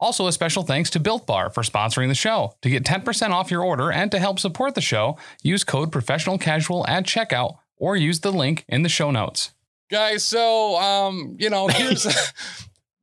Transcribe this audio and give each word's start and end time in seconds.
Also, 0.00 0.26
a 0.26 0.32
special 0.32 0.62
thanks 0.62 0.88
to 0.90 0.98
Built 1.00 1.26
Bar 1.26 1.50
for 1.50 1.62
sponsoring 1.62 2.08
the 2.08 2.14
show. 2.14 2.54
To 2.62 2.70
get 2.70 2.84
10% 2.84 3.30
off 3.30 3.50
your 3.50 3.62
order 3.62 3.92
and 3.92 4.10
to 4.10 4.18
help 4.18 4.38
support 4.38 4.74
the 4.74 4.80
show, 4.80 5.18
use 5.42 5.62
code 5.62 5.92
professional 5.92 6.38
casual 6.38 6.86
at 6.88 7.04
checkout 7.04 7.58
or 7.76 7.96
use 7.96 8.20
the 8.20 8.32
link 8.32 8.64
in 8.66 8.82
the 8.82 8.88
show 8.88 9.10
notes. 9.10 9.52
Guys, 9.90 10.24
so 10.24 10.76
um, 10.76 11.36
you 11.38 11.50
know, 11.50 11.68
here's 11.68 12.06
a 12.06 12.12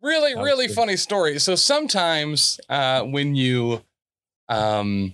really, 0.01 0.35
really 0.35 0.67
funny 0.67 0.97
story. 0.97 1.39
So 1.39 1.55
sometimes 1.55 2.59
uh 2.69 3.03
when 3.03 3.35
you 3.35 3.83
um 4.49 5.13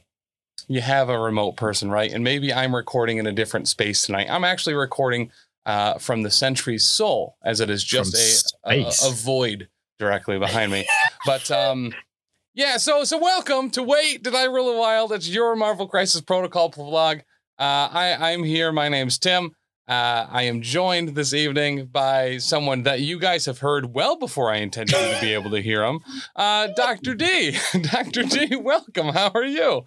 you 0.67 0.81
have 0.81 1.09
a 1.09 1.19
remote 1.19 1.57
person, 1.57 1.91
right? 1.91 2.11
And 2.11 2.23
maybe 2.23 2.53
I'm 2.53 2.75
recording 2.75 3.17
in 3.17 3.27
a 3.27 3.31
different 3.31 3.67
space 3.67 4.03
tonight. 4.03 4.27
I'm 4.29 4.45
actually 4.45 4.75
recording 4.75 5.31
uh, 5.65 5.97
from 5.97 6.23
the 6.23 6.31
Sentry's 6.31 6.85
Soul, 6.85 7.37
as 7.43 7.59
it 7.59 7.69
is 7.69 7.83
just 7.83 8.55
a, 8.65 8.81
a, 8.81 8.87
a 8.87 9.11
void 9.11 9.67
directly 9.99 10.39
behind 10.39 10.71
me. 10.71 10.87
but 11.25 11.49
um, 11.51 11.93
yeah, 12.53 12.77
so 12.77 13.03
so 13.03 13.17
welcome 13.17 13.69
to 13.71 13.83
Wait 13.83 14.23
Did 14.23 14.35
I 14.35 14.47
Roll 14.47 14.69
a 14.69 14.77
Wild? 14.77 15.11
It's 15.11 15.29
your 15.29 15.55
Marvel 15.55 15.87
Crisis 15.87 16.21
Protocol 16.21 16.71
vlog. 16.71 17.21
Uh, 17.59 17.89
I 17.91 18.31
I'm 18.31 18.43
here. 18.43 18.71
My 18.71 18.89
name's 18.89 19.17
Tim. 19.17 19.51
Uh, 19.87 20.27
I 20.29 20.43
am 20.43 20.61
joined 20.61 21.09
this 21.09 21.33
evening 21.33 21.87
by 21.87 22.37
someone 22.37 22.83
that 22.83 23.01
you 23.01 23.19
guys 23.19 23.45
have 23.47 23.59
heard 23.59 23.93
well 23.93 24.17
before 24.17 24.49
I 24.49 24.57
intended 24.57 24.95
you 24.95 25.13
to 25.13 25.21
be 25.21 25.33
able 25.33 25.51
to 25.51 25.61
hear 25.61 25.83
him. 25.83 25.99
Uh, 26.37 26.67
Dr. 26.67 27.13
D. 27.15 27.57
Dr. 27.81 28.23
D, 28.23 28.55
welcome. 28.55 29.09
How 29.09 29.31
are 29.35 29.43
you? 29.43 29.83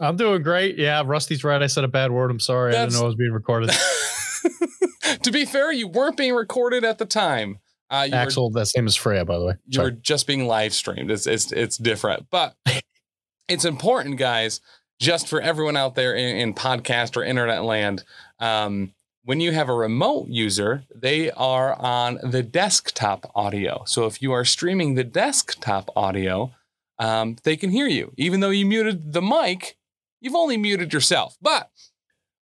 I'm 0.00 0.16
doing 0.16 0.42
great. 0.42 0.76
Yeah, 0.76 1.02
Rusty's 1.04 1.44
right. 1.44 1.62
I 1.62 1.66
said 1.66 1.84
a 1.84 1.88
bad 1.88 2.10
word. 2.10 2.30
I'm 2.30 2.40
sorry. 2.40 2.74
I 2.74 2.84
didn't 2.84 2.94
know 2.94 3.04
I 3.04 3.06
was 3.06 3.14
being 3.14 3.32
recorded. 3.32 3.70
to 5.22 5.30
be 5.30 5.46
fair, 5.46 5.72
you 5.72 5.88
weren't 5.88 6.18
being 6.18 6.34
recorded 6.34 6.84
at 6.84 6.98
the 6.98 7.06
time. 7.06 7.58
Uh, 7.90 8.08
Axel, 8.12 8.50
were, 8.50 8.60
that 8.60 8.66
same 8.66 8.86
as 8.86 8.96
Freya, 8.96 9.24
by 9.24 9.38
the 9.38 9.44
way. 9.44 9.54
You 9.66 9.82
were 9.82 9.90
just 9.90 10.26
being 10.26 10.46
live 10.46 10.74
streamed. 10.74 11.10
It's 11.10 11.26
it's 11.26 11.52
it's 11.52 11.78
different, 11.78 12.26
but 12.30 12.54
it's 13.48 13.64
important, 13.64 14.18
guys. 14.18 14.60
Just 15.00 15.28
for 15.28 15.40
everyone 15.40 15.76
out 15.76 15.94
there 15.94 16.14
in, 16.14 16.36
in 16.36 16.54
podcast 16.54 17.16
or 17.16 17.22
internet 17.22 17.62
land, 17.62 18.04
um, 18.40 18.92
when 19.24 19.40
you 19.40 19.52
have 19.52 19.68
a 19.68 19.74
remote 19.74 20.28
user, 20.28 20.84
they 20.94 21.30
are 21.30 21.74
on 21.78 22.18
the 22.22 22.42
desktop 22.42 23.30
audio. 23.34 23.84
So 23.86 24.06
if 24.06 24.20
you 24.20 24.32
are 24.32 24.44
streaming 24.44 24.94
the 24.94 25.04
desktop 25.04 25.90
audio, 25.94 26.52
um, 26.98 27.36
they 27.44 27.56
can 27.56 27.70
hear 27.70 27.86
you, 27.86 28.12
even 28.16 28.40
though 28.40 28.50
you 28.50 28.66
muted 28.66 29.12
the 29.12 29.22
mic. 29.22 29.76
You've 30.20 30.34
only 30.34 30.56
muted 30.56 30.92
yourself, 30.92 31.36
but 31.40 31.70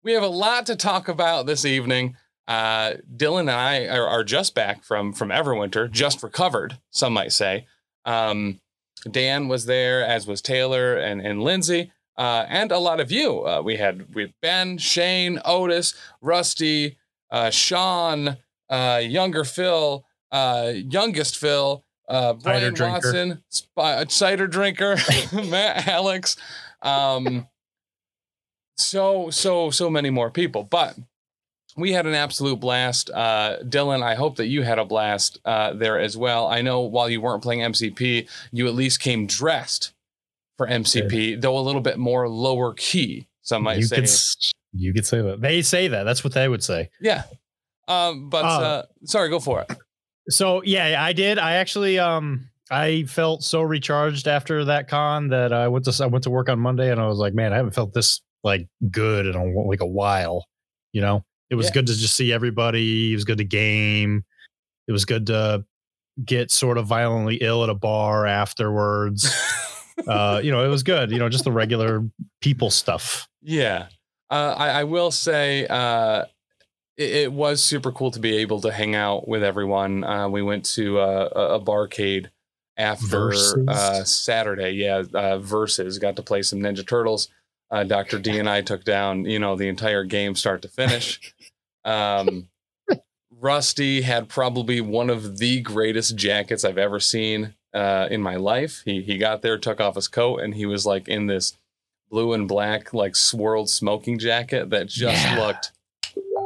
we 0.02 0.12
have 0.12 0.22
a 0.22 0.28
lot 0.28 0.66
to 0.66 0.76
talk 0.76 1.08
about 1.08 1.46
this 1.46 1.64
evening. 1.64 2.16
Uh, 2.46 2.94
Dylan 3.16 3.40
and 3.40 3.50
I 3.50 3.86
are, 3.86 4.06
are, 4.06 4.24
just 4.24 4.54
back 4.54 4.84
from 4.84 5.12
from 5.14 5.30
Everwinter, 5.30 5.90
just 5.90 6.22
recovered. 6.22 6.78
Some 6.90 7.14
might 7.14 7.32
say. 7.32 7.66
Um, 8.04 8.60
Dan 9.10 9.48
was 9.48 9.64
there, 9.66 10.04
as 10.04 10.26
was 10.26 10.42
Taylor 10.42 10.94
and 10.94 11.22
and 11.22 11.42
Lindsay, 11.42 11.90
uh, 12.18 12.44
and 12.48 12.70
a 12.70 12.78
lot 12.78 13.00
of 13.00 13.10
you. 13.10 13.46
Uh, 13.46 13.62
we 13.62 13.76
had 13.76 14.14
we 14.14 14.34
Ben, 14.42 14.76
Shane, 14.76 15.40
Otis, 15.44 15.94
Rusty, 16.20 16.98
uh, 17.30 17.48
Sean, 17.48 18.36
uh, 18.68 19.00
younger 19.02 19.44
Phil, 19.44 20.04
uh, 20.30 20.72
youngest 20.74 21.38
Phil, 21.38 21.82
uh, 22.08 22.34
Brian 22.34 22.76
cider 22.76 22.90
Watson, 22.90 23.42
sp- 23.48 24.10
cider 24.10 24.46
drinker, 24.46 24.96
Matt, 25.32 25.88
Alex. 25.88 26.36
Um, 26.82 27.48
so 28.76 29.30
so 29.30 29.70
so 29.70 29.88
many 29.88 30.10
more 30.10 30.30
people, 30.30 30.64
but 30.64 30.96
we 31.76 31.92
had 31.92 32.06
an 32.06 32.14
absolute 32.14 32.60
blast. 32.60 33.10
Uh, 33.10 33.58
Dylan, 33.62 34.02
I 34.02 34.14
hope 34.14 34.36
that 34.36 34.46
you 34.46 34.62
had 34.62 34.78
a 34.78 34.84
blast 34.84 35.38
uh, 35.44 35.72
there 35.72 35.98
as 35.98 36.16
well. 36.16 36.46
I 36.46 36.62
know 36.62 36.80
while 36.80 37.08
you 37.08 37.20
weren't 37.20 37.42
playing 37.42 37.60
MCP, 37.60 38.28
you 38.52 38.66
at 38.66 38.74
least 38.74 39.00
came 39.00 39.26
dressed 39.26 39.92
for 40.56 40.66
MCP, 40.66 41.40
though 41.40 41.58
a 41.58 41.60
little 41.60 41.80
bit 41.80 41.98
more 41.98 42.28
lower 42.28 42.74
key. 42.74 43.26
Some 43.42 43.64
might 43.64 43.78
you 43.78 43.84
say. 43.84 43.96
Could, 43.96 44.10
you 44.72 44.94
could 44.94 45.06
say 45.06 45.20
that. 45.20 45.40
They 45.40 45.62
say 45.62 45.88
that. 45.88 46.04
That's 46.04 46.24
what 46.24 46.32
they 46.32 46.48
would 46.48 46.62
say. 46.62 46.90
Yeah. 47.00 47.24
Um, 47.88 48.30
but 48.30 48.44
uh, 48.44 48.48
uh, 48.48 48.82
sorry, 49.04 49.28
go 49.28 49.40
for 49.40 49.62
it. 49.62 49.76
So 50.28 50.62
yeah, 50.62 51.02
I 51.02 51.12
did. 51.12 51.38
I 51.38 51.54
actually 51.54 51.98
um 51.98 52.48
I 52.70 53.04
felt 53.04 53.42
so 53.42 53.60
recharged 53.60 54.26
after 54.26 54.64
that 54.64 54.88
con 54.88 55.28
that 55.28 55.52
I 55.52 55.68
went 55.68 55.84
to 55.84 56.02
I 56.02 56.06
went 56.06 56.24
to 56.24 56.30
work 56.30 56.48
on 56.48 56.58
Monday 56.58 56.90
and 56.90 57.00
I 57.00 57.06
was 57.06 57.18
like, 57.18 57.34
man, 57.34 57.52
I 57.52 57.56
haven't 57.56 57.74
felt 57.74 57.92
this 57.92 58.22
like 58.42 58.68
good 58.90 59.26
in 59.26 59.34
a, 59.34 59.44
like 59.44 59.80
a 59.80 59.86
while. 59.86 60.46
You 60.92 61.02
know, 61.02 61.24
it 61.50 61.54
was 61.54 61.66
yeah. 61.66 61.72
good 61.72 61.86
to 61.86 61.94
just 61.94 62.16
see 62.16 62.32
everybody. 62.32 63.12
It 63.12 63.16
was 63.16 63.24
good 63.24 63.38
to 63.38 63.44
game. 63.44 64.24
It 64.88 64.92
was 64.92 65.04
good 65.04 65.26
to 65.28 65.64
get 66.24 66.50
sort 66.50 66.78
of 66.78 66.86
violently 66.86 67.36
ill 67.36 67.62
at 67.64 67.70
a 67.70 67.74
bar 67.74 68.26
afterwards. 68.26 69.30
uh, 70.08 70.40
you 70.42 70.50
know, 70.50 70.64
it 70.64 70.68
was 70.68 70.82
good. 70.82 71.10
You 71.10 71.18
know, 71.18 71.28
just 71.28 71.44
the 71.44 71.52
regular 71.52 72.04
people 72.40 72.70
stuff. 72.70 73.28
Yeah, 73.42 73.88
uh, 74.30 74.54
I, 74.56 74.68
I, 74.68 74.84
will 74.84 75.10
say 75.10 75.66
uh, 75.66 76.24
it, 76.96 77.10
it, 77.10 77.32
was 77.32 77.62
super 77.62 77.92
cool 77.92 78.10
to 78.12 78.20
be 78.20 78.38
able 78.38 78.60
to 78.62 78.72
hang 78.72 78.94
out 78.94 79.28
with 79.28 79.42
everyone. 79.42 80.04
Uh, 80.04 80.28
we 80.28 80.42
went 80.42 80.64
to 80.64 80.98
uh, 80.98 81.28
a, 81.34 81.40
a 81.54 81.60
barcade 81.60 82.28
after 82.76 83.32
uh, 83.68 84.04
Saturday. 84.04 84.70
Yeah, 84.70 85.02
uh, 85.12 85.38
versus 85.38 85.98
got 85.98 86.16
to 86.16 86.22
play 86.22 86.42
some 86.42 86.60
Ninja 86.60 86.86
Turtles. 86.86 87.28
Uh, 87.70 87.84
Dr. 87.84 88.18
D 88.18 88.38
and 88.38 88.48
I 88.48 88.62
took 88.62 88.84
down, 88.84 89.24
you 89.24 89.38
know, 89.38 89.56
the 89.56 89.68
entire 89.68 90.04
game 90.04 90.34
start 90.34 90.62
to 90.62 90.68
finish. 90.68 91.34
Um, 91.84 92.48
Rusty 93.30 94.00
had 94.00 94.28
probably 94.28 94.80
one 94.80 95.10
of 95.10 95.38
the 95.38 95.60
greatest 95.60 96.16
jackets 96.16 96.64
I've 96.64 96.78
ever 96.78 96.98
seen 96.98 97.54
uh, 97.74 98.08
in 98.10 98.22
my 98.22 98.36
life. 98.36 98.82
He 98.84 99.02
he 99.02 99.18
got 99.18 99.42
there, 99.42 99.58
took 99.58 99.80
off 99.80 99.96
his 99.96 100.08
coat, 100.08 100.40
and 100.40 100.54
he 100.54 100.64
was 100.64 100.86
like 100.86 101.08
in 101.08 101.26
this 101.26 101.56
blue 102.10 102.32
and 102.32 102.48
black, 102.48 102.94
like 102.94 103.16
swirled 103.16 103.68
smoking 103.68 104.18
jacket 104.18 104.70
that 104.70 104.86
just 104.86 105.22
yeah. 105.24 105.38
looked 105.38 105.72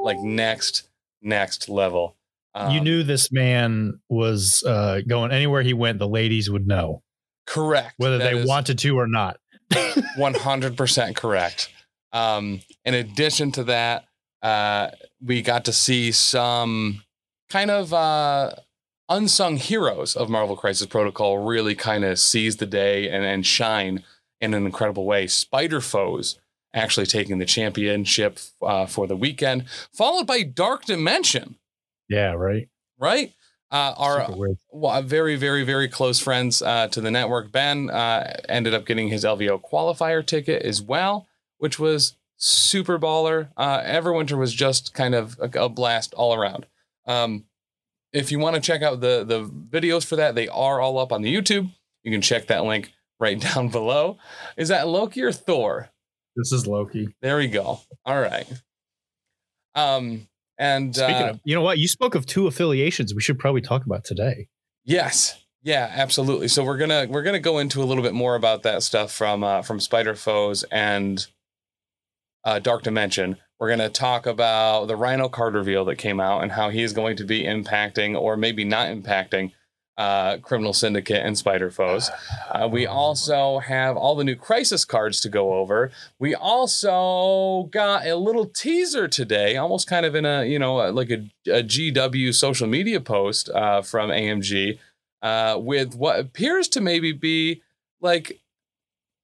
like 0.02 0.18
next 0.18 0.88
next 1.22 1.68
level. 1.68 2.16
Um, 2.54 2.72
you 2.72 2.80
knew 2.80 3.02
this 3.02 3.30
man 3.30 4.00
was 4.08 4.64
uh, 4.64 5.02
going 5.06 5.30
anywhere 5.30 5.62
he 5.62 5.74
went. 5.74 5.98
The 5.98 6.08
ladies 6.08 6.50
would 6.50 6.66
know. 6.66 7.02
Correct. 7.46 7.94
Whether 7.98 8.18
that 8.18 8.32
they 8.32 8.44
wanted 8.44 8.78
to 8.80 8.98
or 8.98 9.06
not. 9.06 9.38
100% 9.72 11.16
correct. 11.16 11.70
Um, 12.12 12.60
in 12.84 12.94
addition 12.94 13.52
to 13.52 13.64
that, 13.64 14.06
uh, 14.42 14.90
we 15.22 15.42
got 15.42 15.64
to 15.66 15.72
see 15.72 16.12
some 16.12 17.02
kind 17.48 17.70
of 17.70 17.92
uh, 17.92 18.52
unsung 19.08 19.56
heroes 19.56 20.16
of 20.16 20.28
Marvel 20.28 20.56
Crisis 20.56 20.86
Protocol 20.86 21.38
really 21.38 21.74
kind 21.74 22.04
of 22.04 22.18
seize 22.18 22.56
the 22.56 22.66
day 22.66 23.08
and, 23.08 23.24
and 23.24 23.44
shine 23.44 24.04
in 24.40 24.54
an 24.54 24.64
incredible 24.66 25.04
way. 25.04 25.26
Spider 25.26 25.80
Foes 25.80 26.38
actually 26.74 27.06
taking 27.06 27.38
the 27.38 27.46
championship 27.46 28.38
uh, 28.62 28.86
for 28.86 29.06
the 29.06 29.16
weekend, 29.16 29.64
followed 29.92 30.26
by 30.26 30.42
Dark 30.42 30.84
Dimension. 30.84 31.56
Yeah, 32.08 32.32
right. 32.32 32.68
Right? 32.98 33.32
Uh, 33.70 33.92
our 33.98 34.26
well, 34.70 35.02
very, 35.02 35.36
very, 35.36 35.62
very 35.62 35.88
close 35.88 36.18
friends 36.18 36.62
uh, 36.62 36.88
to 36.88 37.02
the 37.02 37.10
network, 37.10 37.52
Ben, 37.52 37.90
uh, 37.90 38.34
ended 38.48 38.72
up 38.72 38.86
getting 38.86 39.08
his 39.08 39.24
LVO 39.24 39.60
qualifier 39.60 40.24
ticket 40.24 40.62
as 40.62 40.80
well, 40.80 41.26
which 41.58 41.78
was 41.78 42.14
super 42.38 42.98
baller. 42.98 43.50
Uh, 43.58 43.80
Everwinter 43.82 44.38
was 44.38 44.54
just 44.54 44.94
kind 44.94 45.14
of 45.14 45.38
a, 45.38 45.64
a 45.64 45.68
blast 45.68 46.14
all 46.14 46.34
around. 46.34 46.66
Um, 47.06 47.44
if 48.12 48.32
you 48.32 48.38
want 48.38 48.54
to 48.56 48.62
check 48.62 48.82
out 48.82 49.00
the 49.00 49.24
the 49.24 49.44
videos 49.44 50.04
for 50.04 50.16
that, 50.16 50.34
they 50.34 50.48
are 50.48 50.80
all 50.80 50.98
up 50.98 51.12
on 51.12 51.20
the 51.20 51.34
YouTube. 51.34 51.70
You 52.04 52.12
can 52.12 52.22
check 52.22 52.46
that 52.46 52.64
link 52.64 52.92
right 53.20 53.38
down 53.54 53.68
below. 53.68 54.18
Is 54.56 54.68
that 54.68 54.88
Loki 54.88 55.22
or 55.22 55.32
Thor? 55.32 55.90
This 56.36 56.52
is 56.52 56.66
Loki. 56.66 57.14
There 57.20 57.36
we 57.36 57.48
go. 57.48 57.80
All 58.06 58.20
right. 58.20 58.46
Um, 59.74 60.28
and 60.58 60.94
speaking 60.94 61.14
uh, 61.14 61.30
of, 61.30 61.40
you 61.44 61.54
know 61.54 61.62
what? 61.62 61.78
You 61.78 61.88
spoke 61.88 62.14
of 62.14 62.26
two 62.26 62.46
affiliations 62.46 63.14
we 63.14 63.20
should 63.20 63.38
probably 63.38 63.60
talk 63.60 63.86
about 63.86 64.04
today. 64.04 64.48
Yes. 64.84 65.44
Yeah, 65.62 65.90
absolutely. 65.92 66.48
So 66.48 66.64
we're 66.64 66.78
gonna 66.78 67.06
we're 67.08 67.22
gonna 67.22 67.40
go 67.40 67.58
into 67.58 67.82
a 67.82 67.84
little 67.84 68.02
bit 68.02 68.14
more 68.14 68.36
about 68.36 68.62
that 68.62 68.82
stuff 68.82 69.12
from 69.12 69.42
uh, 69.42 69.62
from 69.62 69.80
Spider 69.80 70.14
Foes 70.14 70.64
and 70.70 71.26
uh, 72.44 72.58
Dark 72.58 72.84
Dimension. 72.84 73.36
We're 73.58 73.68
gonna 73.68 73.88
talk 73.90 74.26
about 74.26 74.86
the 74.86 74.96
Rhino 74.96 75.28
card 75.28 75.54
reveal 75.54 75.84
that 75.86 75.96
came 75.96 76.20
out 76.20 76.42
and 76.42 76.52
how 76.52 76.70
he 76.70 76.82
is 76.82 76.92
going 76.92 77.16
to 77.16 77.24
be 77.24 77.42
impacting 77.42 78.18
or 78.18 78.36
maybe 78.36 78.64
not 78.64 78.88
impacting 78.88 79.52
uh, 79.98 80.38
Criminal 80.38 80.72
Syndicate 80.72 81.26
and 81.26 81.36
Spider 81.36 81.70
Foes. 81.70 82.08
Uh, 82.50 82.68
we 82.70 82.86
also 82.86 83.58
have 83.58 83.96
all 83.96 84.14
the 84.14 84.24
new 84.24 84.36
Crisis 84.36 84.84
cards 84.84 85.20
to 85.20 85.28
go 85.28 85.54
over. 85.54 85.90
We 86.18 86.34
also 86.34 87.64
got 87.72 88.06
a 88.06 88.14
little 88.16 88.46
teaser 88.46 89.08
today, 89.08 89.56
almost 89.56 89.88
kind 89.88 90.06
of 90.06 90.14
in 90.14 90.24
a 90.24 90.44
you 90.44 90.58
know 90.58 90.76
like 90.92 91.10
a, 91.10 91.28
a 91.48 91.62
GW 91.62 92.32
social 92.34 92.66
media 92.68 93.00
post 93.00 93.50
uh, 93.50 93.82
from 93.82 94.10
AMG 94.10 94.78
uh, 95.22 95.56
with 95.60 95.94
what 95.96 96.20
appears 96.20 96.68
to 96.68 96.80
maybe 96.80 97.12
be 97.12 97.60
like 98.00 98.40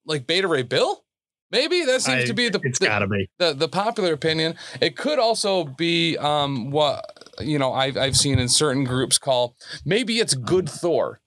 like 0.04 0.26
Beta 0.26 0.48
Ray 0.48 0.62
Bill. 0.62 1.02
Maybe 1.50 1.84
that 1.84 2.02
seems 2.02 2.24
I- 2.24 2.26
to 2.26 2.34
be 2.34 2.48
the, 2.48 2.60
It's 2.64 2.80
the 2.80 2.86
gotta 2.86 3.06
be. 3.06 3.28
the 3.38 3.52
the 3.52 3.68
popular 3.68 4.12
opinion. 4.12 4.56
It 4.80 4.96
could 4.96 5.20
also 5.20 5.62
be 5.64 6.16
um, 6.18 6.72
what 6.72 7.23
you 7.40 7.58
know 7.58 7.72
I've 7.72 7.96
I've 7.96 8.16
seen 8.16 8.38
in 8.38 8.48
certain 8.48 8.84
groups 8.84 9.18
call 9.18 9.56
maybe 9.84 10.18
it's 10.18 10.34
good 10.34 10.68
Thor. 10.68 11.20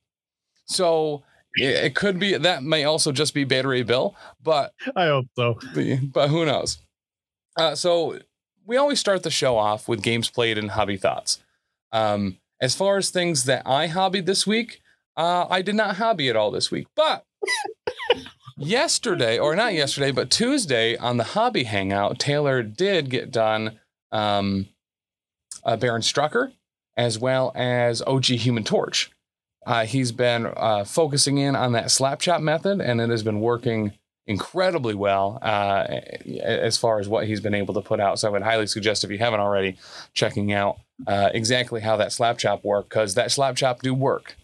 So 0.65 1.23
it, 1.55 1.85
it 1.85 1.95
could 1.95 2.19
be 2.19 2.37
that 2.37 2.63
may 2.63 2.83
also 2.83 3.11
just 3.11 3.33
be 3.33 3.45
Ray 3.45 3.83
Bill, 3.83 4.15
but 4.43 4.73
I 4.95 5.07
hope 5.07 5.27
so. 5.35 5.59
but 6.13 6.29
who 6.29 6.45
knows? 6.45 6.79
Uh, 7.57 7.75
so 7.75 8.19
we 8.65 8.77
always 8.77 8.99
start 8.99 9.23
the 9.23 9.31
show 9.31 9.57
off 9.57 9.87
with 9.87 10.03
games 10.03 10.29
played 10.29 10.57
and 10.57 10.71
hobby 10.71 10.97
thoughts. 10.97 11.41
Um, 11.91 12.37
as 12.61 12.75
far 12.75 12.97
as 12.97 13.09
things 13.09 13.45
that 13.45 13.63
I 13.65 13.87
hobbied 13.87 14.25
this 14.25 14.45
week, 14.45 14.81
uh, 15.15 15.47
I 15.49 15.61
did 15.61 15.75
not 15.75 15.95
hobby 15.95 16.29
at 16.29 16.35
all 16.35 16.51
this 16.51 16.69
week. 16.69 16.87
But 16.95 17.23
yesterday, 18.57 19.39
or 19.39 19.55
not 19.55 19.73
yesterday, 19.73 20.11
but 20.11 20.29
Tuesday 20.29 20.97
on 20.97 21.17
the 21.17 21.23
hobby 21.23 21.63
hangout, 21.63 22.19
Taylor 22.19 22.61
did 22.61 23.09
get 23.09 23.31
done 23.31 23.79
um, 24.11 24.67
uh, 25.67 25.77
Baron 25.77 26.01
Strucker 26.01 26.53
as 26.97 27.19
well 27.19 27.51
as 27.53 28.01
OG 28.01 28.25
Human 28.25 28.63
Torch. 28.63 29.11
Uh, 29.65 29.85
he's 29.85 30.11
been 30.11 30.47
uh, 30.57 30.83
focusing 30.83 31.37
in 31.37 31.55
on 31.55 31.73
that 31.73 31.91
slap 31.91 32.19
chop 32.19 32.41
method, 32.41 32.81
and 32.81 32.99
it 32.99 33.09
has 33.09 33.21
been 33.21 33.39
working 33.39 33.93
incredibly 34.25 34.93
well 34.93 35.39
uh, 35.41 35.85
as 36.41 36.77
far 36.77 36.99
as 36.99 37.07
what 37.07 37.27
he's 37.27 37.39
been 37.39 37.53
able 37.53 37.73
to 37.73 37.81
put 37.81 37.99
out. 37.99 38.19
So 38.19 38.27
I 38.27 38.31
would 38.31 38.41
highly 38.41 38.67
suggest 38.67 39.03
if 39.03 39.11
you 39.11 39.17
haven't 39.17 39.39
already, 39.39 39.77
checking 40.13 40.51
out 40.51 40.79
uh, 41.05 41.29
exactly 41.33 41.81
how 41.81 41.97
that 41.97 42.11
slap 42.11 42.37
chop 42.37 42.63
work 42.63 42.89
because 42.89 43.13
that 43.15 43.31
slap 43.31 43.55
chop 43.55 43.81
do 43.81 43.93
work. 43.93 44.35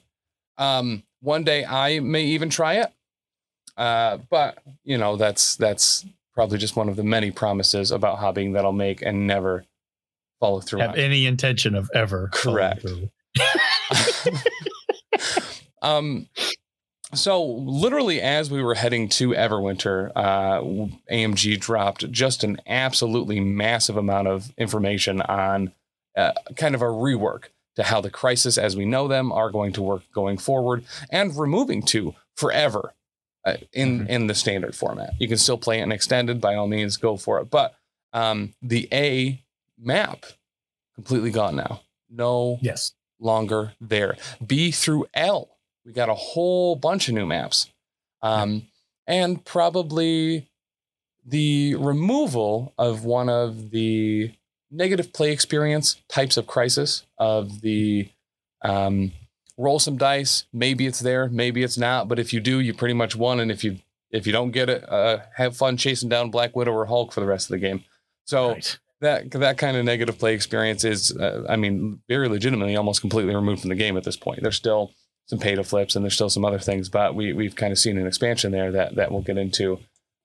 Um, 0.58 1.04
one 1.22 1.44
day 1.44 1.66
I 1.66 2.00
may 2.00 2.24
even 2.26 2.50
try 2.50 2.76
it, 2.76 2.92
uh, 3.78 4.18
but 4.30 4.60
you 4.84 4.98
know 4.98 5.16
that's 5.16 5.56
that's 5.56 6.06
probably 6.34 6.58
just 6.58 6.76
one 6.76 6.90
of 6.90 6.96
the 6.96 7.04
many 7.04 7.32
promises 7.32 7.92
about 7.92 8.20
hobbying 8.20 8.54
that 8.54 8.66
I'll 8.66 8.72
make 8.74 9.02
and 9.02 9.26
never 9.26 9.66
follow 10.44 10.60
through. 10.60 10.82
Have 10.82 10.92
on. 10.92 11.00
any 11.00 11.26
intention 11.26 11.74
of 11.74 11.90
ever. 11.94 12.30
Correct. 12.34 12.86
um, 15.82 16.28
so 17.14 17.44
literally 17.46 18.22
as 18.22 18.50
we 18.52 18.62
were 18.62 18.76
heading 18.76 19.08
to 19.10 19.30
Everwinter, 19.30 20.12
uh, 20.16 20.62
AMG 21.12 21.60
dropped 21.60 22.10
just 22.12 22.44
an 22.44 22.58
absolutely 22.68 23.40
massive 23.40 23.96
amount 23.98 24.28
of 24.28 24.52
information 24.58 25.22
on 25.22 25.72
uh, 26.18 26.34
kind 26.58 26.76
of 26.76 26.82
a 26.82 26.86
rework 26.86 27.46
to 27.76 27.84
how 27.84 28.02
the 28.02 28.10
crisis 28.10 28.58
as 28.58 28.76
we 28.76 28.86
know 28.86 29.08
them 29.08 29.32
are 29.32 29.50
going 29.50 29.72
to 29.74 29.82
work 29.82 30.04
going 30.14 30.38
forward 30.38 30.84
and 31.10 31.38
removing 31.38 31.82
two 31.82 32.14
forever 32.36 32.94
uh, 33.46 33.58
in 33.72 34.02
Mhm. 34.02 34.10
in 34.10 34.28
the 34.28 34.36
standard 34.36 34.76
format. 34.76 35.14
You 35.20 35.28
can 35.28 35.38
still 35.38 35.58
play 35.58 35.80
it 35.80 35.84
in 35.84 35.92
extended 35.92 36.42
by 36.42 36.56
all 36.56 36.68
means, 36.68 36.98
go 36.98 37.18
for 37.18 37.40
it. 37.40 37.50
But 37.50 37.76
um, 38.14 38.54
the 38.62 38.88
A 38.92 39.43
map 39.84 40.26
completely 40.96 41.32
gone 41.32 41.56
now. 41.56 41.82
No 42.10 42.58
Yes. 42.62 42.94
longer 43.20 43.74
there. 43.82 44.18
B 44.46 44.72
through 44.72 45.08
L, 45.14 45.58
we 45.86 45.92
got 45.94 46.10
a 46.10 46.14
whole 46.14 46.76
bunch 46.76 47.08
of 47.08 47.16
new 47.16 47.26
maps. 47.26 47.70
Um, 48.22 48.68
and 49.08 49.44
probably 49.44 50.50
the 51.26 51.76
removal 51.76 52.74
of 52.78 53.06
one 53.06 53.30
of 53.30 53.72
the 53.72 54.32
negative 54.72 55.14
play 55.14 55.32
experience 55.32 55.98
types 56.10 56.38
of 56.38 56.48
crisis 56.48 57.06
of 57.18 57.62
the 57.62 58.10
um, 58.64 59.12
roll 59.58 59.80
some 59.80 59.98
dice. 59.98 60.46
Maybe 60.54 60.86
it's 60.86 61.00
there, 61.00 61.28
maybe 61.30 61.64
it's 61.64 61.78
not. 61.78 62.08
But 62.08 62.20
if 62.20 62.34
you 62.34 62.40
do, 62.40 62.60
you 62.60 62.74
pretty 62.74 62.94
much 62.94 63.16
won. 63.16 63.40
And 63.40 63.52
if 63.52 63.64
you 63.64 63.78
if 64.12 64.28
you 64.28 64.32
don't 64.34 64.52
get 64.52 64.70
it, 64.70 64.88
uh, 64.90 65.20
have 65.36 65.58
fun 65.58 65.76
chasing 65.76 66.08
down 66.08 66.30
Black 66.30 66.56
Widow 66.56 66.72
or 66.72 66.86
Hulk 66.86 67.12
for 67.12 67.20
the 67.20 67.26
rest 67.26 67.48
of 67.48 67.54
the 67.54 67.58
game. 67.68 67.84
So 68.26 68.50
Right. 68.52 68.78
That 69.04 69.32
that 69.32 69.58
kind 69.58 69.78
of 69.78 69.86
negative 69.86 70.18
play 70.18 70.34
experience 70.34 70.84
is, 70.84 71.16
uh, 71.16 71.46
I 71.48 71.56
mean, 71.56 72.02
very 72.10 72.28
legitimately 72.28 72.76
almost 72.76 73.00
completely 73.02 73.36
removed 73.36 73.62
from 73.62 73.70
the 73.70 73.76
game 73.76 73.96
at 73.96 74.04
this 74.04 74.18
point. 74.18 74.42
There's 74.42 74.56
still 74.58 74.92
some 75.28 75.40
pay 75.40 75.56
to 75.56 75.64
flips 75.64 75.96
and 75.96 76.04
there's 76.04 76.16
still 76.16 76.30
some 76.30 76.44
other 76.44 76.60
things, 76.60 76.90
but 76.90 77.16
we 77.16 77.32
we've 77.34 77.56
kind 77.56 77.72
of 77.72 77.80
seen 77.80 77.98
an 77.98 78.08
expansion 78.08 78.52
there 78.52 78.72
that 78.74 78.96
that 78.96 79.12
we'll 79.12 79.22
get 79.22 79.38
into 79.38 79.80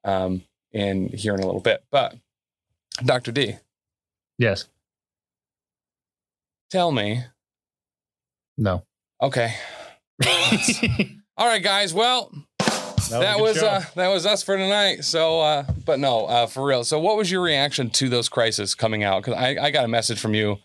um, 0.04 0.42
in 0.72 1.08
here 1.08 1.34
in 1.34 1.40
a 1.40 1.46
little 1.46 1.60
bit. 1.60 1.84
But 1.90 2.16
Dr. 3.04 3.30
D, 3.32 3.56
Yes. 4.38 4.66
tell 6.70 6.90
me, 6.90 7.24
No. 8.56 8.82
okay, 9.22 9.54
all 11.36 11.46
right, 11.46 11.62
guys. 11.62 11.94
Well, 11.94 12.32
that 13.10 13.40
was 13.40 13.62
uh, 13.62 13.84
that 13.94 14.08
was 14.08 14.26
us 14.26 14.42
for 14.42 14.56
tonight. 14.56 15.04
So, 15.04 15.40
uh, 15.40 15.64
but 15.84 15.98
no, 15.98 16.26
uh, 16.26 16.46
for 16.46 16.64
real. 16.64 16.84
So, 16.84 16.98
what 16.98 17.16
was 17.16 17.30
your 17.30 17.42
reaction 17.42 17.90
to 17.90 18.08
those 18.08 18.28
crises 18.28 18.74
coming 18.74 19.04
out? 19.04 19.24
Because 19.24 19.38
I, 19.40 19.56
I 19.66 19.70
got 19.70 19.84
a 19.84 19.88
message 19.88 20.20
from 20.20 20.34
you 20.34 20.58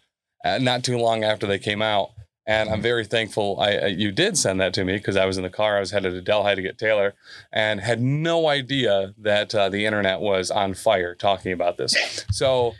uh, 0.44 0.58
not 0.60 0.84
too 0.84 0.98
long 0.98 1.24
after 1.24 1.48
they 1.48 1.60
came 1.60 1.82
out, 1.82 2.12
and 2.46 2.70
I'm 2.70 2.82
very 2.82 3.06
thankful 3.06 3.60
I 3.60 3.78
uh, 3.78 3.88
you 3.88 4.12
did 4.12 4.38
send 4.38 4.60
that 4.62 4.74
to 4.76 4.84
me 4.84 4.94
because 4.94 5.16
I 5.16 5.26
was 5.26 5.38
in 5.38 5.44
the 5.44 5.50
car. 5.50 5.78
I 5.78 5.80
was 5.80 5.92
headed 5.92 6.14
to 6.14 6.22
Delhi 6.22 6.56
to 6.56 6.62
get 6.62 6.78
Taylor, 6.78 7.14
and 7.52 7.80
had 7.80 8.02
no 8.02 8.48
idea 8.48 9.14
that 9.18 9.54
uh, 9.56 9.70
the 9.70 9.86
internet 9.86 10.20
was 10.20 10.52
on 10.52 10.74
fire 10.74 11.16
talking 11.16 11.52
about 11.52 11.78
this. 11.78 12.26
So. 12.32 12.74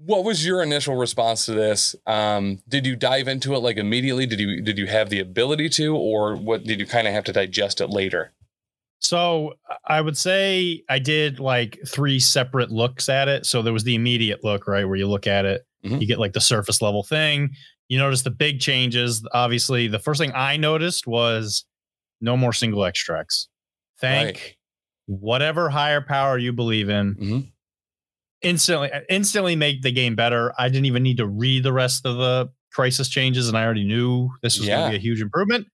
What 0.00 0.22
was 0.22 0.46
your 0.46 0.62
initial 0.62 0.94
response 0.94 1.44
to 1.46 1.54
this? 1.54 1.96
Um, 2.06 2.62
did 2.68 2.86
you 2.86 2.94
dive 2.94 3.26
into 3.26 3.54
it 3.54 3.58
like 3.58 3.78
immediately? 3.78 4.26
Did 4.26 4.38
you 4.38 4.62
did 4.62 4.78
you 4.78 4.86
have 4.86 5.10
the 5.10 5.18
ability 5.18 5.68
to, 5.70 5.96
or 5.96 6.36
what 6.36 6.62
did 6.62 6.78
you 6.78 6.86
kind 6.86 7.08
of 7.08 7.14
have 7.14 7.24
to 7.24 7.32
digest 7.32 7.80
it 7.80 7.88
later? 7.88 8.32
So 9.00 9.54
I 9.86 10.00
would 10.00 10.16
say 10.16 10.82
I 10.88 10.98
did 10.98 11.38
like 11.40 11.78
three 11.86 12.18
separate 12.18 12.70
looks 12.70 13.08
at 13.08 13.28
it. 13.28 13.46
So 13.46 13.62
there 13.62 13.72
was 13.72 13.84
the 13.84 13.94
immediate 13.94 14.42
look, 14.42 14.66
right, 14.66 14.84
where 14.84 14.96
you 14.96 15.06
look 15.06 15.26
at 15.26 15.44
it, 15.44 15.62
Mhm. 15.84 16.00
you 16.00 16.06
get 16.06 16.18
like 16.18 16.32
the 16.32 16.40
surface 16.40 16.82
level 16.82 17.02
thing. 17.04 17.50
You 17.88 17.98
notice 17.98 18.22
the 18.22 18.30
big 18.30 18.60
changes. 18.60 19.26
Obviously, 19.32 19.86
the 19.86 19.98
first 20.00 20.20
thing 20.20 20.32
I 20.34 20.56
noticed 20.56 21.06
was 21.06 21.64
no 22.20 22.36
more 22.36 22.52
single 22.52 22.84
extracts. 22.84 23.48
Thank 24.00 24.36
Right. 24.36 24.56
whatever 25.06 25.70
higher 25.70 26.00
power 26.00 26.36
you 26.36 26.52
believe 26.52 26.88
in. 26.88 27.14
Mhm. 27.14 27.52
Instantly, 28.42 28.90
instantly 29.08 29.56
make 29.56 29.82
the 29.82 29.90
game 29.90 30.14
better. 30.16 30.52
I 30.58 30.68
didn't 30.68 30.84
even 30.86 31.02
need 31.02 31.16
to 31.16 31.26
read 31.26 31.62
the 31.62 31.72
rest 31.72 32.04
of 32.04 32.16
the 32.18 32.50
crisis 32.72 33.08
changes, 33.08 33.48
and 33.48 33.56
I 33.56 33.64
already 33.64 33.84
knew 33.84 34.30
this 34.42 34.58
was 34.58 34.68
going 34.68 34.84
to 34.84 34.90
be 34.90 34.96
a 34.96 35.00
huge 35.00 35.20
improvement. 35.20 35.66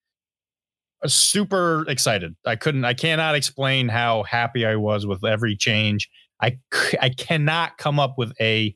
Was 1.05 1.15
super 1.15 1.85
excited. 1.87 2.35
I 2.47 2.57
couldn't. 2.57 2.87
I 2.87 2.95
cannot 2.95 3.35
explain 3.35 3.89
how 3.89 4.23
happy 4.23 4.65
I 4.65 4.77
was 4.77 5.07
with 5.07 5.23
every 5.23 5.55
change. 5.55 6.09
I, 6.41 6.59
I 7.01 7.11
cannot 7.11 7.77
come 7.77 8.01
up 8.01 8.15
with 8.17 8.33
a 8.41 8.75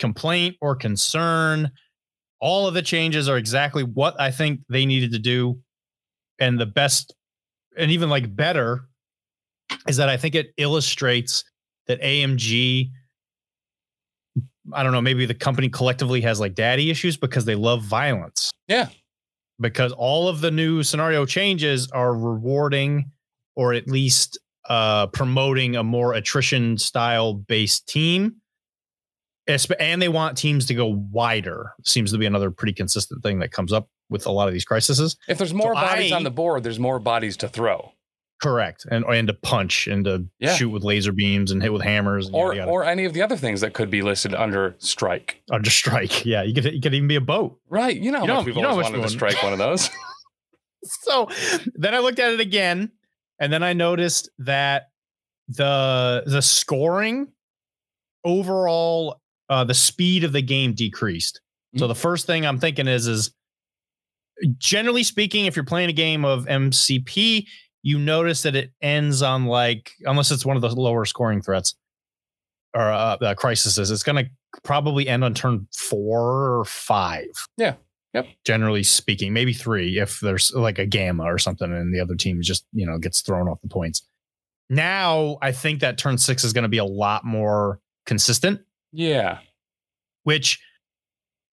complaint 0.00 0.56
or 0.60 0.74
concern. 0.74 1.70
All 2.40 2.66
of 2.66 2.74
the 2.74 2.82
changes 2.82 3.28
are 3.28 3.36
exactly 3.36 3.84
what 3.84 4.20
I 4.20 4.32
think 4.32 4.60
they 4.68 4.84
needed 4.84 5.12
to 5.12 5.20
do, 5.20 5.60
and 6.40 6.58
the 6.58 6.66
best, 6.66 7.14
and 7.78 7.92
even 7.92 8.10
like 8.10 8.34
better, 8.34 8.88
is 9.86 9.98
that 9.98 10.08
I 10.08 10.16
think 10.16 10.34
it 10.34 10.52
illustrates 10.56 11.44
that 11.86 12.02
AMG. 12.02 12.90
I 14.72 14.82
don't 14.82 14.90
know. 14.90 15.00
Maybe 15.00 15.26
the 15.26 15.34
company 15.34 15.68
collectively 15.68 16.20
has 16.22 16.40
like 16.40 16.54
daddy 16.54 16.90
issues 16.90 17.16
because 17.16 17.44
they 17.44 17.54
love 17.54 17.82
violence 17.82 18.50
Yeah. 18.66 18.88
Because 19.62 19.92
all 19.92 20.28
of 20.28 20.40
the 20.42 20.50
new 20.50 20.82
scenario 20.82 21.24
changes 21.24 21.90
are 21.92 22.14
rewarding 22.14 23.10
or 23.56 23.72
at 23.72 23.86
least 23.88 24.38
uh, 24.68 25.06
promoting 25.08 25.76
a 25.76 25.82
more 25.82 26.12
attrition 26.14 26.76
style 26.76 27.32
based 27.34 27.88
team. 27.88 28.36
And 29.80 30.00
they 30.00 30.08
want 30.08 30.38
teams 30.38 30.66
to 30.66 30.74
go 30.74 30.86
wider. 30.86 31.72
Seems 31.84 32.12
to 32.12 32.18
be 32.18 32.26
another 32.26 32.50
pretty 32.50 32.72
consistent 32.74 33.22
thing 33.22 33.40
that 33.40 33.50
comes 33.50 33.72
up 33.72 33.88
with 34.08 34.26
a 34.26 34.30
lot 34.30 34.46
of 34.46 34.54
these 34.54 34.64
crises. 34.64 35.16
If 35.26 35.38
there's 35.38 35.52
more 35.52 35.74
So 35.74 35.80
bodies 35.80 36.12
I- 36.12 36.16
on 36.16 36.22
the 36.22 36.30
board, 36.30 36.62
there's 36.62 36.78
more 36.78 36.98
bodies 37.00 37.36
to 37.38 37.48
throw, 37.48 37.92
Correct. 38.42 38.84
And 38.90 39.04
and 39.04 39.28
to 39.28 39.34
punch 39.34 39.86
and 39.86 40.04
to 40.04 40.26
Yeah. 40.40 40.54
shoot 40.54 40.70
with 40.70 40.82
laser 40.82 41.12
beams 41.12 41.52
and 41.52 41.62
hit 41.62 41.72
with 41.72 41.82
hammers 41.82 42.26
and 42.26 42.34
or 42.34 42.54
yada, 42.54 42.68
or 42.70 42.84
any 42.84 43.04
of 43.04 43.12
the 43.12 43.22
other 43.22 43.36
things 43.36 43.60
that 43.60 43.72
could 43.72 43.88
be 43.88 44.02
listed 44.02 44.34
under 44.34 44.74
strike. 44.78 45.40
Under 45.50 45.70
strike. 45.70 46.24
Yeah, 46.32 46.42
you 46.42 46.52
could 46.52 46.64
you 46.64 46.80
could 46.80 46.92
even 46.94 47.06
be 47.08 47.16
a 47.16 47.20
boat. 47.20 47.58
Right. 47.68 47.96
You 47.96 48.10
know 48.10 48.18
how 48.18 48.24
You 48.24 48.28
know- 48.28 48.34
much 48.38 48.46
we've 48.46 48.58
always 48.58 48.84
wanted 48.90 49.02
to 49.02 49.08
strike 49.08 49.40
one 49.42 49.52
of 49.52 49.58
those. 49.66 49.88
so 51.04 51.28
then 51.76 51.94
I 51.94 52.00
looked 52.00 52.18
at 52.18 52.32
it 52.32 52.40
again, 52.40 52.90
and 53.38 53.52
then 53.52 53.62
I 53.62 53.72
noticed 53.74 54.28
that 54.38 54.88
the 55.48 56.24
the 56.26 56.42
scoring 56.42 57.28
overall, 58.24 59.20
uh, 59.48 59.64
the 59.64 59.74
speed 59.74 60.24
of 60.24 60.32
the 60.32 60.42
game 60.42 60.72
decreased. 60.74 61.40
So 61.76 61.86
the 61.86 61.94
first 61.94 62.26
thing 62.26 62.44
I'm 62.44 62.58
thinking 62.58 62.86
is 62.88 63.06
is 63.06 63.32
generally 64.58 65.02
speaking, 65.04 65.46
if 65.46 65.54
you're 65.56 65.64
playing 65.64 65.88
a 65.90 65.94
game 65.94 66.24
of 66.24 66.46
MCP, 66.46 67.46
you 67.82 67.98
notice 67.98 68.42
that 68.42 68.54
it 68.54 68.72
ends 68.80 69.22
on 69.22 69.46
like 69.46 69.92
unless 70.04 70.30
it's 70.30 70.46
one 70.46 70.56
of 70.56 70.62
the 70.62 70.68
lower 70.68 71.04
scoring 71.04 71.42
threats 71.42 71.74
or 72.74 72.90
uh, 72.90 73.16
uh, 73.16 73.34
crises, 73.34 73.90
it's 73.90 74.02
going 74.02 74.24
to 74.24 74.30
probably 74.62 75.08
end 75.08 75.24
on 75.24 75.34
turn 75.34 75.66
four 75.76 76.58
or 76.58 76.64
five. 76.64 77.28
Yeah. 77.56 77.74
Yep. 78.14 78.26
Generally 78.44 78.82
speaking, 78.82 79.32
maybe 79.32 79.52
three 79.52 79.98
if 79.98 80.20
there's 80.20 80.52
like 80.52 80.78
a 80.78 80.86
gamma 80.86 81.24
or 81.24 81.38
something, 81.38 81.72
and 81.72 81.94
the 81.94 82.00
other 82.00 82.14
team 82.14 82.40
just 82.42 82.66
you 82.72 82.86
know 82.86 82.98
gets 82.98 83.22
thrown 83.22 83.48
off 83.48 83.60
the 83.62 83.68
points. 83.68 84.06
Now 84.68 85.38
I 85.40 85.52
think 85.52 85.80
that 85.80 85.98
turn 85.98 86.18
six 86.18 86.44
is 86.44 86.52
going 86.52 86.62
to 86.62 86.68
be 86.68 86.78
a 86.78 86.84
lot 86.84 87.24
more 87.24 87.80
consistent. 88.06 88.60
Yeah. 88.92 89.38
Which, 90.24 90.60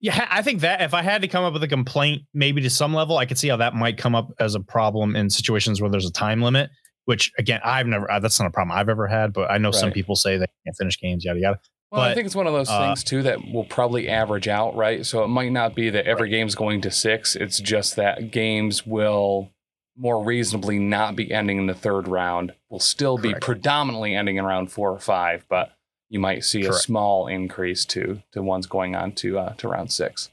yeah, 0.02 0.28
I 0.30 0.42
think 0.42 0.62
that 0.62 0.82
if 0.82 0.94
I 0.94 1.02
had 1.02 1.22
to 1.24 1.28
come 1.28 1.44
up 1.44 1.54
with 1.54 1.64
a 1.64 1.68
complaint, 1.68 2.24
maybe 2.34 2.62
to 2.62 2.70
some 2.70 2.94
level, 2.94 3.18
I 3.18 3.26
could 3.26 3.38
see 3.38 3.50
how 3.50 3.58
that 3.58 3.76
might 3.76 3.98
come 3.98 4.16
up 4.16 4.32
as 4.40 4.56
a 4.56 4.60
problem 4.60 5.16
in 5.16 5.30
situations 5.30 5.82
where 5.82 5.90
there's 5.90 6.06
a 6.06 6.12
time 6.12 6.42
limit. 6.42 6.70
Which 7.06 7.32
again, 7.40 7.60
I've 7.64 7.88
never. 7.88 8.08
That's 8.22 8.40
not 8.40 8.48
a 8.48 8.52
problem 8.52 8.78
I've 8.78 8.88
ever 8.88 9.08
had, 9.08 9.34
but 9.34 9.50
I 9.50 9.58
know 9.58 9.72
some 9.72 9.92
people 9.92 10.16
say 10.16 10.38
they 10.38 10.46
can't 10.64 10.76
finish 10.78 11.00
games, 11.00 11.26
yada 11.26 11.40
yada. 11.40 11.60
Well, 11.92 12.02
I 12.02 12.14
think 12.14 12.28
it's 12.28 12.36
one 12.36 12.46
of 12.46 12.54
those 12.54 12.70
uh, 12.70 12.80
things 12.86 13.04
too 13.04 13.24
that 13.24 13.40
will 13.52 13.64
probably 13.64 14.08
average 14.08 14.48
out, 14.48 14.76
right? 14.76 15.04
So 15.04 15.24
it 15.24 15.28
might 15.28 15.52
not 15.52 15.74
be 15.74 15.90
that 15.90 16.06
every 16.06 16.30
game's 16.30 16.54
going 16.54 16.82
to 16.82 16.92
six. 16.92 17.36
It's 17.36 17.60
just 17.60 17.96
that 17.96 18.30
games 18.30 18.86
will 18.86 19.50
more 19.98 20.24
reasonably 20.24 20.78
not 20.78 21.16
be 21.16 21.32
ending 21.32 21.58
in 21.58 21.66
the 21.66 21.74
third 21.74 22.08
round. 22.08 22.54
Will 22.70 22.80
still 22.80 23.18
be 23.18 23.30
Correct. 23.30 23.44
predominantly 23.44 24.14
ending 24.14 24.38
in 24.38 24.46
round 24.46 24.72
four 24.72 24.92
or 24.92 25.00
five, 25.00 25.46
but 25.50 25.72
you 26.10 26.20
might 26.20 26.44
see 26.44 26.66
a 26.66 26.74
small 26.74 27.28
increase 27.28 27.86
to 27.86 28.22
to 28.34 28.42
ones 28.44 28.66
going 28.68 28.96
on 28.96 29.12
to 29.14 29.40
uh, 29.40 29.54
to 29.56 29.68
round 29.68 29.92
six. 29.92 30.30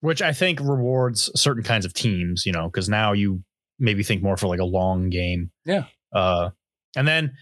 which 0.00 0.22
I 0.22 0.32
think 0.32 0.60
rewards 0.60 1.30
certain 1.38 1.62
kinds 1.62 1.84
of 1.84 1.92
teams, 1.92 2.46
you 2.46 2.52
know, 2.52 2.66
because 2.68 2.88
now 2.88 3.12
you 3.12 3.42
maybe 3.78 4.02
think 4.02 4.22
more 4.22 4.36
for 4.36 4.46
like 4.46 4.60
a 4.60 4.64
long 4.64 5.10
game. 5.10 5.50
Yeah. 5.66 5.84
Uh, 6.12 6.50
and 6.96 7.06
then 7.06 7.32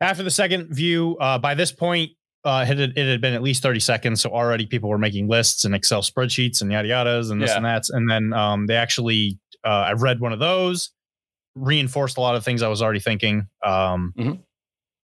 after 0.00 0.22
the 0.22 0.30
second 0.30 0.74
view, 0.74 1.16
uh, 1.20 1.38
by 1.38 1.54
this 1.54 1.70
point, 1.70 2.12
uh, 2.44 2.64
it, 2.66 2.76
had, 2.78 2.80
it 2.96 3.06
had 3.10 3.20
been 3.20 3.34
at 3.34 3.42
least 3.42 3.62
30 3.62 3.78
seconds. 3.80 4.20
So 4.22 4.30
already 4.30 4.66
people 4.66 4.88
were 4.90 4.98
making 4.98 5.28
lists 5.28 5.64
and 5.64 5.74
Excel 5.74 6.00
spreadsheets 6.02 6.60
and 6.62 6.72
yada 6.72 6.88
yadas 6.88 7.30
and 7.30 7.40
this 7.40 7.50
Yeah. 7.50 7.56
and 7.58 7.64
that. 7.66 7.84
And 7.90 8.10
then 8.10 8.32
um, 8.32 8.66
they 8.66 8.74
actually, 8.76 9.38
uh, 9.64 9.68
I 9.68 9.92
read 9.92 10.18
one 10.18 10.32
of 10.32 10.38
those, 10.40 10.90
reinforced 11.54 12.16
a 12.16 12.20
lot 12.20 12.34
of 12.34 12.44
things 12.44 12.62
I 12.62 12.68
was 12.68 12.82
already 12.82 13.00
thinking. 13.00 13.46
Um, 13.64 14.12
Mhm. 14.18 14.40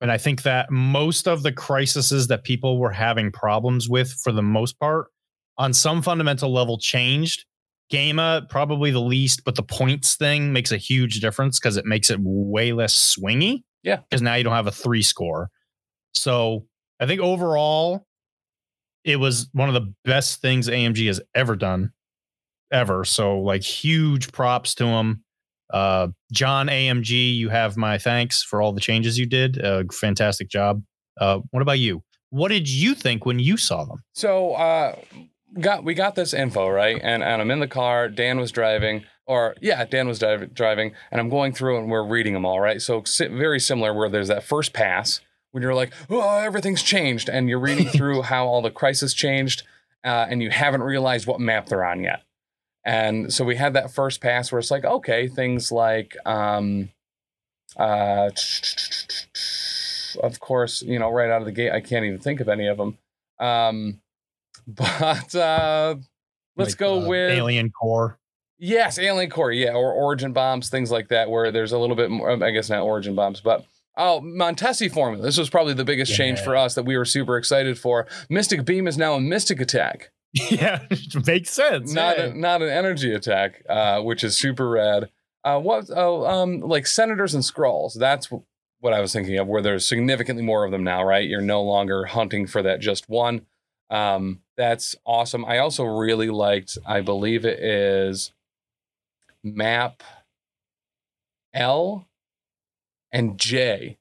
And 0.01 0.11
I 0.11 0.19
think 0.19 0.43
that 0.43 0.71
most 0.71 1.29
of 1.29 1.43
the 1.43 1.53
crises 1.53 2.27
that 2.29 2.45
people 2.45 2.79
were 2.79 2.91
having 2.91 3.31
problems 3.31 3.89
with, 3.89 4.11
for 4.13 4.33
the 4.33 4.43
most 4.43 4.79
part, 4.79 5.09
on 5.59 5.73
some 5.73 6.01
fundamental 6.03 6.53
level 6.53 6.79
changed. 6.79 7.45
Gamma 7.91 8.47
probably 8.49 8.93
the 8.93 9.01
least, 9.01 9.45
but 9.45 9.57
the 9.57 9.65
points 9.65 10.15
thing 10.15 10.53
makes 10.53 10.71
a 10.71 10.77
huge 10.77 11.21
difference 11.21 11.59
because 11.59 11.77
it 11.77 11.85
makes 11.85 12.09
it 12.09 12.21
way 12.23 12.73
less 12.73 13.17
swingy. 13.17 13.65
Yeah. 13.83 13.97
Because 14.09 14.23
now 14.23 14.35
you 14.37 14.45
don't 14.45 14.55
have 14.55 14.69
a 14.69 14.73
three 14.73 15.03
score. 15.03 15.51
So 16.15 16.67
I 17.01 17.07
think 17.07 17.21
overall, 17.21 18.07
it 19.05 19.17
was 19.17 19.49
one 19.53 19.69
of 19.69 19.75
the 19.75 19.93
best 20.05 20.41
things 20.41 20.69
AMG 20.69 21.07
has 21.09 21.21
ever 21.35 21.57
done, 21.57 21.93
ever. 22.73 23.05
So 23.05 23.41
like 23.41 23.63
huge 23.63 24.33
props 24.33 24.75
to 24.77 24.87
him. 24.87 25.25
Uh, 25.73 26.09
John 26.33 26.69
AMG, 26.69 27.37
you 27.37 27.49
have 27.49 27.77
my 27.77 27.99
thanks 27.99 28.43
for 28.43 28.61
all 28.61 28.73
the 28.73 28.81
changes 28.81 29.19
you 29.19 29.27
did. 29.27 29.63
Uh, 29.63 29.85
fantastic 29.93 30.49
job. 30.49 30.83
Uh, 31.21 31.41
what 31.51 31.63
about 31.63 31.79
you? 31.79 32.03
What 32.31 32.49
did 32.49 32.69
you 32.69 32.95
think 32.95 33.27
when 33.27 33.39
you 33.39 33.57
saw 33.57 33.85
them? 33.85 34.03
So 34.15 34.53
uh 34.53 34.97
got 35.59 35.85
we 35.85 35.95
got 35.95 36.15
this 36.15 36.33
info, 36.33 36.69
right? 36.69 37.01
And 37.03 37.23
and 37.23 37.43
I'm 37.43 37.51
in 37.51 37.61
the 37.61 37.69
car, 37.69 38.09
Dan 38.09 38.39
was 38.39 38.53
driving 38.53 39.05
or 39.27 39.55
yeah, 39.61 39.85
Dan 39.85 40.09
was 40.09 40.19
driv- 40.19 40.55
driving 40.55 40.93
and 41.11 41.21
I'm 41.21 41.29
going 41.29 41.53
through 41.53 41.79
and 41.79 41.91
we're 41.91 42.07
reading 42.07 42.35
them 42.35 42.45
all, 42.45 42.61
right? 42.61 42.81
So 42.81 43.03
very 43.19 43.61
similar 43.61 43.93
where 43.93 44.09
there's 44.09 44.29
that 44.29 44.45
first 44.45 44.73
pass 44.73 45.21
when 45.51 45.63
you're 45.63 45.75
like, 45.75 45.93
"Oh, 46.09 46.39
everything's 46.39 46.83
changed." 46.83 47.29
And 47.29 47.49
you're 47.49 47.61
reading 47.61 47.89
through 47.97 48.23
how 48.23 48.47
all 48.47 48.63
the 48.63 48.71
crisis 48.71 49.13
changed 49.13 49.65
uh, 50.05 50.27
and 50.29 50.43
you 50.43 50.51
haven't 50.51 50.83
realized 50.83 51.27
what 51.27 51.41
map 51.41 51.67
they're 51.67 51.85
on 51.85 52.03
yet. 52.03 52.23
And 52.85 53.33
so 53.33 53.45
we 53.45 53.57
had 53.57 53.75
that 53.75 53.93
first 53.93 54.21
pass 54.21 54.51
where 54.51 54.59
it's 54.59 54.71
like, 54.71 54.85
okay, 54.85 55.29
things 55.29 55.71
like 55.71 56.17
um 56.27 56.89
uh 57.77 58.31
of 60.23 60.41
course, 60.41 60.83
you 60.83 60.99
know, 60.99 61.11
right 61.11 61.31
out 61.31 61.41
of 61.41 61.47
the 61.47 61.53
gate, 61.53 61.73
I 61.73 61.81
can't 61.81 62.05
even 62.05 62.19
think 62.19 62.41
of 62.41 62.49
any 62.49 62.67
of 62.67 62.77
them. 62.79 62.99
Um, 63.39 64.01
but 64.67 65.35
uh, 65.35 65.97
let's 66.57 66.73
Like, 66.73 66.79
go 66.79 67.03
uh, 67.03 67.07
with 67.07 67.31
Alien 67.33 67.71
Core. 67.71 68.19
yes, 68.59 68.99
alien 68.99 69.31
core, 69.31 69.53
yeah, 69.53 69.73
or 69.73 69.93
origin 69.93 70.33
bombs, 70.33 70.69
things 70.69 70.91
like 70.91 71.09
that, 71.09 71.31
where 71.31 71.51
there's 71.51 71.73
a 71.73 71.79
little 71.79 71.97
bit 71.97 72.11
more. 72.11 72.31
I 72.45 72.51
guess 72.51 72.69
not 72.69 72.83
origin 72.83 73.15
bombs, 73.15 73.41
but 73.41 73.65
oh, 73.97 74.21
Montesi 74.23 74.91
formula. 74.93 75.25
This 75.25 75.39
was 75.39 75.49
probably 75.51 75.75
the 75.75 75.85
biggest 75.85 76.13
change 76.15 76.41
for 76.41 76.57
us 76.57 76.75
that 76.75 76.85
we 76.85 76.97
were 76.97 77.05
super 77.05 77.37
excited 77.37 77.79
for. 77.79 78.07
Mystic 78.29 78.65
beam 78.65 78.87
is 78.89 78.99
now 78.99 79.15
a 79.15 79.21
mystic 79.21 79.61
attack, 79.61 80.11
yeah, 80.51 80.83
it 80.91 81.27
makes 81.27 81.51
sense. 81.51 81.93
not 81.93 82.19
yeah. 82.19 82.27
a, 82.27 82.35
not 82.35 82.63
an 82.63 82.69
energy 82.69 83.13
attack, 83.13 83.63
uh, 83.69 84.01
which 84.01 84.23
is 84.23 84.37
super 84.37 84.69
rad. 84.69 85.11
Uh, 85.43 85.59
what? 85.59 85.87
Oh, 85.95 86.27
um, 86.27 86.61
like 86.61 86.87
senators 86.87 87.35
and 87.35 87.45
scrolls. 87.45 87.95
That's 87.95 88.27
wh- 88.27 88.45
what 88.81 88.93
I 88.93 89.01
was 89.01 89.13
thinking 89.13 89.39
of. 89.39 89.49
Where 89.49 89.63
there's 89.63 89.87
significantly 89.87 90.45
more 90.45 90.65
of 90.65 90.71
them 90.71 90.85
now, 90.85 91.03
right? 91.03 91.29
You're 91.29 91.41
no 91.41 91.63
longer 91.63 92.05
hunting 92.05 92.47
for 92.47 92.63
that 92.63 92.81
just 92.81 93.09
one. 93.09 93.47
Um, 93.91 94.41
that's 94.57 94.95
awesome. 95.05 95.45
I 95.45 95.59
also 95.59 95.85
really 95.85 96.31
liked. 96.31 96.79
I 96.87 97.01
believe 97.01 97.45
it 97.45 97.59
is 97.59 98.33
map 99.43 100.03
L 101.53 102.07
and 103.11 103.39
J. 103.39 103.99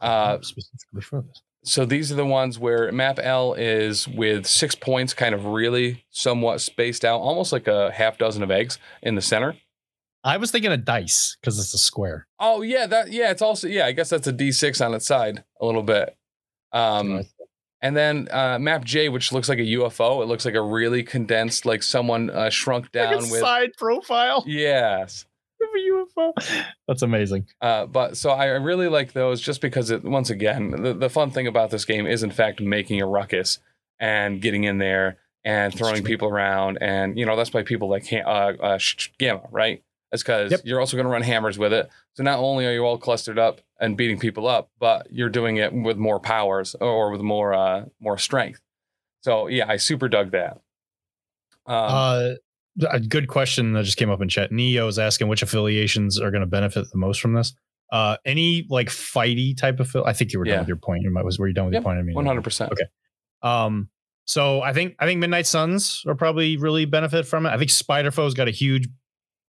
Uh, 0.00 0.38
specifically 0.42 1.00
for 1.00 1.22
this. 1.22 1.42
So 1.64 1.84
these 1.84 2.12
are 2.12 2.14
the 2.14 2.26
ones 2.26 2.58
where 2.58 2.90
map 2.92 3.18
L 3.22 3.54
is 3.54 4.06
with 4.06 4.46
six 4.46 4.74
points, 4.74 5.14
kind 5.14 5.34
of 5.34 5.46
really 5.46 6.04
somewhat 6.10 6.60
spaced 6.60 7.04
out, 7.04 7.20
almost 7.20 7.52
like 7.52 7.66
a 7.66 7.90
half 7.90 8.18
dozen 8.18 8.42
of 8.42 8.50
eggs 8.50 8.78
in 9.02 9.14
the 9.14 9.22
center. 9.22 9.56
I 10.22 10.36
was 10.36 10.50
thinking 10.50 10.72
of 10.72 10.84
dice 10.84 11.36
because 11.40 11.58
it's 11.58 11.74
a 11.74 11.78
square. 11.78 12.26
Oh 12.38 12.62
yeah, 12.62 12.86
that 12.86 13.12
yeah, 13.12 13.30
it's 13.30 13.42
also 13.42 13.66
yeah. 13.68 13.86
I 13.86 13.92
guess 13.92 14.08
that's 14.10 14.26
a 14.26 14.32
D 14.32 14.52
six 14.52 14.80
on 14.80 14.94
its 14.94 15.06
side 15.06 15.44
a 15.60 15.66
little 15.66 15.82
bit. 15.82 16.16
Um, 16.72 17.24
and 17.82 17.94
then 17.94 18.28
uh, 18.30 18.58
map 18.58 18.84
J, 18.84 19.10
which 19.10 19.32
looks 19.32 19.48
like 19.48 19.58
a 19.58 19.62
UFO. 19.62 20.22
It 20.22 20.26
looks 20.26 20.46
like 20.46 20.54
a 20.54 20.62
really 20.62 21.02
condensed, 21.02 21.66
like 21.66 21.82
someone 21.82 22.30
uh, 22.30 22.48
shrunk 22.48 22.90
down 22.92 23.16
Like 23.16 23.26
a 23.26 23.30
with. 23.30 23.40
side 23.40 23.70
profile 23.76 24.42
Yes. 24.46 25.26
UFO. 26.16 26.64
That's 26.88 27.02
amazing. 27.02 27.46
Uh, 27.60 27.86
but 27.86 28.16
so 28.16 28.30
I 28.30 28.46
really 28.46 28.88
like 28.88 29.12
those 29.12 29.40
just 29.40 29.60
because 29.60 29.90
it 29.90 30.04
once 30.04 30.30
again 30.30 30.70
the, 30.70 30.94
the 30.94 31.10
fun 31.10 31.30
thing 31.30 31.46
about 31.46 31.70
this 31.70 31.84
game 31.84 32.06
is 32.06 32.22
in 32.22 32.30
fact 32.30 32.60
making 32.60 33.00
a 33.00 33.06
ruckus 33.06 33.58
and 34.00 34.40
getting 34.40 34.64
in 34.64 34.78
there 34.78 35.18
and 35.44 35.74
throwing 35.74 36.02
people 36.02 36.28
around 36.28 36.78
and 36.80 37.18
you 37.18 37.26
know 37.26 37.36
that's 37.36 37.52
why 37.52 37.62
people 37.62 37.88
like 37.88 38.10
uh, 38.12 38.18
uh, 38.18 38.78
gamma 39.18 39.42
right 39.50 39.82
it's 40.10 40.22
because 40.22 40.50
Yep. 40.50 40.60
you're 40.64 40.80
also 40.80 40.96
going 40.96 41.04
to 41.06 41.12
run 41.12 41.22
hammers 41.22 41.58
with 41.58 41.72
it 41.72 41.88
so 42.14 42.22
not 42.22 42.38
only 42.38 42.66
are 42.66 42.72
you 42.72 42.80
all 42.84 42.96
clustered 42.98 43.38
up 43.38 43.60
and 43.78 43.96
beating 43.96 44.18
people 44.18 44.48
up 44.48 44.70
but 44.78 45.06
you're 45.12 45.28
doing 45.28 45.56
it 45.58 45.72
with 45.72 45.96
more 45.98 46.18
powers 46.18 46.74
or 46.80 47.10
with 47.10 47.20
more 47.20 47.52
uh 47.54 47.84
more 48.00 48.16
strength 48.16 48.60
so 49.22 49.46
yeah 49.46 49.66
I 49.68 49.76
super 49.76 50.08
dug 50.08 50.30
that 50.32 50.60
um, 51.66 51.74
uh, 51.76 52.30
a 52.90 52.98
good 53.00 53.28
question 53.28 53.72
that 53.74 53.84
just 53.84 53.96
came 53.96 54.10
up 54.10 54.20
in 54.20 54.28
chat. 54.28 54.50
Neo 54.52 54.86
is 54.88 54.98
asking 54.98 55.28
which 55.28 55.42
affiliations 55.42 56.18
are 56.20 56.30
going 56.30 56.40
to 56.40 56.46
benefit 56.46 56.86
the 56.90 56.98
most 56.98 57.20
from 57.20 57.34
this. 57.34 57.54
Uh, 57.92 58.16
any 58.24 58.66
like 58.70 58.88
fighty 58.88 59.56
type 59.56 59.78
of. 59.78 59.94
I 60.04 60.12
think 60.12 60.32
you 60.32 60.38
were 60.38 60.44
done 60.44 60.58
with 60.60 60.68
your 60.68 60.76
point. 60.78 61.02
You 61.02 61.10
might 61.12 61.24
was 61.24 61.38
were 61.38 61.46
you 61.46 61.54
done 61.54 61.66
with 61.66 61.74
Yep, 61.74 61.82
your 61.82 61.84
point? 61.84 61.98
I 61.98 62.02
mean, 62.02 62.16
100% 62.16 62.72
Okay. 62.72 62.84
Um, 63.42 63.88
so 64.26 64.62
I 64.62 64.72
think 64.72 64.96
I 64.98 65.06
think 65.06 65.20
Midnight 65.20 65.46
Suns 65.46 66.02
are 66.06 66.14
probably 66.14 66.56
really 66.56 66.86
benefit 66.86 67.26
from 67.26 67.46
it. 67.46 67.50
I 67.50 67.58
think 67.58 67.70
Spider 67.70 68.10
Foe's 68.10 68.34
got 68.34 68.48
a 68.48 68.50
huge 68.50 68.88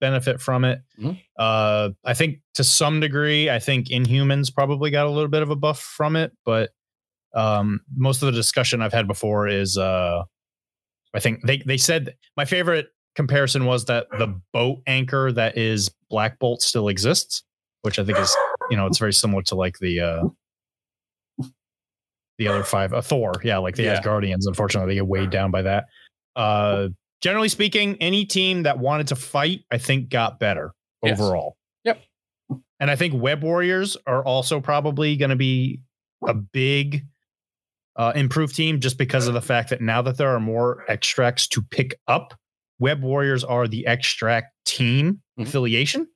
benefit 0.01 0.41
from 0.41 0.65
it. 0.65 0.81
Mhm. 0.99 1.17
Uh, 1.37 1.91
I 2.03 2.13
think 2.15 2.39
to 2.55 2.63
some 2.63 2.99
degree, 2.99 3.49
I 3.49 3.59
think 3.59 3.87
Inhumans 3.87 4.53
probably 4.53 4.89
got 4.91 5.05
a 5.05 5.09
little 5.09 5.29
bit 5.29 5.41
of 5.43 5.51
a 5.51 5.55
buff 5.55 5.79
from 5.79 6.15
it, 6.15 6.31
but 6.43 6.71
um, 7.33 7.81
most 7.95 8.21
of 8.21 8.25
the 8.25 8.31
discussion 8.31 8.81
I've 8.81 8.91
had 8.93 9.07
before 9.07 9.47
is 9.47 9.77
uh, 9.77 10.23
I 11.13 11.19
think 11.19 11.45
they 11.45 11.59
they 11.59 11.77
said 11.77 12.15
my 12.35 12.43
favorite 12.45 12.87
comparison 13.15 13.65
was 13.65 13.85
that 13.85 14.07
the 14.17 14.39
boat 14.53 14.79
anchor 14.87 15.31
that 15.31 15.57
is 15.57 15.89
Black 16.09 16.37
Bolt 16.39 16.61
still 16.61 16.87
exists, 16.89 17.43
which 17.81 17.97
I 17.99 18.03
think 18.03 18.17
is 18.19 18.35
you 18.69 18.77
know 18.77 18.85
it's 18.87 18.97
very 18.97 19.13
similar 19.13 19.41
to 19.43 19.55
like 19.55 19.77
the 19.79 19.99
uh 20.01 20.23
the 22.37 22.47
other 22.47 22.63
five 22.63 22.93
uh, 22.93 23.01
Thor, 23.01 23.33
yeah, 23.43 23.57
like 23.57 23.75
the 23.75 23.83
Yeah. 23.83 24.01
Asgardians. 24.01 24.43
Unfortunately, 24.45 24.91
they 24.91 24.95
get 24.95 25.07
weighed 25.07 25.29
down 25.29 25.51
by 25.51 25.61
that. 25.61 25.85
Uh, 26.35 26.89
generally 27.21 27.47
speaking, 27.47 27.95
any 28.01 28.25
team 28.25 28.63
that 28.63 28.77
wanted 28.77 29.07
to 29.07 29.15
fight, 29.15 29.61
I 29.71 29.77
think, 29.77 30.09
got 30.09 30.37
better 30.39 30.73
Yes. 31.01 31.17
overall. 31.19 31.55
Yep. 31.85 32.01
And 32.81 32.91
I 32.91 32.97
think 32.97 33.13
Web 33.13 33.41
Warriors 33.41 33.95
are 34.05 34.21
also 34.23 34.59
probably 34.59 35.15
going 35.15 35.29
to 35.29 35.37
be 35.37 35.79
a 36.27 36.33
big 36.33 37.05
uh, 37.95 38.11
improved 38.15 38.53
team 38.53 38.81
just 38.81 38.97
because 38.97 39.27
of 39.27 39.33
the 39.33 39.41
fact 39.41 39.69
that 39.69 39.79
now 39.79 40.01
that 40.01 40.17
there 40.17 40.29
are 40.35 40.39
more 40.41 40.83
extracts 40.89 41.47
to 41.47 41.61
pick 41.61 41.95
up, 42.09 42.33
Web 42.79 43.01
Warriors 43.01 43.43
are 43.43 43.67
the 43.67 43.85
extract 43.87 44.53
team 44.65 45.21
Mhm. 45.39 45.47
affiliation. 45.47 46.07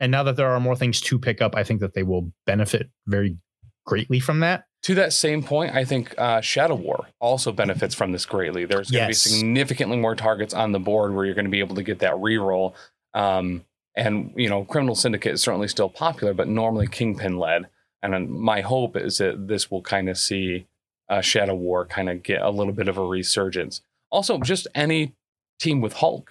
And 0.00 0.12
now 0.12 0.22
that 0.24 0.36
there 0.36 0.48
are 0.48 0.60
more 0.60 0.76
things 0.76 1.00
to 1.02 1.18
pick 1.18 1.40
up, 1.42 1.56
I 1.56 1.64
think 1.64 1.80
that 1.80 1.94
they 1.94 2.02
will 2.04 2.32
benefit 2.46 2.88
very 3.06 3.36
greatly 3.84 4.20
from 4.20 4.40
that. 4.40 4.64
To 4.84 4.94
that 4.94 5.12
same 5.12 5.42
point, 5.42 5.74
I 5.74 5.84
think 5.84 6.14
uh, 6.18 6.40
Shadow 6.40 6.76
War 6.76 7.08
also 7.20 7.50
benefits 7.50 7.94
from 7.96 8.12
this 8.12 8.24
greatly. 8.26 8.64
There's 8.64 8.90
going 8.92 9.06
to 9.06 9.08
Yes. 9.10 9.24
be 9.26 9.30
significantly 9.38 9.96
more 9.96 10.14
targets 10.14 10.54
on 10.54 10.70
the 10.72 10.78
board 10.78 11.14
where 11.14 11.24
you're 11.24 11.34
going 11.34 11.46
to 11.46 11.50
be 11.50 11.58
able 11.58 11.74
to 11.74 11.82
get 11.82 11.98
that 11.98 12.12
reroll. 12.14 12.74
Um, 13.12 13.64
and 13.96 14.32
you 14.36 14.48
know, 14.48 14.64
Criminal 14.64 14.94
Syndicate 14.94 15.32
is 15.32 15.42
certainly 15.42 15.66
still 15.66 15.88
popular, 15.88 16.32
but 16.32 16.46
normally 16.46 16.86
Kingpin 16.86 17.38
led. 17.38 17.66
And 18.02 18.30
my 18.30 18.60
hope 18.60 18.96
is 18.96 19.18
that 19.18 19.48
this 19.48 19.68
will 19.68 19.82
kind 19.82 20.08
of 20.08 20.16
see 20.16 20.66
uh, 21.08 21.20
Shadow 21.22 21.54
War 21.56 21.84
kind 21.86 22.08
of 22.08 22.22
get 22.22 22.42
a 22.42 22.50
little 22.50 22.72
bit 22.72 22.86
of 22.86 22.96
a 22.98 23.02
resurgence. 23.04 23.80
Also, 24.10 24.38
just 24.38 24.68
any 24.76 25.14
team 25.58 25.80
with 25.80 25.92
Hulk 25.92 26.30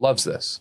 loves 0.00 0.24
this. 0.24 0.60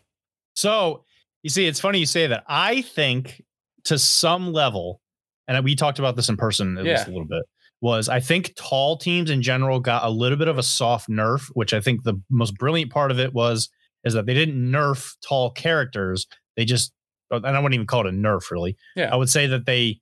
So 0.56 1.04
you 1.44 1.50
see, 1.50 1.68
it's 1.68 1.80
funny 1.80 2.00
you 2.00 2.06
say 2.06 2.28
that. 2.28 2.44
I 2.48 2.82
think 2.82 3.44
to 3.86 3.98
some 3.98 4.52
level, 4.54 5.02
and 5.48 5.64
we 5.64 5.76
talked 5.76 6.00
about 6.00 6.16
this 6.16 6.30
in 6.30 6.38
person 6.38 6.78
at 6.78 6.84
least 6.84 7.08
a 7.08 7.12
little 7.12 7.26
bit, 7.26 7.44
was 7.80 8.10
I 8.10 8.20
think 8.20 8.54
tall 8.56 8.98
teams 8.98 9.30
in 9.30 9.42
general 9.42 9.80
got 9.80 10.04
a 10.04 10.10
little 10.10 10.38
bit 10.38 10.48
of 10.48 10.58
a 10.58 10.64
soft 10.64 11.10
nerf, 11.10 11.48
which 11.54 11.74
I 11.74 11.80
think 11.80 12.04
the 12.04 12.20
most 12.30 12.58
brilliant 12.58 12.92
part 12.92 13.12
of 13.12 13.20
it 13.20 13.34
was 13.34 13.70
is 14.04 14.14
that 14.14 14.26
they 14.26 14.34
didn't 14.34 14.56
nerf 14.56 15.16
tall 15.28 15.52
characters. 15.52 16.26
They 16.56 16.66
just, 16.66 16.92
and 17.30 17.46
I 17.46 17.60
wouldn't 17.60 17.76
even 17.76 17.88
call 17.88 18.08
it 18.08 18.14
a 18.14 18.18
nerf 18.18 18.50
really. 18.50 18.76
Yeah. 18.96 19.14
I 19.14 19.16
would 19.16 19.30
say 19.30 19.48
that 19.48 19.66
they 19.66 20.00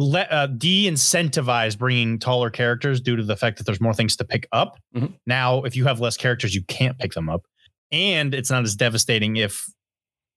let 0.00 0.30
uh, 0.32 0.46
de-incentivize 0.46 1.76
bringing 1.76 2.20
taller 2.20 2.50
characters 2.50 3.00
due 3.00 3.16
to 3.16 3.22
the 3.24 3.36
fact 3.36 3.58
that 3.58 3.64
there's 3.66 3.80
more 3.80 3.92
things 3.92 4.14
to 4.16 4.24
pick 4.24 4.46
up. 4.52 4.78
Mhm. 4.94 5.14
Now, 5.26 5.64
if 5.64 5.74
you 5.74 5.84
have 5.86 5.98
less 5.98 6.16
characters, 6.16 6.54
you 6.54 6.62
can't 6.68 6.96
pick 6.98 7.14
them 7.14 7.28
up, 7.28 7.42
and 7.90 8.32
it's 8.32 8.48
not 8.48 8.62
as 8.62 8.76
devastating 8.76 9.36
if 9.36 9.66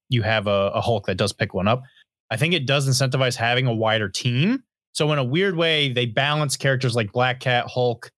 you 0.10 0.24
have 0.24 0.48
a, 0.48 0.72
a 0.74 0.82
Hulk 0.82 1.06
that 1.06 1.16
does 1.16 1.32
pick 1.32 1.54
one 1.54 1.68
up. 1.68 1.84
I 2.32 2.38
think 2.38 2.54
it 2.56 2.66
does 2.66 2.90
incentivize 2.90 3.36
having 3.36 3.68
a 3.68 3.74
wider 3.74 4.10
team. 4.10 4.64
So 4.94 5.12
in 5.14 5.20
a 5.20 5.24
weird 5.24 5.56
way, 5.56 5.94
they 5.94 6.06
balance 6.08 6.58
characters 6.58 6.96
like 6.96 7.12
Black 7.12 7.40
Cat, 7.40 7.68
Hulk, 7.68 8.10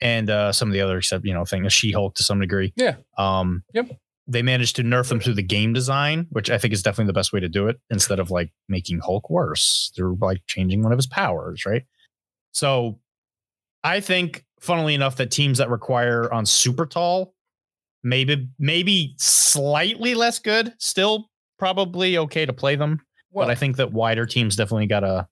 and 0.00 0.28
uh, 0.28 0.52
some 0.52 0.68
of 0.68 0.74
the 0.74 0.80
other 0.82 0.98
except 0.98 1.24
you 1.24 1.32
know 1.32 1.44
things, 1.46 1.72
She 1.72 1.92
Hulk 1.92 2.14
to 2.16 2.22
some 2.22 2.40
degree. 2.40 2.72
Yeah. 2.76 2.96
Um. 3.16 3.62
Yep. 3.72 3.90
They 4.26 4.42
managed 4.42 4.76
to 4.76 4.82
nerf 4.82 5.08
them 5.08 5.20
through 5.20 5.34
the 5.34 5.42
game 5.42 5.72
design, 5.72 6.26
which 6.30 6.50
I 6.50 6.58
think 6.58 6.72
is 6.72 6.82
definitely 6.82 7.08
the 7.08 7.14
best 7.14 7.32
way 7.32 7.40
to 7.40 7.48
do 7.48 7.66
it. 7.66 7.80
Instead 7.90 8.20
of 8.20 8.30
like 8.30 8.52
making 8.68 9.00
Hulk 9.00 9.28
worse, 9.28 9.92
they're 9.96 10.14
like 10.20 10.42
changing 10.46 10.82
one 10.82 10.92
of 10.92 10.98
his 10.98 11.06
powers, 11.06 11.66
right? 11.66 11.82
So, 12.52 13.00
I 13.82 14.00
think, 14.00 14.44
funnily 14.60 14.94
enough, 14.94 15.16
that 15.16 15.30
teams 15.30 15.58
that 15.58 15.70
require 15.70 16.32
on 16.32 16.46
super 16.46 16.86
tall, 16.86 17.34
maybe 18.04 18.48
maybe 18.58 19.14
slightly 19.18 20.14
less 20.14 20.38
good, 20.38 20.72
still 20.78 21.30
probably 21.58 22.18
okay 22.18 22.46
to 22.46 22.52
play 22.52 22.76
them. 22.76 23.00
Well, 23.32 23.46
but 23.46 23.50
I 23.50 23.54
think 23.54 23.76
that 23.76 23.92
wider 23.92 24.26
teams 24.26 24.56
definitely 24.56 24.86
got 24.86 25.04
a, 25.04 25.26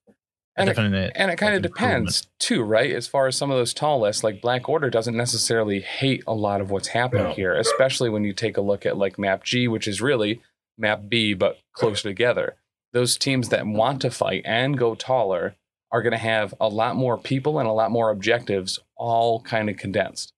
And 0.57 0.69
it- 0.69 0.77
And 1.15 1.31
it 1.31 1.37
kind 1.37 1.55
of 1.55 1.63
like, 1.63 1.71
depends 1.71 2.27
too, 2.39 2.61
right? 2.61 2.91
As 2.91 3.07
far 3.07 3.27
as 3.27 3.35
some 3.37 3.49
of 3.51 3.57
those 3.57 3.73
tall 3.73 4.01
lists, 4.01 4.23
like 4.23 4.41
Black 4.41 4.67
Order 4.67 4.89
doesn't 4.89 5.15
necessarily 5.15 5.79
hate 5.79 6.23
a 6.27 6.33
lot 6.33 6.59
of 6.61 6.69
what's 6.71 6.89
happening 6.89 7.23
No. 7.29 7.33
here, 7.33 7.55
especially 7.55 8.09
when 8.09 8.23
you 8.25 8.33
take 8.33 8.57
a 8.57 8.61
look 8.61 8.85
at 8.85 8.97
like 8.97 9.17
Map 9.17 9.43
G, 9.43 9.67
which 9.67 9.87
is 9.87 10.01
really 10.01 10.41
Map 10.77 11.03
B, 11.07 11.33
but 11.33 11.59
closer 11.73 12.09
together. 12.09 12.55
Those 12.93 13.17
teams 13.17 13.49
that 13.49 13.65
want 13.65 14.01
to 14.01 14.11
fight 14.11 14.41
and 14.45 14.77
go 14.77 14.95
taller 14.95 15.55
are 15.91 16.01
going 16.01 16.11
to 16.11 16.17
have 16.17 16.53
a 16.59 16.67
lot 16.67 16.95
more 16.95 17.17
people 17.17 17.57
and 17.59 17.67
a 17.67 17.71
lot 17.73 17.91
more 17.91 18.09
objectives, 18.09 18.79
all 18.97 19.41
kind 19.41 19.69
of 19.69 19.77
condensed. 19.77 20.33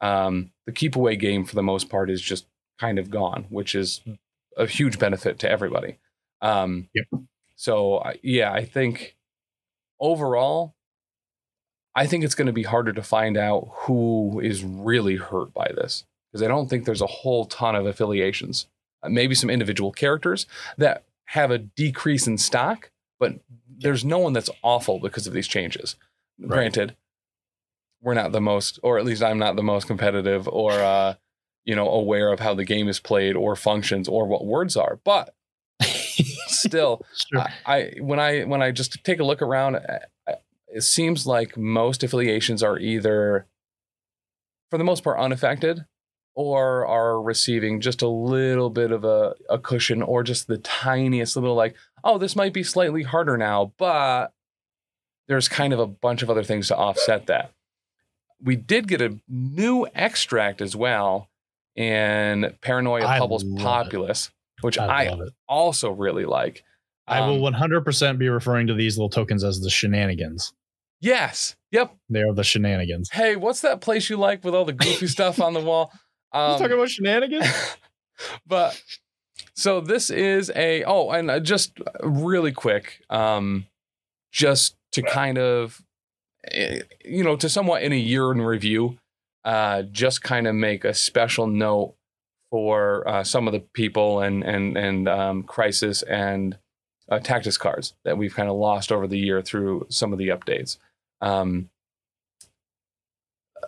Um, 0.00 0.52
the 0.66 0.72
keep 0.72 0.94
away 0.94 1.16
game, 1.16 1.44
for 1.44 1.56
the 1.56 1.62
most 1.62 1.88
part, 1.88 2.10
is 2.10 2.22
just 2.22 2.46
kind 2.78 2.98
of 3.00 3.10
gone, 3.10 3.46
which 3.48 3.74
is 3.74 4.00
a 4.56 4.66
huge 4.66 4.98
benefit 5.00 5.38
to 5.40 5.50
everybody. 5.50 5.98
Um, 6.40 6.88
Yep. 6.94 7.22
So, 7.56 8.04
yeah, 8.22 8.52
I 8.52 8.64
think 8.64 9.16
overall, 10.00 10.74
I 11.94 12.06
think 12.06 12.24
it's 12.24 12.34
going 12.34 12.46
to 12.46 12.52
be 12.52 12.62
harder 12.62 12.92
to 12.92 13.02
find 13.02 13.36
out 13.36 13.68
who 13.72 14.40
is 14.40 14.62
really 14.62 15.16
hurt 15.16 15.52
by 15.52 15.70
this 15.74 16.04
because 16.30 16.42
I 16.42 16.48
don't 16.48 16.68
think 16.68 16.84
there's 16.84 17.02
a 17.02 17.06
whole 17.06 17.44
ton 17.46 17.74
of 17.74 17.86
affiliations. 17.86 18.66
Uh, 19.02 19.08
maybe 19.08 19.34
some 19.34 19.50
individual 19.50 19.92
characters 19.92 20.46
that 20.76 21.04
have 21.26 21.50
a 21.50 21.58
decrease 21.58 22.26
in 22.26 22.38
stock, 22.38 22.90
but 23.18 23.40
there's 23.68 24.04
no 24.04 24.18
one 24.18 24.32
that's 24.32 24.50
awful 24.62 24.98
because 24.98 25.26
of 25.26 25.32
these 25.32 25.48
changes. 25.48 25.96
Right. 26.38 26.48
Granted, 26.48 26.96
we're 28.00 28.14
not 28.14 28.32
the 28.32 28.40
most, 28.40 28.78
or 28.82 28.98
at 28.98 29.04
least 29.04 29.22
I'm 29.22 29.38
not 29.38 29.56
the 29.56 29.62
most 29.62 29.86
competitive 29.86 30.48
or, 30.48 30.72
uh, 30.72 31.14
you 31.64 31.74
know, 31.74 31.88
aware 31.88 32.32
of 32.32 32.40
how 32.40 32.54
the 32.54 32.64
game 32.64 32.88
is 32.88 33.00
played 33.00 33.36
or 33.36 33.56
functions 33.56 34.08
or 34.08 34.26
what 34.26 34.46
words 34.46 34.76
are, 34.76 35.00
but 35.04 35.34
still, 36.60 37.04
Sure. 37.32 37.40
I, 37.66 37.76
I 37.76 37.90
when 38.00 38.18
I 38.20 38.42
when 38.44 38.62
I 38.62 38.70
just 38.70 39.02
take 39.04 39.20
a 39.20 39.24
look 39.24 39.42
around, 39.42 39.76
I- 39.76 40.00
I- 40.26 40.34
it 40.70 40.82
seems 40.82 41.26
like 41.26 41.56
most 41.56 42.02
affiliations 42.04 42.62
are 42.62 42.78
either, 42.78 43.46
for 44.70 44.76
the 44.76 44.84
most 44.84 45.02
part, 45.02 45.18
unaffected, 45.18 45.86
or 46.34 46.86
are 46.86 47.20
receiving 47.22 47.80
just 47.80 48.02
a 48.02 48.08
little 48.08 48.68
bit 48.68 48.92
of 48.92 49.02
a, 49.02 49.34
a 49.48 49.58
cushion, 49.58 50.02
or 50.02 50.22
just 50.22 50.46
the 50.46 50.58
tiniest 50.58 51.36
little 51.36 51.54
like, 51.54 51.74
oh, 52.04 52.18
this 52.18 52.36
might 52.36 52.52
be 52.52 52.62
slightly 52.62 53.02
harder 53.02 53.38
now, 53.38 53.72
but 53.78 54.32
there's 55.26 55.48
kind 55.48 55.72
of 55.72 55.78
a 55.78 55.86
bunch 55.86 56.22
of 56.22 56.28
other 56.30 56.44
things 56.44 56.68
to 56.68 56.76
offset 56.76 57.26
that. 57.28 57.52
We 58.42 58.54
did 58.56 58.88
get 58.88 59.00
a 59.00 59.18
new 59.28 59.86
extract 59.94 60.60
as 60.60 60.76
well 60.76 61.28
in 61.74 62.54
Paranoia 62.60 63.00
it. 63.00 63.42
Populous, 63.64 64.30
which 64.62 64.78
I 64.78 65.06
I 65.08 65.18
also 65.48 65.90
really 65.90 66.24
like. 66.24 66.64
I 67.06 67.20
Um, 67.20 67.40
will 67.40 67.50
100% 67.50 68.18
be 68.18 68.28
referring 68.28 68.66
to 68.66 68.74
these 68.74 68.98
little 68.98 69.08
tokens 69.08 69.42
as 69.42 69.60
the 69.60 69.70
shenanigans. 69.70 70.52
Yes. 71.00 71.56
Yep. 71.70 71.96
They 72.10 72.20
are 72.20 72.34
the 72.34 72.44
shenanigans. 72.44 73.08
Hey, 73.10 73.36
what's 73.36 73.60
that 73.62 73.80
place 73.80 74.10
you 74.10 74.16
like 74.16 74.44
with 74.44 74.54
all 74.54 74.64
the 74.64 74.72
goofy 74.74 75.06
stuff 75.16 75.40
on 75.40 75.54
the 75.54 75.60
wall? 75.60 75.90
you 76.34 76.40
Um, 76.40 76.58
talking 76.58 76.72
about 76.74 76.90
shenanigans? 76.90 77.46
but 78.46 78.82
so 79.54 79.80
this 79.80 80.10
is 80.10 80.50
a 80.54 80.84
oh, 80.84 81.10
and 81.10 81.30
uh, 81.30 81.40
just 81.40 81.78
really 82.00 82.52
quick, 82.52 83.00
um, 83.10 83.66
just 84.32 84.76
to 84.92 85.02
kind 85.02 85.38
of, 85.38 85.80
eh, 86.50 86.80
you 87.04 87.24
know, 87.24 87.36
to 87.36 87.48
somewhat 87.48 87.82
in 87.82 87.92
a 87.92 87.96
year 87.98 88.30
in 88.32 88.42
review, 88.42 88.98
uh, 89.44 89.82
just 89.82 90.22
kind 90.22 90.46
of 90.46 90.54
make 90.54 90.84
a 90.84 90.92
special 90.92 91.46
note 91.46 91.94
for 92.50 93.06
uh, 93.08 93.24
some 93.24 93.46
of 93.46 93.52
the 93.52 93.60
people 93.60 94.20
and 94.20 94.42
and 94.42 94.76
and 94.76 95.08
um, 95.08 95.42
crisis 95.42 96.02
and 96.02 96.56
uh, 97.10 97.18
tactics 97.18 97.58
cards 97.58 97.94
that 98.04 98.18
we've 98.18 98.34
kind 98.34 98.48
of 98.48 98.56
lost 98.56 98.92
over 98.92 99.06
the 99.06 99.18
year 99.18 99.42
through 99.42 99.86
some 99.88 100.12
of 100.12 100.18
the 100.18 100.28
updates. 100.28 100.78
Um, 101.20 101.70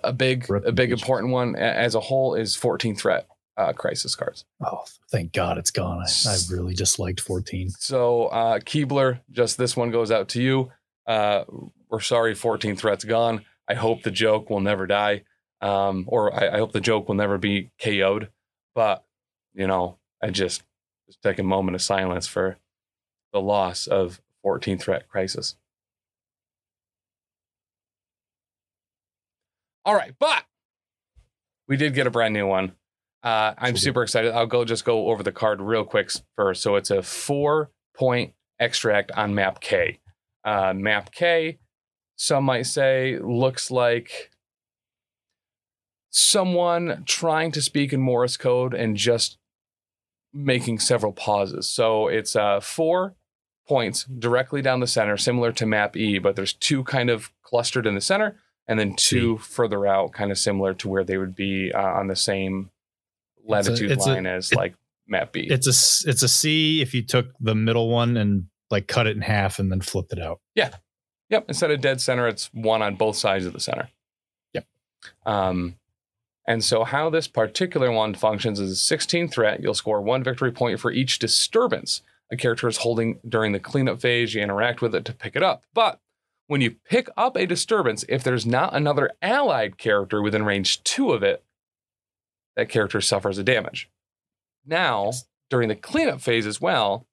a 0.02 0.12
big, 0.12 0.48
a 0.50 0.72
big 0.72 0.92
important 0.92 1.32
one 1.32 1.56
as 1.56 1.94
a 1.94 2.00
whole 2.00 2.34
is 2.34 2.56
14 2.56 2.94
threat 2.94 3.26
uh, 3.56 3.72
crisis 3.72 4.14
cards. 4.14 4.44
oh, 4.64 4.84
thank 5.10 5.32
God 5.32 5.58
it's 5.58 5.70
gone. 5.70 6.02
I, 6.26 6.30
I 6.30 6.36
really 6.50 6.74
disliked 6.74 7.20
14. 7.20 7.70
So 7.70 8.26
uh, 8.26 8.58
Keebler, 8.60 9.20
just 9.30 9.58
this 9.58 9.76
one 9.76 9.90
goes 9.90 10.10
out 10.10 10.28
to 10.30 10.42
you. 10.42 10.72
Uh, 11.06 11.44
we're 11.88 12.00
sorry, 12.00 12.34
14 12.34 12.76
threats 12.76 13.04
gone. 13.04 13.44
I 13.68 13.74
hope 13.74 14.02
the 14.02 14.10
joke 14.10 14.48
will 14.50 14.60
never 14.60 14.86
die, 14.86 15.22
um, 15.60 16.04
or 16.08 16.32
I, 16.34 16.56
I 16.56 16.58
hope 16.58 16.72
the 16.72 16.80
joke 16.80 17.08
will 17.08 17.14
never 17.16 17.38
be 17.38 17.70
KO'd. 17.80 18.28
But 18.74 19.04
you 19.54 19.66
know, 19.66 19.98
I 20.22 20.30
just 20.30 20.62
just 21.06 21.22
take 21.22 21.38
a 21.38 21.42
moment 21.42 21.74
of 21.74 21.83
silence 21.83 22.26
for 22.26 22.59
the 23.33 23.40
loss 23.40 23.87
of 23.87 24.20
14 24.42 24.78
threat 24.78 25.09
crisis. 25.09 25.56
All 29.85 29.94
right, 29.94 30.14
but 30.18 30.44
we 31.66 31.76
did 31.76 31.94
get 31.94 32.06
a 32.06 32.11
brand 32.11 32.35
new 32.35 32.46
one. 32.46 32.72
Uh, 33.22 33.54
I'm 33.59 33.76
super 33.76 34.02
excited. 34.02 34.33
I'll 34.33 34.46
go 34.46 34.64
just 34.64 34.85
go 34.85 35.09
over 35.09 35.22
the 35.22 35.33
card 35.33 35.61
real 35.61 35.85
quick 35.85 36.11
first. 36.37 36.62
So 36.62 36.76
it's 36.76 36.90
a 36.90 37.02
four 37.02 37.70
point 37.94 38.35
extract 38.59 39.11
on 39.12 39.35
map 39.35 39.61
K. 39.61 40.00
Uh, 40.44 40.72
map 40.74 41.12
K, 41.12 41.59
some 42.16 42.44
might 42.44 42.62
say, 42.62 43.18
looks 43.18 43.70
like 43.70 44.30
someone 46.11 47.03
trying 47.07 47.53
to 47.53 47.62
speak 47.62 47.92
in 47.92 48.01
Morse 48.01 48.37
code 48.37 48.75
and 48.75 48.96
just 48.96 49.38
making 50.33 50.79
several 50.79 51.12
pauses. 51.12 51.68
So 51.68 52.09
it's 52.09 52.37
uh, 52.37 52.61
four 52.61 53.14
points 53.68 54.05
directly 54.05 54.62
down 54.62 54.81
the 54.81 54.87
center, 54.87 55.16
similar 55.16 55.53
to 55.53 55.66
map 55.66 55.96
E, 55.96 56.18
but 56.18 56.37
there's 56.37 56.53
two 56.53 56.85
kind 56.85 57.11
of 57.11 57.33
clustered 57.42 57.87
in 57.87 57.94
the 57.94 58.01
center 58.01 58.37
and 58.68 58.79
then 58.79 58.94
two 58.94 59.38
further 59.38 59.87
out, 59.87 60.12
kind 60.12 60.31
of 60.31 60.38
similar 60.38 60.75
to 60.75 60.88
where 60.88 61.03
they 61.05 61.16
would 61.16 61.35
be 61.35 61.73
uh, 61.73 61.81
on 61.81 62.07
the 62.07 62.16
same 62.16 62.70
latitude 63.44 63.90
it's 63.90 64.07
a- 64.07 64.11
line 64.11 64.27
as 64.27 64.53
it- 64.53 64.57
like 64.57 64.75
map 65.09 65.33
B. 65.33 65.46
It's 65.51 65.66
a 65.66 66.09
it's 66.09 66.23
a 66.23 66.29
C 66.29 66.81
if 66.83 66.94
you 66.94 67.03
took 67.03 67.27
the 67.40 67.55
middle 67.55 67.88
one 67.88 68.16
and 68.16 68.46
like 68.70 68.87
cut 68.87 69.09
it 69.09 69.16
in 69.16 69.23
half 69.23 69.59
and 69.59 69.70
then 69.73 69.81
flipped 69.81 70.12
it 70.12 70.20
out. 70.20 70.40
Yeah. 70.55 70.70
Yep. 71.31 71.46
Instead 71.49 71.70
of 71.73 71.81
dead 71.81 72.01
center, 72.01 72.29
it's 72.29 72.53
one 72.53 72.83
on 72.83 72.94
both 72.96 73.16
sides 73.16 73.44
of 73.46 73.53
the 73.53 73.61
center. 73.61 73.88
Yep. 74.55 74.66
Um, 75.27 75.77
and 76.50 76.64
so 76.64 76.82
how 76.82 77.10
this 77.10 77.28
particular 77.28 77.92
one 77.92 78.12
functions 78.12 78.58
is 78.58 78.72
a 78.72 78.76
16 78.76 79.28
threat. 79.28 79.62
You'll 79.62 79.74
score 79.74 80.00
one 80.00 80.24
victory 80.24 80.50
point 80.50 80.80
for 80.80 80.90
each 80.90 81.20
disturbance 81.20 82.02
a 82.30 82.36
character 82.36 82.66
is 82.66 82.78
holding 82.78 83.18
during 83.28 83.52
the 83.52 83.60
cleanup 83.60 84.00
phase. 84.00 84.34
You 84.34 84.42
interact 84.42 84.80
with 84.80 84.94
it 84.94 85.04
to 85.04 85.12
pick 85.12 85.36
it 85.36 85.42
up. 85.42 85.64
But 85.72 86.00
when 86.48 86.60
you 86.60 86.72
pick 86.88 87.08
up 87.16 87.36
a 87.36 87.46
disturbance, 87.46 88.04
if 88.08 88.24
there's 88.24 88.44
not 88.44 88.74
another 88.74 89.10
allied 89.20 89.78
character 89.78 90.20
within 90.20 90.44
range 90.44 90.82
two 90.82 91.12
of 91.12 91.22
it, 91.22 91.44
that 92.56 92.68
character 92.68 93.00
suffers 93.00 93.38
a 93.38 93.44
damage. 93.44 93.88
Now, 94.66 95.12
during 95.48 95.68
the 95.68 95.76
cleanup 95.76 96.20
phase 96.20 96.46
as 96.46 96.60
well, 96.60 97.06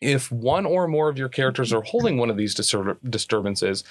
if 0.00 0.30
one 0.30 0.66
or 0.66 0.86
more 0.86 1.08
of 1.08 1.18
your 1.18 1.28
characters 1.28 1.72
are 1.72 1.82
holding 1.82 2.18
one 2.18 2.30
of 2.30 2.36
these 2.36 2.54
disturb- 2.54 2.98
disturbances, 3.08 3.82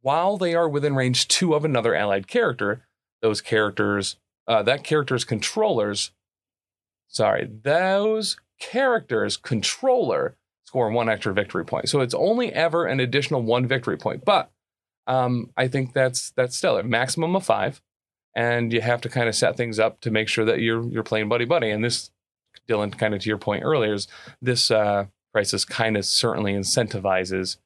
while 0.00 0.36
they 0.36 0.54
are 0.54 0.68
within 0.68 0.94
range 0.94 1.28
two 1.28 1.54
of 1.54 1.64
another 1.64 1.94
allied 1.94 2.26
character, 2.26 2.86
those 3.24 3.40
characters, 3.40 4.16
uh, 4.46 4.62
that 4.62 4.84
character's 4.84 5.24
controllers, 5.24 6.10
sorry, 7.08 7.50
those 7.62 8.36
characters' 8.60 9.38
controller 9.38 10.36
score 10.66 10.90
one 10.90 11.08
extra 11.08 11.32
victory 11.32 11.64
point. 11.64 11.88
So 11.88 12.00
it's 12.00 12.12
only 12.12 12.52
ever 12.52 12.84
an 12.84 13.00
additional 13.00 13.40
one 13.40 13.66
victory 13.66 13.96
point. 13.96 14.26
But 14.26 14.50
um, 15.06 15.50
I 15.56 15.68
think 15.68 15.94
that's 15.94 16.32
that's 16.32 16.54
stellar. 16.54 16.82
Maximum 16.82 17.34
of 17.34 17.46
five, 17.46 17.80
and 18.36 18.74
you 18.74 18.82
have 18.82 19.00
to 19.00 19.08
kind 19.08 19.26
of 19.26 19.34
set 19.34 19.56
things 19.56 19.78
up 19.78 20.00
to 20.02 20.10
make 20.10 20.28
sure 20.28 20.44
that 20.44 20.60
you're 20.60 20.86
you're 20.86 21.02
playing 21.02 21.30
buddy 21.30 21.46
buddy. 21.46 21.70
And 21.70 21.82
this, 21.82 22.10
Dylan, 22.68 22.96
kind 22.96 23.14
of 23.14 23.22
to 23.22 23.28
your 23.28 23.38
point 23.38 23.64
earlier, 23.64 23.94
is 23.94 24.06
this 24.42 24.70
uh, 24.70 25.06
crisis 25.32 25.64
kind 25.64 25.96
of 25.96 26.04
certainly 26.04 26.52
incentivizes 26.52 27.56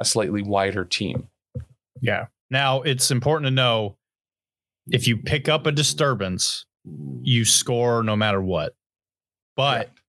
a 0.00 0.04
slightly 0.04 0.42
wider 0.42 0.84
team. 0.84 1.28
Yeah. 2.00 2.26
Now 2.50 2.82
it's 2.82 3.12
important 3.12 3.46
to 3.46 3.52
know 3.52 3.96
if 4.90 5.06
you 5.08 5.16
pick 5.16 5.48
up 5.48 5.66
a 5.66 5.72
disturbance, 5.72 6.66
you 7.22 7.44
score 7.44 8.02
no 8.02 8.16
matter 8.16 8.42
what. 8.42 8.74
But 9.56 9.74
Correct. 9.86 10.00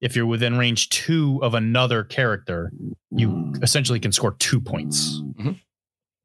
if 0.00 0.16
you're 0.16 0.26
within 0.26 0.56
range 0.56 0.88
two 0.88 1.40
of 1.42 1.54
another 1.54 2.04
character, 2.04 2.72
you 3.10 3.52
essentially 3.62 4.00
can 4.00 4.12
score 4.12 4.32
two 4.38 4.60
points. 4.60 5.20
Mhm. 5.38 5.60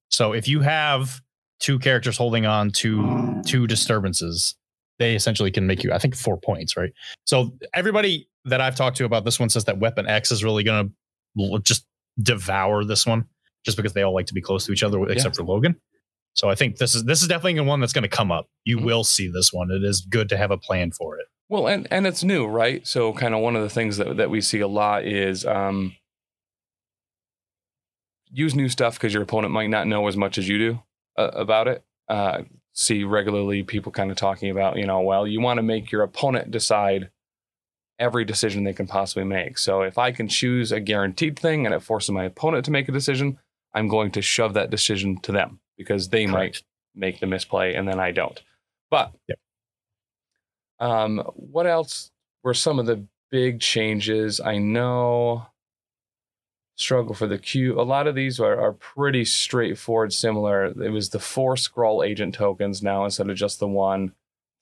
So 0.10 0.34
if 0.34 0.48
you 0.48 0.62
have 0.62 1.22
two 1.60 1.80
characters 1.80 2.17
holding 2.17 2.46
on 2.46 2.72
to 2.72 3.41
two 3.46 3.67
disturbances, 3.67 4.56
they 5.00 5.15
essentially 5.15 5.52
can 5.52 5.67
make 5.67 5.84
you, 5.84 5.91
I 5.91 5.98
think, 6.00 6.15
four 6.15 6.38
points, 6.39 6.78
right? 6.78 6.91
So 7.26 7.58
everybody 7.74 8.30
that 8.46 8.62
I've 8.62 8.76
talked 8.76 8.98
to 8.98 9.06
about 9.06 9.26
this 9.26 9.39
one 9.39 9.50
says 9.50 9.65
that 9.65 9.80
Weapon 9.80 10.08
X 10.08 10.32
is 10.32 10.43
really 10.43 10.63
going 10.63 10.93
to 11.38 11.60
just 11.63 11.86
devour 12.22 12.84
this 12.84 13.06
one, 13.06 13.26
just 13.65 13.76
because 13.78 13.93
they 13.93 14.02
all 14.04 14.13
like 14.13 14.28
to 14.28 14.34
be 14.34 14.41
close 14.41 14.65
to 14.65 14.72
each 14.72 14.84
other, 14.84 15.04
except 15.10 15.36
for 15.36 15.43
Logan. 15.43 15.76
So 16.38 16.50
I 16.50 16.56
think 16.56 16.78
this 16.78 16.93
is 16.93 17.04
this 17.06 17.21
is 17.21 17.28
definitely 17.28 17.60
one 17.62 17.80
that's 17.80 17.93
going 17.93 18.04
to 18.04 18.08
come 18.08 18.32
up. 18.32 18.47
You 18.63 18.78
Mhm. 18.78 18.84
will 18.86 19.04
see 19.04 19.28
this 19.28 19.52
one. 19.52 19.71
It 19.71 19.84
is 19.84 20.02
good 20.02 20.30
to 20.30 20.38
have 20.38 20.52
a 20.52 20.58
plan 20.58 20.91
for 20.91 21.17
it. 21.17 21.26
Well, 21.50 21.67
and 21.67 21.88
and 21.89 22.06
it's 22.06 22.23
new, 22.23 22.45
right? 22.45 22.86
So 22.86 23.12
kind 23.13 23.34
of 23.34 23.41
one 23.41 23.56
of 23.56 23.63
the 23.63 23.69
things 23.69 23.97
that 23.97 24.17
that 24.17 24.30
we 24.30 24.41
see 24.41 24.60
a 24.60 24.67
lot 24.67 25.06
is 25.06 25.45
um, 25.45 25.95
use 28.30 28.54
new 28.56 28.69
stuff 28.69 28.95
because 28.95 29.13
your 29.13 29.23
opponent 29.23 29.54
might 29.54 29.69
not 29.69 29.88
know 29.88 30.08
as 30.08 30.17
much 30.17 30.38
as 30.38 30.47
you 30.47 30.58
do 30.58 30.80
uh, 31.17 31.32
about 31.34 31.67
it. 31.67 31.84
Uh, 32.08 32.43
see 32.73 33.04
regularly 33.04 33.63
people 33.63 33.91
kind 33.91 34.12
of 34.12 34.17
talking 34.17 34.52
about, 34.52 34.78
you 34.78 34.86
know, 34.86 35.02
well, 35.02 35.26
you 35.26 35.41
want 35.41 35.58
to 35.58 35.63
make 35.63 35.91
your 35.91 36.04
opponent 36.04 36.52
decide 36.52 37.10
every 37.97 38.23
decision 38.23 38.63
they 38.63 38.73
can 38.73 38.86
possibly 38.86 39.23
make. 39.23 39.58
So 39.58 39.82
if 39.82 39.97
I 39.97 40.12
can 40.12 40.28
choose 40.28 40.71
a 40.71 40.80
guaranteed 40.80 41.39
thing 41.39 41.65
and 41.65 41.73
it 41.73 41.82
forces 41.82 42.12
my 42.12 42.26
opponent 42.26 42.65
to 42.65 42.71
make 42.71 42.88
a 42.88 42.91
decision, 42.91 43.39
I'm 43.73 43.88
going 43.88 44.12
to 44.12 44.21
shove 44.21 44.54
that 44.54 44.69
decision 44.69 45.19
to 45.21 45.32
them 45.32 45.60
because 45.78 46.10
they 46.10 46.26
might 46.26 46.62
make 46.96 47.20
the 47.20 47.28
misplay 47.28 47.76
and 47.76 47.88
then 47.88 48.00
I 48.00 48.12
don't. 48.12 48.42
But 48.90 49.13
Yep. 49.28 49.40
um, 50.80 51.20
what 51.36 51.68
else 51.68 52.12
were 52.44 52.54
some 52.54 52.80
of 52.80 52.86
the 52.86 53.06
big 53.30 53.60
changes? 53.60 54.40
I 54.40 54.58
know 54.58 55.46
struggle 56.76 57.16
for 57.16 57.28
the 57.28 57.40
queue. 57.40 57.80
A 57.80 57.82
lot 57.82 58.08
of 58.08 58.16
these 58.16 58.40
are, 58.40 58.60
are 58.60 58.74
pretty 58.74 59.26
straightforward, 59.26 60.13
similar. 60.13 60.66
It 60.66 60.92
was 60.92 61.10
the 61.10 61.20
four 61.20 61.58
scroll 61.58 62.04
agent 62.04 62.36
tokens 62.36 62.84
now 62.84 63.04
instead 63.04 63.30
of 63.30 63.36
just 63.36 63.60
the 63.60 63.68
one. 63.68 64.13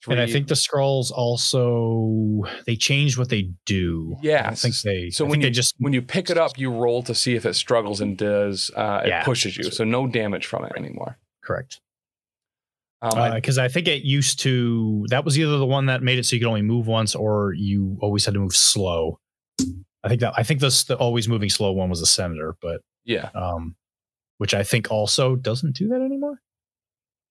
And 0.08 0.20
I 0.22 0.28
think 0.28 0.48
the 0.48 0.56
scrolls 0.56 1.10
also 1.10 2.44
they 2.68 2.76
change 2.76 3.18
what 3.18 3.30
they 3.30 3.50
do. 3.66 4.16
Yeah, 4.22 4.50
I 4.52 4.56
think 4.56 4.76
they. 4.82 5.10
So 5.10 5.26
I 5.26 5.30
when 5.30 5.42
you 5.42 5.48
they 5.48 5.52
just 5.52 5.74
when 5.80 5.94
you 5.94 6.02
pick 6.04 6.30
it 6.30 6.38
up, 6.38 6.58
you 6.60 6.70
roll 6.72 7.02
to 7.04 7.16
see 7.16 7.34
if 7.36 7.46
it 7.46 7.56
struggles 7.56 8.02
and 8.02 8.16
does 8.18 8.70
uh, 8.76 9.02
it 9.04 9.10
Yeah. 9.10 9.24
pushes 9.24 9.58
you. 9.58 9.64
So 9.72 9.84
no 9.84 10.06
damage 10.08 10.46
from 10.46 10.64
it 10.66 10.74
anymore. 10.78 11.18
correct 11.44 11.80
Um, 13.02 13.18
I- 13.18 13.36
because 13.36 13.58
I 13.58 13.68
think 13.68 13.88
it 13.88 14.04
used 14.04 14.40
to. 14.42 15.06
That 15.10 15.26
was 15.26 15.38
either 15.40 15.58
the 15.58 15.66
one 15.66 15.88
that 15.88 16.04
made 16.04 16.20
it 16.20 16.26
so 16.26 16.36
you 16.36 16.40
could 16.40 16.48
only 16.50 16.62
move 16.62 16.86
once, 16.88 17.16
or 17.16 17.54
you 17.54 17.98
always 18.02 18.26
had 18.26 18.34
to 18.36 18.40
move 18.40 18.56
slow. 18.56 19.20
I 20.04 20.08
think 20.08 20.22
that 20.22 20.34
I 20.38 20.44
think 20.44 20.60
this 20.60 20.84
the 20.84 20.96
always 20.98 21.28
moving 21.28 21.50
slow 21.50 21.72
one 21.72 21.90
was 21.90 22.00
the 22.00 22.06
senator, 22.06 22.56
but 22.62 22.82
yeah. 23.06 23.30
um, 23.34 23.76
which 24.38 24.54
I 24.54 24.64
think 24.64 24.92
also 24.92 25.36
doesn't 25.36 25.76
do 25.76 25.88
that 25.90 26.02
anymore. 26.02 26.42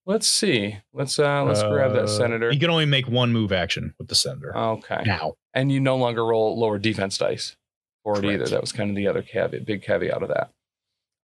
Let's 0.06 0.28
see. 0.28 0.76
Let's 0.92 1.18
uh 1.18 1.44
let's 1.44 1.62
grab 1.62 1.92
that 1.94 2.04
Uh, 2.04 2.06
senator. 2.06 2.52
You 2.52 2.60
can 2.60 2.70
only 2.70 2.84
make 2.86 3.08
one 3.08 3.32
move 3.32 3.52
action 3.52 3.94
with 3.98 4.08
the 4.08 4.14
senator 4.14 4.56
Okay. 4.56 5.02
now. 5.06 5.34
And 5.54 5.72
you 5.72 5.80
no 5.80 5.96
longer 5.96 6.24
roll 6.24 6.58
lower 6.58 6.78
defense 6.78 7.16
dice 7.16 7.56
for 8.02 8.18
it 8.18 8.24
either. 8.24 8.46
That 8.46 8.60
was 8.60 8.72
kind 8.72 8.90
of 8.90 8.96
the 8.96 9.06
other 9.08 9.22
caveat, 9.22 9.64
big 9.64 9.82
caveat 9.82 10.22
of 10.22 10.28
that. 10.28 10.50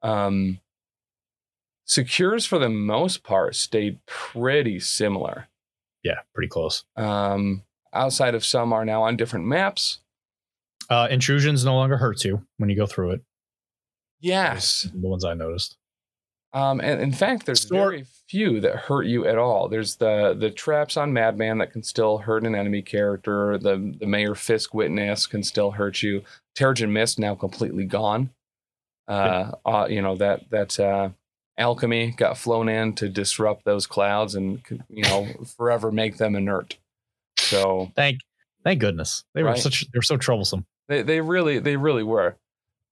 Um, 0.01 0.59
secures 1.85 2.45
for 2.45 2.57
the 2.59 2.69
most 2.69 3.23
part 3.23 3.55
stayed 3.55 3.99
pretty 4.05 4.79
similar. 4.79 5.47
Yeah, 6.03 6.19
pretty 6.33 6.47
close. 6.47 6.85
Um, 6.95 7.63
outside 7.93 8.33
of 8.35 8.45
some 8.45 8.71
are 8.71 8.85
now 8.85 9.03
on 9.03 9.17
different 9.17 9.45
maps. 9.45 9.99
Uh, 10.89 11.07
intrusions 11.11 11.65
no 11.65 11.75
longer 11.75 11.97
hurts 11.97 12.23
you 12.23 12.45
when 12.57 12.69
you 12.69 12.75
go 12.77 12.85
through 12.85 13.11
it. 13.11 13.21
Yes. 14.21 14.87
The 14.93 15.07
ones 15.07 15.25
I 15.25 15.33
noticed. 15.33 15.75
Um, 16.53 16.79
and 16.81 16.99
in 17.01 17.11
fact, 17.11 17.45
there's 17.45 17.65
very 17.65 18.05
few 18.27 18.59
that 18.61 18.75
hurt 18.75 19.05
you 19.05 19.27
at 19.27 19.37
all. 19.37 19.67
There's 19.69 19.97
the 19.97 20.35
the 20.37 20.49
traps 20.49 20.97
on 20.97 21.13
Madman 21.13 21.59
that 21.59 21.71
can 21.71 21.83
still 21.83 22.17
hurt 22.19 22.43
an 22.43 22.55
enemy 22.55 22.81
character. 22.81 23.57
The 23.57 23.95
the 23.99 24.07
Mayor 24.07 24.33
Fisk 24.35 24.73
witness 24.73 25.27
can 25.27 25.43
still 25.43 25.71
hurt 25.71 26.01
you. 26.01 26.23
Terrigen 26.57 26.89
Mist 26.89 27.19
now 27.19 27.35
completely 27.35 27.85
gone. 27.85 28.31
Uh, 29.07 29.51
uh, 29.65 29.87
you 29.89 30.01
know 30.01 30.15
that 30.15 30.49
that 30.49 30.79
uh, 30.79 31.09
alchemy 31.57 32.11
got 32.17 32.37
flown 32.37 32.67
in 32.69 32.93
to 32.93 33.09
disrupt 33.09 33.65
those 33.65 33.85
clouds 33.85 34.33
and 34.35 34.61
you 34.89 35.03
know 35.03 35.27
forever 35.57 35.91
make 35.91 36.17
them 36.17 36.35
inert. 36.35 36.77
So 37.37 37.91
Thank, 37.95 38.19
thank 38.63 38.79
goodness. 38.79 39.23
They 39.33 39.43
were 39.43 39.49
Right. 39.49 39.57
such. 39.59 39.81
They 39.91 39.97
were 39.97 40.03
so 40.03 40.17
troublesome. 40.17 40.65
they 40.87 41.01
they 41.03 41.21
really 41.21 41.59
they 41.59 41.75
really 41.77 42.03
were, 42.03 42.37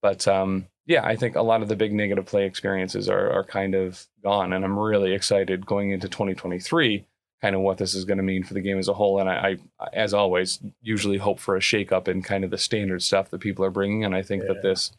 but 0.00 0.26
um, 0.28 0.66
yeah, 0.88 1.04
I 1.04 1.16
think 1.16 1.36
a 1.36 1.42
lot 1.42 1.60
of 1.60 1.68
the 1.68 1.76
big 1.76 1.92
negative 1.92 2.24
play 2.24 2.46
experiences 2.46 3.10
are 3.10 3.30
are 3.30 3.44
kind 3.44 3.74
of 3.74 4.06
gone, 4.22 4.54
and 4.54 4.64
I'm 4.64 4.78
really 4.78 5.12
excited 5.12 5.66
going 5.66 5.90
into 5.90 6.08
2023. 6.08 7.06
Kind 7.42 7.54
of 7.54 7.60
what 7.60 7.78
this 7.78 7.94
is 7.94 8.04
going 8.04 8.16
to 8.16 8.24
mean 8.24 8.42
for 8.42 8.54
the 8.54 8.60
game 8.60 8.78
as 8.78 8.88
a 8.88 8.94
whole, 8.94 9.20
and 9.20 9.28
I, 9.28 9.58
I, 9.78 9.86
as 9.92 10.12
always, 10.12 10.58
usually 10.80 11.18
hope 11.18 11.38
for 11.38 11.54
a 11.54 11.60
shakeup 11.60 12.08
in 12.08 12.22
kind 12.22 12.42
of 12.42 12.50
the 12.50 12.58
standard 12.58 13.02
stuff 13.02 13.30
that 13.30 13.40
people 13.40 13.64
are 13.64 13.70
bringing, 13.70 14.02
and 14.02 14.14
I 14.14 14.22
think 14.22 14.44
that 14.46 14.62
this 14.62 14.90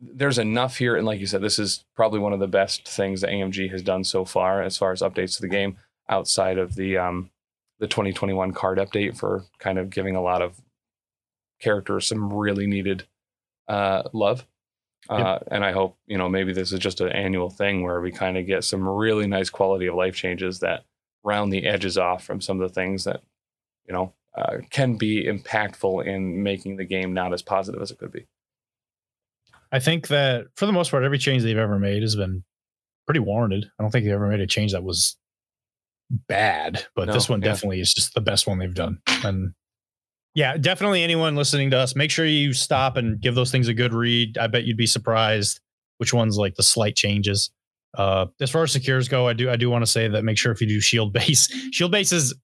there's 0.00 0.38
enough 0.38 0.78
here, 0.78 0.96
and 0.96 1.06
like 1.06 1.20
you 1.20 1.26
said, 1.26 1.42
this 1.42 1.58
is 1.58 1.84
probably 1.94 2.20
one 2.20 2.32
of 2.32 2.40
the 2.40 2.48
best 2.48 2.88
things 2.88 3.20
that 3.20 3.30
AMG 3.30 3.70
has 3.70 3.82
done 3.82 4.04
so 4.04 4.24
far 4.24 4.62
as 4.62 4.78
far 4.78 4.92
as 4.92 5.02
updates 5.02 5.36
to 5.36 5.42
the 5.42 5.48
game, 5.48 5.76
outside 6.08 6.56
of 6.56 6.74
the 6.74 6.96
um 6.96 7.30
the 7.80 7.86
2021 7.86 8.52
card 8.52 8.78
update 8.78 9.16
for 9.16 9.44
kind 9.58 9.78
of 9.78 9.90
giving 9.90 10.16
a 10.16 10.22
lot 10.22 10.40
of 10.40 10.60
characters 11.60 12.06
some 12.06 12.32
really 12.32 12.66
needed 12.66 13.06
uh, 13.68 14.02
love. 14.14 14.46
Uh, 15.08 15.38
and 15.50 15.64
I 15.64 15.72
hope, 15.72 15.96
you 16.06 16.18
know, 16.18 16.28
maybe 16.28 16.52
this 16.52 16.72
is 16.72 16.80
just 16.80 17.00
an 17.00 17.08
annual 17.08 17.48
thing 17.50 17.82
where 17.82 18.00
we 18.00 18.12
kind 18.12 18.36
of 18.36 18.46
get 18.46 18.64
some 18.64 18.86
really 18.86 19.26
nice 19.26 19.48
quality 19.48 19.86
of 19.86 19.94
life 19.94 20.14
changes 20.14 20.60
that 20.60 20.84
round 21.24 21.52
the 21.52 21.66
edges 21.66 21.96
off 21.96 22.24
from 22.24 22.40
some 22.40 22.60
of 22.60 22.68
the 22.68 22.74
things 22.74 23.04
that, 23.04 23.22
you 23.86 23.94
know, 23.94 24.12
uh, 24.36 24.58
can 24.70 24.96
be 24.96 25.24
impactful 25.24 26.06
in 26.06 26.42
making 26.42 26.76
the 26.76 26.84
game 26.84 27.14
not 27.14 27.32
as 27.32 27.42
positive 27.42 27.80
as 27.80 27.90
it 27.90 27.98
could 27.98 28.12
be. 28.12 28.26
I 29.72 29.80
think 29.80 30.08
that 30.08 30.46
for 30.56 30.66
the 30.66 30.72
most 30.72 30.90
part, 30.90 31.04
every 31.04 31.18
change 31.18 31.42
they've 31.42 31.56
ever 31.56 31.78
made 31.78 32.02
has 32.02 32.16
been 32.16 32.44
pretty 33.06 33.20
warranted. 33.20 33.70
I 33.78 33.82
don't 33.82 33.90
think 33.90 34.04
they 34.04 34.12
ever 34.12 34.28
made 34.28 34.40
a 34.40 34.46
change 34.46 34.72
that 34.72 34.84
was 34.84 35.16
bad, 36.10 36.86
but 36.94 37.08
No, 37.08 37.14
this 37.14 37.28
one 37.28 37.40
yeah. 37.40 37.48
definitely 37.48 37.80
is 37.80 37.92
just 37.92 38.14
the 38.14 38.20
best 38.20 38.46
one 38.46 38.58
they've 38.58 38.74
done. 38.74 39.00
And 39.24 39.54
yeah, 40.38 40.56
definitely 40.56 41.02
anyone 41.02 41.34
listening 41.34 41.68
to 41.72 41.76
us, 41.76 41.96
make 41.96 42.12
sure 42.12 42.24
you 42.24 42.52
stop 42.52 42.96
and 42.96 43.20
give 43.20 43.34
those 43.34 43.50
things 43.50 43.66
a 43.66 43.74
good 43.74 43.92
read. 43.92 44.38
I 44.38 44.46
bet 44.46 44.62
you'd 44.62 44.76
be 44.76 44.86
surprised 44.86 45.58
which 45.96 46.14
ones 46.14 46.36
like 46.36 46.54
the 46.54 46.62
slight 46.62 46.94
changes. 46.94 47.50
Uh, 47.96 48.26
as 48.40 48.48
far 48.48 48.62
as 48.62 48.70
secures 48.70 49.08
go, 49.08 49.26
I 49.26 49.32
do 49.32 49.50
I 49.50 49.56
do 49.56 49.68
want 49.68 49.84
to 49.84 49.90
say 49.90 50.06
that 50.06 50.22
make 50.22 50.38
sure 50.38 50.52
if 50.52 50.60
you 50.60 50.68
do 50.68 50.78
shield 50.80 51.12
base, 51.12 51.48
shield 51.72 51.90
base 51.90 52.12
is 52.12 52.36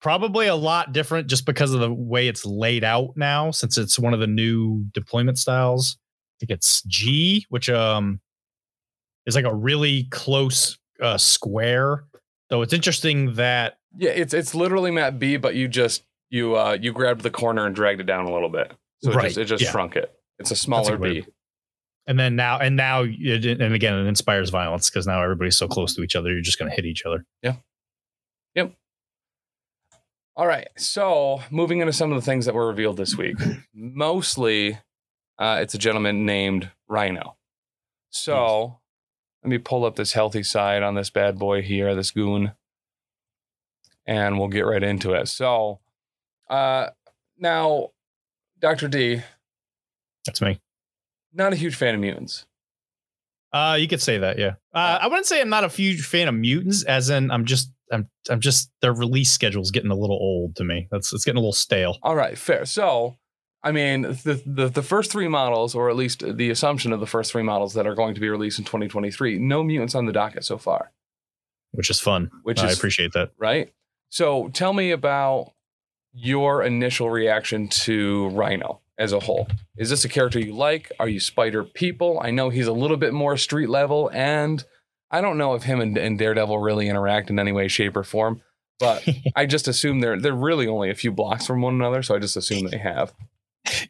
probably 0.00 0.46
a 0.46 0.54
lot 0.54 0.94
different 0.94 1.26
just 1.26 1.44
because 1.44 1.74
of 1.74 1.80
the 1.80 1.92
way 1.92 2.28
it's 2.28 2.46
laid 2.46 2.82
out 2.82 3.10
now, 3.14 3.50
since 3.50 3.76
it's 3.76 3.98
one 3.98 4.14
of 4.14 4.20
the 4.20 4.26
new 4.26 4.82
deployment 4.94 5.36
styles. 5.36 5.98
I 6.00 6.34
think 6.40 6.50
it's 6.56 6.80
G, 6.84 7.44
which 7.50 7.68
um 7.68 8.22
is 9.26 9.34
like 9.34 9.44
a 9.44 9.54
really 9.54 10.04
close 10.04 10.78
uh, 11.02 11.18
square. 11.18 12.04
Though 12.48 12.62
it's 12.62 12.72
interesting 12.72 13.34
that 13.34 13.76
Yeah, 13.98 14.12
it's 14.12 14.32
it's 14.32 14.54
literally 14.54 14.90
map 14.90 15.18
B, 15.18 15.36
but 15.36 15.54
you 15.54 15.68
just 15.68 16.04
you 16.30 16.56
uh 16.56 16.78
you 16.80 16.92
grabbed 16.92 17.22
the 17.22 17.30
corner 17.30 17.66
and 17.66 17.74
dragged 17.74 18.00
it 18.00 18.04
down 18.04 18.26
a 18.26 18.32
little 18.32 18.48
bit. 18.48 18.72
So 19.02 19.10
it 19.10 19.16
Right, 19.16 19.24
just 19.26 19.38
it 19.38 19.44
just 19.46 19.64
yeah. 19.64 19.70
shrunk 19.70 19.96
it. 19.96 20.10
It's 20.38 20.50
a 20.50 20.56
smaller 20.56 20.92
good 20.92 21.00
way 21.00 21.20
B. 21.20 21.26
and 22.06 22.18
then 22.18 22.36
now 22.36 22.58
and 22.58 22.76
now 22.76 23.02
it, 23.06 23.44
and 23.44 23.74
again 23.74 23.94
it 23.94 24.06
inspires 24.06 24.50
violence 24.50 24.88
because 24.88 25.06
now 25.06 25.22
everybody's 25.22 25.56
so 25.56 25.68
close 25.68 25.94
to 25.96 26.02
each 26.02 26.16
other 26.16 26.30
you're 26.32 26.40
just 26.40 26.58
going 26.58 26.70
to 26.70 26.74
hit 26.76 26.86
each 26.86 27.04
other 27.04 27.24
Yeah. 27.42 27.56
Yep. 28.54 28.72
All 30.36 30.46
right. 30.46 30.68
So 30.76 31.42
moving 31.50 31.80
into 31.80 31.92
some 31.92 32.10
of 32.12 32.16
the 32.16 32.24
things 32.24 32.46
that 32.46 32.54
were 32.54 32.66
revealed 32.68 32.96
this 32.96 33.16
week. 33.16 33.36
Mostly 33.74 34.78
uh 35.38 35.58
it's 35.60 35.74
a 35.74 35.78
gentleman 35.78 36.24
named 36.24 36.70
Rhino. 36.88 37.36
So 38.10 38.78
let 39.42 39.50
me 39.50 39.58
pull 39.58 39.84
up 39.84 39.96
this 39.96 40.12
healthy 40.12 40.42
side 40.42 40.82
on 40.82 40.94
this 40.94 41.10
bad 41.10 41.38
boy 41.38 41.62
here, 41.62 41.94
this 41.94 42.10
goon. 42.10 42.52
And 44.06 44.38
we'll 44.38 44.48
get 44.48 44.66
right 44.66 44.82
into 44.82 45.12
it. 45.12 45.28
So 45.28 45.80
uh 46.50 46.90
now 47.38 47.88
Dr. 48.58 48.88
D, 48.88 49.22
that's 50.26 50.42
me 50.42 50.60
not 51.32 51.52
a 51.52 51.56
huge 51.56 51.76
fan 51.76 51.94
of 51.94 52.00
mutants. 52.00 52.44
uh 53.52 53.76
you 53.80 53.88
could 53.88 54.02
say 54.02 54.18
that 54.18 54.38
yeah 54.38 54.54
uh, 54.74 54.98
i 55.00 55.06
wouldn't 55.06 55.26
say 55.26 55.40
i'm 55.40 55.48
not 55.48 55.64
a 55.64 55.68
huge 55.68 56.04
fan 56.04 56.28
of 56.28 56.34
mutants 56.34 56.82
as 56.84 57.08
in 57.08 57.30
i'm 57.30 57.44
just 57.44 57.70
i'm 57.92 58.08
i'm 58.28 58.40
just 58.40 58.70
their 58.82 58.92
release 58.92 59.30
schedule's 59.30 59.70
getting 59.70 59.90
a 59.90 59.94
little 59.94 60.16
old 60.16 60.54
to 60.56 60.64
me 60.64 60.86
that's 60.90 61.12
it's 61.12 61.24
getting 61.24 61.38
a 61.38 61.40
little 61.40 61.52
stale 61.52 61.96
All 62.02 62.14
right, 62.16 62.36
fair. 62.36 62.64
So, 62.64 63.16
I 63.62 63.72
mean, 63.72 64.02
the, 64.02 64.42
the 64.46 64.68
the 64.68 64.82
first 64.82 65.10
three 65.12 65.28
models, 65.28 65.74
or 65.74 65.90
at 65.90 65.96
least 65.96 66.22
the 66.36 66.50
assumption 66.50 66.92
of 66.92 67.00
the 67.00 67.06
first 67.06 67.30
three 67.32 67.42
models 67.42 67.74
that 67.74 67.86
are 67.86 67.94
going 67.94 68.14
to 68.14 68.20
be 68.20 68.28
released 68.28 68.58
in 68.58 68.64
2023, 68.64 69.38
no 69.38 69.62
mutants 69.62 69.94
on 69.94 70.06
the 70.06 70.12
docket 70.12 70.44
so 70.44 70.56
far, 70.58 70.92
which 71.72 71.90
is 71.90 72.00
fun 72.00 72.30
which 72.42 72.60
i 72.60 72.68
is 72.68 72.76
appreciate 72.78 73.12
that 73.12 73.30
right. 73.38 73.72
So, 74.10 74.48
tell 74.48 74.72
me 74.72 74.90
about 74.92 75.52
your 76.12 76.62
initial 76.62 77.10
reaction 77.10 77.68
to 77.68 78.28
Rhino 78.30 78.80
as 78.98 79.12
a 79.12 79.20
whole. 79.20 79.48
Is 79.76 79.90
this 79.90 80.04
a 80.04 80.08
character 80.08 80.38
you 80.38 80.54
like? 80.54 80.92
Are 81.00 81.08
you 81.08 81.20
Spider 81.20 81.64
people? 81.64 82.20
I 82.22 82.30
know 82.30 82.50
he's 82.50 82.66
a 82.66 82.72
little 82.72 82.96
bit 82.96 83.12
more 83.12 83.36
street 83.36 83.68
level, 83.68 84.10
and 84.12 84.62
I 85.10 85.20
don't 85.20 85.38
know 85.38 85.54
if 85.54 85.62
him 85.62 85.80
and, 85.80 85.96
and 85.96 86.18
Daredevil 86.18 86.58
really 86.58 86.88
interact 86.88 87.30
in 87.30 87.38
any 87.38 87.52
way, 87.52 87.68
shape, 87.68 87.96
or 87.96 88.04
form. 88.04 88.42
But 88.78 89.06
I 89.36 89.46
just 89.46 89.68
assume 89.68 90.00
they're 90.00 90.20
they're 90.20 90.32
really 90.32 90.66
only 90.66 90.90
a 90.90 90.94
few 90.94 91.12
blocks 91.12 91.46
from 91.46 91.62
one 91.62 91.74
another, 91.74 92.02
so 92.02 92.14
I 92.14 92.18
just 92.18 92.36
assume 92.36 92.68
they 92.68 92.78
have. 92.78 93.12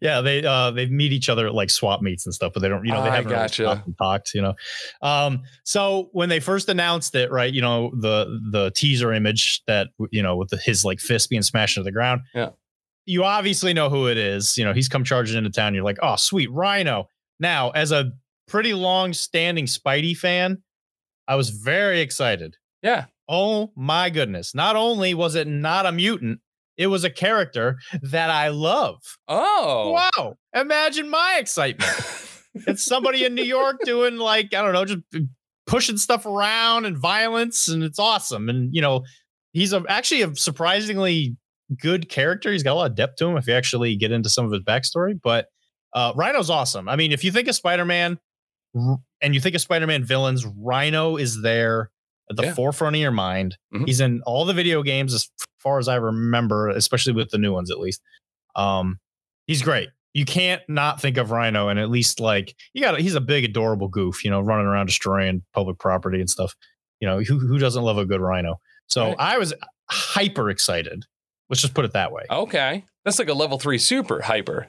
Yeah 0.01 0.21
they 0.21 0.45
uh 0.45 0.71
they 0.73 0.87
meet 0.87 1.13
each 1.13 1.29
other 1.29 1.47
at 1.47 1.55
like 1.55 1.71
swap 1.71 2.03
meets 2.03 2.27
and 2.27 2.35
stuff 2.35 2.53
but 2.53 2.61
they 2.61 2.69
don't 2.69 2.85
you 2.85 2.93
know 2.93 3.03
they 3.05 3.11
haven't 3.11 3.31
really 3.31 3.43
gotcha. 3.43 3.83
and 3.87 3.97
talked 3.99 4.35
you 4.35 4.43
know 4.43 4.55
um 5.03 5.43
so 5.65 6.09
when 6.13 6.29
they 6.29 6.41
first 6.41 6.69
announced 6.69 7.15
it 7.15 7.31
right 7.31 7.55
you 7.55 7.63
know 7.63 7.91
the 8.01 8.41
the 8.51 8.71
teaser 8.75 9.13
image 9.13 9.63
that 9.67 9.89
you 10.11 10.23
know 10.23 10.37
with 10.37 10.49
the, 10.51 10.57
his 10.57 10.85
like 10.85 10.99
fist 10.99 11.31
being 11.31 11.43
smashed 11.43 11.77
into 11.77 11.85
the 11.85 11.93
ground 11.93 12.21
Yeah. 12.35 12.51
you 13.07 13.25
obviously 13.25 13.73
know 13.73 13.89
who 13.89 14.09
it 14.09 14.17
is 14.19 14.59
you 14.59 14.65
know 14.65 14.73
he's 14.73 14.89
come 14.89 15.05
charging 15.05 15.39
into 15.39 15.51
town 15.51 15.75
you're 15.75 15.85
like 15.85 15.99
oh 16.03 16.17
sweet 16.17 16.51
rhino 16.51 17.09
now 17.39 17.71
as 17.71 17.93
a 17.93 18.13
pretty 18.49 18.75
long 18.75 19.13
standing 19.13 19.67
spidey 19.67 20.17
fan 20.17 20.59
i 21.29 21.37
was 21.37 21.51
very 21.51 22.01
excited 22.01 22.57
Yeah. 22.83 23.05
Oh 23.33 23.71
my 23.77 24.11
goodness. 24.11 24.57
Not 24.57 24.75
only 24.75 25.15
was 25.15 25.37
it 25.37 25.47
not 25.47 25.87
a 25.87 25.93
mutant, 25.93 26.41
it 26.81 26.87
was 26.87 27.05
a 27.05 27.11
character 27.11 27.79
that 28.01 28.31
I 28.31 28.49
love. 28.49 29.03
Oh. 29.29 30.01
Wow. 30.17 30.37
Imagine 30.55 31.11
my 31.11 31.37
excitement. 31.39 31.93
it's 32.67 32.83
somebody 32.83 33.27
in 33.27 33.35
New 33.35 33.45
York 33.45 33.81
doing 33.85 34.17
like, 34.17 34.55
I 34.55 34.63
don't 34.63 34.73
know, 34.73 34.87
just 34.87 35.27
pushing 35.67 35.99
stuff 35.99 36.25
around 36.25 36.87
and 36.87 36.97
violence, 36.97 37.69
and 37.69 37.83
it's 37.83 37.99
awesome. 37.99 38.49
And, 38.49 38.75
you 38.75 38.81
know, 38.81 39.05
he's 39.53 39.75
a, 39.75 39.85
actually 39.91 40.23
a 40.23 40.35
surprisingly 40.35 41.37
good 41.79 42.09
character. 42.09 42.51
He's 42.51 42.63
got 42.63 42.73
a 42.73 42.77
lot 42.77 42.91
of 42.91 42.97
depth 42.97 43.17
to 43.17 43.27
him 43.27 43.37
if 43.37 43.47
you 43.47 43.53
actually 43.53 43.95
get 43.97 44.11
into 44.11 44.31
some 44.31 44.47
of 44.47 44.51
his 44.51 44.63
backstory. 44.63 45.21
But 45.23 45.49
uh, 45.95 46.15
Rhino's 46.17 46.49
awesome. 46.49 46.89
I 46.89 46.97
mean, 46.97 47.13
if 47.13 47.25
you 47.25 47.31
think 47.31 47.47
of 47.47 47.57
Spider 47.57 47.85
Man 47.85 48.19
and 49.21 49.35
you 49.35 49.41
think 49.41 49.55
of 49.55 49.61
Spider 49.61 49.87
Man 49.87 50.03
villains, 50.03 50.47
Rhino 50.47 51.19
is 51.19 51.43
there 51.43 51.91
at 52.31 52.37
the 52.37 52.45
Yeah. 52.45 52.55
forefront 52.55 52.97
of 52.97 53.01
your 53.03 53.11
mind. 53.11 53.59
Mhm. 53.75 53.87
He's 53.87 54.01
in 54.01 54.23
all 54.25 54.45
the 54.47 54.55
video 54.55 54.83
games 54.83 55.13
as 55.13 55.29
far 55.59 55.79
as 55.79 55.89
I 55.89 55.97
remember, 55.97 56.69
especially 56.71 57.13
with 57.13 57.31
the 57.31 57.39
new 57.39 57.53
ones 57.53 57.71
at 57.71 57.79
least. 57.79 58.01
Um, 58.57 58.99
he's 59.47 59.63
great. 59.63 59.91
You 60.15 60.25
can't 60.25 60.63
not 60.69 61.01
think 61.01 61.19
of 61.19 61.31
Rhino, 61.31 61.69
and 61.69 61.79
at 61.79 61.91
least 61.91 62.19
like 62.21 62.55
you 62.73 62.83
got. 62.83 62.99
He's 63.01 63.15
a 63.15 63.21
big, 63.21 63.45
adorable 63.45 63.89
goof, 63.89 64.25
you 64.25 64.31
know, 64.31 64.41
running 64.41 64.67
around 64.67 64.87
destroying 64.87 65.43
public 65.53 65.79
property 65.79 66.19
and 66.21 66.29
stuff. 66.31 66.55
You 67.01 67.09
know, 67.09 67.21
who 67.21 67.39
who 67.39 67.59
doesn't 67.59 67.83
love 67.83 67.99
a 67.99 68.05
good 68.07 68.21
Rhino? 68.21 68.57
So 68.89 69.09
Right. 69.09 69.17
I 69.19 69.39
was 69.39 69.55
hyper 69.91 70.51
excited. 70.51 71.05
Let's 71.49 71.61
just 71.61 71.75
put 71.75 71.85
it 71.85 71.93
that 71.93 72.13
way. 72.13 72.23
Okay. 72.31 72.85
That's 73.05 73.19
like 73.19 73.29
a 73.29 73.35
level 73.35 73.59
three 73.59 73.79
super 73.79 74.21
hyper. 74.21 74.69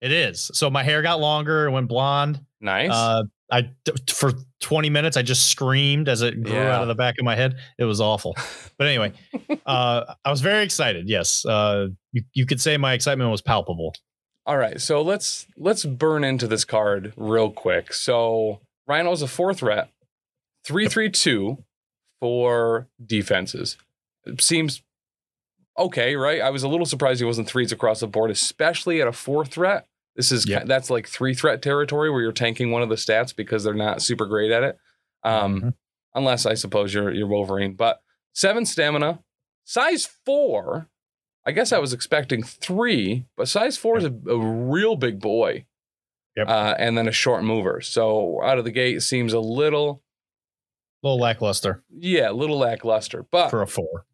It 0.00 0.12
is. 0.12 0.50
So 0.54 0.70
my 0.70 0.82
hair 0.82 1.02
got 1.02 1.20
longer, 1.20 1.66
it 1.66 1.70
went 1.70 1.88
blonde. 1.88 2.40
Nice. 2.60 2.90
Uh, 2.92 3.24
I 3.52 3.70
for 4.08 4.32
20 4.60 4.90
minutes 4.90 5.16
I 5.16 5.22
just 5.22 5.48
screamed 5.50 6.08
as 6.08 6.22
it 6.22 6.42
grew 6.42 6.52
Yeah. 6.54 6.76
out 6.76 6.82
of 6.82 6.88
the 6.88 6.94
back 6.94 7.16
of 7.18 7.24
my 7.24 7.34
head. 7.34 7.56
It 7.78 7.84
was 7.84 8.00
awful. 8.00 8.36
But 8.78 8.86
anyway, 8.86 9.12
uh, 9.66 10.14
I 10.24 10.30
was 10.30 10.40
very 10.40 10.62
excited. 10.64 11.08
Yes, 11.08 11.44
uh, 11.44 11.88
you 12.12 12.22
you 12.32 12.46
could 12.46 12.60
say 12.60 12.76
my 12.76 12.92
excitement 12.94 13.30
was 13.30 13.42
palpable. 13.42 13.94
All 14.46 14.56
right. 14.56 14.80
So 14.80 15.02
let's 15.02 15.46
let's 15.56 15.84
burn 15.84 16.24
into 16.24 16.46
this 16.46 16.64
card 16.64 17.12
real 17.16 17.50
quick. 17.50 17.92
So 17.92 18.60
Rhino's 18.86 19.22
a 19.22 19.26
four 19.28 19.52
threat, 19.54 19.90
three 20.64 20.88
three 20.88 21.10
two 21.10 21.64
for 22.20 22.88
defenses. 23.04 23.76
It 24.26 24.40
seems 24.40 24.82
okay, 25.78 26.16
right? 26.16 26.40
I 26.40 26.50
was 26.50 26.62
a 26.62 26.68
little 26.68 26.86
surprised 26.86 27.20
he 27.20 27.26
wasn't 27.26 27.48
threes 27.48 27.72
across 27.72 28.00
the 28.00 28.06
board, 28.06 28.30
especially 28.30 29.00
at 29.00 29.08
a 29.08 29.12
four 29.12 29.44
threat. 29.44 29.86
This 30.16 30.32
is 30.32 30.46
Yep. 30.48 30.66
that's 30.66 30.90
like 30.90 31.06
three 31.08 31.34
threat 31.34 31.62
territory 31.62 32.10
where 32.10 32.20
you're 32.20 32.32
tanking 32.32 32.70
one 32.70 32.82
of 32.82 32.88
the 32.88 32.94
stats 32.96 33.34
because 33.34 33.64
they're 33.64 33.74
not 33.74 34.02
super 34.02 34.26
great 34.26 34.50
at 34.50 34.62
it. 34.62 34.78
Um, 35.22 35.60
Mhm. 35.60 35.74
unless 36.14 36.46
I 36.46 36.54
suppose 36.54 36.92
you're 36.92 37.12
you're 37.12 37.26
Wolverine. 37.28 37.74
But 37.74 38.00
seven 38.32 38.66
stamina, 38.66 39.22
size 39.64 40.06
four. 40.24 40.88
I 41.46 41.52
guess 41.52 41.72
I 41.72 41.78
was 41.78 41.92
expecting 41.94 42.42
three, 42.42 43.24
but 43.36 43.48
size 43.48 43.76
four 43.78 43.96
is 43.98 44.04
a, 44.04 44.12
a 44.28 44.36
real 44.38 44.94
big 44.96 45.20
boy. 45.20 45.64
Yep. 46.36 46.48
Uh, 46.48 46.74
and 46.78 46.96
then 46.98 47.08
a 47.08 47.12
short 47.12 47.42
mover. 47.44 47.80
So 47.80 48.42
out 48.42 48.58
of 48.58 48.64
the 48.64 48.70
gate 48.70 49.02
seems 49.02 49.32
a 49.32 49.40
little, 49.40 50.02
a 51.02 51.06
little 51.08 51.18
lackluster 51.18 51.82
yeah, 51.90 52.30
a 52.30 52.32
little 52.32 52.58
lackluster. 52.58 53.24
But 53.30 53.48
for 53.50 53.62
a 53.62 53.66
four. 53.66 54.04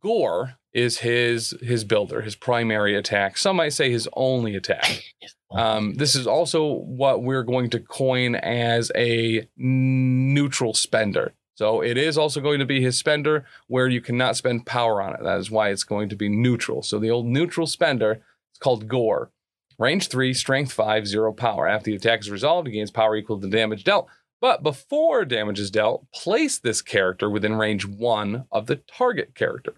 Gore 0.00 0.54
is 0.74 0.98
his 0.98 1.54
his 1.62 1.84
builder, 1.84 2.20
his 2.20 2.34
primary 2.34 2.94
attack. 2.96 3.38
Some 3.38 3.56
might 3.56 3.72
say 3.72 3.90
his 3.90 4.08
only 4.14 4.54
attack. 4.54 5.04
Um, 5.54 5.94
this 5.94 6.16
is 6.16 6.26
also 6.26 6.64
what 6.80 7.22
we're 7.22 7.44
going 7.44 7.70
to 7.70 7.78
coin 7.78 8.34
as 8.34 8.90
a 8.96 9.48
neutral 9.56 10.74
spender. 10.74 11.32
So 11.54 11.80
it 11.80 11.96
is 11.96 12.18
also 12.18 12.40
going 12.40 12.58
to 12.58 12.66
be 12.66 12.82
his 12.82 12.98
spender 12.98 13.44
where 13.68 13.86
you 13.86 14.00
cannot 14.00 14.36
spend 14.36 14.66
power 14.66 15.00
on 15.00 15.14
it. 15.14 15.22
That 15.22 15.38
is 15.38 15.52
why 15.52 15.68
it's 15.68 15.84
going 15.84 16.08
to 16.08 16.16
be 16.16 16.28
neutral. 16.28 16.82
So 16.82 16.98
the 16.98 17.10
old 17.10 17.26
neutral 17.26 17.68
spender 17.68 18.14
is 18.14 18.58
called 18.58 18.88
Gore. 18.88 19.30
Range 19.78 20.08
3, 20.08 20.34
strength 20.34 20.72
5, 20.72 21.06
0 21.06 21.32
power. 21.32 21.68
After 21.68 21.90
the 21.90 21.96
attack 21.96 22.20
is 22.20 22.30
resolved, 22.30 22.66
it 22.66 22.72
gains 22.72 22.90
power 22.90 23.14
equal 23.14 23.38
to 23.38 23.46
the 23.46 23.56
damage 23.56 23.84
dealt. 23.84 24.08
But 24.40 24.64
before 24.64 25.24
damage 25.24 25.60
is 25.60 25.70
dealt, 25.70 26.10
place 26.12 26.58
this 26.58 26.82
character 26.82 27.30
within 27.30 27.54
range 27.54 27.86
1 27.86 28.46
of 28.50 28.66
the 28.66 28.76
target 28.76 29.36
character. 29.36 29.74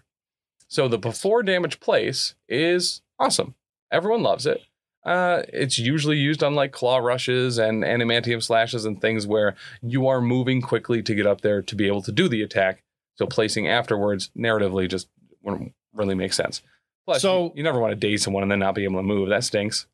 So 0.67 0.87
the 0.87 0.97
before 0.97 1.43
damage 1.43 1.79
place 1.79 2.35
is 2.49 3.01
awesome. 3.19 3.55
Everyone 3.91 4.21
loves 4.23 4.45
it. 4.45 4.61
Uh, 5.05 5.43
it's 5.53 5.79
usually 5.79 6.17
used 6.17 6.43
on 6.43 6.53
like 6.55 6.73
claw 6.73 6.97
rushes 6.97 7.57
and 7.57 7.83
adamantium 7.83 8.43
slashes 8.43 8.83
and 8.83 8.99
things 8.99 9.25
where 9.25 9.55
you 9.81 10.07
are 10.07 10.19
moving 10.19 10.61
quickly 10.61 11.01
to 11.01 11.15
get 11.15 11.25
up 11.25 11.39
there 11.41 11.61
to 11.61 11.75
be 11.75 11.87
able 11.87 12.01
to 12.01 12.11
do 12.11 12.27
the 12.27 12.41
attack. 12.41 12.83
So 13.15 13.25
placing 13.25 13.67
afterwards 13.69 14.29
narratively 14.37 14.89
just 14.89 15.07
wouldn't 15.41 15.71
really 15.93 16.15
make 16.15 16.33
sense. 16.33 16.61
Plus, 17.05 17.21
So- 17.21 17.45
you, 17.45 17.51
you 17.55 17.63
never 17.63 17.79
want 17.79 17.91
to 17.91 17.95
daze 17.95 18.21
someone 18.23 18.43
and 18.43 18.51
then 18.51 18.59
not 18.59 18.75
be 18.75 18.83
able 18.83 18.97
to 18.97 19.03
move. 19.03 19.29
That 19.29 19.45
stinks. 19.45 19.87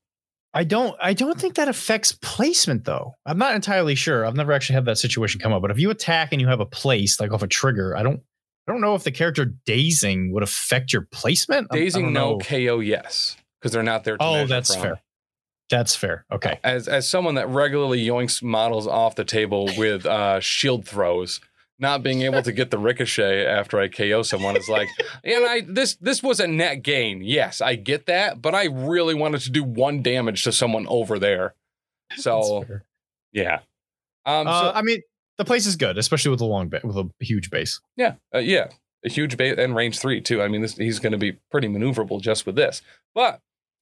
I 0.55 0.63
don't 0.63 0.95
I 1.01 1.13
don't 1.13 1.39
think 1.39 1.55
that 1.55 1.67
affects 1.67 2.11
placement 2.21 2.85
though. 2.85 3.15
I'm 3.25 3.39
not 3.39 3.55
entirely 3.55 3.95
sure. 3.95 4.23
I've 4.25 4.35
never 4.35 4.51
actually 4.51 4.75
had 4.75 4.85
that 4.85 4.99
situation 4.99 5.39
come 5.41 5.51
up. 5.51 5.61
But 5.63 5.71
if 5.71 5.79
you 5.79 5.89
attack 5.89 6.31
and 6.31 6.39
you 6.41 6.47
have 6.47 6.59
a 6.59 6.65
place 6.65 7.19
like 7.19 7.31
off 7.31 7.41
a 7.41 7.47
trigger, 7.47 7.95
I 7.97 8.03
don't 8.03 8.21
I 8.67 8.71
don't 8.71 8.81
know 8.81 8.95
if 8.95 9.03
the 9.03 9.11
character 9.11 9.45
dazing 9.65 10.31
would 10.31 10.43
affect 10.43 10.93
your 10.93 11.01
placement. 11.11 11.69
Dazing 11.71 12.13
no, 12.13 12.33
know. 12.33 12.37
KO 12.39 12.79
yes, 12.79 13.35
because 13.59 13.71
they're 13.73 13.83
not 13.83 14.03
there. 14.03 14.17
To 14.17 14.23
Oh, 14.23 14.47
that's 14.47 14.73
from. 14.73 14.83
fair. 14.83 15.01
That's 15.69 15.95
fair. 15.95 16.25
Okay. 16.31 16.59
As 16.63 16.87
as 16.87 17.09
someone 17.09 17.35
that 17.35 17.47
regularly 17.49 18.05
yoinks 18.05 18.43
models 18.43 18.87
off 18.87 19.15
the 19.15 19.25
table 19.25 19.69
with 19.77 20.05
uh, 20.05 20.39
shield 20.39 20.87
throws, 20.87 21.41
not 21.79 22.03
being 22.03 22.21
able 22.21 22.41
to 22.43 22.51
get 22.51 22.69
the 22.71 22.77
ricochet 22.77 23.45
after 23.45 23.79
I 23.79 23.87
KO 23.87 24.21
someone 24.21 24.55
is 24.55 24.69
like, 24.69 24.87
and 25.23 25.45
I 25.45 25.61
this 25.67 25.95
this 25.95 26.21
was 26.23 26.39
a 26.39 26.47
net 26.47 26.83
gain. 26.83 27.21
Yes, 27.21 27.59
I 27.59 27.75
get 27.75 28.05
that, 28.05 28.41
but 28.41 28.53
I 28.55 28.65
really 28.65 29.15
wanted 29.15 29.41
to 29.41 29.51
do 29.51 29.63
one 29.63 30.01
damage 30.03 30.43
to 30.43 30.51
someone 30.51 30.85
over 30.87 31.17
there. 31.19 31.55
So 32.17 32.65
yeah, 33.31 33.61
um, 34.25 34.47
Uh, 34.47 34.61
so, 34.61 34.71
I 34.77 34.81
mean, 34.83 35.01
the 35.37 35.45
place 35.45 35.65
is 35.65 35.75
good, 35.75 35.97
especially 35.97 36.31
with 36.31 36.41
a 36.41 36.45
long 36.45 36.69
ba- 36.69 36.81
with 36.83 36.97
a 36.97 37.09
huge 37.19 37.49
base. 37.49 37.79
yeah, 37.95 38.15
uh, 38.33 38.39
yeah, 38.39 38.67
a 39.05 39.09
huge 39.09 39.37
base 39.37 39.55
and 39.57 39.75
range 39.75 39.99
three 39.99 40.21
too. 40.21 40.41
I 40.41 40.47
mean, 40.47 40.61
this, 40.61 40.75
he's 40.75 40.99
going 40.99 41.11
to 41.11 41.17
be 41.17 41.33
pretty 41.51 41.67
maneuverable 41.67 42.21
just 42.21 42.45
with 42.45 42.55
this. 42.55 42.81
But 43.13 43.41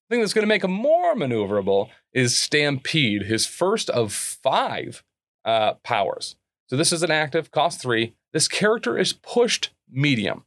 the 0.09 0.15
thing 0.15 0.21
that's 0.21 0.33
going 0.33 0.43
to 0.43 0.47
make 0.47 0.63
him 0.63 0.71
more 0.71 1.15
maneuverable 1.15 1.89
is 2.13 2.37
Stampede, 2.37 3.23
his 3.23 3.45
first 3.45 3.89
of 3.89 4.13
five 4.13 5.03
uh, 5.45 5.73
powers. 5.83 6.35
So 6.67 6.77
this 6.77 6.93
is 6.93 7.03
an 7.03 7.11
active, 7.11 7.51
cost 7.51 7.81
three. 7.81 8.15
This 8.33 8.47
character 8.47 8.97
is 8.97 9.13
pushed 9.13 9.71
medium. 9.89 10.45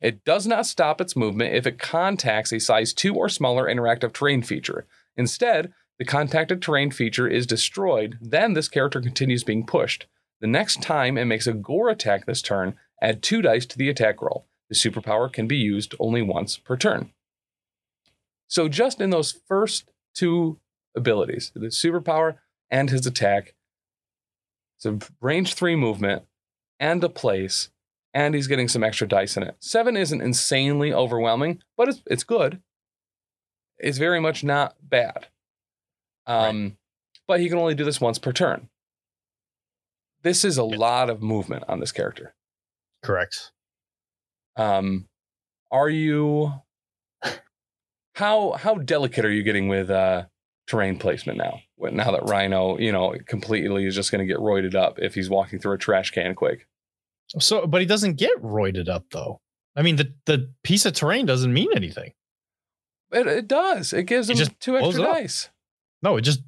It 0.00 0.24
does 0.24 0.46
not 0.46 0.66
stop 0.66 1.00
its 1.00 1.16
movement 1.16 1.54
if 1.54 1.66
it 1.66 1.78
contacts 1.78 2.52
a 2.52 2.60
size 2.60 2.92
2 2.92 3.14
or 3.14 3.28
smaller 3.28 3.64
interactive 3.64 4.12
terrain 4.12 4.42
feature. 4.42 4.86
Instead, 5.16 5.72
the 5.98 6.04
contacted 6.04 6.60
terrain 6.60 6.90
feature 6.90 7.26
is 7.26 7.46
destroyed, 7.46 8.18
then 8.20 8.52
this 8.52 8.68
character 8.68 9.00
continues 9.00 9.42
being 9.42 9.64
pushed. 9.64 10.06
The 10.40 10.46
next 10.46 10.82
time 10.82 11.16
it 11.16 11.24
makes 11.24 11.46
a 11.46 11.52
gore 11.52 11.88
attack 11.88 12.26
this 12.26 12.42
turn, 12.42 12.76
add 13.00 13.22
2 13.22 13.42
dice 13.42 13.66
to 13.66 13.78
the 13.78 13.88
attack 13.88 14.20
roll. 14.20 14.46
The 14.68 14.74
superpower 14.74 15.32
can 15.32 15.46
be 15.46 15.56
used 15.56 15.94
only 15.98 16.22
once 16.22 16.58
per 16.58 16.76
turn. 16.76 17.12
So, 18.48 18.68
just 18.68 19.00
in 19.00 19.10
those 19.10 19.32
first 19.48 19.90
two 20.14 20.58
abilities, 20.96 21.52
the 21.54 21.66
superpower 21.66 22.36
and 22.70 22.90
his 22.90 23.06
attack, 23.06 23.54
it's 24.76 24.86
a 24.86 24.98
range 25.20 25.54
3 25.54 25.76
movement 25.76 26.24
and 26.78 27.02
a 27.02 27.08
place 27.08 27.70
and 28.16 28.34
he's 28.34 28.46
getting 28.46 28.66
some 28.66 28.82
extra 28.82 29.06
dice 29.06 29.36
in 29.36 29.42
it. 29.42 29.56
Seven 29.60 29.94
isn't 29.94 30.22
insanely 30.22 30.90
overwhelming, 30.90 31.60
but 31.76 31.90
it's 31.90 32.00
it's 32.06 32.24
good. 32.24 32.62
It's 33.78 33.98
very 33.98 34.20
much 34.20 34.42
not 34.42 34.74
bad. 34.80 35.26
Um, 36.26 36.78
but 37.28 37.40
he 37.40 37.50
can 37.50 37.58
only 37.58 37.74
do 37.74 37.84
this 37.84 38.00
once 38.00 38.18
per 38.18 38.32
turn. 38.32 38.70
This 40.26 40.44
is 40.44 40.58
a 40.58 40.64
lot 40.64 41.08
of 41.08 41.22
movement 41.22 41.62
on 41.68 41.78
this 41.78 41.92
character. 41.92 42.34
Correct. 43.04 43.52
Um, 44.56 45.06
are 45.70 45.88
you 45.88 46.52
how 48.16 48.54
how 48.54 48.74
delicate 48.74 49.24
are 49.24 49.30
you 49.30 49.44
getting 49.44 49.68
with 49.68 49.88
uh, 49.88 50.24
terrain 50.66 50.98
placement 50.98 51.38
now? 51.38 51.60
Now 51.78 52.10
that 52.10 52.24
Rhino, 52.24 52.76
you 52.76 52.90
know, 52.90 53.14
completely 53.28 53.86
is 53.86 53.94
just 53.94 54.10
going 54.10 54.18
to 54.18 54.26
get 54.26 54.40
roided 54.40 54.74
up 54.74 54.98
if 54.98 55.14
he's 55.14 55.30
walking 55.30 55.60
through 55.60 55.74
a 55.74 55.78
trash 55.78 56.10
can 56.10 56.34
quick. 56.34 56.66
So, 57.38 57.64
but 57.68 57.80
he 57.80 57.86
doesn't 57.86 58.14
get 58.14 58.42
roided 58.42 58.88
up 58.88 59.04
though. 59.12 59.40
I 59.76 59.82
mean, 59.82 59.94
the 59.94 60.12
the 60.24 60.52
piece 60.64 60.84
of 60.86 60.94
terrain 60.94 61.26
doesn't 61.26 61.54
mean 61.54 61.68
anything. 61.72 62.14
It, 63.12 63.28
it 63.28 63.46
does. 63.46 63.92
It 63.92 64.06
gives 64.06 64.28
It 64.28 64.32
him 64.32 64.38
just 64.38 64.58
two 64.58 64.76
extra 64.76 65.04
dice. 65.04 65.50
No, 66.02 66.16
it 66.16 66.22
just 66.22 66.40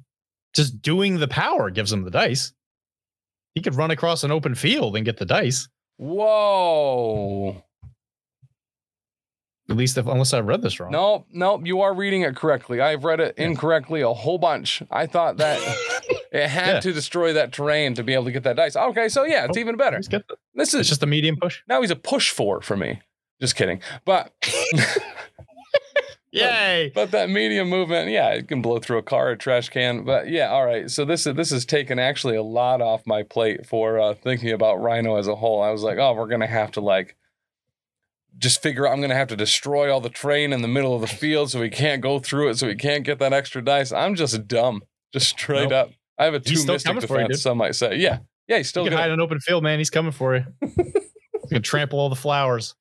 just 0.53 0.81
doing 0.81 1.19
the 1.19 1.29
power 1.29 1.69
gives 1.69 1.93
him 1.93 2.03
the 2.03 2.11
dice. 2.11 2.51
He 3.55 3.61
could 3.61 3.75
run 3.75 3.91
across 3.91 4.23
an 4.23 4.31
open 4.31 4.55
field 4.55 4.95
and 4.95 5.05
get 5.05 5.17
the 5.17 5.25
dice. 5.25 5.67
Whoa. 5.97 7.63
At 9.69 9.75
least 9.77 9.97
if 9.97 10.07
unless 10.07 10.33
I 10.33 10.39
read 10.39 10.61
this 10.63 10.79
wrong. 10.79 10.91
No, 10.91 11.25
no, 11.31 11.59
you 11.63 11.81
are 11.81 11.93
reading 11.93 12.23
it 12.23 12.35
correctly. 12.35 12.81
I've 12.81 13.03
read 13.03 13.19
it 13.19 13.35
incorrectly 13.37 14.01
a 14.01 14.11
whole 14.13 14.39
bunch. 14.39 14.81
I 14.89 15.05
thought 15.05 15.37
that 15.37 15.59
it 16.31 16.47
had 16.47 16.75
Yeah. 16.75 16.79
to 16.79 16.93
destroy 16.93 17.33
that 17.33 17.51
terrain 17.53 17.93
to 17.95 18.03
be 18.03 18.13
able 18.13 18.25
to 18.25 18.31
get 18.31 18.43
that 18.43 18.55
dice. 18.55 18.75
Okay, 18.75 19.09
so 19.09 19.23
yeah, 19.25 19.45
it's 19.45 19.57
Oh, 19.57 19.59
even 19.59 19.77
better. 19.77 19.99
The- 20.01 20.23
This 20.55 20.73
it's 20.73 20.81
is 20.81 20.89
just 20.89 21.03
a 21.03 21.05
medium 21.05 21.35
push. 21.37 21.61
now 21.67 21.81
he's 21.81 21.91
a 21.91 21.95
push 21.95 22.31
four 22.31 22.61
for 22.61 22.75
me. 22.77 23.01
Just 23.39 23.55
kidding. 23.55 23.81
But 24.05 24.33
Yay! 26.31 26.91
but 26.93 27.11
that 27.11 27.29
medium 27.29 27.69
movement, 27.69 28.09
yeah, 28.09 28.29
it 28.29 28.47
can 28.47 28.61
blow 28.61 28.79
through 28.79 28.99
a 28.99 29.03
car, 29.03 29.31
a 29.31 29.37
trash 29.37 29.69
can. 29.69 30.03
But 30.03 30.29
yeah, 30.29 30.49
all 30.49 30.65
right. 30.65 30.89
So 30.89 31.05
this 31.05 31.25
is 31.25 31.35
this 31.35 31.49
has 31.49 31.65
taken 31.65 31.97
actually 31.99 32.35
a 32.35 32.43
lot 32.43 32.81
off 32.81 33.01
my 33.07 33.23
plate 33.23 33.65
for 33.65 33.99
uh, 33.99 34.13
thinking 34.13 34.51
about 34.51 34.81
Rhino 34.81 35.15
as 35.15 35.27
a 35.27 35.35
whole. 35.35 35.61
I 35.61 35.71
was 35.71 35.81
like, 35.81 35.97
oh, 35.97 36.13
we're 36.13 36.27
gonna 36.27 36.47
have 36.47 36.71
to 36.71 36.81
like 36.81 37.15
just 38.37 38.61
figure 38.61 38.87
out 38.87 38.93
I'm 38.93 39.01
gonna 39.01 39.15
have 39.15 39.29
to 39.29 39.35
destroy 39.35 39.91
all 39.91 40.01
the 40.01 40.09
train 40.09 40.53
in 40.53 40.61
the 40.61 40.67
middle 40.67 40.93
of 40.93 41.01
the 41.01 41.07
field 41.07 41.49
so 41.51 41.59
we 41.59 41.69
can't 41.69 42.01
go 42.01 42.19
through 42.19 42.49
it, 42.49 42.57
so 42.59 42.67
we 42.67 42.75
can't 42.75 43.03
get 43.03 43.19
that 43.19 43.33
extra 43.33 43.63
dice. 43.63 43.91
I'm 43.91 44.15
just 44.15 44.47
dumb, 44.47 44.83
just 45.11 45.29
straight 45.29 45.69
Nope. 45.69 45.71
up. 45.71 45.91
I 46.17 46.25
have 46.25 46.33
a 46.35 46.39
two 46.39 46.63
mystic 46.65 47.01
for 47.07 47.19
you, 47.19 47.27
defense. 47.27 47.41
some 47.41 47.57
might 47.57 47.75
say, 47.75 47.95
yeah, 47.97 48.19
yeah, 48.47 48.57
he's 48.57 48.69
still 48.69 48.83
you 48.83 48.89
can 48.89 48.99
hide 48.99 49.07
in 49.07 49.13
an 49.13 49.21
open 49.21 49.39
field, 49.39 49.63
man. 49.63 49.79
He's 49.79 49.89
coming 49.89 50.11
for 50.11 50.35
you. 50.35 50.45
He's 50.61 51.49
gonna 51.49 51.61
trample 51.61 51.99
all 51.99 52.09
the 52.09 52.15
flowers. 52.15 52.75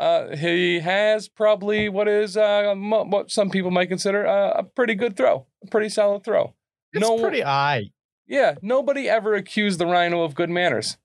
Uh, 0.00 0.34
he 0.34 0.80
has 0.80 1.28
probably 1.28 1.90
what 1.90 2.08
is 2.08 2.34
uh, 2.34 2.74
what 2.74 3.30
some 3.30 3.50
people 3.50 3.70
might 3.70 3.90
consider 3.90 4.26
uh, 4.26 4.52
a 4.52 4.62
pretty 4.62 4.94
good 4.94 5.14
throw, 5.14 5.44
a 5.62 5.66
pretty 5.66 5.90
solid 5.90 6.24
throw. 6.24 6.54
It's 6.94 7.06
no, 7.06 7.18
pretty 7.18 7.44
eye. 7.44 7.90
yeah, 8.26 8.54
nobody 8.62 9.10
ever 9.10 9.34
accused 9.34 9.78
the 9.78 9.84
Rhino 9.84 10.22
of 10.22 10.34
good 10.34 10.48
manners. 10.48 10.96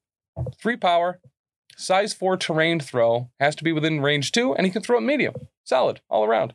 Three 0.62 0.78
power, 0.78 1.20
size 1.76 2.14
four 2.14 2.38
terrain 2.38 2.80
throw 2.80 3.30
has 3.38 3.54
to 3.58 3.66
be 3.66 3.74
within 3.74 4.00
range 4.00 4.32
two, 4.32 4.56
and 4.56 4.66
he 4.66 4.72
can 4.72 4.82
throw 4.82 4.98
it 4.98 5.02
medium, 5.02 5.34
solid 5.66 6.00
all 6.10 6.24
around. 6.24 6.54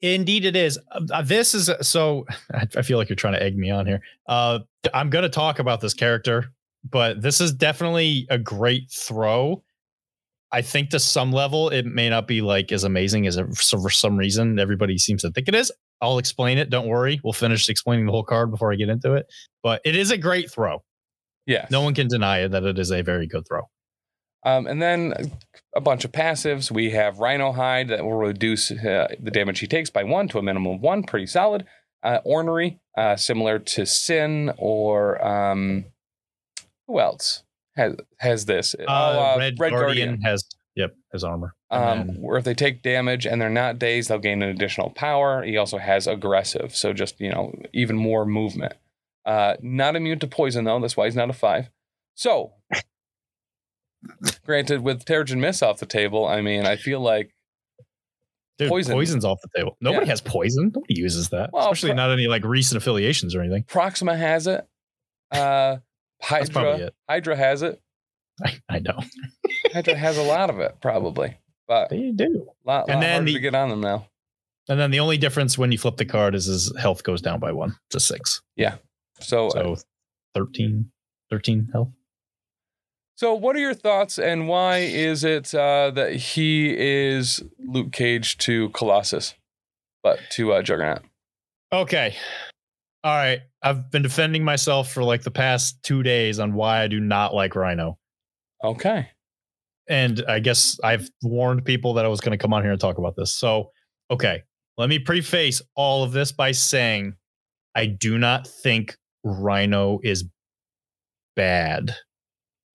Indeed, 0.00 0.46
it 0.46 0.56
is. 0.56 0.78
Uh, 0.90 1.20
this 1.20 1.54
is 1.54 1.70
so. 1.82 2.24
I 2.54 2.66
I 2.76 2.80
feel 2.80 2.96
like 2.96 3.10
you're 3.10 3.16
trying 3.16 3.34
to 3.34 3.42
egg 3.42 3.58
me 3.58 3.70
on 3.70 3.84
here. 3.84 4.00
Uh, 4.26 4.60
I'm 4.94 5.10
going 5.10 5.24
to 5.24 5.28
talk 5.28 5.58
about 5.58 5.82
this 5.82 5.92
character, 5.92 6.46
but 6.88 7.20
this 7.20 7.42
is 7.42 7.52
definitely 7.52 8.26
a 8.30 8.38
great 8.38 8.90
throw. 8.90 9.62
I 10.54 10.62
think 10.62 10.90
to 10.90 11.00
some 11.00 11.32
level, 11.32 11.68
it 11.68 11.84
may 11.84 12.08
not 12.08 12.28
be 12.28 12.40
like 12.40 12.70
as 12.70 12.84
amazing 12.84 13.26
as 13.26 13.36
it, 13.36 13.56
so 13.56 13.76
for 13.80 13.90
some 13.90 14.16
reason 14.16 14.60
everybody 14.60 14.98
seems 14.98 15.22
to 15.22 15.32
think 15.32 15.48
it 15.48 15.54
is. 15.54 15.72
I'll 16.00 16.18
explain 16.18 16.58
it. 16.58 16.70
Don't 16.70 16.86
worry. 16.86 17.20
We'll 17.24 17.32
finish 17.32 17.68
explaining 17.68 18.06
the 18.06 18.12
whole 18.12 18.22
card 18.22 18.52
before 18.52 18.72
I 18.72 18.76
get 18.76 18.88
into 18.88 19.14
it. 19.14 19.26
But 19.64 19.80
it 19.84 19.96
is 19.96 20.12
a 20.12 20.16
great 20.16 20.52
throw. 20.52 20.84
Yeah. 21.44 21.66
No 21.72 21.80
one 21.80 21.92
can 21.92 22.06
deny 22.06 22.38
it 22.38 22.52
that 22.52 22.62
it 22.62 22.78
is 22.78 22.92
a 22.92 23.02
very 23.02 23.26
good 23.26 23.48
throw. 23.48 23.62
Um, 24.44 24.68
and 24.68 24.80
then 24.80 25.32
a 25.74 25.80
bunch 25.80 26.04
of 26.04 26.12
passives. 26.12 26.70
We 26.70 26.90
have 26.90 27.18
Rhino 27.18 27.50
Hide 27.50 27.88
that 27.88 28.04
will 28.04 28.12
reduce 28.12 28.70
uh, 28.70 29.08
the 29.18 29.32
damage 29.32 29.58
he 29.58 29.66
takes 29.66 29.90
by 29.90 30.04
one 30.04 30.28
to 30.28 30.38
a 30.38 30.42
minimum 30.42 30.74
of 30.74 30.80
one. 30.80 31.02
Pretty 31.02 31.26
solid. 31.26 31.66
Uh, 32.04 32.20
Ornery, 32.24 32.78
uh, 32.96 33.16
similar 33.16 33.58
to 33.58 33.86
Sin 33.86 34.52
or 34.58 35.24
um, 35.26 35.86
who 36.86 37.00
else 37.00 37.43
has 37.76 37.94
has 38.18 38.46
this? 38.46 38.74
Uh, 38.74 38.84
Oh, 38.88 39.38
Red, 39.38 39.58
Guardian, 39.58 40.20
has 40.22 40.44
yep 40.76 40.94
has 41.12 41.24
armor. 41.24 41.54
Um, 41.70 42.06
then- 42.08 42.16
where 42.20 42.38
if 42.38 42.44
they 42.44 42.54
take 42.54 42.82
damage 42.82 43.26
and 43.26 43.40
they're 43.40 43.50
not 43.50 43.78
dazed, 43.78 44.08
they'll 44.10 44.18
gain 44.18 44.42
an 44.42 44.48
additional 44.50 44.90
power. 44.90 45.42
He 45.42 45.56
also 45.56 45.78
has 45.78 46.06
aggressive, 46.06 46.74
so 46.76 46.92
just 46.92 47.20
you 47.20 47.30
know 47.30 47.52
even 47.72 47.96
more 47.96 48.24
movement. 48.24 48.74
Uh, 49.24 49.56
not 49.62 49.96
immune 49.96 50.18
to 50.20 50.26
poison 50.26 50.64
though. 50.64 50.78
That's 50.80 50.96
why 50.96 51.06
he's 51.06 51.16
not 51.16 51.30
a 51.30 51.32
five. 51.32 51.70
So, 52.14 52.52
granted, 54.44 54.82
with 54.82 55.04
Terrigen 55.04 55.38
Mist 55.38 55.62
off 55.62 55.78
the 55.80 55.86
table, 55.86 56.26
I 56.26 56.40
mean, 56.40 56.66
I 56.66 56.76
feel 56.76 57.00
like 57.00 57.30
Dude, 58.58 58.68
poison. 58.68 58.94
poison's 58.94 59.24
off 59.24 59.40
the 59.42 59.48
table. 59.56 59.76
Nobody 59.80 60.06
Yeah. 60.06 60.10
has 60.12 60.20
poison. 60.20 60.70
Nobody 60.74 60.94
uses 61.00 61.30
that. 61.30 61.50
Well, 61.52 61.64
Especially 61.64 61.90
pro- 61.90 61.96
not 61.96 62.10
any 62.12 62.26
like 62.28 62.44
recent 62.44 62.76
affiliations 62.76 63.34
or 63.34 63.40
anything. 63.40 63.64
Proxima 63.64 64.16
has 64.16 64.46
it. 64.46 64.64
Uh, 65.32 65.38
That's 65.38 65.80
probably 65.80 65.80
Hydra, 66.24 66.76
it. 66.78 66.94
Hydra 67.08 67.36
has 67.36 67.62
it. 67.62 67.80
I, 68.44 68.54
I 68.68 68.78
know. 68.80 69.00
Hydra 69.72 69.94
has 69.96 70.18
a 70.18 70.22
lot 70.22 70.50
of 70.50 70.58
it, 70.60 70.76
probably, 70.80 71.36
but 71.68 71.92
a 71.92 71.96
They 71.96 72.10
do. 72.12 72.48
lot, 72.64 72.86
And 72.88 72.96
lot 72.96 73.00
then 73.00 73.10
harder 73.12 73.24
the- 73.26 73.34
to 73.34 73.40
get 73.40 73.54
on 73.54 73.68
them 73.70 73.80
now. 73.80 74.08
And 74.68 74.80
then 74.80 74.90
the 74.90 75.00
only 75.00 75.18
difference 75.18 75.58
when 75.58 75.70
you 75.72 75.76
flip 75.78 75.98
the 75.98 76.06
card 76.06 76.34
is 76.34 76.46
his 76.46 76.72
health 76.78 77.02
goes 77.04 77.20
down 77.20 77.38
by 77.38 77.52
one 77.52 77.76
to 77.90 78.00
six. 78.00 78.40
Yeah. 78.56 78.76
So, 79.20 79.50
So 79.50 79.76
13, 80.34 80.90
13 81.30 81.68
health. 81.72 81.90
So, 83.16 83.34
what 83.34 83.54
are 83.54 83.60
your 83.60 83.74
thoughts, 83.74 84.18
and 84.18 84.48
why 84.48 84.78
is 84.78 85.22
it 85.22 85.54
uh, 85.54 85.90
that 85.92 86.14
he 86.16 86.74
is 86.76 87.42
Luke 87.58 87.92
Cage 87.92 88.38
to 88.38 88.70
Colossus, 88.70 89.34
but 90.02 90.18
to 90.30 90.52
uh, 90.54 90.62
Juggernaut? 90.62 91.02
Okay. 91.72 92.16
All 93.04 93.14
right. 93.14 93.42
I've 93.64 93.90
been 93.90 94.02
defending 94.02 94.44
myself 94.44 94.92
for 94.92 95.02
like 95.02 95.22
the 95.22 95.30
past 95.32 95.82
two 95.82 96.02
days 96.04 96.38
on 96.38 96.54
why 96.54 96.82
I 96.82 96.86
do 96.88 97.00
not 97.00 97.34
like 97.34 97.56
Rhino. 97.56 97.98
Okay. 98.62 99.08
and 99.88 100.22
I 100.28 100.38
guess 100.40 100.78
I've 100.82 101.08
warned 101.22 101.64
people 101.64 101.94
that 101.94 102.04
I 102.04 102.08
was 102.08 102.20
going 102.20 102.36
to 102.36 102.42
come 102.42 102.52
on 102.54 102.62
here 102.62 102.72
and 102.72 102.80
talk 102.80 102.98
about 102.98 103.16
this. 103.16 103.34
So, 103.34 103.70
okay, 104.10 104.42
let 104.78 104.88
me 104.88 104.98
preface 104.98 105.60
all 105.74 106.02
of 106.04 106.12
this 106.12 106.32
by 106.32 106.52
saying 106.52 107.14
I 107.74 107.86
do 107.86 108.18
not 108.18 108.46
think 108.46 108.96
Rhino 109.24 110.00
is 110.02 110.24
bad. 111.36 111.94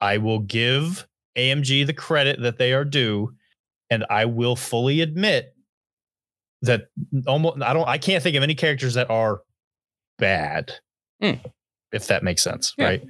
I 0.01 0.17
will 0.17 0.39
give 0.39 1.07
AMG 1.37 1.85
the 1.87 1.93
credit 1.93 2.41
that 2.41 2.57
they 2.57 2.73
are 2.73 2.85
due, 2.85 3.33
and 3.89 4.05
I 4.09 4.25
will 4.25 4.55
fully 4.55 5.01
admit 5.01 5.53
that 6.61 6.87
almost 7.25 7.61
I 7.61 7.73
don't 7.73 7.87
I 7.87 7.97
can't 7.97 8.21
think 8.21 8.35
of 8.35 8.43
any 8.43 8.55
characters 8.55 8.93
that 8.95 9.09
are 9.09 9.41
bad. 10.19 10.73
Hmm. 11.21 11.33
If 11.91 12.07
that 12.07 12.23
makes 12.23 12.43
sense, 12.43 12.73
Yeah. 12.77 12.85
right? 12.85 13.03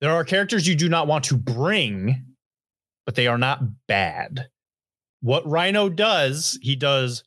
There 0.00 0.10
are 0.10 0.24
characters 0.24 0.66
you 0.66 0.74
do 0.74 0.88
not 0.88 1.06
want 1.06 1.24
to 1.26 1.36
bring, 1.36 2.24
but 3.06 3.14
they 3.14 3.26
are 3.26 3.38
not 3.38 3.60
bad. 3.86 4.48
What 5.20 5.46
Rhino 5.46 5.88
does, 5.88 6.58
he 6.62 6.74
does 6.76 7.22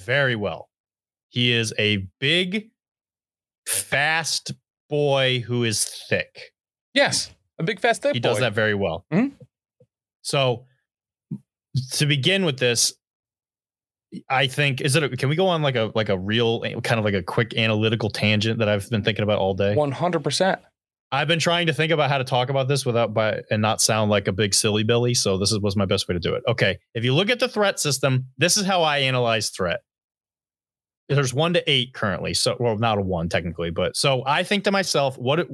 very 0.00 0.36
well. 0.36 0.68
He 1.28 1.52
is 1.52 1.72
a 1.78 2.06
big, 2.20 2.70
fast 3.66 4.52
boy 4.88 5.40
who 5.40 5.64
is 5.64 5.84
thick. 6.08 6.52
Yes, 6.94 7.30
a 7.58 7.62
big 7.62 7.80
fast 7.80 8.02
thick 8.02 8.12
boy. 8.12 8.16
He 8.16 8.20
does 8.20 8.38
that 8.40 8.54
very 8.54 8.74
well. 8.74 9.04
Mhm. 9.12 9.36
So 10.22 10.66
to 11.92 12.06
begin 12.06 12.44
with 12.44 12.58
this, 12.58 12.94
I 14.30 14.46
think 14.46 14.80
is 14.80 14.96
it 14.96 15.02
a, 15.02 15.08
can 15.16 15.28
we 15.28 15.36
go 15.36 15.48
on 15.48 15.60
like 15.62 15.76
a 15.76 15.92
like 15.94 16.08
a 16.08 16.18
real 16.18 16.60
kind 16.82 16.98
of 16.98 17.04
like 17.04 17.14
a 17.14 17.22
quick 17.22 17.54
analytical 17.56 18.08
tangent 18.10 18.58
that 18.58 18.68
I've 18.68 18.88
been 18.90 19.02
thinking 19.04 19.22
about 19.22 19.38
all 19.38 19.54
day? 19.54 19.74
One 19.74 19.92
hundred 19.92 20.24
percent. 20.24 20.60
I've 21.10 21.28
been 21.28 21.38
trying 21.38 21.66
to 21.68 21.72
think 21.72 21.90
about 21.90 22.10
how 22.10 22.18
to 22.18 22.24
talk 22.24 22.50
about 22.50 22.68
this 22.68 22.84
without 22.84 23.14
by 23.14 23.40
and 23.50 23.62
not 23.62 23.80
sound 23.80 24.10
like 24.10 24.28
a 24.28 24.32
big 24.32 24.52
silly 24.54 24.82
billy. 24.82 25.14
So 25.14 25.38
this 25.38 25.52
is, 25.52 25.58
was 25.60 25.74
my 25.76 25.86
best 25.86 26.06
way 26.08 26.12
to 26.14 26.18
do 26.20 26.34
it. 26.34 26.42
Okay, 26.48 26.78
if 26.94 27.02
you 27.04 27.14
look 27.14 27.30
at 27.30 27.38
the 27.40 27.48
threat 27.48 27.80
system, 27.80 28.26
this 28.38 28.56
is 28.58 28.64
how 28.66 28.82
I 28.82 28.98
analyze 28.98 29.50
threat. 29.50 29.80
There's 31.08 31.32
one 31.32 31.54
to 31.54 31.70
eight 31.70 31.94
currently, 31.94 32.34
so 32.34 32.56
well, 32.60 32.76
not 32.76 32.98
a 32.98 33.00
one 33.00 33.28
technically, 33.30 33.70
but 33.70 33.96
so 33.96 34.22
I 34.26 34.42
think 34.42 34.64
to 34.64 34.70
myself, 34.70 35.16
what 35.16 35.40
it- 35.40 35.48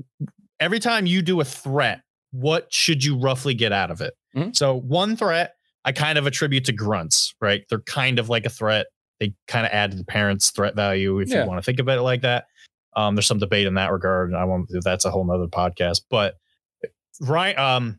every 0.59 0.81
time 0.81 1.07
you 1.07 1.23
do 1.23 1.41
a 1.41 1.45
threat, 1.45 2.01
what 2.33 2.73
should 2.73 3.05
you 3.05 3.17
roughly 3.17 3.55
get 3.55 3.71
out 3.73 3.93
of 3.93 4.01
it? 4.01 4.15
Mhm. 4.37 4.57
So 4.57 4.75
one 4.81 5.15
threat, 5.17 5.55
I 5.85 5.93
kind 5.93 6.18
of 6.18 6.26
attribute 6.26 6.64
to 6.66 6.72
grunts, 6.72 7.35
right? 7.41 7.62
They're 7.68 7.80
kind 7.80 8.18
of 8.18 8.28
like 8.28 8.47
a 8.47 8.51
threat. 8.51 8.87
They 9.20 9.35
kind 9.49 9.66
of 9.66 9.72
add 9.72 9.91
to 9.93 9.97
the 9.97 10.05
parents' 10.05 10.51
threat 10.51 10.74
value 10.74 11.20
if 11.20 11.28
Yeah. 11.28 11.43
you 11.43 11.49
want 11.49 11.59
to 11.59 11.64
think 11.64 11.78
about 11.78 11.99
it 11.99 12.03
like 12.03 12.22
that. 12.22 12.47
Um, 12.97 13.14
there's 13.14 13.26
some 13.26 13.39
debate 13.39 13.66
in 13.66 13.74
that 13.74 13.91
regard, 13.93 14.30
and 14.30 14.37
I 14.39 14.45
won't. 14.45 14.68
That's 14.82 15.05
a 15.05 15.11
whole 15.11 15.24
nother 15.24 15.47
podcast. 15.47 16.03
But 16.09 16.37
right, 17.20 17.57
um, 17.59 17.99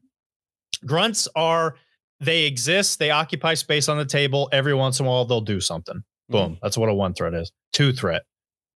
grunts 0.86 1.27
are 1.36 1.75
they 2.21 2.45
exist. 2.45 2.97
They 2.99 3.11
occupy 3.11 3.53
space 3.55 3.89
on 3.89 3.97
the 3.97 4.05
table. 4.05 4.49
Every 4.51 4.73
once 4.73 4.99
in 4.99 5.05
a 5.05 5.09
while, 5.09 5.25
they'll 5.25 5.41
do 5.41 5.59
something. 5.59 6.01
Boom. 6.29 6.57
That's 6.61 6.77
what 6.77 6.89
a 6.89 6.93
one 6.93 7.13
threat 7.13 7.33
is. 7.33 7.51
Two 7.73 7.91
threat. 7.93 8.23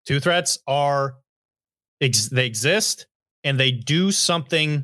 Two 0.06 0.20
threats 0.20 0.60
are 0.68 1.16
ex- 2.02 2.28
they 2.30 2.46
exist 2.46 3.08
and 3.44 3.60
they 3.60 3.72
do 3.72 4.12
something 4.12 4.84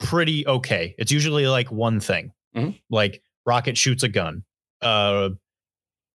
pretty 0.00 0.46
okay. 0.46 0.94
It's 0.98 1.12
usually 1.12 1.46
like 1.46 1.70
one 1.70 2.00
thing. 2.00 2.32
Mhm. 2.56 2.78
Like 2.90 3.22
Rocket 3.48 3.78
shoots 3.78 4.02
a 4.02 4.08
gun. 4.08 4.44
Uh 4.82 5.30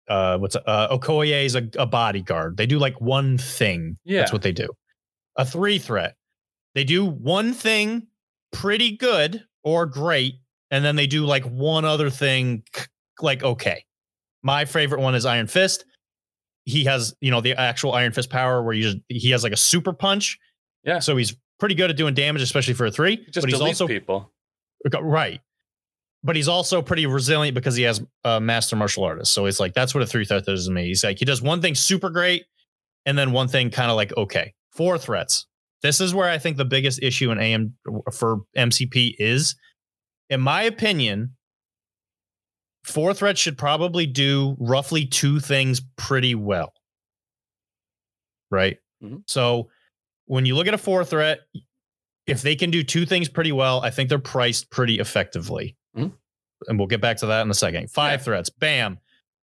uh 0.06 0.36
what's 0.38 0.54
uh 0.54 0.96
Okoye 0.96 1.44
is 1.44 1.54
a, 1.54 1.66
a 1.78 1.86
bodyguard. 1.86 2.58
They 2.58 2.66
do 2.66 2.78
like 2.78 3.00
one 3.00 3.38
thing. 3.38 3.96
Yeah. 4.04 4.20
That's 4.20 4.32
what 4.32 4.42
they 4.42 4.52
do. 4.52 4.68
A 5.36 5.46
three 5.46 5.78
threat. 5.78 6.16
They 6.74 6.84
do 6.84 7.06
one 7.06 7.54
thing 7.54 8.08
pretty 8.52 8.96
good 8.96 9.44
or 9.64 9.86
great, 9.86 10.34
and 10.70 10.84
then 10.84 10.96
they 10.96 11.06
do 11.06 11.24
like 11.24 11.44
one 11.44 11.86
other 11.86 12.10
thing 12.10 12.64
like 13.20 13.42
okay. 13.42 13.84
My 14.42 14.66
favorite 14.66 15.00
one 15.00 15.14
is 15.14 15.24
Iron 15.24 15.46
Fist. 15.46 15.84
He 16.64 16.84
has, 16.84 17.14
you 17.20 17.30
know, 17.30 17.40
the 17.40 17.54
actual 17.54 17.92
Iron 17.92 18.12
Fist 18.12 18.28
power 18.28 18.62
where 18.62 18.74
you 18.74 18.82
just, 18.82 18.98
he 19.08 19.30
has 19.30 19.42
like 19.42 19.52
a 19.52 19.56
super 19.56 19.92
punch. 19.92 20.38
Yeah. 20.84 20.98
So 20.98 21.16
he's 21.16 21.34
pretty 21.60 21.76
good 21.76 21.90
at 21.90 21.96
doing 21.96 22.12
damage, 22.12 22.42
especially 22.42 22.74
for 22.74 22.86
a 22.86 22.90
three. 22.90 23.16
He 23.16 23.30
just 23.30 23.46
but 23.46 23.50
he's 23.50 23.60
also 23.60 23.86
people. 23.86 24.32
right. 25.00 25.40
But 26.24 26.36
he's 26.36 26.46
also 26.48 26.80
pretty 26.82 27.06
resilient 27.06 27.54
because 27.54 27.74
he 27.74 27.82
has 27.82 28.00
a 28.24 28.40
master 28.40 28.76
martial 28.76 29.02
artist. 29.04 29.32
So 29.32 29.46
it's 29.46 29.58
like 29.58 29.74
that's 29.74 29.94
what 29.94 30.02
a 30.02 30.06
three 30.06 30.24
threat 30.24 30.44
does 30.44 30.66
to 30.66 30.72
me. 30.72 30.86
He's 30.86 31.02
like 31.02 31.18
he 31.18 31.24
does 31.24 31.42
one 31.42 31.60
thing 31.60 31.74
super 31.74 32.10
great, 32.10 32.44
and 33.06 33.18
then 33.18 33.32
one 33.32 33.48
thing 33.48 33.70
kind 33.70 33.90
of 33.90 33.96
like 33.96 34.16
okay. 34.16 34.54
Four 34.72 34.96
threats. 34.98 35.46
This 35.82 36.00
is 36.00 36.14
where 36.14 36.28
I 36.30 36.38
think 36.38 36.56
the 36.56 36.64
biggest 36.64 37.02
issue 37.02 37.30
in 37.30 37.38
AM 37.38 37.74
for 38.12 38.38
MCP 38.56 39.16
is, 39.18 39.54
in 40.30 40.40
my 40.40 40.62
opinion, 40.62 41.34
four 42.84 43.12
threats 43.12 43.40
should 43.40 43.58
probably 43.58 44.06
do 44.06 44.56
roughly 44.60 45.04
two 45.04 45.40
things 45.40 45.82
pretty 45.96 46.34
well. 46.34 46.72
Right. 48.50 48.78
Mhm. 49.02 49.22
So 49.26 49.68
when 50.26 50.46
you 50.46 50.54
look 50.54 50.66
at 50.68 50.74
a 50.74 50.78
four 50.78 51.04
threat, 51.04 51.40
if 52.26 52.42
they 52.42 52.54
can 52.54 52.70
do 52.70 52.82
two 52.84 53.04
things 53.04 53.28
pretty 53.28 53.52
well, 53.52 53.80
I 53.82 53.90
think 53.90 54.08
they're 54.08 54.18
priced 54.18 54.70
pretty 54.70 55.00
effectively. 55.00 55.76
Mhm. 55.96 56.12
And 56.68 56.78
we'll 56.78 56.88
get 56.88 57.00
back 57.00 57.16
to 57.18 57.26
that 57.26 57.42
in 57.42 57.50
a 57.50 57.54
second. 57.54 57.90
Five 57.90 58.20
Yeah. 58.20 58.24
threats, 58.24 58.50
bam. 58.50 58.98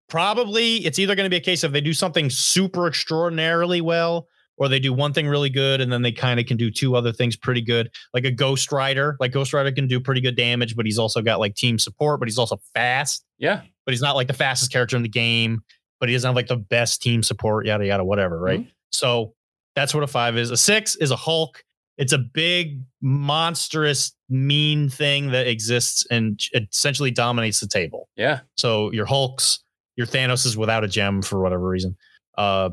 Probably 0.08 0.78
it's 0.86 0.98
either 0.98 1.16
going 1.16 1.26
to 1.26 1.30
be 1.30 1.36
a 1.38 1.42
case 1.42 1.64
of 1.64 1.72
they 1.72 1.82
do 1.82 1.94
something 1.94 2.30
super 2.30 2.88
extraordinarily 2.88 3.80
well, 3.82 4.28
or 4.58 4.68
they 4.68 4.80
do 4.80 4.92
one 4.92 5.14
thing 5.14 5.28
really 5.28 5.50
good 5.50 5.82
and 5.82 5.92
then 5.94 6.02
they 6.02 6.12
kind 6.12 6.40
of 6.40 6.46
can 6.48 6.58
do 6.58 6.72
two 6.72 6.96
other 6.96 7.12
things 7.14 7.36
pretty 7.38 7.62
good. 7.62 7.90
Like 8.14 8.26
a 8.26 8.32
Ghost 8.32 8.72
Rider. 8.72 9.16
Like 9.20 9.32
Ghost 9.32 9.54
Rider 9.54 9.72
can 9.72 9.88
do 9.88 10.00
pretty 10.00 10.22
good 10.22 10.36
damage, 10.36 10.76
but 10.76 10.86
he's 10.86 10.98
also 10.98 11.22
got 11.22 11.40
like 11.40 11.56
team 11.56 11.78
support, 11.78 12.20
but 12.20 12.28
he's 12.28 12.38
also 12.40 12.58
fast, 12.74 13.24
Yeah. 13.38 13.62
but 13.86 13.94
he's 13.94 14.02
not 14.02 14.16
like 14.16 14.28
the 14.28 14.34
fastest 14.34 14.72
character 14.72 14.98
in 14.98 15.04
the 15.04 15.10
game, 15.10 15.62
but 16.00 16.10
he 16.10 16.16
doesn't 16.16 16.28
have 16.28 16.36
like 16.36 16.48
the 16.48 16.58
best 16.58 17.02
team 17.02 17.22
support, 17.22 17.66
yada 17.68 17.86
yada, 17.86 18.04
whatever, 18.04 18.40
right? 18.40 18.66
So 18.92 19.36
that's 19.76 19.94
what 19.94 20.04
a 20.04 20.08
five 20.08 20.38
is. 20.38 20.50
A 20.50 20.58
six 20.58 20.96
is 20.96 21.12
a 21.12 21.16
Hulk. 21.16 21.64
It's 22.00 22.14
a 22.14 22.18
big, 22.18 22.82
monstrous, 23.02 24.14
mean 24.30 24.90
thing 24.90 25.32
that 25.32 25.48
exists 25.48 26.06
and 26.10 26.40
essentially 26.72 27.12
dominates 27.12 27.60
the 27.60 27.68
table. 27.68 28.08
Yeah. 28.16 28.40
So 28.58 28.92
your 28.92 29.06
Hulks, 29.06 29.60
your 29.98 30.08
Thanos 30.08 30.46
is 30.46 30.56
without 30.58 30.84
a 30.84 30.88
gem 30.88 31.22
for 31.22 31.42
whatever 31.42 31.68
reason. 31.68 31.96
Uh, 32.38 32.70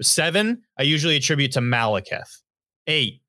seven, 0.00 0.62
I 0.78 0.84
usually 0.84 1.16
attribute 1.16 1.52
to 1.52 1.60
Malekith. 1.60 2.30
Eight, 2.86 3.20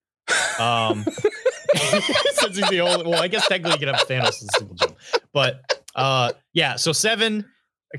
um, 0.59 1.03
since 1.75 2.55
he's 2.57 2.69
the 2.69 2.81
only. 2.81 3.09
Well, 3.09 3.21
I 3.21 3.27
guess 3.27 3.47
technically 3.47 3.73
you 3.79 3.87
can 3.87 3.95
have 3.95 4.07
Thanos 4.07 4.27
as 4.27 4.43
a 4.53 4.57
single 4.57 4.75
gem, 4.75 4.95
but 5.33 5.81
uh, 5.95 6.31
yeah. 6.53 6.75
So 6.77 6.91
seven, 6.93 7.43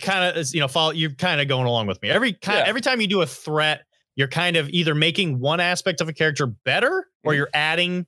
kind 0.01 0.25
of 0.25 0.37
is 0.39 0.55
you 0.55 0.61
know 0.61 0.69
follow. 0.69 0.93
You're 0.93 1.11
kind 1.11 1.41
of 1.41 1.49
going 1.49 1.67
along 1.67 1.87
with 1.89 2.01
me. 2.01 2.09
Every 2.11 2.33
kind 2.33 2.59
Yeah. 2.61 2.65
every 2.67 2.81
time 2.81 3.01
you 3.01 3.09
do 3.09 3.21
a 3.21 3.27
threat, 3.27 3.83
you're 4.21 4.29
kind 4.29 4.57
of 4.57 4.69
either 4.69 4.95
making 4.95 5.41
one 5.41 5.59
aspect 5.59 6.01
of 6.01 6.09
a 6.09 6.13
character 6.13 6.47
better, 6.47 7.07
or 7.25 7.33
Mhm. 7.33 7.37
you're 7.37 7.51
adding 7.55 8.07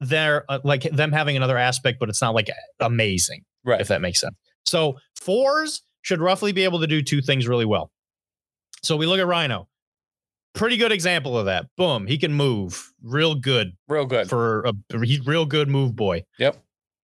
their 0.00 0.44
uh, 0.50 0.58
like 0.64 0.82
them 0.82 1.12
having 1.12 1.36
another 1.36 1.56
aspect, 1.56 1.98
but 2.00 2.08
it's 2.10 2.20
not 2.20 2.34
like 2.34 2.50
amazing 2.80 3.44
Right. 3.64 3.80
if 3.80 3.88
that 3.88 4.02
makes 4.02 4.20
sense. 4.20 4.34
So 4.66 4.98
fours 5.14 5.82
should 6.02 6.20
roughly 6.20 6.52
be 6.52 6.64
able 6.64 6.80
to 6.80 6.86
do 6.86 7.00
two 7.00 7.22
things 7.22 7.48
really 7.48 7.64
well. 7.64 7.90
So 8.82 8.96
we 8.96 9.06
look 9.06 9.18
at 9.20 9.26
Rhino. 9.26 9.68
Pretty 10.54 10.76
good 10.76 10.92
example 10.92 11.38
of 11.38 11.46
that. 11.46 11.66
Boom, 11.76 12.06
he 12.06 12.18
can 12.18 12.32
move 12.34 12.92
real 13.02 13.34
good 13.34 13.72
Real 13.88 14.04
good. 14.06 14.28
for 14.28 14.64
a 14.66 14.74
he's 15.04 15.24
real 15.26 15.46
good 15.46 15.68
move 15.68 15.96
boy. 15.96 16.24
Yep. 16.38 16.62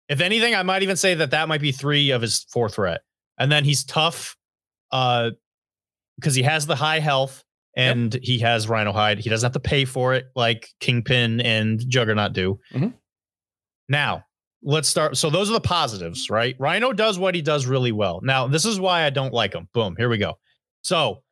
If 0.10 0.22
anything, 0.22 0.56
I 0.56 0.64
might 0.64 0.84
even 0.84 0.96
say 0.96 1.14
that 1.16 1.32
that 1.32 1.48
might 1.48 1.62
be 1.62 1.72
three 1.72 2.10
of 2.12 2.22
his 2.22 2.46
four 2.50 2.70
threat, 2.70 3.02
and 3.38 3.52
then 3.52 3.64
he's 3.66 3.84
tough, 3.84 4.36
uh, 4.92 5.32
because 6.18 6.34
he 6.36 6.44
has 6.44 6.66
the 6.66 6.76
high 6.78 7.00
health 7.00 7.44
and 7.78 8.20
he 8.24 8.40
has 8.40 8.68
Rhino 8.68 8.92
hide. 8.92 9.20
He 9.20 9.30
doesn't 9.30 9.46
have 9.46 9.54
to 9.62 9.70
pay 9.70 9.86
for 9.86 10.14
it 10.14 10.26
like 10.36 10.70
Kingpin 10.80 11.40
and 11.42 11.80
Juggernaut 11.88 12.34
do. 12.34 12.60
Mhm. 12.74 12.94
Now 13.90 14.26
let's 14.64 14.88
start. 14.88 15.16
So 15.18 15.30
those 15.30 15.50
are 15.50 15.54
the 15.54 15.62
positives, 15.62 16.30
right? 16.30 16.56
Rhino 16.60 16.92
does 16.92 17.20
what 17.20 17.36
he 17.36 17.42
does 17.42 17.66
really 17.66 17.92
well. 17.92 18.20
Now 18.24 18.48
this 18.48 18.66
is 18.66 18.80
why 18.80 19.04
I 19.04 19.10
don't 19.10 19.34
like 19.34 19.54
him. 19.54 19.70
Boom, 19.74 19.96
here 19.98 20.10
we 20.10 20.18
go. 20.18 20.38
So 20.82 21.24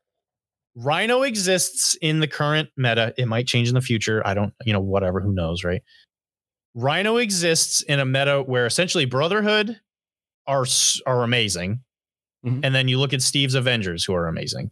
Rhino 0.76 1.24
exists 1.24 1.96
in 2.02 2.20
the 2.20 2.28
current 2.28 2.70
meta. 2.78 3.14
It 3.18 3.28
might 3.28 3.48
change 3.48 3.70
in 3.70 3.74
the 3.76 3.82
future. 3.82 4.22
I 4.26 4.34
don't, 4.34 4.54
you 4.66 4.74
know, 4.74 4.82
whatever, 4.82 5.22
who 5.22 5.34
knows, 5.34 5.64
right? 5.64 5.82
Rhino 6.76 7.18
exists 7.18 7.82
in 7.84 8.00
a 8.00 8.06
meta 8.06 8.44
where 8.44 8.66
essentially 8.66 9.06
Brotherhood 9.06 9.80
are 10.48 10.66
are 11.08 11.24
amazing. 11.24 11.80
Mhm. 12.46 12.60
And 12.64 12.76
then 12.76 12.88
you 12.88 13.00
look 13.00 13.14
at 13.14 13.22
Steve's 13.22 13.56
Avengers 13.56 14.04
who 14.04 14.14
are 14.14 14.28
amazing. 14.28 14.72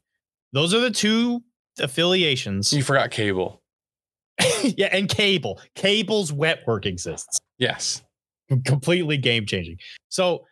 Those 0.52 0.74
are 0.74 0.80
the 0.80 0.92
two 0.92 1.42
affiliations. 1.80 2.72
You 2.74 2.84
forgot 2.84 3.12
cable. 3.12 3.62
yeah, 4.64 4.90
and 4.92 5.08
Cable. 5.08 5.60
Cable's 5.76 6.32
wet 6.34 6.62
work 6.66 6.86
exists 6.86 7.40
Yes. 7.60 8.02
completely 8.66 9.18
game 9.18 9.46
changing. 9.46 9.78
So 10.10 10.46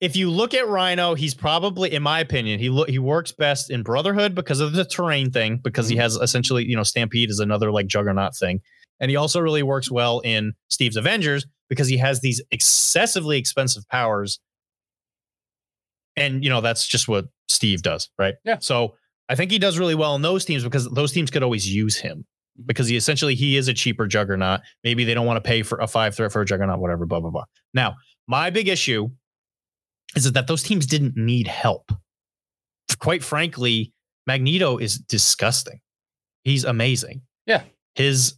if 0.00 0.14
you 0.16 0.30
look 0.30 0.52
at 0.52 0.68
Rhino, 0.68 1.14
he's 1.14 1.32
probably, 1.34 1.92
in 1.94 2.02
my 2.02 2.20
opinion, 2.20 2.60
he 2.60 2.68
lo- 2.68 2.84
he 2.84 2.98
works 2.98 3.32
best 3.32 3.70
in 3.70 3.82
Brotherhood 3.82 4.34
because 4.34 4.60
of 4.60 4.72
the 4.74 4.84
terrain 4.84 5.30
thing, 5.30 5.58
because 5.64 5.88
he 5.88 5.96
Mhm. 5.96 6.00
has 6.00 6.16
essentially, 6.16 6.64
you 6.66 6.76
know, 6.76 6.82
Stampede 6.82 7.30
is 7.30 7.40
another 7.40 7.72
like 7.72 7.86
Juggernaut 7.86 8.36
thing, 8.36 8.60
and 9.00 9.10
he 9.10 9.16
also 9.16 9.40
really 9.40 9.62
works 9.62 9.90
well 9.90 10.20
in 10.20 10.52
Steve's 10.68 10.96
Avengers 10.96 11.46
because 11.70 11.88
he 11.88 11.96
has 11.96 12.20
these 12.20 12.42
excessively 12.50 13.38
expensive 13.38 13.88
powers, 13.88 14.38
and 16.16 16.44
you 16.44 16.50
know 16.50 16.60
that's 16.60 16.86
just 16.86 17.08
what 17.08 17.26
Steve 17.48 17.82
does, 17.82 18.10
right? 18.18 18.34
Yeah. 18.44 18.58
So 18.60 18.94
I 19.28 19.34
think 19.34 19.50
he 19.50 19.58
does 19.58 19.78
really 19.78 19.94
well 19.94 20.14
in 20.14 20.22
those 20.22 20.44
teams 20.44 20.62
because 20.64 20.88
those 20.90 21.12
teams 21.12 21.30
could 21.30 21.42
always 21.42 21.68
use 21.72 21.96
him 21.96 22.24
because 22.64 22.88
he 22.88 22.96
essentially 22.96 23.34
he 23.34 23.56
is 23.56 23.68
a 23.68 23.74
cheaper 23.74 24.06
juggernaut. 24.06 24.60
Maybe 24.84 25.04
they 25.04 25.14
don't 25.14 25.26
want 25.26 25.42
to 25.42 25.46
pay 25.46 25.62
for 25.62 25.78
a 25.78 25.86
five 25.86 26.14
threat 26.14 26.32
for 26.32 26.40
a 26.40 26.46
juggernaut, 26.46 26.78
whatever, 26.80 27.06
blah 27.06 27.20
blah 27.20 27.30
blah. 27.30 27.44
Now, 27.74 27.96
my 28.28 28.50
big 28.50 28.68
issue 28.68 29.08
is 30.14 30.30
that 30.32 30.46
those 30.46 30.62
teams 30.62 30.86
didn't 30.86 31.16
need 31.16 31.46
help. 31.48 31.90
Quite 33.00 33.22
frankly, 33.24 33.92
Magneto 34.26 34.78
is 34.78 34.98
disgusting. 34.98 35.80
He's 36.44 36.64
amazing. 36.64 37.22
Yeah. 37.46 37.62
His 37.96 38.34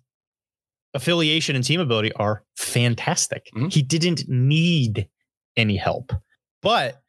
affiliation 0.94 1.54
and 1.54 1.64
team 1.64 1.80
ability 1.80 2.12
are 2.14 2.42
fantastic. 2.56 3.48
Mhm. 3.54 3.72
He 3.72 3.82
didn't 3.82 4.26
need 4.28 5.08
any 5.56 5.76
help. 5.76 6.12
But 6.62 7.00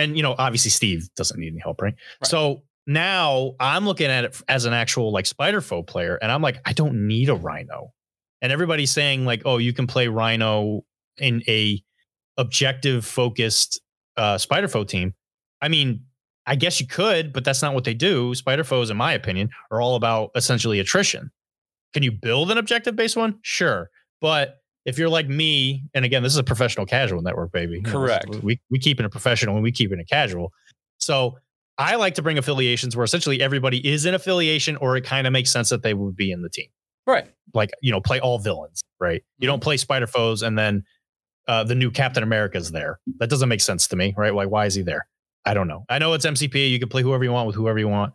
and 0.00 0.16
you 0.16 0.22
know, 0.22 0.34
obviously 0.38 0.70
Steve 0.70 1.08
doesn't 1.16 1.38
need 1.38 1.52
any 1.52 1.60
help, 1.60 1.80
right? 1.80 1.94
Right. 2.20 2.28
So 2.28 2.62
now 2.86 3.54
I'm 3.60 3.84
looking 3.84 4.08
at 4.08 4.24
it 4.24 4.42
as 4.48 4.64
an 4.64 4.72
actual 4.72 5.12
like 5.12 5.26
spider 5.26 5.60
foe 5.60 5.82
player, 5.82 6.18
and 6.20 6.32
I'm 6.32 6.42
like, 6.42 6.60
I 6.64 6.72
don't 6.72 7.06
need 7.06 7.28
a 7.28 7.34
rhino. 7.34 7.92
And 8.42 8.52
everybody's 8.52 8.90
saying, 8.90 9.26
like, 9.26 9.42
oh, 9.44 9.58
you 9.58 9.72
can 9.72 9.86
play 9.86 10.08
rhino 10.08 10.82
in 11.18 11.42
a 11.46 11.82
objective 12.36 13.04
focused 13.04 13.80
uh 14.16 14.38
spider 14.38 14.68
foe 14.68 14.84
team. 14.84 15.14
I 15.60 15.68
mean, 15.68 16.04
I 16.46 16.56
guess 16.56 16.80
you 16.80 16.86
could, 16.86 17.32
but 17.32 17.44
that's 17.44 17.62
not 17.62 17.74
what 17.74 17.84
they 17.84 17.94
do. 17.94 18.34
Spider 18.34 18.64
foes, 18.64 18.90
in 18.90 18.96
my 18.96 19.12
opinion, 19.12 19.50
are 19.70 19.80
all 19.80 19.94
about 19.94 20.30
essentially 20.34 20.80
attrition. 20.80 21.30
Can 21.92 22.02
you 22.02 22.12
build 22.12 22.50
an 22.50 22.58
objective 22.58 22.96
based 22.96 23.16
one? 23.16 23.38
Sure. 23.42 23.90
But 24.20 24.59
if 24.90 24.98
you're 24.98 25.08
like 25.08 25.28
me, 25.28 25.84
and 25.94 26.04
again, 26.04 26.22
this 26.22 26.32
is 26.32 26.38
a 26.38 26.44
professional 26.44 26.84
casual 26.84 27.22
network, 27.22 27.52
baby. 27.52 27.76
You 27.76 27.82
know, 27.82 27.90
Correct. 27.90 28.36
We 28.42 28.60
we 28.70 28.78
keep 28.78 29.00
it 29.00 29.06
a 29.06 29.08
professional 29.08 29.54
and 29.54 29.62
we 29.62 29.72
keep 29.72 29.92
it 29.92 29.98
a 29.98 30.04
casual. 30.04 30.52
So 30.98 31.38
I 31.78 31.96
like 31.96 32.14
to 32.16 32.22
bring 32.22 32.36
affiliations 32.36 32.94
where 32.94 33.04
essentially 33.04 33.40
everybody 33.40 33.78
is 33.88 34.04
in 34.04 34.14
affiliation, 34.14 34.76
or 34.76 34.96
it 34.96 35.04
kind 35.04 35.26
of 35.26 35.32
makes 35.32 35.50
sense 35.50 35.70
that 35.70 35.82
they 35.82 35.94
would 35.94 36.16
be 36.16 36.30
in 36.30 36.42
the 36.42 36.50
team. 36.50 36.68
Right. 37.06 37.26
Like, 37.54 37.70
you 37.80 37.90
know, 37.90 38.00
play 38.00 38.20
all 38.20 38.38
villains, 38.38 38.82
right? 39.00 39.22
You 39.38 39.46
don't 39.46 39.62
play 39.62 39.78
spider 39.78 40.06
foes 40.06 40.42
and 40.42 40.58
then 40.58 40.84
uh, 41.48 41.64
the 41.64 41.74
new 41.74 41.90
Captain 41.90 42.22
America 42.22 42.58
is 42.58 42.70
there. 42.70 43.00
That 43.18 43.30
doesn't 43.30 43.48
make 43.48 43.60
sense 43.60 43.88
to 43.88 43.96
me, 43.96 44.14
right? 44.16 44.34
Like, 44.34 44.50
why 44.50 44.66
is 44.66 44.74
he 44.74 44.82
there? 44.82 45.06
I 45.44 45.54
don't 45.54 45.68
know. 45.68 45.84
I 45.88 45.98
know 45.98 46.12
it's 46.12 46.26
MCP. 46.26 46.70
You 46.70 46.78
can 46.78 46.88
play 46.88 47.02
whoever 47.02 47.24
you 47.24 47.32
want 47.32 47.46
with 47.46 47.56
whoever 47.56 47.78
you 47.78 47.88
want, 47.88 48.12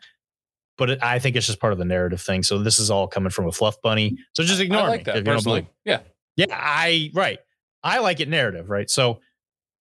but 0.78 0.92
it, 0.92 1.00
I 1.02 1.20
think 1.20 1.36
it's 1.36 1.48
just 1.48 1.60
part 1.60 1.74
of 1.74 1.80
the 1.80 1.86
narrative 1.86 2.22
thing. 2.22 2.44
So 2.44 2.60
this 2.60 2.80
is 2.80 2.92
all 2.92 3.08
coming 3.08 3.32
from 3.32 3.48
a 3.48 3.52
fluff 3.52 3.82
bunny. 3.82 4.18
So 4.34 4.44
just 4.44 4.62
ignore 4.62 4.84
I 4.84 4.88
like 4.88 5.00
me 5.00 5.04
that 5.06 5.16
if 5.16 5.18
you 5.18 5.24
don't 5.24 5.36
personally. 5.36 5.62
believe. 5.62 5.74
Yeah. 5.86 6.00
Yeah, 6.36 6.46
I 6.52 7.12
right. 7.14 7.40
I 7.84 8.00
like 8.00 8.20
it 8.20 8.28
narrative, 8.30 8.70
right? 8.70 8.90
So 8.90 9.20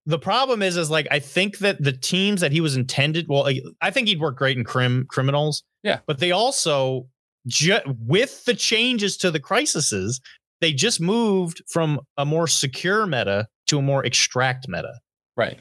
the 0.07 0.19
problem 0.19 0.61
is, 0.63 0.77
is 0.77 0.91
like 0.91 1.09
I 1.11 1.19
think 1.19 1.59
that 1.59 1.83
the 1.83 1.93
teams 1.93 2.41
that 2.43 2.53
he 2.53 2.61
was 2.61 2.77
intended. 2.77 3.27
Well, 3.29 3.49
I- 3.81 3.91
think 3.91 4.09
he'd 4.09 4.21
work 4.21 4.37
great 4.37 4.57
in 4.59 4.65
crim 4.65 5.07
criminals. 5.09 5.63
Yeah. 5.83 6.01
but 6.07 6.19
they 6.19 6.31
also 6.33 7.09
ju- 7.47 7.79
with 7.99 8.45
the 8.47 8.55
changes 8.55 9.17
to 9.19 9.31
the 9.31 9.41
crises, 9.41 10.21
they 10.63 10.73
just 10.73 10.99
moved 11.01 11.63
from 11.69 12.01
a 12.17 12.25
more 12.25 12.47
secure 12.47 13.07
meta 13.07 13.49
to 13.67 13.79
a 13.79 13.83
more 13.83 14.05
extract 14.05 14.67
meta. 14.69 14.95
Right. 15.37 15.59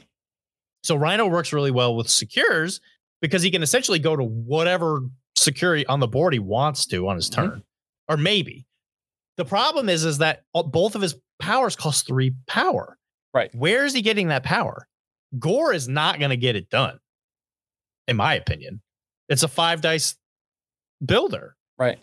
So 0.82 0.96
Rhino 0.96 1.26
works 1.26 1.52
really 1.52 1.70
well 1.70 1.94
with 1.96 2.08
secures 2.08 2.80
because 3.20 3.42
he 3.42 3.50
can 3.50 3.62
essentially 3.62 3.98
go 3.98 4.16
to 4.16 4.22
whatever 4.24 5.00
security 5.36 5.84
on 5.86 6.00
the 6.00 6.06
board 6.08 6.32
he 6.34 6.38
wants 6.38 6.86
to 6.86 7.08
on 7.08 7.16
his 7.16 7.28
Mhm. 7.30 7.34
turn, 7.34 7.62
or 8.08 8.16
maybe. 8.16 8.64
The 9.36 9.44
problem 9.44 9.88
is, 9.88 10.04
is 10.04 10.18
that 10.18 10.42
uh, 10.54 10.62
both 10.62 10.94
of 10.94 11.02
his 11.02 11.16
powers 11.40 11.76
cost 11.76 12.06
three 12.06 12.34
power. 12.46 12.96
Right. 13.32 13.52
Where 13.54 13.84
is 13.84 13.92
he 13.92 14.02
getting 14.02 14.28
that 14.28 14.44
power? 14.44 14.86
Gore 15.38 15.72
is 15.72 15.88
not 15.88 16.18
going 16.18 16.30
to 16.30 16.36
get 16.36 16.54
it 16.54 16.70
done, 16.70 16.98
in 18.06 18.16
my 18.16 18.34
opinion. 18.34 18.80
It's 19.28 19.42
a 19.42 19.48
five 19.48 19.80
dice 19.80 20.14
builder. 21.04 21.56
Right. 21.78 21.98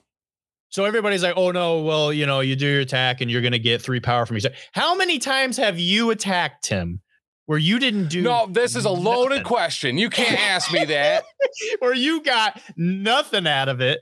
So 0.69 0.86
everybody's 0.86 1.23
like, 1.23 1.36
oh 1.38 1.51
no, 1.51 1.82
well, 1.82 2.11
you 2.13 2.25
know, 2.25 2.39
you 2.39 2.55
do 2.55 2.65
your 2.67 2.82
attack 2.82 3.21
and 3.21 3.29
you're 3.29 3.41
going 3.41 3.51
to 3.51 3.59
get 3.59 3.82
three 3.82 3.99
power 3.99 4.25
from 4.25 4.38
each. 4.38 4.45
How 4.73 4.95
many 4.95 5.19
times 5.19 5.57
have 5.57 5.79
you 5.79 6.11
attacked 6.11 6.67
him 6.67 7.01
where 7.45 7.59
you 7.59 7.77
didn't 7.79 8.07
do 8.07 8.21
No, 8.21 8.47
this 8.49 8.75
is 8.75 8.86
a 8.86 8.89
loaded 8.89 9.29
nothing? 9.29 9.43
question. 9.43 9.97
You 9.97 10.09
can't 10.09 10.39
ask 10.39 10.71
me 10.71 10.86
that. 10.86 11.23
where 11.79 11.93
you 11.93 12.21
got 12.23 12.61
nothing 12.77 13.47
out 13.47 13.67
of 13.69 13.82
it 13.82 13.99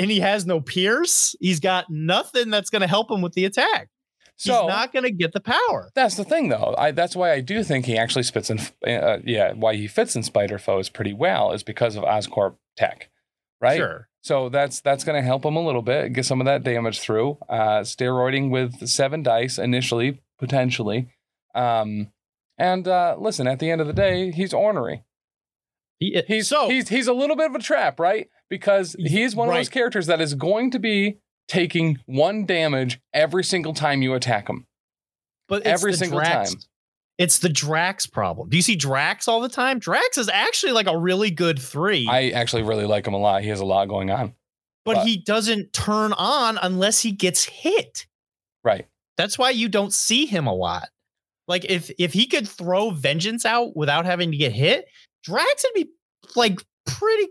and 0.00 0.10
he 0.10 0.20
has 0.20 0.46
no 0.46 0.60
pierce. 0.60 1.36
He's 1.40 1.60
got 1.60 1.86
nothing 1.90 2.50
that's 2.50 2.70
going 2.70 2.80
to 2.82 2.88
help 2.88 3.10
him 3.10 3.22
with 3.22 3.34
the 3.34 3.44
attack. 3.44 3.88
So 4.36 4.62
He's 4.62 4.68
not 4.68 4.92
going 4.92 5.02
to 5.02 5.10
get 5.10 5.32
the 5.32 5.40
power. 5.40 5.90
That's 5.94 6.16
the 6.16 6.24
thing, 6.24 6.48
though. 6.48 6.74
I, 6.78 6.92
that's 6.92 7.14
why 7.14 7.32
I 7.32 7.40
do 7.40 7.62
think 7.62 7.84
he 7.84 7.98
actually 7.98 8.22
fits 8.22 8.48
in. 8.48 8.58
Uh, 8.86 9.18
yeah, 9.22 9.52
why 9.52 9.76
he 9.76 9.86
fits 9.86 10.16
in 10.16 10.22
Spider 10.22 10.58
Foes 10.58 10.88
pretty 10.88 11.12
well 11.12 11.52
is 11.52 11.62
because 11.62 11.94
of 11.94 12.04
Oscorp 12.04 12.56
tech, 12.74 13.10
right? 13.60 13.76
Sure. 13.76 14.08
So 14.22 14.48
that's 14.48 14.80
that's 14.80 15.04
going 15.04 15.20
to 15.20 15.26
help 15.26 15.44
him 15.44 15.56
a 15.56 15.64
little 15.64 15.82
bit, 15.82 16.14
get 16.14 16.24
some 16.24 16.40
of 16.40 16.46
that 16.46 16.62
damage 16.62 17.00
through. 17.00 17.36
Uh, 17.50 17.80
steroiding 17.80 18.50
with 18.50 18.88
seven 18.88 19.22
dice 19.22 19.58
initially, 19.58 20.22
potentially. 20.38 21.08
Um, 21.54 22.10
and 22.56 22.88
uh, 22.88 23.16
listen, 23.18 23.46
at 23.46 23.58
the 23.58 23.70
end 23.70 23.82
of 23.82 23.86
the 23.86 23.92
day, 23.92 24.30
he's 24.30 24.54
ornery. 24.54 25.04
He, 25.98 26.22
He's 26.26 26.48
so 26.48 26.70
he's 26.70 26.88
he's 26.88 27.08
a 27.08 27.12
little 27.12 27.36
bit 27.36 27.50
of 27.50 27.54
a 27.54 27.58
trap, 27.58 28.00
right? 28.00 28.28
Because 28.50 28.94
he's 28.98 29.34
one 29.34 29.48
of 29.48 29.54
those 29.54 29.68
characters 29.68 30.06
that 30.08 30.20
is 30.20 30.34
going 30.34 30.72
to 30.72 30.78
be 30.78 31.18
taking 31.48 31.98
one 32.06 32.44
damage 32.44 33.00
every 33.14 33.44
single 33.44 33.72
time 33.72 34.02
you 34.02 34.14
attack 34.14 34.48
him. 34.48 34.66
but 35.48 35.62
every 35.66 35.94
single 35.94 36.18
Drax- 36.18 36.54
time. 36.54 36.62
It's 37.18 37.38
the 37.38 37.48
Drax 37.48 38.06
problem. 38.06 38.48
Do 38.48 38.56
you 38.56 38.62
see 38.62 38.76
Drax 38.76 39.28
all 39.28 39.40
the 39.40 39.48
time? 39.48 39.78
Drax 39.78 40.16
is 40.16 40.28
actually 40.28 40.72
like 40.72 40.86
a 40.86 40.96
really 40.96 41.30
good 41.30 41.58
three, 41.58 42.06
I 42.08 42.30
actually 42.30 42.62
really 42.62 42.86
like 42.86 43.06
him 43.06 43.14
a 43.14 43.18
lot. 43.18 43.42
He 43.42 43.48
has 43.50 43.60
a 43.60 43.64
lot 43.64 43.88
going 43.88 44.10
on. 44.10 44.34
but 44.84 44.94
but- 44.94 45.06
he 45.06 45.18
doesn't 45.18 45.72
turn 45.72 46.12
on 46.14 46.58
unless 46.62 47.00
he 47.00 47.12
gets 47.12 47.44
hit. 47.44 48.06
Right. 48.64 48.86
That's 49.16 49.38
why 49.38 49.50
you 49.50 49.68
don't 49.68 49.92
see 49.92 50.24
him 50.26 50.46
a 50.46 50.54
lot. 50.54 50.88
Like 51.46 51.64
if 51.66 51.90
if 51.98 52.12
he 52.12 52.26
could 52.26 52.48
throw 52.48 52.90
vengeance 52.90 53.44
out 53.44 53.76
without 53.76 54.06
having 54.06 54.30
to 54.30 54.36
get 54.36 54.52
hit, 54.52 54.86
Drax 55.24 55.64
would 55.64 55.74
be 55.74 55.90
like 56.36 56.60
pretty 56.86 57.28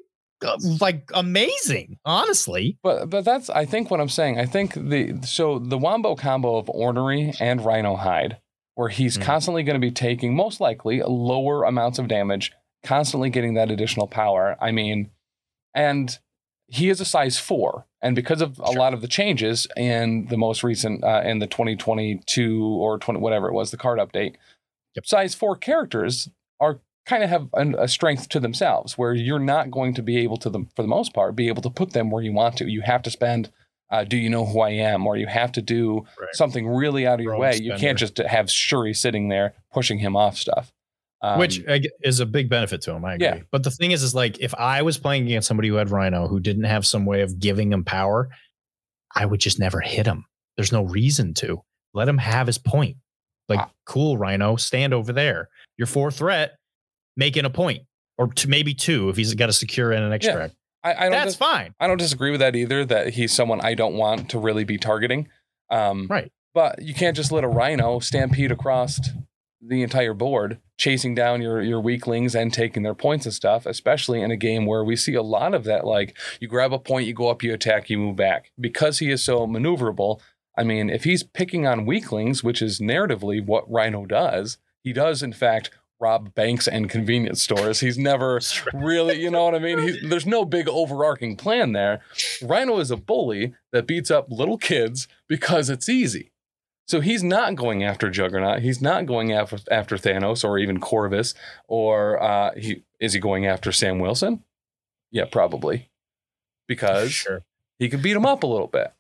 like 0.79 1.09
amazing, 1.13 1.97
honestly. 2.05 2.77
But 2.83 3.09
but 3.09 3.25
that's 3.25 3.49
I 3.49 3.65
think 3.65 3.91
what 3.91 3.99
I'm 3.99 4.09
saying. 4.09 4.39
I 4.39 4.45
think 4.45 4.73
the 4.73 5.19
so 5.23 5.59
the 5.59 5.77
wombo 5.77 6.15
combo 6.15 6.57
of 6.57 6.69
ornery 6.69 7.33
and 7.39 7.63
rhino 7.63 7.95
hide, 7.95 8.37
where 8.75 8.89
he's 8.89 9.17
Mhm. 9.17 9.21
constantly 9.23 9.63
going 9.63 9.75
to 9.79 9.85
be 9.85 9.91
taking 9.91 10.35
most 10.35 10.59
likely 10.61 11.01
lower 11.01 11.63
amounts 11.63 11.99
of 11.99 12.07
damage, 12.07 12.51
constantly 12.83 13.29
getting 13.29 13.55
that 13.55 13.69
additional 13.71 14.07
power. 14.07 14.57
I 14.61 14.71
mean, 14.71 15.11
and 15.73 16.17
he 16.67 16.89
is 16.89 17.01
a 17.01 17.05
size 17.05 17.37
four, 17.39 17.85
and 18.01 18.15
because 18.15 18.41
of 18.41 18.59
a 18.59 18.67
Sure. 18.67 18.75
lot 18.75 18.93
of 18.93 19.01
the 19.01 19.07
changes 19.07 19.67
in 19.75 20.27
the 20.27 20.37
most 20.37 20.63
recent 20.63 21.03
uh, 21.03 21.21
in 21.25 21.39
the 21.39 21.47
2022 21.47 22.63
or 22.63 22.97
20 22.99 23.19
whatever 23.19 23.47
it 23.47 23.53
was 23.53 23.71
the 23.71 23.77
card 23.77 23.99
update, 23.99 24.35
Yep. 24.95 25.05
size 25.05 25.35
four 25.35 25.55
characters 25.55 26.29
are 26.59 26.79
kind 27.05 27.23
of 27.23 27.29
have 27.29 27.47
an, 27.53 27.75
a 27.79 27.87
strength 27.87 28.29
to 28.29 28.39
themselves 28.39 28.97
where 28.97 29.13
you're 29.13 29.39
not 29.39 29.71
going 29.71 29.93
to 29.95 30.03
be 30.03 30.17
able 30.17 30.37
to 30.37 30.49
them 30.49 30.67
for 30.75 30.81
the 30.81 30.87
most 30.87 31.13
part 31.13 31.35
be 31.35 31.47
able 31.47 31.61
to 31.61 31.69
put 31.69 31.91
them 31.93 32.11
where 32.11 32.21
you 32.23 32.31
want 32.33 32.57
to 32.57 32.69
you 32.69 32.81
have 32.81 33.01
to 33.01 33.09
spend 33.09 33.49
uh, 33.91 34.03
do 34.03 34.15
you 34.17 34.29
know 34.29 34.45
who 34.45 34.59
i 34.59 34.69
am 34.69 35.07
or 35.07 35.17
you 35.17 35.25
have 35.25 35.51
to 35.51 35.61
do 35.61 36.05
Right. 36.19 36.29
something 36.33 36.67
really 36.67 37.07
out 37.07 37.19
of 37.19 37.23
your 37.23 37.37
way 37.37 37.55
you 37.55 37.73
can't 37.77 37.97
just 37.97 38.17
have 38.17 38.49
shuri 38.51 38.93
sitting 38.93 39.29
there 39.29 39.53
pushing 39.73 39.97
him 39.99 40.15
off 40.15 40.37
stuff 40.37 40.71
um, 41.21 41.37
which 41.39 41.61
is 42.01 42.21
a 42.21 42.25
big 42.25 42.47
benefit 42.47 42.81
to 42.83 42.93
him. 42.93 43.03
I 43.03 43.15
agree. 43.15 43.27
Yeah. 43.27 43.39
But 43.51 43.63
the 43.63 43.71
thing 43.71 43.91
is, 43.91 44.03
is 44.03 44.15
like 44.15 44.39
if 44.39 44.55
I 44.55 44.83
was 44.83 44.97
playing 44.97 45.25
against 45.25 45.49
somebody 45.49 45.67
who 45.67 45.75
had 45.75 45.91
Rhino 45.91 46.29
who 46.29 46.39
didn't 46.39 46.63
have 46.63 46.85
some 46.85 47.05
way 47.05 47.23
of 47.23 47.37
giving 47.41 47.73
him 47.73 47.83
power, 47.83 48.29
I 49.13 49.25
would 49.25 49.41
just 49.41 49.59
never 49.59 49.81
hit 49.81 50.05
him. 50.05 50.23
There's 50.55 50.71
no 50.71 50.83
reason 50.83 51.33
to 51.33 51.61
let 51.93 52.07
him 52.07 52.19
have 52.19 52.47
his 52.47 52.57
point. 52.57 52.95
Like, 53.49 53.59
Ah. 53.59 53.69
cool, 53.85 54.17
Rhino, 54.17 54.55
stand 54.55 54.93
over 54.93 55.11
there. 55.11 55.49
Your 55.77 55.87
four 55.87 56.09
threat, 56.09 56.55
making 57.20 57.45
a 57.45 57.49
point, 57.49 57.84
or 58.17 58.34
two, 58.34 58.47
maybe 58.47 58.74
two 58.74 59.09
if 59.09 59.17
he's 59.17 59.36
got 59.36 59.49
a 59.49 59.53
secure 59.53 59.91
and 59.91 60.03
an 60.03 60.13
extract. 60.13 60.55
I, 60.84 60.93
I 60.93 61.01
don't 61.03 61.11
That's 61.11 61.32
dis- 61.32 61.36
fine. 61.36 61.76
I 61.80 61.88
don't 61.88 61.97
disagree 61.97 62.32
with 62.32 62.39
that 62.39 62.55
either. 62.55 62.86
That 62.86 63.09
he's 63.09 63.34
someone 63.34 63.61
I 63.61 63.76
don't 63.76 63.95
want 63.95 64.30
to 64.30 64.39
really 64.39 64.63
be 64.63 64.78
targeting. 64.78 65.28
Um, 65.70 66.07
Right. 66.09 66.32
But 66.51 66.82
you 66.82 66.95
can't 66.95 67.15
just 67.15 67.32
let 67.32 67.43
a 67.43 67.47
rhino 67.47 67.99
stampede 67.99 68.51
across 68.51 68.99
the 69.61 69.84
entire 69.84 70.15
board, 70.15 70.59
chasing 70.78 71.13
down 71.13 71.41
your 71.41 71.61
your 71.61 71.80
weaklings 71.80 72.34
and 72.34 72.51
taking 72.51 72.82
their 72.82 72.95
points 72.95 73.26
and 73.26 73.36
stuff. 73.36 73.65
Especially 73.65 74.22
in 74.22 74.32
a 74.32 74.38
game 74.38 74.65
where 74.65 74.84
we 74.84 74.95
see 74.95 75.13
a 75.13 75.22
lot 75.22 75.53
of 75.53 75.65
that. 75.65 75.86
Like 75.86 76.17
you 76.39 76.47
grab 76.47 76.74
a 76.74 76.80
point, 76.80 77.07
you 77.07 77.13
go 77.13 77.30
up, 77.30 77.43
you 77.43 77.53
attack, 77.53 77.89
you 77.89 77.97
move 77.97 78.15
back. 78.15 78.51
Because 78.59 78.99
he 78.99 79.11
is 79.11 79.24
so 79.24 79.45
maneuverable. 79.45 80.22
I 80.57 80.63
mean, 80.63 80.89
if 80.89 81.03
he's 81.03 81.24
picking 81.24 81.67
on 81.67 81.86
weaklings, 81.86 82.43
which 82.43 82.61
is 82.61 82.80
narratively 82.80 83.45
what 83.45 83.70
Rhino 83.70 84.05
does, 84.05 84.57
he 84.84 84.91
does 84.91 85.22
in 85.22 85.34
fact 85.34 85.70
rob 85.99 86.33
banks 86.33 86.67
and 86.67 86.89
convenience 86.89 87.41
stores. 87.41 87.79
He's 87.81 87.97
never 87.97 88.39
really, 88.73 89.21
you 89.21 89.29
know 89.29 89.43
what 89.45 89.55
I 89.55 89.59
mean? 89.59 89.79
He's, 89.79 89.97
there's 90.09 90.25
no 90.25 90.45
big 90.45 90.67
overarching 90.69 91.35
plan 91.35 91.73
there. 91.73 92.01
Rhino 92.41 92.79
is 92.79 92.91
a 92.91 92.97
bully 92.97 93.53
that 93.71 93.87
beats 93.87 94.09
up 94.09 94.27
little 94.29 94.57
kids 94.57 95.07
because 95.27 95.69
it's 95.69 95.89
easy. 95.89 96.31
So 96.87 97.01
he's 97.01 97.23
not 97.23 97.55
going 97.55 97.83
after 97.83 98.09
Juggernaut. 98.09 98.61
He's 98.63 98.81
not 98.81 99.05
going 99.05 99.31
after 99.31 99.59
after 99.69 99.95
Thanos 99.95 100.43
or 100.43 100.57
even 100.57 100.79
Corvus 100.79 101.35
or 101.67 102.21
uh, 102.21 102.51
he 102.57 102.83
is 102.99 103.13
he 103.13 103.19
going 103.19 103.45
after 103.45 103.71
Sam 103.71 103.99
Wilson? 103.99 104.43
Yeah, 105.11 105.25
probably 105.25 105.89
because 106.67 107.11
Sure. 107.11 107.43
he 107.77 107.89
could 107.89 108.01
beat 108.01 108.15
him 108.15 108.25
up 108.25 108.41
a 108.43 108.47
little 108.47 108.67
bit. 108.67 108.91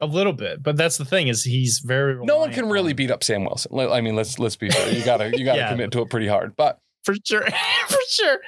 A 0.00 0.06
little 0.06 0.34
bit, 0.34 0.62
but 0.62 0.76
that's 0.76 0.98
the 0.98 1.06
thing 1.06 1.28
is 1.28 1.42
he's 1.42 1.78
very. 1.78 2.16
No 2.24 2.36
one 2.38 2.52
can 2.52 2.68
really 2.68 2.92
on- 2.92 2.96
beat 2.96 3.10
up 3.10 3.24
Sam 3.24 3.44
Wilson. 3.44 3.72
I 3.78 4.00
mean, 4.02 4.14
let's 4.14 4.38
let's 4.38 4.56
be 4.56 4.68
fair. 4.70 4.92
You 4.92 5.02
gotta 5.04 5.30
you 5.36 5.44
gotta 5.44 5.58
Yeah. 5.60 5.70
commit 5.70 5.90
to 5.92 6.02
it 6.02 6.10
pretty 6.10 6.26
hard. 6.26 6.54
But 6.54 6.78
for 7.04 7.14
sure, 7.24 7.46
for 7.88 7.98
sure. 8.08 8.38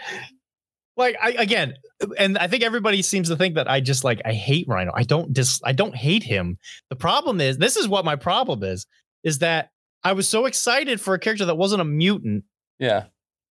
like 0.96 1.16
I 1.22 1.30
again, 1.30 1.74
and 2.18 2.36
I 2.36 2.48
think 2.48 2.62
everybody 2.62 3.00
seems 3.00 3.28
to 3.30 3.36
think 3.36 3.54
that 3.54 3.70
I 3.70 3.80
just 3.80 4.04
like 4.04 4.20
I 4.26 4.32
hate 4.34 4.66
Rhino. 4.68 4.92
I 4.94 5.04
don't 5.04 5.32
dis 5.32 5.60
I 5.64 5.72
don't 5.72 5.94
hate 5.96 6.22
him. 6.22 6.58
The 6.90 6.96
problem 6.96 7.40
is 7.40 7.56
this 7.56 7.76
is 7.76 7.88
what 7.88 8.04
my 8.04 8.16
problem 8.16 8.62
is 8.62 8.86
is 9.24 9.38
that 9.38 9.70
I 10.04 10.12
was 10.12 10.28
so 10.28 10.44
excited 10.46 11.00
for 11.00 11.14
a 11.14 11.18
character 11.18 11.46
that 11.46 11.56
wasn't 11.56 11.80
a 11.80 11.84
mutant 11.86 12.44
Yeah. 12.78 13.04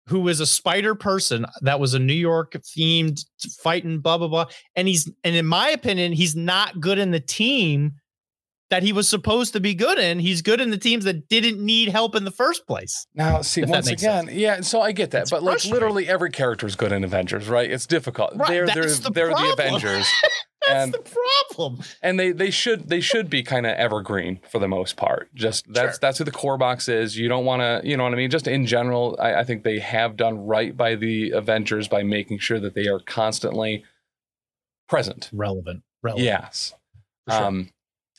Who 0.07 0.19
was 0.19 0.39
a 0.39 0.45
spider 0.45 0.95
person 0.95 1.45
that 1.61 1.79
was 1.79 1.93
a 1.93 1.99
New 1.99 2.13
York 2.13 2.53
themed 2.53 3.25
fighting 3.61 3.99
blah 3.99 4.17
blah 4.17 4.27
blah 4.27 4.45
and 4.75 4.87
he's 4.87 5.09
and 5.23 5.35
in 5.35 5.45
my 5.45 5.69
opinion 5.69 6.11
he's 6.13 6.35
not 6.35 6.79
good 6.79 6.97
in 6.97 7.11
the 7.11 7.19
team 7.19 7.93
that 8.69 8.83
he 8.83 8.91
was 8.91 9.07
supposed 9.07 9.53
to 9.53 9.59
be 9.59 9.75
good 9.75 9.99
in. 9.99 10.19
He's 10.19 10.41
good 10.41 10.59
in 10.59 10.71
the 10.71 10.77
teams 10.77 11.05
that 11.05 11.29
didn't 11.29 11.63
need 11.63 11.89
help 11.89 12.15
in 12.15 12.25
the 12.25 12.31
first 12.31 12.65
place. 12.65 13.05
Now, 13.13 13.41
see, 13.41 13.63
once 13.63 13.87
again, 13.87 14.29
yeah. 14.31 14.61
So 14.61 14.81
I 14.81 14.91
get 14.91 15.11
that, 15.11 15.23
It's 15.23 15.31
but 15.31 15.43
like 15.43 15.63
literally 15.65 16.07
every 16.09 16.31
character 16.31 16.65
is 16.65 16.75
good 16.75 16.91
in 16.91 17.03
Avengers, 17.03 17.47
right? 17.47 17.69
It's 17.69 17.85
difficult. 17.85 18.35
Right, 18.35 18.47
they're 18.49 18.65
they're 18.65 18.85
the 18.85 19.11
they're 19.11 19.29
the 19.29 19.33
problem. 19.35 19.51
Avengers, 19.51 20.09
That's 20.67 20.83
and 20.83 20.93
the 20.93 20.99
problem. 21.47 21.79
and 22.01 22.19
they 22.19 22.31
they 22.31 22.49
should 22.49 22.89
they 22.89 22.99
should 23.01 23.29
be 23.29 23.43
kind 23.43 23.65
of 23.65 23.73
evergreen 23.73 24.39
for 24.49 24.59
the 24.59 24.67
most 24.67 24.95
part. 24.97 25.33
Just 25.35 25.71
that's 25.71 25.95
Sure. 25.95 25.99
that's 26.01 26.17
who 26.17 26.23
the 26.23 26.31
core 26.31 26.57
box 26.57 26.87
is. 26.89 27.17
You 27.17 27.27
don't 27.27 27.45
want 27.45 27.61
to, 27.61 27.81
you 27.87 27.97
know 27.97 28.03
what 28.03 28.13
I 28.13 28.15
mean. 28.15 28.29
Just 28.29 28.47
in 28.47 28.65
general, 28.65 29.17
I, 29.19 29.35
I 29.35 29.43
think 29.43 29.63
they 29.63 29.79
have 29.79 30.15
done 30.17 30.45
right 30.45 30.75
by 30.75 30.95
the 30.95 31.31
Avengers 31.31 31.87
by 31.87 32.03
making 32.03 32.39
sure 32.39 32.59
that 32.59 32.73
they 32.73 32.87
are 32.87 32.99
constantly 32.99 33.83
present. 34.87 35.29
Relevant. 35.33 35.83
Relevant. 36.03 36.25
Yes. 36.25 36.73
sure. 37.29 37.43
Um, 37.43 37.69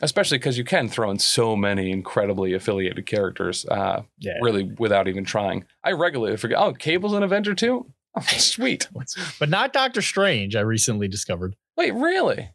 especially 0.00 0.38
because 0.38 0.58
you 0.58 0.64
can 0.64 0.88
throw 0.88 1.10
in 1.10 1.18
so 1.18 1.56
many 1.56 1.90
incredibly 1.90 2.52
affiliated 2.52 3.06
characters, 3.06 3.64
uh, 3.66 4.02
yeah. 4.18 4.34
really 4.42 4.70
without 4.78 5.08
even 5.08 5.24
trying. 5.24 5.64
I 5.84 5.92
regularly 5.92 6.36
forget. 6.36 6.58
Oh, 6.58 6.72
Cable's 6.72 7.14
an 7.14 7.22
Avenger 7.22 7.54
too. 7.54 7.86
Oh, 8.16 8.20
sweet. 8.26 8.88
But 9.38 9.48
not 9.48 9.72
Doctor 9.72 10.02
Strange, 10.02 10.56
I 10.56 10.60
recently 10.60 11.08
discovered. 11.08 11.56
Wait, 11.76 11.94
really? 11.94 12.50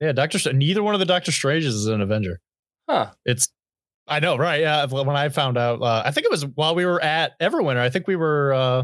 Yeah, 0.00 0.12
Doctor 0.12 0.38
Str- 0.38 0.52
neither 0.52 0.82
one 0.82 0.94
of 0.94 1.00
the 1.00 1.06
Doctor 1.06 1.30
Stranges 1.32 1.74
is 1.74 1.86
an 1.86 2.00
Avenger. 2.00 2.40
Huh? 2.88 3.10
It's 3.24 3.48
I 4.08 4.18
know, 4.20 4.36
right? 4.36 4.60
Yeah, 4.60 4.86
when 4.86 5.08
I 5.16 5.28
found 5.28 5.56
out, 5.56 5.80
uh, 5.80 6.02
I 6.04 6.10
think 6.10 6.24
it 6.24 6.30
was 6.30 6.44
while 6.44 6.74
we 6.74 6.84
were 6.84 7.00
at 7.02 7.38
Everwinter. 7.40 7.78
I 7.78 7.88
think 7.88 8.08
we 8.08 8.16
were 8.16 8.52
uh, 8.52 8.82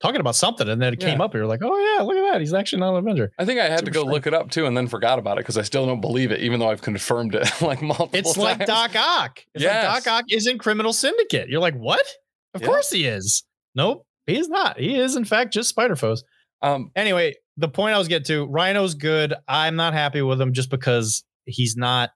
talking 0.00 0.20
about 0.20 0.36
something, 0.36 0.68
and 0.68 0.80
then 0.80 0.92
it 0.92 1.00
came 1.00 1.18
Yeah. 1.18 1.24
up. 1.24 1.34
We 1.34 1.40
were 1.40 1.46
like, 1.46 1.60
"Oh 1.64 1.96
yeah, 1.96 2.02
look 2.04 2.16
at 2.16 2.32
that! 2.32 2.40
He's 2.40 2.54
actually 2.54 2.78
not 2.80 2.90
an 2.90 2.98
Avenger." 2.98 3.32
I 3.38 3.44
think 3.44 3.58
I 3.58 3.68
had 3.68 3.84
to 3.86 3.90
go 3.90 4.02
strange. 4.02 4.12
look 4.14 4.26
it 4.28 4.34
up 4.34 4.50
too, 4.50 4.66
and 4.66 4.76
then 4.76 4.86
forgot 4.86 5.18
about 5.18 5.38
it 5.38 5.40
because 5.40 5.58
I 5.58 5.62
still 5.62 5.84
don't 5.84 6.00
believe 6.00 6.30
it, 6.30 6.40
even 6.40 6.60
though 6.60 6.70
I've 6.70 6.80
confirmed 6.82 7.34
it 7.34 7.50
like 7.62 7.82
multiple 7.82 8.10
It's 8.12 8.34
times. 8.34 8.58
like 8.60 8.66
Doc 8.66 8.94
Ock. 8.94 9.40
It's 9.54 9.64
Yes. 9.64 9.84
like 9.94 10.04
Doc 10.04 10.12
Ock 10.12 10.24
is 10.30 10.46
in 10.46 10.58
Criminal 10.58 10.92
Syndicate. 10.92 11.48
You're 11.48 11.60
like, 11.60 11.74
what? 11.74 12.06
Of 12.54 12.60
Yeah. 12.60 12.68
course 12.68 12.90
he 12.90 13.06
is. 13.06 13.42
Nope, 13.74 14.06
he 14.26 14.38
is 14.38 14.48
not. 14.48 14.78
He 14.78 14.94
is 14.96 15.16
in 15.16 15.24
fact 15.24 15.52
just 15.52 15.68
Spider 15.70 15.96
Foes. 15.96 16.22
Um, 16.62 16.92
Anyway, 16.94 17.34
the 17.56 17.68
point 17.68 17.94
I 17.94 17.98
was 17.98 18.08
getting 18.08 18.24
to, 18.26 18.46
Rhino's 18.46 18.94
good. 18.94 19.34
I'm 19.48 19.76
not 19.76 19.92
happy 19.92 20.22
with 20.22 20.40
him 20.40 20.52
just 20.52 20.70
because 20.70 21.24
he's 21.44 21.76
not. 21.76 22.10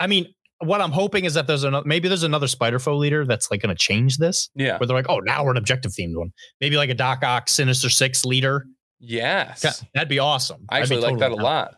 I 0.00 0.06
mean, 0.06 0.32
what 0.60 0.80
I'm 0.80 0.90
hoping 0.90 1.24
is 1.24 1.34
that 1.34 1.46
there's 1.46 1.64
another 1.64 1.86
maybe 1.86 2.08
there's 2.08 2.22
another 2.24 2.48
Spider 2.48 2.78
Foe 2.78 2.96
leader 2.96 3.24
that's 3.24 3.50
like 3.50 3.62
going 3.62 3.74
to 3.74 3.78
change 3.78 4.16
this. 4.18 4.50
yeah. 4.54 4.78
Where 4.78 4.86
they're 4.86 4.96
like, 4.96 5.08
oh, 5.08 5.20
now 5.20 5.44
we're 5.44 5.52
an 5.52 5.56
objective 5.56 5.92
themed 5.92 6.16
one. 6.16 6.32
Maybe 6.60 6.76
like 6.76 6.90
a 6.90 6.94
Doc 6.94 7.22
Ock 7.22 7.48
Sinister 7.48 7.88
Six 7.88 8.24
leader. 8.24 8.66
Yes. 9.00 9.84
That'd 9.94 10.08
be 10.08 10.18
awesome. 10.18 10.64
I 10.68 10.80
actually 10.80 11.00
like 11.00 11.18
that 11.18 11.30
a 11.30 11.36
lot. 11.36 11.76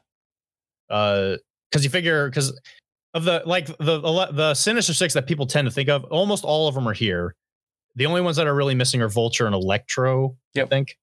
Uh, 0.88 1.36
because 1.70 1.84
you 1.84 1.90
figure 1.90 2.28
because 2.28 2.58
of 3.14 3.24
the 3.24 3.42
like 3.44 3.66
the 3.66 4.00
the 4.00 4.28
the 4.32 4.54
Sinister 4.54 4.94
Six 4.94 5.14
that 5.14 5.26
people 5.26 5.46
tend 5.46 5.66
to 5.66 5.70
think 5.70 5.88
of, 5.88 6.04
almost 6.04 6.44
all 6.44 6.66
of 6.66 6.74
them 6.74 6.88
are 6.88 6.94
here. 6.94 7.34
The 7.96 8.06
only 8.06 8.20
ones 8.20 8.36
that 8.36 8.46
are 8.46 8.54
really 8.54 8.74
missing 8.74 9.02
are 9.02 9.08
Vulture 9.08 9.46
and 9.46 9.54
Electro. 9.54 10.36
Yep. 10.54 10.66
I 10.66 10.68
think. 10.68 10.96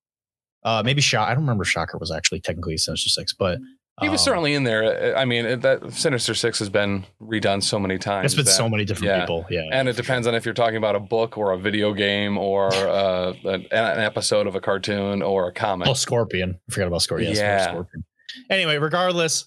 Uh, 0.64 0.82
maybe 0.84 1.01
Shock. 1.01 1.28
I 1.28 1.34
don't 1.34 1.43
remember 1.43 1.64
Shocker 1.64 1.97
was 1.97 2.12
actually 2.12 2.41
technically 2.41 2.78
Sinister 2.78 3.10
Six, 3.10 3.34
but 3.34 3.60
He 4.01 4.10
was 4.10 4.22
um, 4.22 4.26
certainly 4.26 4.53
in 4.53 4.64
there. 4.64 5.18
I 5.18 5.26
mean, 5.26 5.62
that 5.62 5.91
Sinister 5.93 6.34
Six 6.36 6.60
has 6.60 6.70
been 6.70 7.05
redone 7.22 7.64
so 7.64 7.80
many 7.80 7.97
times. 7.97 8.26
It's 8.26 8.36
been 8.36 8.45
that- 8.45 8.51
so 8.51 8.68
many 8.70 8.84
different 8.86 9.08
yeah. 9.08 9.20
people. 9.22 9.45
Yeah, 9.49 9.70
And 9.72 9.88
it 9.89 9.95
depends 9.95 10.28
on 10.28 10.36
if 10.36 10.45
you're 10.45 10.53
talking 10.53 10.78
about 10.78 10.95
a 10.95 10.99
book 10.99 11.38
or 11.38 11.51
a 11.53 11.58
video 11.58 11.93
game 11.93 12.38
or 12.38 12.68
uh, 12.74 13.34
an, 13.45 13.66
an 13.72 13.99
episode 13.99 14.45
of 14.47 14.55
a 14.55 14.62
cartoon 14.62 15.22
or 15.22 15.47
a 15.47 15.53
comic. 15.53 15.88
Oh, 15.88 15.93
Scorpion. 15.93 16.60
I 16.70 16.74
forgot 16.74 16.88
about 16.88 17.01
Scorpion. 17.01 17.30
Yes, 17.32 17.39
Yeah. 17.39 17.68
Scorpion. 17.72 18.03
Anyway, 18.49 18.78
regardless, 18.78 19.45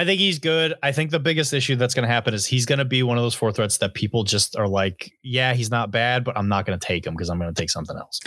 I 0.00 0.06
think 0.06 0.18
he's 0.18 0.38
good. 0.38 0.72
I 0.82 0.92
think 0.92 1.10
the 1.10 1.20
biggest 1.20 1.52
issue 1.52 1.76
that's 1.76 1.92
going 1.92 2.08
to 2.08 2.12
happen 2.12 2.32
is 2.32 2.46
he's 2.46 2.64
going 2.64 2.78
to 2.78 2.86
be 2.86 3.02
one 3.02 3.18
of 3.18 3.22
those 3.22 3.34
four 3.34 3.52
threats 3.52 3.76
that 3.78 3.92
people 3.92 4.24
just 4.24 4.56
are 4.56 4.66
like, 4.66 5.12
yeah, 5.22 5.52
he's 5.52 5.70
not 5.70 5.90
bad, 5.90 6.24
but 6.24 6.38
I'm 6.38 6.48
not 6.48 6.64
going 6.64 6.78
to 6.78 6.82
take 6.82 7.06
him 7.06 7.12
because 7.12 7.28
I'm 7.28 7.38
going 7.38 7.52
to 7.52 7.60
take 7.60 7.68
something 7.68 7.94
else. 7.98 8.18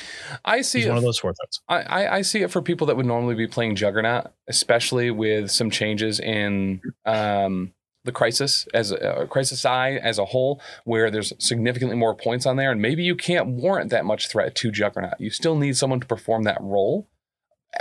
I 0.45 0.61
see 0.61 0.78
He's 0.78 0.86
it 0.86 0.89
one 0.89 0.99
of 0.99 1.03
those 1.03 1.17
four 1.17 1.34
threats. 1.34 1.61
I, 1.67 1.82
I, 1.82 2.15
I 2.17 2.21
see 2.21 2.43
it 2.43 2.51
for 2.51 2.61
people 2.61 2.86
that 2.86 2.95
would 2.95 3.07
normally 3.07 3.34
be 3.34 3.47
playing 3.47 3.76
Juggernaut, 3.76 4.28
especially 4.47 5.09
with 5.09 5.49
some 5.49 5.71
changes 5.71 6.19
in 6.19 6.80
um, 7.07 7.74
the 8.03 8.11
crisis 8.11 8.67
as 8.76 8.91
a 8.91 9.21
uh, 9.21 9.26
crisis 9.26 9.65
eye 9.65 9.93
as 9.93 10.19
a 10.19 10.26
whole, 10.26 10.61
where 10.84 11.09
there's 11.09 11.34
significantly 11.39 11.97
more 11.97 12.13
points 12.13 12.45
on 12.45 12.55
there, 12.55 12.71
and 12.71 12.84
maybe 12.84 13.01
you 13.01 13.15
can't 13.15 13.47
warrant 13.47 13.89
that 13.89 14.05
much 14.05 14.28
threat 14.28 14.53
to 14.57 14.71
Juggernaut. 14.71 15.19
You 15.19 15.32
still 15.32 15.55
need 15.55 15.76
someone 15.76 16.01
to 16.01 16.05
perform 16.05 16.43
that 16.43 16.61
role, 16.61 17.07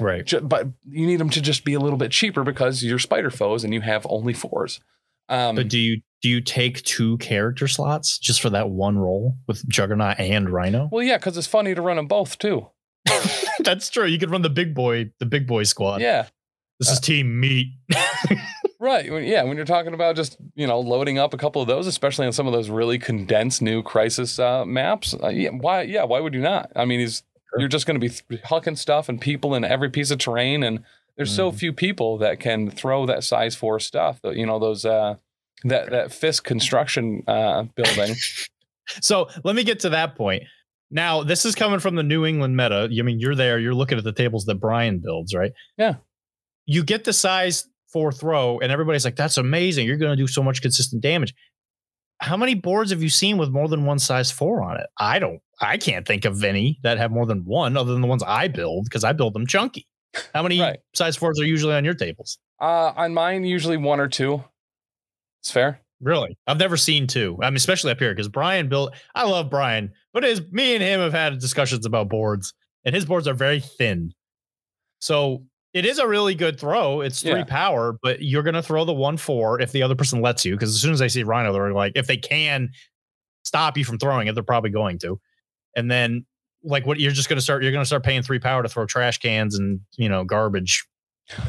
Right. 0.01 0.25
ju- 0.25 0.41
but 0.41 0.69
you 0.89 1.07
need 1.07 1.17
them 1.17 1.31
to 1.31 1.41
just 1.41 1.65
be 1.65 1.75
a 1.75 1.81
little 1.81 1.99
bit 1.99 2.11
cheaper 2.13 2.45
because 2.45 2.83
you're 2.83 2.99
spider 2.99 3.31
foes 3.31 3.63
and 3.65 3.75
you 3.75 3.81
have 3.83 4.07
only 4.09 4.33
fours. 4.33 4.81
Um, 5.29 5.55
But 5.57 5.69
do 5.69 5.79
you 5.79 6.01
do 6.23 6.29
you 6.29 6.41
take 6.41 6.83
two 6.83 7.19
character 7.19 7.67
slots 7.69 8.19
just 8.19 8.41
for 8.41 8.51
that 8.51 8.71
one 8.71 8.97
role 8.99 9.37
with 9.47 9.69
Juggernaut 9.69 10.19
and 10.21 10.49
Rhino? 10.51 10.89
well, 10.93 11.03
yeah, 11.03 11.17
because 11.19 11.37
it's 11.37 11.47
funny 11.47 11.75
to 11.75 11.83
run 11.83 11.97
them 11.97 12.07
both 12.07 12.39
too. 12.39 12.69
That's 13.61 13.91
true. 13.91 14.07
You 14.07 14.19
could 14.19 14.31
run 14.31 14.43
the 14.43 14.51
big 14.51 14.75
boy, 14.75 15.11
the 15.19 15.27
big 15.27 15.47
boy 15.47 15.65
squad. 15.65 16.01
Yeah. 16.01 16.27
This 16.79 16.91
is 16.91 17.01
team 17.01 17.39
meat. 17.41 17.69
Right. 18.81 19.05
Yeah. 19.25 19.45
When 19.45 19.57
you're 19.57 19.65
talking 19.65 19.95
about 19.95 20.17
just, 20.17 20.37
you 20.57 20.67
know, 20.67 20.81
loading 20.81 21.17
up 21.17 21.33
a 21.33 21.37
couple 21.37 21.63
of 21.63 21.69
those, 21.69 21.87
especially 21.87 22.27
on 22.27 22.33
some 22.33 22.49
of 22.49 22.53
those 22.53 22.69
really 22.69 22.99
condensed 22.99 23.63
new 23.63 23.81
crisis 23.81 24.41
uh, 24.41 24.65
maps, 24.65 25.15
uh, 25.23 25.29
yeah, 25.29 25.51
why, 25.51 25.83
yeah, 25.83 26.03
why 26.03 26.19
would 26.19 26.35
you 26.35 26.41
not? 26.41 26.73
I 26.75 26.85
mean, 26.85 26.99
he's. 26.99 27.23
You're 27.59 27.69
just 27.69 27.87
going 27.87 28.01
to 28.01 28.01
be 28.01 28.09
th- 28.09 28.43
hucking 28.43 28.79
stuff 28.79 29.09
and 29.09 29.21
people 29.21 29.55
in 29.55 29.65
every 29.65 29.91
piece 29.91 30.11
of 30.11 30.19
terrain. 30.19 30.63
And 30.63 30.85
there's 31.17 31.35
so 31.35 31.51
Mhm. 31.53 31.57
few 31.59 31.73
people 31.73 32.19
that 32.19 32.41
can 32.41 32.71
throw 32.71 33.05
that 33.07 33.25
size 33.25 33.55
four 33.55 33.79
stuff, 33.81 34.21
you 34.25 34.47
know, 34.47 34.59
those, 34.59 34.85
uh, 34.85 35.17
that, 35.65 35.91
that 35.91 36.13
Fisk 36.13 36.45
construction 36.45 37.23
uh, 37.29 37.65
building. 37.75 38.15
So 39.01 39.29
let 39.45 39.55
me 39.55 39.63
get 39.63 39.81
to 39.81 39.91
that 39.91 40.17
point. 40.17 40.43
Now, 40.91 41.23
this 41.23 41.45
is 41.47 41.55
coming 41.55 41.79
from 41.79 41.95
the 41.95 42.03
New 42.03 42.27
England 42.27 42.57
meta. 42.57 42.89
I 42.93 43.03
mean, 43.03 43.21
you're 43.21 43.37
there, 43.37 43.59
you're 43.59 43.75
looking 43.75 43.97
at 43.97 44.03
the 44.05 44.13
tables 44.13 44.45
that 44.47 44.57
Brian 44.57 44.99
builds, 44.99 45.33
right? 45.35 45.53
Yeah. 45.79 45.95
You 46.67 46.83
get 46.83 47.05
the 47.05 47.13
size 47.13 47.69
four 47.93 48.11
throw, 48.13 48.59
and 48.59 48.73
everybody's 48.73 49.05
like, 49.05 49.15
that's 49.17 49.39
amazing. 49.39 49.87
You're 49.87 49.97
going 49.99 50.11
to 50.11 50.21
do 50.23 50.27
so 50.27 50.43
much 50.43 50.61
consistent 50.63 51.01
damage. 51.01 51.33
How 52.23 52.37
many 52.37 52.55
boards 52.55 52.93
have 52.93 53.03
you 53.03 53.09
seen 53.09 53.37
with 53.37 53.51
more 53.51 53.67
than 53.69 53.85
one 53.85 53.99
size 53.99 54.31
four 54.31 54.63
on 54.63 54.77
it? 54.79 54.87
I 54.99 55.19
don't, 55.19 55.41
I 55.61 55.77
can't 55.77 56.07
think 56.07 56.25
of 56.25 56.43
any 56.45 56.79
that 56.85 56.97
have 56.99 57.11
more 57.11 57.27
than 57.27 57.45
one 57.45 57.77
other 57.77 57.93
than 57.93 58.01
the 58.01 58.07
ones 58.07 58.23
I 58.23 58.47
build 58.49 58.85
because 58.85 59.03
I 59.03 59.13
build 59.13 59.35
them 59.35 59.47
chunky. 59.47 59.87
How 60.33 60.43
many 60.43 60.61
Right. 60.61 60.79
size 60.95 61.17
fours 61.17 61.41
are 61.41 61.45
usually 61.45 61.75
on 61.75 61.85
your 61.85 61.95
tables? 61.95 62.39
uh, 62.61 62.93
on 62.97 63.13
mine, 63.13 63.45
usually 63.45 63.77
one 63.77 63.99
or 63.99 64.07
two. 64.07 64.43
It's 65.43 65.51
fair. 65.51 65.81
Really? 66.01 66.39
I've 66.47 66.59
never 66.59 66.77
seen 66.77 67.09
two. 67.09 67.37
I 67.43 67.51
mean, 67.51 67.57
especially 67.57 67.91
up 67.91 67.99
here 67.99 68.13
because 68.13 68.29
Brian 68.29 68.69
built. 68.69 68.95
I 69.17 69.25
love 69.25 69.51
Brian, 69.51 69.91
but 70.13 70.23
his 70.23 70.41
me 70.53 70.75
and 70.75 70.83
him 70.83 71.01
have 71.01 71.13
had 71.13 71.39
discussions 71.41 71.85
about 71.87 72.09
boards, 72.09 72.55
and 72.85 72.95
his 72.95 73.05
boards 73.05 73.27
are 73.27 73.35
very 73.35 73.59
thin. 73.61 74.13
So 75.01 75.45
it 75.75 75.85
is 75.87 75.99
a 75.99 76.07
really 76.07 76.35
good 76.35 76.59
throw. 76.61 77.01
It's 77.01 77.21
three 77.23 77.31
Yeah. 77.33 77.45
power, 77.45 77.97
but 78.03 78.23
you're 78.23 78.43
gonna 78.43 78.63
throw 78.63 78.85
the 78.85 78.93
one 78.93 79.17
four 79.17 79.61
if 79.61 79.73
the 79.73 79.83
other 79.83 79.95
person 79.95 80.21
lets 80.21 80.45
you. 80.45 80.55
Because 80.55 80.75
as 80.75 80.81
soon 80.81 80.93
as 80.93 80.99
they 80.99 81.09
see 81.09 81.23
Rhino, 81.23 81.53
they're 81.53 81.73
like, 81.73 81.93
if 81.95 82.07
they 82.07 82.17
can 82.17 82.71
stop 83.45 83.77
you 83.79 83.85
from 83.85 83.99
throwing 83.99 84.29
it, 84.29 84.35
they're 84.35 84.43
probably 84.45 84.71
going 84.71 84.99
to. 85.01 85.21
And 85.77 85.91
then 85.91 86.27
like 86.63 86.87
what 86.87 87.01
you're 87.01 87.13
just 87.13 87.29
gonna 87.29 87.41
start, 87.41 87.63
you're 87.63 87.73
gonna 87.73 87.85
start 87.85 88.05
paying 88.05 88.23
three 88.23 88.39
power 88.39 88.63
to 88.63 88.69
throw 88.69 88.87
trash 88.87 89.19
cans 89.19 89.59
and 89.59 89.81
you 89.97 90.09
know 90.09 90.25
garbage. 90.25 90.85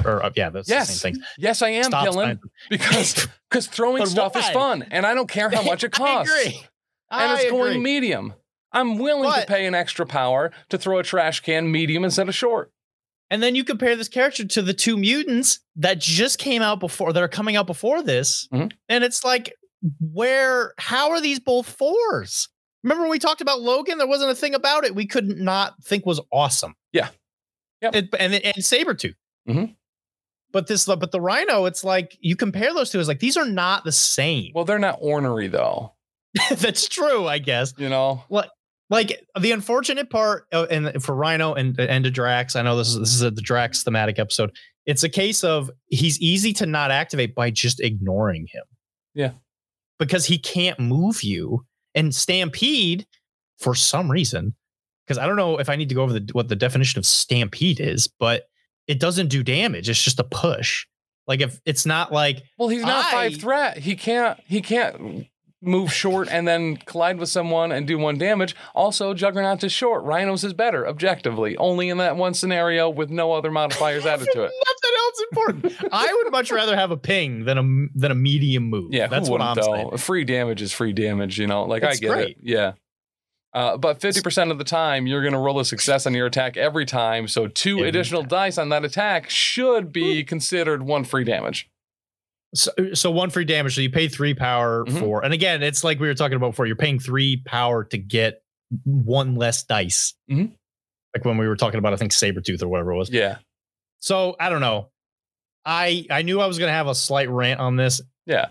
Or 0.06 0.24
uh, 0.24 0.32
yeah, 0.36 0.50
that's 0.50 0.70
Yes. 0.70 0.88
the 0.88 0.94
same 0.94 1.14
thing. 1.16 1.24
Yes, 1.38 1.62
I 1.62 1.70
am, 1.70 1.86
Stop 1.86 2.08
Dylan, 2.08 2.40
because 2.70 3.28
because 3.50 3.68
throwing 3.68 3.98
But 4.04 4.08
stuff 4.08 4.36
is 4.38 4.48
fun, 4.50 4.86
and 4.92 5.06
I 5.06 5.14
don't 5.14 5.30
care 5.30 5.50
how 5.50 5.62
much 5.64 5.84
it 5.84 5.92
costs. 5.92 6.32
I 6.32 6.40
agree. 6.42 6.58
and 7.12 7.32
I 7.32 7.36
it's 7.42 7.52
going 7.52 7.72
agree. 7.72 7.82
medium. 7.84 8.34
I'm 8.72 8.98
willing 8.98 9.32
to 9.32 9.46
pay 9.46 9.66
an 9.68 9.76
extra 9.76 10.06
power 10.06 10.52
to 10.70 10.78
throw 10.78 10.98
a 11.00 11.04
trash 11.04 11.42
can 11.42 11.72
medium 11.72 12.04
instead 12.06 12.28
of 12.30 12.34
short. 12.36 12.72
And 13.30 13.42
then 13.42 13.56
you 13.56 13.64
compare 13.64 13.96
this 13.96 14.10
character 14.10 14.46
to 14.46 14.62
the 14.62 14.74
two 14.74 14.96
mutants 14.98 15.60
that 15.78 16.00
just 16.00 16.38
came 16.38 16.62
out 16.62 16.80
before 16.80 17.14
that 17.14 17.24
are 17.24 17.28
coming 17.28 17.56
out 17.56 17.66
before 17.68 18.04
this. 18.04 18.48
Mhm. 18.54 18.72
And 18.90 19.04
it's 19.04 19.24
like, 19.24 19.54
where, 20.00 20.74
how 20.78 21.10
are 21.12 21.20
these 21.22 21.40
both 21.40 21.68
fours? 21.68 22.48
Remember 22.84 23.04
when 23.04 23.12
we 23.12 23.20
talked 23.20 23.42
about 23.42 23.62
Logan? 23.62 23.98
There 23.98 24.08
wasn't 24.08 24.32
a 24.32 24.36
thing 24.36 24.54
about 24.54 24.84
it 24.86 24.94
we 24.94 25.08
could 25.08 25.28
not 25.28 25.74
think 25.84 26.06
was 26.06 26.20
awesome. 26.32 26.76
Yeah. 26.92 27.10
Yep. 27.82 27.96
It, 27.96 28.10
and, 28.20 28.34
and 28.34 28.56
Sabretooth. 28.58 29.16
Mhm. 29.50 29.76
But 30.52 30.68
this, 30.68 30.86
but 30.86 31.12
the 31.12 31.20
Rhino, 31.22 31.66
it's 31.66 31.84
like 31.84 32.16
you 32.22 32.36
compare 32.36 32.74
those 32.74 32.92
two, 32.92 33.00
it's 33.00 33.08
like 33.08 33.20
these 33.20 33.38
are 33.38 33.46
not 33.48 33.84
the 33.84 33.92
same. 33.92 34.52
Well, 34.54 34.66
they're 34.66 34.78
not 34.80 35.00
ornery 35.02 35.48
though. 35.48 35.94
That's 36.52 36.88
true, 36.88 37.28
I 37.28 37.40
guess. 37.40 37.74
You 37.78 37.90
know, 37.90 38.24
like 38.90 39.26
the 39.40 39.52
unfortunate 39.52 40.10
part, 40.10 40.46
uh, 40.52 40.68
and 40.70 41.02
for 41.04 41.16
Rhino 41.16 41.54
and 41.54 41.80
and 41.80 42.04
to 42.04 42.12
Drax, 42.12 42.56
I 42.56 42.62
know 42.62 42.76
this 42.78 42.90
is 42.90 43.00
this 43.00 43.14
is 43.14 43.22
a, 43.22 43.32
the 43.32 43.42
Drax 43.42 43.84
thematic 43.84 44.20
episode. 44.20 44.52
It's 44.86 45.04
a 45.04 45.10
case 45.10 45.44
of 45.44 45.72
he's 45.88 46.20
easy 46.20 46.52
to 46.54 46.66
not 46.66 46.92
activate 46.92 47.34
by 47.36 47.50
just 47.52 47.80
ignoring 47.80 48.48
him. 48.52 48.64
Yeah. 49.16 49.32
because 50.00 50.26
he 50.26 50.38
can't 50.38 50.80
move 50.80 51.24
you. 51.24 51.66
And 51.96 52.14
Stampede, 52.14 53.06
for 53.60 53.76
some 53.76 54.10
reason, 54.12 54.56
because 55.06 55.18
I 55.20 55.28
don't 55.28 55.36
know 55.36 55.60
if 55.60 55.70
I 55.70 55.76
need 55.76 55.90
to 55.90 55.96
go 55.96 56.02
over 56.02 56.14
the, 56.20 56.28
what 56.34 56.50
the 56.50 56.56
definition 56.56 56.98
of 57.00 57.06
Stampede 57.06 57.80
is, 57.80 58.08
but 58.08 58.46
it 58.88 59.00
doesn't 59.00 59.28
do 59.30 59.44
damage. 59.44 59.88
It's 59.90 60.02
just 60.04 60.20
a 60.20 60.24
push. 60.24 60.86
Like 61.28 61.40
if 61.42 61.62
it's 61.66 61.86
not 61.86 62.12
like 62.12 62.42
Well, 62.58 62.68
he's 62.70 62.82
not 62.82 63.06
I- 63.06 63.12
five 63.12 63.40
threat. 63.40 63.78
He 63.78 63.96
can't. 63.96 64.40
He 64.48 64.62
can't 64.62 65.28
move 65.64 65.94
short 65.94 66.28
and 66.30 66.48
then 66.48 66.78
collide 66.78 67.18
with 67.18 67.30
someone 67.30 67.72
and 67.72 67.88
do 67.88 67.98
one 67.98 68.18
damage. 68.18 68.56
Also, 68.76 69.14
Juggernaut 69.14 69.64
is 69.64 69.72
short. 69.72 70.04
Rhinos 70.04 70.44
is 70.44 70.54
better 70.54 70.88
objectively, 70.88 71.58
only 71.58 71.90
in 71.90 71.98
that 71.98 72.16
one 72.16 72.34
scenario 72.34 72.90
with 72.90 73.10
no 73.10 73.32
other 73.32 73.52
modifiers 73.52 74.06
added 74.06 74.28
to 74.34 74.44
it. 74.44 74.52
nothing 74.68 74.92
else 74.98 75.22
important. 75.32 75.94
I 75.94 76.22
would 76.24 76.32
much 76.32 76.52
rather 76.52 76.76
have 76.76 76.92
a 76.92 76.98
ping 76.98 77.46
than 77.46 77.58
a 77.58 77.98
than 77.98 78.12
a 78.12 78.16
medium 78.16 78.70
move. 78.70 78.94
Yeah, 78.94 79.08
that's 79.08 79.30
what 79.30 79.42
I'm 79.42 79.56
wouldn't, 79.56 79.76
saying. 79.76 79.98
Free 79.98 80.24
damage 80.24 80.62
is 80.62 80.72
free 80.72 80.94
damage. 80.94 81.40
You 81.40 81.48
know, 81.48 81.64
like 81.64 81.84
It's 81.84 81.98
I 81.98 82.00
get 82.00 82.14
great. 82.14 82.30
it. 82.30 82.38
Yeah. 82.42 82.74
Uh, 83.54 83.78
but 83.78 84.00
50% 84.00 84.50
of 84.50 84.58
the 84.58 84.64
time, 84.64 85.06
you're 85.06 85.22
going 85.22 85.34
to 85.34 85.40
roll 85.40 85.60
a 85.60 85.66
success 85.66 86.08
on 86.08 86.16
your 86.16 86.26
attack 86.26 86.58
every 86.58 86.86
time. 86.88 87.28
So, 87.28 87.48
two 87.48 87.84
additional 87.84 88.24
dice 88.24 88.58
on 88.58 88.70
that 88.70 88.84
attack 88.84 89.30
should 89.30 89.92
be 89.94 90.24
considered 90.24 90.82
one 90.82 91.04
free 91.04 91.24
damage. 91.24 91.70
So, 92.56 92.72
so 92.94 93.10
one 93.12 93.30
free 93.30 93.46
damage. 93.46 93.76
So 93.76 93.82
you 93.82 93.90
pay 93.90 94.08
three 94.08 94.34
power 94.34 94.86
Mhm. 94.86 95.00
for, 95.00 95.24
and 95.26 95.34
again, 95.34 95.64
it's 95.64 95.84
like 95.84 96.00
we 96.00 96.08
were 96.08 96.14
talking 96.14 96.36
about 96.36 96.52
before. 96.52 96.66
You're 96.68 96.76
paying 96.76 97.00
three 97.00 97.42
power 97.46 97.84
to 97.86 97.98
get 97.98 98.42
one 98.84 99.36
less 99.36 99.64
dice. 99.64 100.14
Mhm. 100.30 100.52
Like 101.16 101.26
when 101.26 101.38
we 101.38 101.48
were 101.48 101.56
talking 101.56 101.78
about, 101.80 101.94
I 101.94 101.96
think 101.98 102.12
Sabretooth 102.12 102.62
or 102.64 102.68
whatever 102.68 102.92
it 102.94 102.98
was. 102.98 103.10
Yeah. 103.10 103.38
So 104.00 104.36
I 104.40 104.50
don't 104.50 104.62
know. 104.62 104.90
I 105.66 106.06
I 106.10 106.22
knew 106.24 106.42
I 106.42 106.46
was 106.48 106.60
gonna 106.60 106.72
have 106.72 106.88
a 106.88 106.96
slight 106.96 107.30
rant 107.30 107.60
on 107.60 107.76
this, 107.76 108.02
Yeah. 108.26 108.50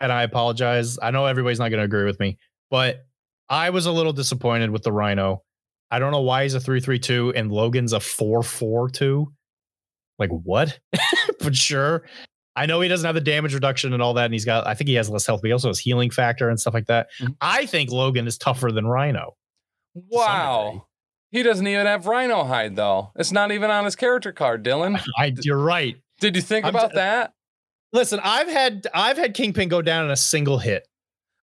and 0.00 0.12
I 0.12 0.22
apologize. 0.22 0.98
I 1.00 1.10
know 1.10 1.26
everybody's 1.26 1.58
not 1.58 1.70
gonna 1.70 1.82
agree 1.84 2.04
with 2.04 2.20
me, 2.20 2.38
but 2.70 3.04
I 3.48 3.70
was 3.70 3.86
a 3.86 3.92
little 3.92 4.12
disappointed 4.12 4.70
with 4.70 4.82
the 4.82 4.92
Rhino. 4.92 5.42
I 5.90 5.98
don't 5.98 6.12
know 6.12 6.20
why 6.22 6.44
he's 6.44 6.54
a 6.54 6.60
three 6.60 6.80
three 6.80 6.98
two 6.98 7.32
and 7.34 7.50
Logan's 7.50 7.92
a 7.92 8.00
four 8.00 8.42
four 8.42 8.88
two. 8.88 9.32
Like 10.18 10.30
what? 10.30 10.78
but 11.40 11.54
sure. 11.56 12.06
I 12.56 12.66
know 12.66 12.80
he 12.80 12.88
doesn't 12.88 13.06
have 13.06 13.14
the 13.14 13.20
damage 13.20 13.52
reduction 13.54 13.92
and 13.92 14.02
all 14.02 14.14
that, 14.14 14.24
and 14.24 14.32
he's 14.34 14.44
got. 14.46 14.66
I 14.66 14.74
think 14.74 14.88
he 14.88 14.94
has 14.94 15.10
less 15.10 15.26
health, 15.26 15.42
but 15.42 15.48
he 15.48 15.52
also 15.52 15.68
has 15.68 15.78
healing 15.78 16.10
factor 16.10 16.48
and 16.48 16.58
stuff 16.58 16.74
like 16.74 16.86
that. 16.86 17.08
Mhm. 17.20 17.36
I 17.40 17.66
think 17.66 17.90
Logan 17.90 18.26
is 18.26 18.38
tougher 18.38 18.72
than 18.72 18.86
Rhino. 18.86 19.36
Wow. 19.94 20.86
He 21.30 21.42
doesn't 21.42 21.66
even 21.66 21.86
have 21.86 22.06
Rhino 22.06 22.44
hide, 22.44 22.76
though. 22.76 23.12
It's 23.16 23.32
not 23.32 23.52
even 23.52 23.70
on 23.70 23.84
his 23.84 23.96
character 23.96 24.32
card, 24.32 24.64
Dylan. 24.64 25.00
I, 25.18 25.34
you're 25.42 25.58
right. 25.58 25.96
Did 26.20 26.36
you 26.36 26.42
think 26.42 26.64
I'm 26.64 26.74
about 26.74 26.92
t- 26.92 26.96
that? 26.96 27.32
Listen, 27.92 28.20
I've 28.22 28.48
had 28.48 28.86
I've 28.94 29.18
had 29.18 29.34
Kingpin 29.34 29.68
go 29.68 29.82
down 29.82 30.04
in 30.06 30.10
a 30.10 30.16
single 30.16 30.58
hit. 30.58 30.86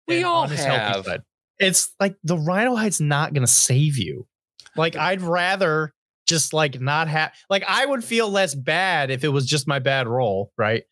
We 0.08 0.24
all 0.24 0.44
on 0.44 0.50
his 0.50 0.64
healthy 0.64 1.10
have. 1.12 1.22
It's 1.60 1.94
like 2.00 2.16
the 2.24 2.38
Rhino 2.38 2.76
hide's 2.76 3.00
not 3.00 3.34
gonna 3.34 3.48
save 3.48 3.98
you. 3.98 4.28
Like 4.76 4.96
I'd 4.96 5.22
rather 5.22 5.94
just 6.28 6.54
like 6.54 6.80
not 6.82 7.08
have 7.08 7.34
like 7.50 7.64
I 7.68 7.86
would 7.86 8.04
feel 8.04 8.30
less 8.30 8.56
bad 8.56 9.12
if 9.12 9.24
it 9.24 9.30
was 9.30 9.46
just 9.46 9.68
my 9.68 9.80
bad 9.80 10.08
roll, 10.08 10.52
right? 10.58 10.84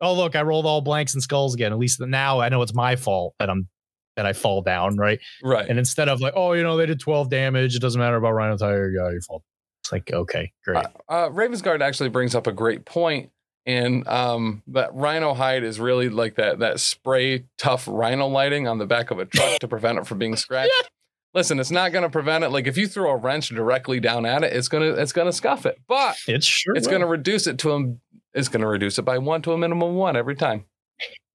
Oh 0.00 0.14
look, 0.14 0.36
I 0.36 0.42
rolled 0.42 0.66
all 0.66 0.80
blanks 0.80 1.14
and 1.14 1.22
skulls 1.22 1.54
again. 1.54 1.72
At 1.72 1.78
least 1.78 2.00
now 2.00 2.40
I 2.40 2.48
know 2.48 2.62
it's 2.62 2.74
my 2.74 2.96
fault 2.96 3.34
that 3.38 3.50
I'm 3.50 3.68
that 4.16 4.26
I 4.26 4.32
fall 4.32 4.62
down, 4.62 4.96
right? 4.96 5.20
Right. 5.42 5.68
And 5.68 5.78
instead 5.78 6.08
of 6.08 6.20
like, 6.20 6.32
oh, 6.34 6.52
you 6.52 6.64
know, 6.64 6.76
they 6.76 6.86
did 6.86 6.98
12 6.98 7.30
damage, 7.30 7.76
it 7.76 7.78
doesn't 7.78 8.00
matter 8.00 8.16
about 8.16 8.32
Rhino 8.32 8.56
Tire, 8.56 8.90
yeah, 8.90 9.10
your 9.10 9.20
fault. 9.22 9.44
It's 9.82 9.92
like, 9.92 10.12
okay, 10.12 10.52
great. 10.64 10.84
Uh, 10.84 10.88
uh, 11.08 11.28
Ravensguard 11.30 11.80
actually 11.80 12.08
brings 12.08 12.34
up 12.34 12.48
a 12.48 12.52
great 12.52 12.84
point 12.84 13.30
in 13.64 14.02
um, 14.06 14.62
that 14.66 14.94
rhino 14.94 15.34
hide 15.34 15.62
is 15.62 15.78
really 15.78 16.08
like 16.08 16.36
that 16.36 16.58
that 16.60 16.80
spray 16.80 17.44
tough 17.58 17.86
Rhino 17.86 18.26
lining 18.26 18.66
on 18.66 18.78
the 18.78 18.86
back 18.86 19.10
of 19.10 19.18
a 19.18 19.26
truck 19.26 19.60
to 19.60 19.68
prevent 19.68 19.98
it 19.98 20.06
from 20.06 20.18
being 20.18 20.36
scratched. 20.36 20.90
Listen, 21.34 21.60
it's 21.60 21.70
not 21.70 21.92
going 21.92 22.02
to 22.02 22.08
prevent 22.08 22.42
it. 22.44 22.48
Like 22.48 22.66
if 22.66 22.78
you 22.78 22.88
throw 22.88 23.10
a 23.10 23.16
wrench 23.16 23.50
directly 23.50 24.00
down 24.00 24.24
at 24.24 24.42
it, 24.42 24.54
it's 24.54 24.68
gonna 24.68 24.92
it's 24.92 25.12
gonna 25.12 25.34
scuff 25.34 25.66
it, 25.66 25.78
but 25.86 26.16
it's 26.26 26.46
sure 26.46 26.74
it's 26.74 26.86
will. 26.88 26.94
gonna 26.94 27.06
reduce 27.06 27.46
it 27.46 27.58
to 27.58 27.72
a 27.72 27.94
it's 28.38 28.48
gonna 28.48 28.66
reduce 28.68 28.98
it 28.98 29.02
by 29.02 29.18
one 29.18 29.42
to 29.42 29.52
a 29.52 29.58
minimum 29.58 29.90
of 29.90 29.94
one 29.94 30.16
every 30.16 30.36
time. 30.36 30.64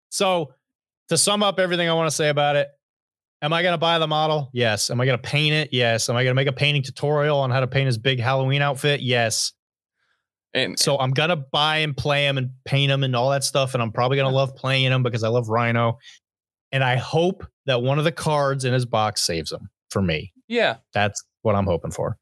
So, 0.09 0.53
to 1.09 1.17
sum 1.17 1.43
up 1.43 1.59
everything 1.59 1.89
I 1.89 1.93
want 1.93 2.07
to 2.09 2.15
say 2.15 2.29
about 2.29 2.55
it, 2.55 2.67
am 3.41 3.51
I 3.51 3.61
going 3.63 3.73
to 3.73 3.79
buy 3.79 3.97
the 3.99 4.07
model? 4.07 4.49
Yes. 4.53 4.89
Am 4.91 5.01
I 5.01 5.05
going 5.05 5.17
to 5.17 5.21
paint 5.21 5.53
it? 5.53 5.69
Yes. 5.71 6.07
Am 6.07 6.15
I 6.15 6.23
going 6.23 6.31
to 6.31 6.35
make 6.35 6.47
a 6.47 6.53
painting 6.53 6.83
tutorial 6.83 7.39
on 7.39 7.49
how 7.49 7.59
to 7.59 7.67
paint 7.67 7.87
his 7.87 7.97
big 7.97 8.19
Halloween 8.19 8.61
outfit? 8.61 9.01
Yes. 9.01 9.53
And 10.53 10.77
So, 10.77 10.99
I'm 10.99 11.11
going 11.11 11.29
to 11.29 11.35
buy 11.35 11.77
and 11.77 11.97
play 11.97 12.25
him 12.27 12.37
and 12.37 12.51
paint 12.63 12.91
him 12.91 13.03
and 13.03 13.15
all 13.15 13.31
that 13.31 13.43
stuff. 13.43 13.73
And 13.73 13.81
I'm 13.81 13.91
probably 13.91 14.17
going 14.17 14.29
to 14.29 14.35
love 14.35 14.55
playing 14.55 14.91
him 14.91 15.01
because 15.01 15.23
I 15.23 15.29
love 15.29 15.49
Rhino. 15.49 15.97
And 16.71 16.83
I 16.83 16.95
hope 16.95 17.45
that 17.65 17.81
one 17.81 17.97
of 17.97 18.03
the 18.03 18.11
cards 18.11 18.65
in 18.65 18.73
his 18.73 18.85
box 18.85 19.23
saves 19.23 19.51
him 19.51 19.69
for 19.89 20.01
me. 20.01 20.31
yeah, 20.47 20.77
That's 20.93 21.23
what 21.41 21.55
I'm 21.55 21.65
hoping 21.65 21.91
for. 21.91 22.17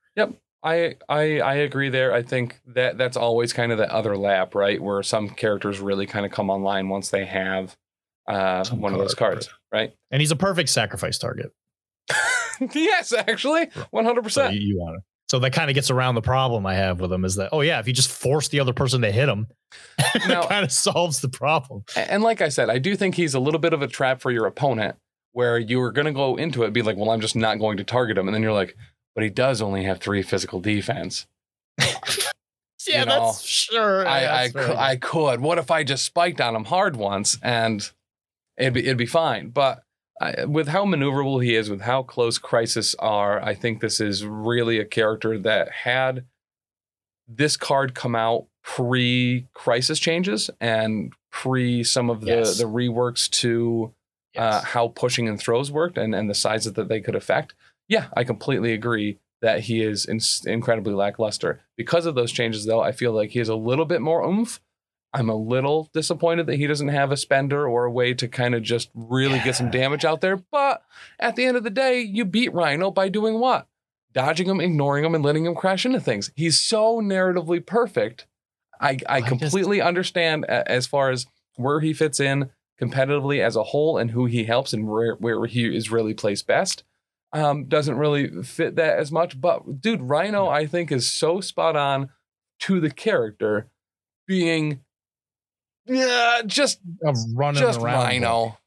I 0.63 0.95
I 1.09 1.39
I 1.39 1.53
agree 1.55 1.89
there. 1.89 2.13
I 2.13 2.21
think 2.21 2.59
that 2.67 2.97
that's 2.97 3.17
always 3.17 3.53
kind 3.53 3.71
of 3.71 3.77
the 3.77 3.91
other 3.91 4.15
lap, 4.15 4.53
right? 4.55 4.81
Where 4.81 5.01
some 5.03 5.29
characters 5.29 5.79
really 5.79 6.05
kind 6.05 6.25
of 6.25 6.31
come 6.31 6.49
online 6.49 6.89
once 6.89 7.09
they 7.09 7.25
have 7.25 7.75
uh, 8.27 8.63
Some 8.63 8.81
one 8.81 8.93
of 8.93 8.99
those 8.99 9.15
cards, 9.15 9.49
right? 9.71 9.93
And 10.11 10.21
he's 10.21 10.31
a 10.31 10.35
perfect 10.35 10.69
sacrifice 10.69 11.17
target. 11.17 11.51
yes, 12.73 13.13
actually, 13.13 13.69
one 13.89 14.05
hundred 14.05 14.23
percent. 14.23 14.53
you, 14.53 14.61
you 14.61 14.79
want 14.79 14.97
to. 14.97 15.01
So 15.29 15.39
that 15.39 15.53
kind 15.53 15.69
of 15.69 15.75
gets 15.75 15.89
around 15.89 16.15
the 16.15 16.21
problem 16.21 16.65
I 16.65 16.73
have 16.73 16.99
with 16.99 17.09
him 17.11 17.23
is 17.23 17.35
that, 17.35 17.49
oh, 17.53 17.61
yeah, 17.61 17.79
if 17.79 17.87
you 17.87 17.93
just 17.93 18.11
force 18.11 18.49
the 18.49 18.59
other 18.59 18.73
person 18.73 19.01
to 19.03 19.11
hit 19.13 19.29
him, 19.29 19.47
Now- 20.27 20.41
it 20.43 20.49
kind 20.49 20.65
of 20.65 20.73
solves 20.73 21.21
the 21.21 21.29
problem. 21.29 21.85
And 21.95 22.21
like 22.21 22.41
I 22.41 22.49
said, 22.49 22.69
I 22.69 22.79
do 22.79 22.97
think 22.97 23.15
he's 23.15 23.33
a 23.33 23.39
little 23.39 23.59
bit 23.61 23.71
of 23.71 23.81
a 23.81 23.87
trap 23.87 24.19
for 24.19 24.29
your 24.29 24.45
opponent, 24.45 24.97
where 25.31 25.57
you 25.57 25.81
are 25.81 25.93
going 25.93 26.05
to 26.07 26.11
go 26.11 26.35
into 26.35 26.63
it, 26.63 26.73
be 26.73 26.81
like, 26.81 26.97
"Well, 26.97 27.11
I'm 27.11 27.21
just 27.21 27.37
not 27.37 27.59
going 27.59 27.77
to 27.77 27.85
target 27.85 28.17
him," 28.17 28.27
and 28.27 28.35
then 28.35 28.41
you're 28.43 28.51
like, 28.51 28.75
"But 29.15 29.23
he 29.23 29.29
does 29.29 29.61
only 29.61 29.83
have 29.83 29.99
three 29.99 30.21
physical 30.21 30.59
defense. 30.59 31.27
Yeah, 32.87 33.01
You 33.01 33.05
know, 33.05 33.25
that's 33.25 33.41
sure. 33.43 34.07
I 34.07 34.17
I, 34.17 34.21
that's 34.47 34.53
cou- 34.53 34.59
fair. 34.73 34.77
I 34.77 34.95
could. 34.95 35.39
What 35.39 35.59
if 35.59 35.69
I 35.69 35.83
just 35.83 36.03
spiked 36.03 36.41
on 36.41 36.55
him 36.55 36.65
hard 36.65 36.95
once 36.95 37.37
and 37.43 37.87
it'd 38.57 38.73
be 38.73 38.79
it'd 38.81 38.97
be 38.97 39.05
fine? 39.05 39.49
But 39.49 39.83
I, 40.19 40.45
with 40.45 40.67
how 40.67 40.85
maneuverable 40.85 41.43
he 41.43 41.53
is, 41.55 41.69
with 41.69 41.81
how 41.81 42.01
close 42.01 42.39
Crisis 42.39 42.95
are, 42.97 43.39
I 43.39 43.53
think 43.53 43.81
this 43.81 43.99
is 44.01 44.25
really 44.25 44.79
a 44.79 44.85
character 44.85 45.37
that 45.37 45.69
had 45.71 46.25
this 47.27 47.55
card 47.55 47.93
come 47.93 48.15
out 48.15 48.47
pre 48.63 49.45
Crisis 49.53 49.99
changes 49.99 50.49
and 50.59 51.13
pre 51.31 51.83
some 51.83 52.09
of 52.09 52.21
the 52.21 52.27
Yes. 52.31 52.57
the 52.57 52.63
reworks 52.65 53.29
to 53.41 53.93
uh, 54.35 54.61
how 54.61 54.87
pushing 54.87 55.27
and 55.27 55.39
throws 55.39 55.71
worked 55.71 55.99
and, 55.99 56.15
and 56.15 56.27
the 56.27 56.35
sizes 56.35 56.73
that 56.73 56.87
they 56.87 56.99
could 56.99 57.15
affect. 57.15 57.53
Yeah, 57.91 58.07
I 58.15 58.23
completely 58.23 58.71
agree 58.71 59.19
that 59.41 59.59
he 59.61 59.81
is 59.83 60.05
in, 60.05 60.21
incredibly 60.49 60.93
lackluster. 60.93 61.59
Because 61.75 62.05
of 62.05 62.15
those 62.15 62.31
changes, 62.31 62.65
though, 62.65 62.79
I 62.79 62.93
feel 62.93 63.11
like 63.11 63.31
he 63.31 63.39
has 63.39 63.49
a 63.49 63.55
little 63.55 63.83
bit 63.83 63.99
more 63.99 64.23
oomph. 64.23 64.61
I'm 65.13 65.29
a 65.29 65.35
little 65.35 65.89
disappointed 65.93 66.47
that 66.47 66.55
he 66.55 66.67
doesn't 66.67 66.87
have 66.87 67.11
a 67.11 67.17
spender 67.17 67.67
or 67.67 67.83
a 67.83 67.91
way 67.91 68.13
to 68.13 68.29
kind 68.29 68.55
of 68.55 68.63
just 68.63 68.89
really 68.93 69.39
get 69.39 69.57
some 69.57 69.69
damage 69.69 70.05
out 70.05 70.21
there. 70.21 70.37
But 70.37 70.83
at 71.19 71.35
the 71.35 71.43
end 71.43 71.57
of 71.57 71.65
the 71.65 71.69
day, 71.69 71.99
you 71.99 72.23
beat 72.23 72.53
Rhino 72.53 72.91
by 72.91 73.09
doing 73.09 73.39
what? 73.41 73.67
Dodging 74.13 74.47
him, 74.47 74.61
ignoring 74.61 75.03
him, 75.03 75.13
and 75.13 75.23
letting 75.23 75.45
him 75.45 75.53
crash 75.53 75.85
into 75.85 75.99
things. 75.99 76.31
He's 76.37 76.61
so 76.61 77.01
narratively 77.01 77.65
perfect. 77.65 78.25
I, 78.79 78.91
I 78.91 79.17
I 79.17 79.19
just- 79.19 79.27
completely 79.27 79.81
understand 79.81 80.45
as 80.45 80.87
far 80.87 81.09
as 81.09 81.25
where 81.57 81.81
he 81.81 81.91
fits 81.91 82.21
in 82.21 82.51
competitively 82.81 83.41
as 83.45 83.57
a 83.57 83.63
whole 83.63 83.97
and 83.97 84.11
who 84.11 84.27
he 84.27 84.45
helps 84.45 84.71
and 84.71 84.87
where, 84.87 85.15
where 85.15 85.45
he 85.45 85.75
is 85.75 85.91
really 85.91 86.13
placed 86.13 86.47
best. 86.47 86.85
Um, 87.33 87.65
doesn't 87.65 87.97
really 87.97 88.43
fit 88.43 88.75
that 88.75 88.99
as 88.99 89.11
much. 89.11 89.39
But 89.39 89.81
dude, 89.81 90.01
Rhino, 90.01 90.47
I 90.47 90.67
think, 90.67 90.91
is 90.91 91.09
so 91.09 91.41
spot 91.41 91.75
on 91.75 92.09
to 92.61 92.79
the 92.79 92.91
character 92.91 93.69
being 94.27 94.81
yeah, 95.85 96.41
just 96.45 96.79
of 97.05 97.17
running 97.33 97.61
just 97.61 97.79
around. 97.79 98.05
Rhino. 98.05 98.57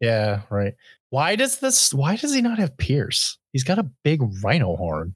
Yeah, 0.00 0.42
right. 0.50 0.74
Why 1.10 1.36
does 1.36 1.58
this? 1.58 1.92
Why 1.92 2.16
does 2.16 2.34
he 2.34 2.42
not 2.42 2.58
have 2.58 2.76
Pierce? 2.76 3.38
He's 3.52 3.64
got 3.64 3.78
a 3.78 3.90
big 4.04 4.20
Rhino 4.42 4.76
horn. 4.76 5.14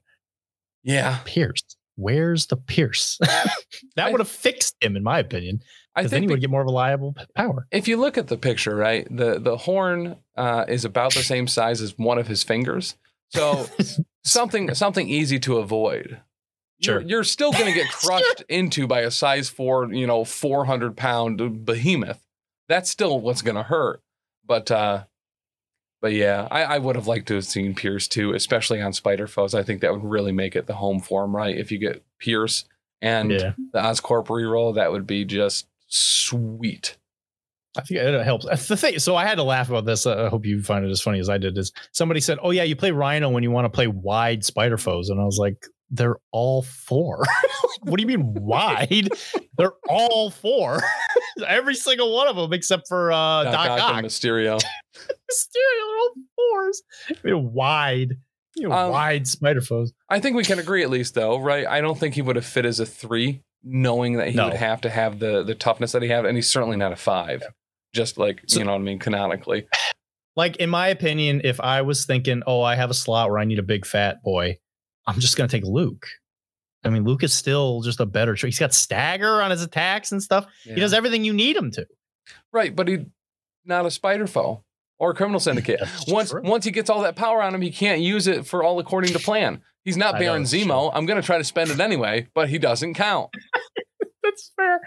Yeah. 0.83 1.19
Pierce. 1.25 1.63
Where's 1.97 2.47
the 2.47 2.57
Pierce? 2.57 3.19
That 3.97 4.11
would 4.11 4.21
have 4.21 4.29
fixed 4.29 4.75
him, 4.81 4.97
in 4.97 5.03
my 5.05 5.19
opinion. 5.21 5.61
I 5.95 6.01
Because 6.03 6.11
then 6.11 6.21
think 6.23 6.31
he 6.31 6.35
would 6.35 6.41
get 6.41 6.51
more 6.51 6.65
reliable 6.65 7.15
power. 7.37 7.67
if 7.71 7.87
you 7.87 7.97
look 7.97 8.19
at 8.19 8.27
the 8.27 8.37
picture, 8.37 8.75
right, 8.75 9.07
the 9.11 9.39
the 9.39 9.57
horn 9.57 10.17
uh, 10.37 10.65
is 10.69 10.85
about 10.85 11.15
the 11.15 11.23
same 11.23 11.47
size 11.47 11.81
as 11.81 11.97
one 11.97 12.19
of 12.19 12.27
his 12.27 12.43
fingers. 12.43 12.97
So 13.31 13.67
something 14.25 14.75
something 14.75 15.09
easy 15.09 15.39
to 15.41 15.59
avoid. 15.59 16.21
You're, 16.81 17.01
Sure. 17.01 17.01
you're 17.03 17.25
still 17.25 17.53
going 17.53 17.67
to 17.67 17.73
get 17.73 17.89
crushed 17.93 18.43
into 18.49 18.87
by 18.89 19.03
a 19.03 19.11
size 19.11 19.49
four, 19.49 19.93
you 19.93 20.07
know, 20.09 20.25
four 20.25 20.65
hundred 20.65 20.97
pound 20.97 21.65
behemoth. 21.65 22.27
That's 22.69 22.91
still 22.91 23.21
what's 23.21 23.43
going 23.43 23.57
to 23.57 23.63
hurt. 23.63 24.03
But 24.45 24.71
uh, 24.73 25.05
but 26.05 26.13
yeah, 26.13 26.47
I, 26.51 26.65
I 26.65 26.79
would 26.79 26.97
have 26.97 27.07
liked 27.07 27.29
to 27.29 27.35
have 27.37 27.47
seen 27.47 27.75
Pierce 27.75 28.07
too, 28.09 28.35
especially 28.35 28.79
on 28.83 28.93
Spider 28.93 29.27
Foes. 29.27 29.55
I 29.55 29.63
think 29.63 29.81
that 29.81 29.91
would 29.91 30.05
really 30.05 30.33
make 30.33 30.55
it 30.55 30.67
the 30.67 30.75
home 30.75 31.01
form, 31.01 31.35
right? 31.35 31.57
If 31.57 31.73
you 31.73 31.79
get 31.79 32.05
Pierce 32.19 32.67
and 33.01 33.31
yeah. 33.31 33.53
the 33.73 33.79
Oscorp 33.79 34.27
reroll, 34.27 34.75
that 34.75 34.93
would 34.93 35.07
be 35.07 35.25
just 35.25 35.67
sweet. 35.87 36.99
I 37.75 37.81
think 37.81 38.01
it 38.01 38.23
helps. 38.23 38.45
That's 38.45 38.69
the 38.69 38.77
thing. 38.77 38.99
So 38.99 39.17
I 39.17 39.25
had 39.25 39.37
to 39.37 39.45
laugh 39.45 39.71
about 39.71 39.87
this. 39.87 40.07
I 40.07 40.29
hope 40.29 40.45
you 40.45 40.63
find 40.63 40.85
it 40.85 40.91
as 40.91 41.01
funny 41.01 41.21
as 41.21 41.31
I 41.31 41.39
did. 41.39 41.57
Is 41.57 41.73
somebody 41.93 42.21
said, 42.21 42.37
"Oh 42.43 42.51
yeah, 42.51 42.65
you 42.65 42.77
play 42.77 42.91
Rhino 42.91 43.31
when 43.31 43.43
you 43.43 43.51
want 43.51 43.65
to 43.65 43.71
play 43.71 43.87
wide 43.87 44.45
spider 44.45 44.77
foes," 44.77 45.09
and 45.09 45.19
I 45.19 45.25
was 45.25 45.39
like, 45.39 45.67
"They're 45.97 46.17
all 46.33 46.63
four. 46.63 47.25
what 47.83 47.97
do 47.97 48.03
you 48.03 48.07
mean 48.07 48.35
wide? 48.35 49.09
They're 49.57 49.73
all 49.89 50.31
four. 50.31 50.83
Every 51.47 51.75
single 51.75 52.15
one 52.15 52.29
of 52.29 52.37
them 52.37 52.53
except 52.53 52.89
for 52.89 53.13
uh, 53.13 53.45
Doc, 53.45 53.53
Doc 53.53 53.69
Ock 53.71 53.81
Ock. 53.81 53.95
and 53.99 54.07
Mysterio. 54.07 54.61
Mysterio, 54.97 55.81
they're 55.87 55.99
all 55.99 56.13
fours. 56.37 56.83
I 57.11 57.15
mean, 57.25 57.53
wide, 57.53 58.13
you 58.55 58.69
know, 58.69 58.75
Um, 58.75 58.91
wide 58.93 59.27
spider 59.29 59.61
foes. 59.61 59.93
I 60.09 60.21
think 60.21 60.37
we 60.37 60.45
can 60.45 60.59
agree 60.59 60.83
at 60.83 60.91
least 60.91 61.15
though, 61.15 61.39
right? 61.39 61.67
I 61.67 61.81
don't 61.81 61.99
think 61.99 62.15
he 62.15 62.23
would 62.23 62.37
have 62.37 62.47
fit 62.47 62.65
as 62.65 62.81
a 62.81 62.87
three, 62.87 63.43
knowing 63.63 64.15
that 64.19 64.29
he 64.29 64.37
No. 64.37 64.47
would 64.47 64.55
have 64.57 64.81
to 64.83 64.91
have 64.91 65.19
the 65.19 65.43
the 65.43 65.55
toughness 65.55 65.93
that 65.93 66.03
he 66.03 66.09
had, 66.09 66.25
and 66.27 66.37
he's 66.37 66.51
certainly 66.51 66.77
not 66.77 66.93
a 66.93 66.97
five. 66.97 67.43
Just 67.95 68.19
like 68.19 68.43
So- 68.47 68.59
you 68.59 68.65
know 68.65 68.73
what 68.73 68.79
I 68.81 68.83
mean, 68.85 68.99
canonically. 68.99 69.67
Like 70.37 70.57
in 70.57 70.69
my 70.69 70.89
opinion, 70.89 71.43
if 71.45 71.61
I 71.61 71.83
was 71.83 72.07
thinking, 72.07 72.43
"Oh, 72.45 72.61
I 72.61 72.75
have 72.75 72.91
a 72.91 72.95
slot 72.95 73.31
where 73.31 73.39
I 73.39 73.45
need 73.45 73.61
a 73.61 73.63
big 73.63 73.87
fat 73.87 74.17
boy," 74.25 74.59
I'm 75.07 75.21
just 75.21 75.37
gonna 75.37 75.49
take 75.49 75.65
Luke. 75.65 76.07
I 76.85 76.91
mean, 76.91 77.05
Luke 77.05 77.23
is 77.23 77.33
still 77.33 77.81
just 77.83 78.01
a 78.01 78.07
better 78.07 78.35
choice. 78.35 78.49
He's 78.55 78.59
got 78.59 78.75
stagger 78.75 79.41
on 79.41 79.51
his 79.51 79.63
attacks 79.63 80.13
and 80.13 80.23
stuff. 80.23 80.47
He 80.65 80.75
does 80.75 80.93
everything 80.93 81.25
you 81.25 81.33
need 81.33 81.57
him 81.57 81.71
to. 81.73 81.87
right, 82.53 82.75
but 82.75 82.89
he 82.89 82.99
not 83.65 83.87
a 83.87 83.91
spider 83.91 84.27
foe 84.27 84.65
or 84.99 85.11
a 85.11 85.15
criminal 85.15 85.41
syndicate. 85.49 85.81
Once 86.09 86.31
true. 86.31 86.43
once 86.45 86.65
he 86.65 86.71
gets 86.71 86.91
all 86.91 87.03
that 87.03 87.17
power 87.17 87.43
on 87.43 87.55
him, 87.55 87.63
he 87.63 87.71
can't 87.71 88.01
use 88.03 88.27
it 88.27 88.47
for 88.47 88.63
all 88.63 88.79
according 88.79 89.13
to 89.13 89.19
plan. 89.19 89.63
He's 89.85 89.97
not 89.97 90.15
I 90.15 90.19
know, 90.19 90.25
Baron 90.27 90.43
it's 90.43 90.53
Zemo. 90.53 90.91
I'm 90.95 91.07
gonna 91.07 91.23
try 91.23 91.39
to 91.39 91.45
spend 91.45 91.71
it 91.71 91.81
anyway, 91.81 92.29
but 92.35 92.49
he 92.49 92.59
doesn't 92.59 92.95
count. 92.95 93.31
That's 94.23 94.51
fair. 94.57 94.81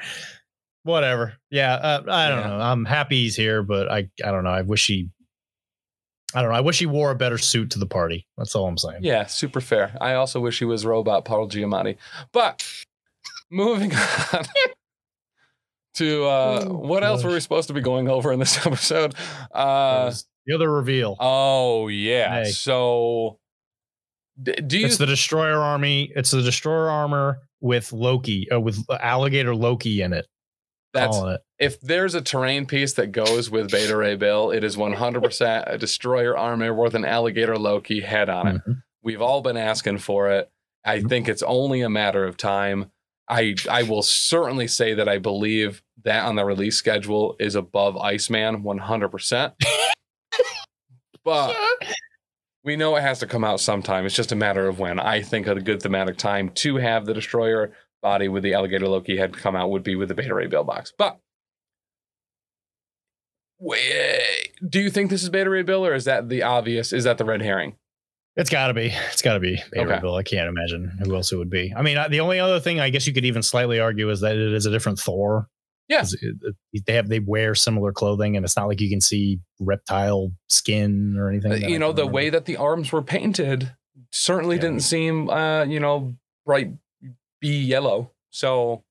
Whatever. 0.83 1.33
Yeah, 1.51 1.73
uh, 1.73 2.03
I 2.07 2.29
don't 2.29 2.39
Yeah. 2.39 2.47
know. 2.47 2.59
I'm 2.59 2.85
happy 2.85 3.23
he's 3.23 3.35
here, 3.35 3.61
but 3.63 3.91
I 3.91 4.09
I 4.23 4.31
don't 4.31 4.43
know. 4.43 4.49
I 4.51 4.61
wish 4.61 4.87
he. 4.87 5.09
I 6.37 6.41
don't 6.43 6.51
know. 6.51 6.57
I 6.57 6.61
wish 6.61 6.77
he 6.77 6.85
wore 6.85 7.09
a 7.09 7.15
better 7.15 7.39
suit 7.39 7.71
to 7.71 7.79
the 7.79 7.87
party. 7.87 8.27
That's 8.37 8.53
all 8.53 8.67
I'm 8.67 8.77
saying. 8.77 8.99
Yeah, 9.01 9.25
super 9.25 9.59
fair. 9.59 9.97
I 9.99 10.13
also 10.13 10.39
wish 10.39 10.59
he 10.59 10.65
was 10.65 10.85
robot 10.85 11.25
Paul 11.25 11.49
Giamatti. 11.49 11.97
But 12.31 12.63
moving 13.49 13.91
on 14.33 14.45
to 15.95 16.25
uh, 16.25 16.65
Oh, 16.67 16.73
what 16.75 17.03
else 17.03 17.23
were 17.23 17.31
we 17.31 17.39
supposed 17.39 17.69
to 17.69 17.73
be 17.73 17.81
going 17.81 18.07
over 18.07 18.31
in 18.31 18.37
this 18.39 18.57
episode? 18.67 19.15
Uh, 19.51 20.13
the 20.45 20.53
other 20.53 20.71
reveal. 20.71 21.15
oh 21.19 21.87
yeah. 21.87 22.43
Hey. 22.43 22.51
So 22.51 23.39
d- 24.41 24.53
do 24.53 24.77
you? 24.77 24.85
it's 24.85 24.97
the 24.97 25.07
destroyer 25.07 25.57
army. 25.59 26.11
It's 26.15 26.29
the 26.29 26.43
destroyer 26.43 26.89
armor 26.89 27.39
with 27.61 27.91
Loki, 27.91 28.47
uh, 28.51 28.59
with 28.59 28.79
alligator 28.91 29.55
Loki 29.55 30.01
in 30.03 30.13
it. 30.13 30.27
That's 30.97 31.17
calling 31.17 31.35
it. 31.35 31.41
if 31.59 31.79
there's 31.81 32.15
a 32.15 32.21
terrain 32.21 32.65
piece 32.65 32.93
that 32.93 33.11
goes 33.11 33.49
with 33.49 33.71
Beta 33.71 33.95
Ray 33.95 34.15
Bill, 34.15 34.51
it 34.51 34.63
is 34.63 34.75
100% 34.77 35.63
a 35.67 35.77
destroyer 35.77 36.37
armor 36.37 36.73
with 36.73 36.95
an 36.95 37.05
alligator 37.05 37.57
Loki 37.57 38.01
head 38.01 38.29
on 38.29 38.47
it. 38.47 38.61
Mhm. 38.67 38.83
We've 39.03 39.21
all 39.21 39.41
been 39.41 39.57
asking 39.57 39.99
for 39.99 40.29
it. 40.31 40.49
I 40.85 40.99
Mhm. 40.99 41.09
think 41.09 41.29
it's 41.29 41.43
only 41.43 41.81
a 41.81 41.89
matter 41.89 42.25
of 42.25 42.37
time. 42.37 42.91
I 43.29 43.55
I 43.69 43.83
will 43.83 44.01
certainly 44.03 44.67
say 44.67 44.93
that 44.93 45.09
I 45.09 45.17
believe 45.17 45.81
that 46.03 46.23
on 46.25 46.35
the 46.35 46.45
release 46.45 46.77
schedule 46.77 47.35
is 47.39 47.55
above 47.55 47.97
Iceman 47.97 48.63
100%. 48.63 49.53
but 51.23 51.55
we 52.63 52.75
know 52.75 52.95
it 52.95 53.01
has 53.01 53.19
to 53.19 53.27
come 53.27 53.43
out 53.43 53.59
sometime. 53.59 54.05
It's 54.05 54.15
just 54.15 54.31
a 54.31 54.35
matter 54.35 54.67
of 54.67 54.79
when. 54.79 54.99
I 54.99 55.21
think 55.21 55.47
a 55.47 55.55
good 55.59 55.81
thematic 55.81 56.17
time 56.17 56.49
to 56.55 56.77
have 56.77 57.05
the 57.05 57.13
destroyer 57.13 57.73
body 58.01 58.27
with 58.27 58.43
the 58.43 58.53
alligator 58.53 58.87
Loki 58.87 59.17
head 59.17 59.35
come 59.35 59.55
out 59.55 59.69
would 59.71 59.83
be 59.83 59.95
with 59.95 60.09
the 60.09 60.15
Beta 60.15 60.33
Ray 60.33 60.47
Bill 60.47 60.63
box. 60.63 60.93
But 60.97 61.19
wait, 63.59 64.51
do 64.67 64.79
you 64.79 64.89
think 64.89 65.09
this 65.09 65.23
is 65.23 65.29
Beta 65.29 65.49
Ray 65.49 65.63
Bill 65.63 65.85
or 65.85 65.93
is 65.93 66.05
that 66.05 66.29
the 66.29 66.43
obvious? 66.43 66.93
Is 66.93 67.03
that 67.05 67.17
the 67.17 67.25
red 67.25 67.41
herring? 67.41 67.75
It's 68.35 68.51
got 68.51 68.67
to 68.67 68.73
be. 68.75 68.93
It's 69.11 69.23
got 69.23 69.33
to 69.33 69.39
be. 69.39 69.57
Beta 69.71 69.89
Okay. 69.91 69.99
Bill. 69.99 70.15
I 70.15 70.21
can't 70.23 70.47
imagine 70.47 70.91
who 71.03 71.15
else 71.15 71.31
it 71.31 71.37
would 71.37 71.49
be. 71.49 71.73
I 71.75 71.81
mean, 71.81 71.97
the 72.11 72.19
only 72.19 72.39
other 72.39 72.59
thing 72.59 72.79
I 72.79 72.89
guess 72.91 73.07
you 73.07 73.13
could 73.13 73.25
even 73.25 73.41
slightly 73.41 73.79
argue 73.79 74.09
is 74.11 74.21
that 74.21 74.35
it 74.35 74.53
is 74.53 74.65
a 74.67 74.71
different 74.71 74.99
Thor. 74.99 75.47
Yeah. 75.87 75.99
'Cause 76.01 76.13
it- 76.21 76.35
it- 76.73 76.85
They 76.85 76.93
have 76.93 77.07
they 77.09 77.19
wear 77.19 77.55
similar 77.55 77.91
clothing, 77.91 78.35
and 78.35 78.45
it's 78.45 78.55
not 78.55 78.67
like 78.67 78.79
you 78.79 78.89
can 78.89 79.01
see 79.01 79.39
reptile 79.59 80.31
skin 80.49 81.15
or 81.17 81.29
anything. 81.29 81.51
Uh, 81.51 81.55
you 81.67 81.79
know 81.79 81.91
the 81.91 82.03
remember. 82.03 82.13
way 82.13 82.29
that 82.29 82.45
the 82.45 82.57
arms 82.57 82.91
were 82.91 83.01
painted 83.01 83.71
certainly 84.11 84.57
Yeah. 84.57 84.61
didn't 84.63 84.81
seem 84.81 85.29
uh 85.29 85.63
you 85.63 85.79
know 85.79 86.15
bright 86.45 86.71
be 87.39 87.57
yellow. 87.57 88.11
So 88.29 88.83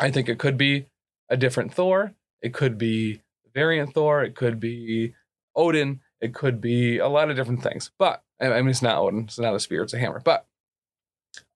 i 0.00 0.10
think 0.10 0.28
it 0.28 0.38
could 0.38 0.56
be 0.56 0.86
a 1.28 1.36
different 1.36 1.72
thor. 1.72 2.14
It 2.42 2.52
could 2.52 2.76
be 2.78 3.22
variant 3.54 3.94
thor. 3.94 4.22
It 4.22 4.34
could 4.34 4.60
be 4.60 5.14
odin. 5.54 6.00
It 6.20 6.34
could 6.34 6.60
be 6.60 6.98
a 6.98 7.08
lot 7.08 7.30
of 7.30 7.36
different 7.36 7.62
things. 7.62 7.90
But 7.98 8.22
i 8.40 8.48
mean 8.48 8.68
it's 8.68 8.82
not 8.82 8.98
odin. 8.98 9.24
It's 9.24 9.38
not 9.38 9.54
a 9.54 9.60
spear. 9.60 9.82
It's 9.82 9.94
a 9.94 9.98
hammer. 9.98 10.20
But 10.24 10.46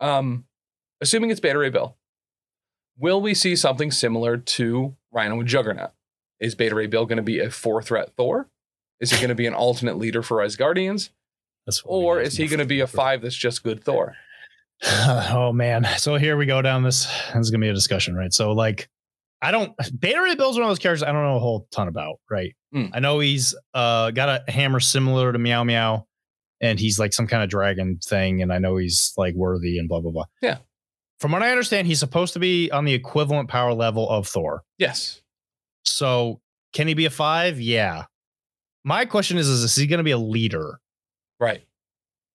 um 0.00 0.44
assuming 1.00 1.30
it's 1.30 1.40
beta 1.40 1.58
ray 1.58 1.70
bill 1.70 1.96
will 2.98 3.20
we 3.20 3.32
see 3.32 3.54
something 3.54 3.90
similar 3.90 4.36
to 4.36 4.96
rhino 5.12 5.38
and 5.38 5.48
juggernaut? 5.48 5.92
Is 6.40 6.54
beta 6.54 6.74
ray 6.74 6.86
bill 6.86 7.06
going 7.06 7.18
to 7.18 7.22
be 7.22 7.40
a 7.40 7.50
four 7.50 7.82
threat 7.82 8.12
thor? 8.16 8.48
Is 9.00 9.12
he 9.12 9.16
going 9.18 9.28
to 9.28 9.34
be 9.34 9.46
an 9.46 9.54
alternate 9.54 9.96
leader 9.96 10.22
for 10.22 10.38
Asgardians, 10.38 11.10
That's 11.66 11.82
or 11.84 12.20
is 12.20 12.36
he 12.36 12.48
going 12.48 12.58
to 12.58 12.64
be 12.64 12.80
a 12.80 12.86
five 12.86 13.22
that's 13.22 13.36
just 13.36 13.62
good 13.62 13.84
Thor? 13.84 14.16
oh 14.86 15.52
man. 15.52 15.86
So 15.98 16.16
here 16.16 16.36
we 16.36 16.46
go 16.46 16.62
down 16.62 16.82
this. 16.82 17.06
This 17.06 17.36
is 17.36 17.50
gonna 17.50 17.62
be 17.62 17.68
a 17.68 17.74
discussion, 17.74 18.14
right? 18.14 18.32
So 18.32 18.52
like, 18.52 18.88
I 19.42 19.50
don't. 19.50 19.72
Beta 19.98 20.20
Ray 20.20 20.34
Bill's 20.34 20.56
one 20.56 20.64
of 20.64 20.70
those 20.70 20.78
characters 20.78 21.02
I 21.02 21.12
don't 21.12 21.22
know 21.22 21.36
a 21.36 21.40
whole 21.40 21.68
ton 21.70 21.88
about, 21.88 22.16
right? 22.30 22.54
Mm. 22.74 22.90
I 22.92 23.00
know 23.00 23.18
he's 23.18 23.54
uh 23.74 24.10
got 24.10 24.28
a 24.28 24.50
hammer 24.50 24.80
similar 24.80 25.32
to 25.32 25.38
Meow 25.38 25.64
Meow, 25.64 26.06
and 26.60 26.78
he's 26.78 26.98
like 26.98 27.12
some 27.12 27.26
kind 27.26 27.42
of 27.42 27.48
dragon 27.48 27.98
thing, 28.04 28.42
and 28.42 28.52
I 28.52 28.58
know 28.58 28.76
he's 28.76 29.12
like 29.16 29.34
worthy 29.34 29.78
and 29.78 29.88
blah 29.88 30.00
blah 30.00 30.12
blah. 30.12 30.24
Yeah. 30.42 30.58
From 31.20 31.32
what 31.32 31.42
I 31.42 31.50
understand, 31.50 31.88
he's 31.88 31.98
supposed 31.98 32.32
to 32.34 32.38
be 32.38 32.70
on 32.70 32.84
the 32.84 32.94
equivalent 32.94 33.48
power 33.48 33.74
level 33.74 34.08
of 34.08 34.28
Thor. 34.28 34.62
Yes. 34.78 35.20
So 35.84 36.40
can 36.72 36.86
he 36.86 36.94
be 36.94 37.06
a 37.06 37.10
five? 37.10 37.60
Yeah. 37.60 38.04
My 38.84 39.04
question 39.04 39.38
is: 39.38 39.48
Is, 39.48 39.64
is 39.64 39.76
he 39.76 39.86
going 39.86 39.98
to 39.98 40.04
be 40.04 40.12
a 40.12 40.18
leader? 40.18 40.78
Right. 41.40 41.64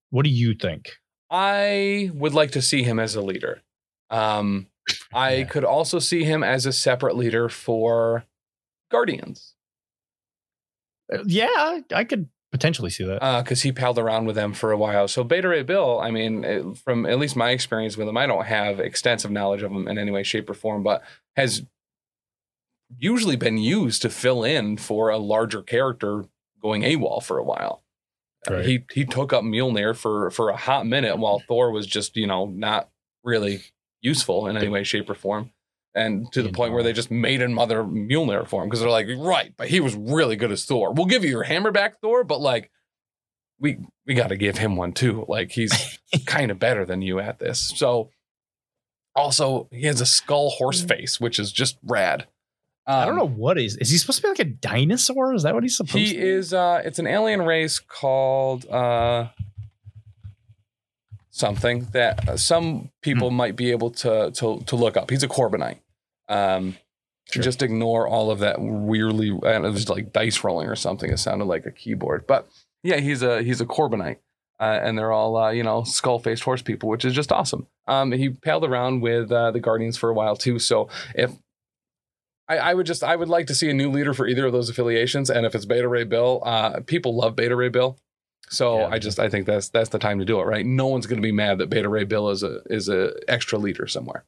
What 0.10 0.24
do 0.24 0.30
you 0.30 0.54
think? 0.54 0.92
I 1.34 2.12
would 2.14 2.34
like 2.36 2.52
to 2.52 2.62
see 2.62 2.84
him 2.84 3.00
as 3.00 3.16
a 3.16 3.22
leader. 3.22 3.62
Um, 4.10 4.68
I 5.14 5.34
Yeah. 5.38 5.44
could 5.46 5.66
also 5.66 6.00
see 6.00 6.24
him 6.24 6.44
as 6.44 6.66
a 6.66 6.72
separate 6.72 7.16
leader 7.18 7.50
for 7.50 8.26
Guardians 8.92 9.56
Uh, 11.12 11.24
Yeah, 11.26 11.80
I 11.92 12.04
could 12.04 12.30
potentially 12.52 12.92
see 12.92 13.04
that. 13.04 13.44
because 13.44 13.64
he 13.64 13.72
palled 13.72 13.98
around 13.98 14.26
with 14.26 14.36
them 14.36 14.54
for 14.54 14.72
a 14.72 14.78
while. 14.78 15.08
So 15.08 15.24
Beta 15.24 15.48
Ray 15.50 15.64
Bill, 15.64 16.00
I 16.00 16.12
mean, 16.12 16.44
it- 16.44 16.78
from 16.78 17.06
at 17.08 17.18
least 17.18 17.36
my 17.36 17.50
experience 17.50 17.98
with 17.98 18.08
him, 18.08 18.16
I 18.18 18.28
don't 18.28 18.46
have 18.46 18.80
extensive 18.80 19.32
knowledge 19.32 19.64
of 19.64 19.72
him 19.72 19.88
in 19.88 19.98
any 19.98 20.12
way, 20.12 20.22
shape, 20.24 20.50
or 20.50 20.54
form, 20.54 20.84
but 20.84 21.02
has 21.36 21.66
usually 22.96 23.36
been 23.36 23.58
used 23.58 24.04
to 24.04 24.10
fill 24.10 24.44
in 24.44 24.78
for 24.78 25.10
a 25.10 25.18
larger 25.18 25.64
character 25.64 26.26
going 26.62 26.84
AWOL 26.84 27.22
for 27.24 27.38
a 27.40 27.44
while. 27.44 27.83
Right. 28.50 28.66
he 28.66 28.86
he 28.92 29.06
took 29.06 29.32
up 29.32 29.44
Mjolnir 29.44 29.96
for 29.96 30.30
for 30.32 30.50
a 30.50 30.58
hot 30.58 30.86
minute 30.86 31.18
while 31.18 31.42
Thor 31.48 31.72
was 31.72 31.88
just 31.88 32.18
you 32.18 32.28
know 32.28 32.46
not 32.46 32.90
really 33.24 33.62
useful 34.02 34.48
in 34.48 34.58
any 34.58 34.68
way, 34.68 34.84
shape, 34.84 35.10
or 35.10 35.16
form. 35.16 35.52
And 35.96 36.32
to 36.34 36.42
the 36.42 36.50
You 36.50 36.54
point 36.54 36.74
where 36.74 36.84
they 36.84 36.94
just 36.94 37.12
made 37.12 37.42
another 37.42 37.84
mother 37.84 37.84
Mjolnir 37.84 38.48
for 38.48 38.64
him 38.64 38.70
because 38.70 38.80
they're 38.80 38.90
like, 38.90 39.08
right, 39.18 39.54
but 39.56 39.68
he 39.68 39.80
was 39.80 39.96
really 39.96 40.36
good 40.36 40.52
as 40.52 40.66
Thor. 40.66 40.92
We'll 40.92 41.06
give 41.06 41.24
you 41.24 41.30
your 41.30 41.44
hammer 41.44 41.72
back, 41.72 42.02
Thor, 42.02 42.24
but 42.24 42.42
like, 42.42 42.72
we 43.60 43.78
we 44.06 44.16
got 44.16 44.30
to 44.30 44.36
give 44.36 44.58
him 44.58 44.76
one 44.76 44.94
too. 44.94 45.26
Like 45.28 45.52
he's 45.52 46.00
kind 46.26 46.52
of 46.52 46.60
better 46.60 46.84
than 46.84 47.02
you 47.02 47.20
at 47.20 47.40
this. 47.40 47.74
So, 47.76 48.10
also 49.16 49.70
he 49.72 49.84
has 49.84 50.02
a 50.02 50.06
skull 50.06 50.50
horse 50.50 50.84
mm. 50.84 50.90
face, 50.90 51.20
which 51.20 51.38
is 51.38 51.52
just 51.52 51.78
rad. 51.84 52.28
I 52.86 53.06
don't 53.06 53.14
Um, 53.14 53.18
know 53.20 53.28
what 53.36 53.58
is. 53.58 53.78
Is 53.78 53.90
he 53.90 53.98
supposed 53.98 54.18
to 54.18 54.24
be 54.24 54.28
like 54.30 54.40
a 54.40 54.44
dinosaur? 54.46 55.34
Is 55.34 55.44
that 55.44 55.54
what 55.54 55.64
he's 55.64 55.78
supposed 55.78 55.96
He 55.98 56.08
to 56.10 56.16
be? 56.16 56.20
He 56.22 56.28
is. 56.28 56.54
uh 56.54 56.82
It's 56.84 57.00
an 57.00 57.08
alien 57.08 57.42
race 57.44 57.80
called 57.80 58.66
uh 58.70 59.28
something 61.32 61.88
that 61.94 62.30
uh, 62.30 62.38
some 62.38 62.92
people 63.02 63.30
Hmm. 63.30 63.36
might 63.38 63.56
be 63.56 63.72
able 63.72 63.92
to 63.92 64.32
to 64.32 64.60
to 64.66 64.76
look 64.76 64.98
up. 64.98 65.10
He's 65.10 65.24
a 65.24 65.28
Korbinite. 65.28 65.80
Um, 66.30 66.78
Sure. 67.32 67.42
just 67.42 67.64
ignore 67.64 68.06
all 68.08 68.30
of 68.30 68.40
that 68.40 68.58
weirdly. 68.60 69.30
And 69.30 69.66
it 69.66 69.70
was 69.72 69.88
like 69.90 70.12
dice 70.12 70.44
rolling 70.44 70.68
or 70.68 70.76
something. 70.76 71.10
It 71.10 71.18
sounded 71.18 71.46
like 71.46 71.66
a 71.66 71.72
keyboard, 71.72 72.28
but 72.28 72.48
yeah, 72.84 72.98
he's 72.98 73.24
a 73.24 73.42
he's 73.42 73.62
a 73.62 73.66
Korbinite. 73.66 74.18
Uh, 74.60 74.80
and 74.84 74.98
they're 74.98 75.12
all 75.12 75.36
uh, 75.38 75.50
you 75.52 75.64
know 75.64 75.84
skull 75.84 76.20
faced 76.20 76.44
horse 76.44 76.62
people, 76.62 76.90
which 76.90 77.06
is 77.06 77.14
just 77.14 77.32
awesome. 77.32 77.66
Um, 77.88 78.12
he 78.12 78.30
paled 78.30 78.66
around 78.66 79.02
with 79.02 79.32
uh, 79.32 79.52
the 79.52 79.60
Guardians 79.62 79.98
for 79.98 80.10
a 80.10 80.14
while 80.14 80.36
too. 80.36 80.60
So 80.60 80.90
if 81.16 81.32
I, 82.54 82.72
I 82.72 82.74
would 82.74 82.86
just 82.86 83.04
I 83.04 83.16
would 83.16 83.30
like 83.30 83.48
to 83.48 83.56
see 83.56 83.70
a 83.70 83.74
new 83.74 83.90
leader 83.90 84.14
for 84.14 84.28
either 84.28 84.46
of 84.46 84.52
those 84.54 84.70
affiliations, 84.70 85.30
and 85.30 85.46
if 85.46 85.56
it's 85.56 85.66
Beta 85.66 85.88
Ray 85.88 86.04
Bill, 86.04 86.42
uh, 86.46 86.80
people 86.86 87.16
love 87.16 87.36
Beta 87.36 87.56
Ray 87.56 87.70
Bill, 87.70 87.98
so 88.50 88.80
Yeah. 88.80 88.88
I 88.88 89.00
just 89.00 89.20
I 89.20 89.30
think 89.30 89.46
that's 89.46 89.70
that's 89.70 89.90
the 89.90 90.00
time 90.00 90.20
to 90.20 90.26
do 90.26 90.40
it, 90.40 90.44
right? 90.44 90.66
No 90.66 90.88
one's 90.88 91.08
going 91.08 91.22
to 91.22 91.26
be 91.26 91.32
mad 91.32 91.58
that 91.58 91.70
Beta 91.70 91.90
Ray 91.90 92.04
Bill 92.04 92.30
is 92.30 92.44
a 92.44 92.60
is 92.66 92.90
a 92.90 93.14
extra 93.28 93.58
leader 93.60 93.88
somewhere. 93.88 94.26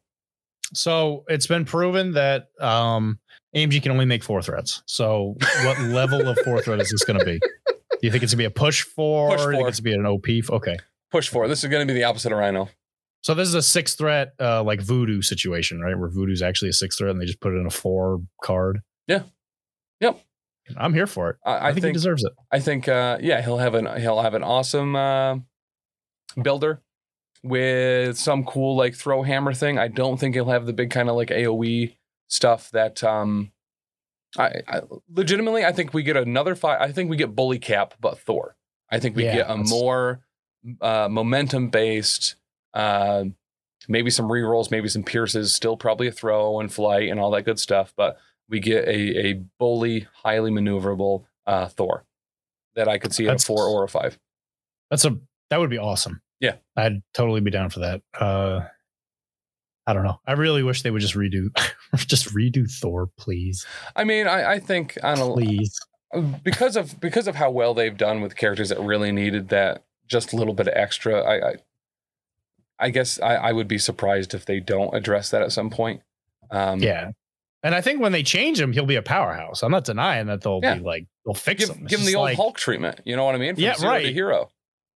So 0.73 1.23
it's 1.27 1.47
been 1.47 1.63
proven 1.65 2.13
that 2.13 2.47
um, 2.59 3.19
AMG 3.55 3.83
can 3.83 3.91
only 3.91 4.05
make 4.05 4.23
four 4.23 4.41
threads. 4.41 4.81
So 4.87 5.35
what 5.63 5.79
level 5.81 6.27
of 6.27 6.37
four 6.39 6.61
thread 6.61 6.81
is 6.81 6.89
this 6.89 7.03
going 7.03 7.19
to 7.19 7.25
be? 7.25 7.39
Do 7.69 7.99
you 8.01 8.11
think 8.11 8.23
it's 8.23 8.33
going 8.33 8.37
to 8.37 8.37
be 8.37 8.45
a 8.45 8.49
push 8.51 8.81
four? 8.81 9.29
Push 9.29 9.41
Do 9.41 9.43
you 9.43 9.49
think 9.51 9.61
four. 9.61 9.69
it's 9.69 9.79
going 9.79 9.93
to 9.93 10.03
be 10.03 10.33
an 10.33 10.41
OP? 10.47 10.49
Okay. 10.57 10.77
Push 11.11 11.29
for 11.29 11.47
this 11.47 11.63
is 11.63 11.69
going 11.69 11.87
to 11.87 11.93
be 11.93 11.97
the 11.97 12.03
opposite 12.05 12.31
of 12.31 12.39
Rhino. 12.39 12.69
So 13.25 13.33
this 13.33 13.47
is 13.47 13.55
a 13.55 13.61
six 13.63 13.95
threat, 13.95 14.33
uh, 14.39 14.61
like 14.61 14.79
voodoo 14.79 15.19
situation, 15.23 15.81
right? 15.81 15.97
Where 15.97 16.09
voodoo's 16.09 16.43
actually 16.43 16.69
a 16.69 16.73
six 16.73 16.95
threat 16.95 17.09
and 17.09 17.19
they 17.19 17.25
just 17.25 17.41
put 17.41 17.53
it 17.53 17.57
in 17.57 17.65
a 17.65 17.71
four 17.71 18.21
card. 18.43 18.81
Yeah. 19.07 19.23
Yep. 19.99 20.23
I'm 20.77 20.93
here 20.93 21.07
for 21.07 21.31
it. 21.31 21.37
I, 21.43 21.51
I, 21.51 21.57
I 21.57 21.65
think, 21.69 21.73
think 21.73 21.85
he 21.87 21.93
deserves 21.93 22.23
it. 22.23 22.33
I 22.51 22.59
think 22.59 22.87
uh, 22.87 23.17
yeah 23.19 23.41
he'll 23.41 23.57
have 23.57 23.73
an 23.73 23.99
he'll 23.99 24.21
have 24.21 24.35
an 24.35 24.43
awesome 24.43 24.95
uh, 24.95 25.37
builder 26.39 26.83
with 27.41 28.15
some 28.15 28.43
cool 28.43 28.75
like 28.75 28.93
throw 28.93 29.23
hammer 29.23 29.55
thing. 29.55 29.79
I 29.79 29.87
don't 29.87 30.19
think 30.19 30.35
he'll 30.35 30.45
have 30.45 30.67
the 30.67 30.73
big 30.73 30.91
kind 30.91 31.09
of 31.09 31.15
like 31.15 31.29
AOE 31.29 31.95
stuff 32.27 32.69
that 32.71 33.03
um 33.03 33.51
I, 34.37 34.61
I 34.67 34.81
legitimately 35.09 35.65
I 35.65 35.71
think 35.71 35.95
we 35.95 36.03
get 36.03 36.15
another 36.15 36.53
fight. 36.53 36.79
I 36.79 36.91
think 36.91 37.09
we 37.09 37.17
get 37.17 37.35
bully 37.35 37.57
cap 37.57 37.95
but 37.99 38.19
Thor. 38.19 38.55
I 38.91 38.99
think 38.99 39.15
we 39.15 39.23
Yeah, 39.23 39.37
get 39.37 39.49
a 39.49 39.57
more 39.57 40.21
uh, 40.79 41.07
momentum 41.09 41.69
based 41.69 42.35
uh, 42.75 43.23
maybe 43.87 44.11
some 44.11 44.27
rerolls, 44.27 44.69
maybe 44.69 44.87
some 44.87 45.03
pierces, 45.03 45.55
still 45.55 45.77
probably 45.77 46.07
a 46.07 46.11
throw 46.11 46.59
and 46.59 46.71
flight 46.71 47.09
and 47.09 47.19
all 47.19 47.31
that 47.31 47.43
good 47.43 47.59
stuff, 47.59 47.93
but 47.97 48.17
we 48.49 48.59
get 48.59 48.87
a 48.87 49.27
a 49.27 49.33
bully, 49.57 50.07
highly 50.13 50.51
maneuverable 50.51 51.23
uh, 51.47 51.67
Thor 51.67 52.05
that 52.75 52.87
I 52.87 52.97
could 52.97 53.13
see 53.13 53.27
at 53.27 53.41
a 53.41 53.45
four 53.45 53.65
or 53.65 53.83
a 53.83 53.89
five. 53.89 54.19
That's 54.89 55.05
a 55.05 55.17
that 55.49 55.59
would 55.59 55.69
be 55.69 55.77
awesome. 55.77 56.21
Yeah. 56.39 56.55
I'd 56.75 57.01
totally 57.13 57.41
be 57.41 57.51
down 57.51 57.69
for 57.69 57.79
that. 57.79 58.01
Uh 58.13 58.61
I 59.87 59.93
don't 59.93 60.03
know. 60.03 60.19
I 60.25 60.33
really 60.33 60.63
wish 60.63 60.81
they 60.81 60.91
would 60.91 61.01
just 61.01 61.15
redo 61.15 61.49
just 61.95 62.33
redo 62.33 62.69
Thor, 62.69 63.09
please. 63.17 63.65
I 63.95 64.03
mean, 64.03 64.27
I, 64.27 64.53
I 64.53 64.59
think 64.59 64.97
I 65.03 65.15
don't 65.15 65.33
Please. 65.33 65.79
because 66.43 66.75
of 66.75 66.99
because 66.99 67.27
of 67.27 67.35
how 67.35 67.51
well 67.51 67.73
they've 67.73 67.95
done 67.95 68.21
with 68.21 68.35
characters 68.35 68.69
that 68.69 68.79
really 68.79 69.11
needed 69.11 69.49
that 69.49 69.83
just 70.07 70.33
a 70.33 70.35
little 70.35 70.53
bit 70.53 70.67
of 70.67 70.73
extra. 70.75 71.21
I 71.21 71.49
I, 71.49 71.55
I 72.79 72.89
guess 72.89 73.19
I, 73.21 73.35
I 73.35 73.51
would 73.53 73.67
be 73.67 73.77
surprised 73.77 74.33
if 74.33 74.45
they 74.45 74.59
don't 74.59 74.93
address 74.93 75.29
that 75.31 75.41
at 75.41 75.51
some 75.51 75.69
point. 75.69 76.01
Um, 76.51 76.79
Yeah. 76.79 77.11
And 77.63 77.73
I 77.73 77.81
think 77.81 77.99
when 77.99 78.11
they 78.11 78.21
change 78.21 78.59
him, 78.59 78.73
he'll 78.73 78.85
be 78.85 78.95
a 78.97 79.01
powerhouse. 79.01 79.63
I'm 79.63 79.71
not 79.71 79.85
denying 79.85 80.27
that 80.27 80.41
they'll 80.41 80.59
Yeah. 80.61 80.75
be 80.75 80.81
like 80.81 81.05
they'll 81.25 81.33
fix 81.33 81.65
give 81.65 81.75
him. 81.75 81.83
It's 81.85 81.89
give 81.91 81.99
him 82.01 82.05
the 82.05 82.15
old 82.15 82.25
like- 82.25 82.37
Hulk 82.37 82.57
treatment. 82.57 82.99
You 83.05 83.15
know 83.15 83.25
what 83.25 83.33
I 83.33 83.39
mean? 83.39 83.55
From 83.55 83.63
Yeah, 83.63 83.75
zero 83.75 83.93
to 83.97 84.05
right. 84.05 84.13
hero. 84.13 84.49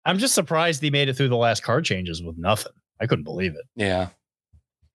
I'm 0.06 0.18
just 0.18 0.34
surprised 0.34 0.82
he 0.82 0.90
made 0.90 1.08
it 1.10 1.14
through 1.16 1.30
the 1.30 1.36
last 1.38 1.62
card 1.64 1.86
changes 1.86 2.24
with 2.24 2.38
nothing. 2.38 2.72
I 3.00 3.06
couldn't 3.08 3.24
believe 3.26 3.54
it. 3.54 3.66
Yeah, 3.76 4.04
It 4.04 4.10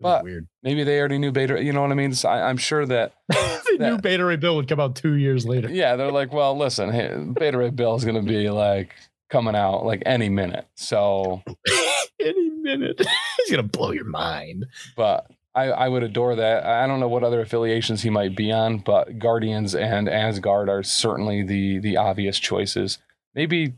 But- 0.01 0.23
weird. 0.25 0.47
maybe 0.63 0.85
they 0.85 0.99
already 1.01 1.19
knew 1.19 1.33
Beta. 1.33 1.61
You 1.63 1.73
know 1.73 1.81
what 1.81 1.91
I 1.91 1.95
mean? 1.95 2.13
So 2.13 2.29
I, 2.29 2.49
I'm 2.49 2.57
sure 2.59 2.85
that 2.87 3.15
they 3.29 3.79
knew 3.79 3.95
Yeah. 3.95 3.97
Beta 4.01 4.25
Ray 4.25 4.37
Bill 4.37 4.55
would 4.57 4.69
come 4.69 4.79
out 4.79 4.95
two 4.95 5.15
years 5.15 5.45
later. 5.47 5.69
yeah, 5.71 5.97
they're 5.97 6.13
like, 6.13 6.33
well, 6.33 6.57
listen, 6.57 6.93
hey, 6.93 7.17
Beta 7.33 7.57
Ray 7.59 7.71
Bill 7.71 7.95
is 7.97 8.05
going 8.05 8.17
to 8.17 8.23
be 8.23 8.49
like 8.51 8.95
coming 9.31 9.55
out 9.57 9.85
like 9.85 10.03
any 10.07 10.29
minute. 10.29 10.67
So, 10.77 11.43
Any 12.21 12.49
minute. 12.51 13.01
He's 13.39 13.51
gonna 13.51 13.63
blow 13.63 13.91
your 13.93 14.05
mind. 14.07 14.67
but 14.97 15.31
I, 15.55 15.65
I 15.67 15.89
would 15.89 16.03
adore 16.03 16.35
that. 16.37 16.65
I 16.67 16.87
don't 16.87 17.01
know 17.01 17.09
what 17.09 17.25
other 17.25 17.41
affiliations 17.41 18.03
he 18.03 18.11
might 18.11 18.37
be 18.37 18.53
on, 18.53 18.79
but 18.79 19.19
Guardians 19.19 19.75
and 19.75 20.09
Asgard 20.09 20.69
are 20.69 20.83
certainly 20.83 21.43
the 21.43 21.79
the 21.79 21.97
obvious 21.97 22.39
choices. 22.39 22.99
Maybe 23.35 23.75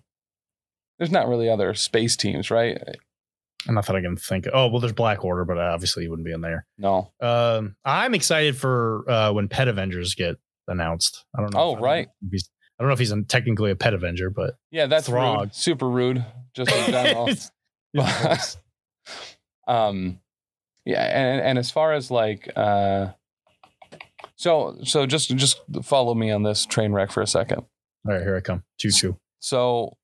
there's 0.98 1.10
not 1.12 1.28
really 1.28 1.48
other 1.48 1.74
space 1.74 2.16
teams, 2.16 2.50
right? 2.50 2.80
Not 3.66 3.86
that 3.86 3.96
I 3.96 4.00
can 4.00 4.16
think. 4.16 4.46
Of. 4.46 4.52
Oh 4.54 4.68
well, 4.68 4.80
there's 4.80 4.92
Black 4.92 5.24
Order, 5.24 5.44
but 5.44 5.58
obviously 5.58 6.04
he 6.04 6.08
wouldn't 6.08 6.26
be 6.26 6.32
in 6.32 6.40
there. 6.40 6.64
No. 6.78 7.12
Um, 7.20 7.76
I'm 7.84 8.14
excited 8.14 8.56
for 8.56 9.04
uh, 9.10 9.32
when 9.32 9.48
Pet 9.48 9.68
Avengers 9.68 10.14
get 10.14 10.36
announced. 10.68 11.24
I 11.36 11.40
don't 11.42 11.52
know. 11.54 11.60
Oh, 11.60 11.70
if- 11.70 11.72
I 11.72 11.74
don't 11.80 11.84
right. 11.84 12.08
he's- 12.30 12.48
I 12.78 12.82
don't 12.84 12.88
know 12.88 12.92
if 12.92 12.98
he's 13.00 13.12
technically 13.26 13.70
a 13.72 13.76
Pet 13.76 13.92
Avenger, 13.94 14.30
but 14.30 14.56
Yeah, 14.70 14.86
that's 14.86 15.08
Throg. 15.08 15.40
rude. 15.40 15.54
Super 15.54 15.88
rude. 15.88 16.24
Just 16.54 16.70
in 16.70 16.86
general. 16.92 17.28
It's- 17.28 17.50
it's- 17.94 18.56
um 19.66 20.20
yeah 20.86 21.02
and 21.02 21.40
and 21.42 21.58
as 21.58 21.70
far 21.70 21.92
as 21.92 22.10
like 22.10 22.48
uh 22.56 23.08
so 24.36 24.78
so 24.82 25.04
just 25.06 25.28
just 25.36 25.60
follow 25.82 26.14
me 26.14 26.30
on 26.30 26.42
this 26.42 26.64
train 26.64 26.92
wreck 26.92 27.10
for 27.10 27.20
a 27.22 27.26
second 27.26 27.58
all 28.06 28.14
right, 28.14 28.22
here 28.22 28.36
I 28.36 28.40
come. 28.40 28.62
Choo 28.78 28.90
choo. 28.90 29.18
so 29.40 29.96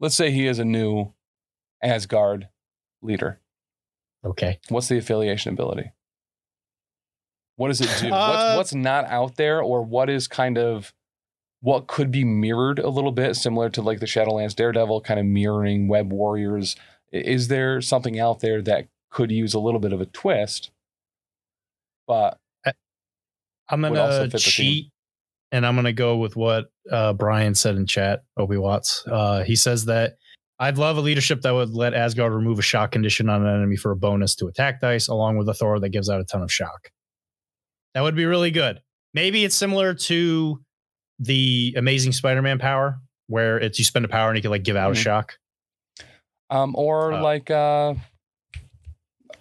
let's 0.00 0.14
say 0.14 0.30
he 0.30 0.46
is 0.46 0.58
a 0.58 0.64
new 0.66 1.12
asgard 1.82 2.48
leader 3.00 3.40
Okay. 4.24 4.58
what's 4.68 4.88
the 4.88 4.98
affiliation 4.98 5.52
ability 5.54 5.92
what 7.56 7.68
does 7.68 7.80
it 7.80 7.88
do 8.00 8.08
Uh, 8.12 8.28
what's 8.54 8.56
what's 8.56 8.74
not 8.74 9.06
out 9.06 9.36
there 9.36 9.62
or 9.62 9.82
what 9.82 10.10
is 10.10 10.28
kind 10.28 10.58
of 10.58 10.92
what 11.60 11.86
could 11.86 12.10
be 12.10 12.24
mirrored 12.24 12.78
a 12.78 12.88
little 12.88 13.12
bit 13.12 13.34
similar 13.34 13.68
to 13.68 13.82
like 13.82 14.00
the 14.00 14.06
shadowlands 14.06 14.54
daredevil 14.54 15.00
kind 15.00 15.18
of 15.18 15.26
mirroring 15.26 15.88
web 15.88 16.12
warriors 16.12 16.76
is 17.12 17.48
there 17.48 17.80
something 17.80 18.18
out 18.18 18.40
there 18.40 18.62
that 18.62 18.86
could 19.10 19.30
use 19.30 19.54
a 19.54 19.58
little 19.58 19.80
bit 19.80 19.92
of 19.92 20.00
a 20.00 20.06
twist 20.06 20.70
but 22.06 22.38
I'm 23.68 23.82
gonna 23.82 24.28
cheat, 24.38 24.90
and 25.52 25.66
I'm 25.66 25.76
gonna 25.76 25.92
go 25.92 26.16
with 26.16 26.36
what 26.36 26.70
uh, 26.90 27.12
Brian 27.12 27.54
said 27.54 27.76
in 27.76 27.86
chat. 27.86 28.22
Obi 28.36 28.56
Watts. 28.56 29.04
Uh, 29.06 29.42
he 29.44 29.56
says 29.56 29.84
that 29.84 30.16
I'd 30.58 30.78
love 30.78 30.96
a 30.96 31.00
leadership 31.00 31.42
that 31.42 31.52
would 31.52 31.70
let 31.70 31.94
Asgard 31.94 32.32
remove 32.32 32.58
a 32.58 32.62
shock 32.62 32.92
condition 32.92 33.28
on 33.28 33.46
an 33.46 33.54
enemy 33.54 33.76
for 33.76 33.92
a 33.92 33.96
bonus 33.96 34.34
to 34.36 34.46
attack 34.46 34.80
dice, 34.80 35.08
along 35.08 35.36
with 35.36 35.48
a 35.48 35.54
Thor 35.54 35.78
that 35.80 35.90
gives 35.90 36.08
out 36.08 36.20
a 36.20 36.24
ton 36.24 36.42
of 36.42 36.50
shock. 36.50 36.90
That 37.94 38.00
would 38.00 38.16
be 38.16 38.24
really 38.24 38.50
good. 38.50 38.80
Maybe 39.14 39.44
it's 39.44 39.54
similar 39.54 39.94
to 39.94 40.60
the 41.18 41.74
Amazing 41.76 42.12
Spider-Man 42.12 42.58
power, 42.58 43.00
where 43.26 43.58
it's 43.58 43.78
you 43.78 43.84
spend 43.84 44.04
a 44.04 44.08
power 44.08 44.28
and 44.30 44.36
you 44.36 44.42
can 44.42 44.50
like 44.50 44.62
give 44.62 44.76
out 44.76 44.92
Mhm. 44.92 44.96
a 44.98 45.00
shock. 45.00 45.38
um 46.50 46.74
or 46.78 47.12
Uh, 47.12 47.22
like 47.22 47.50
uh 47.50 47.94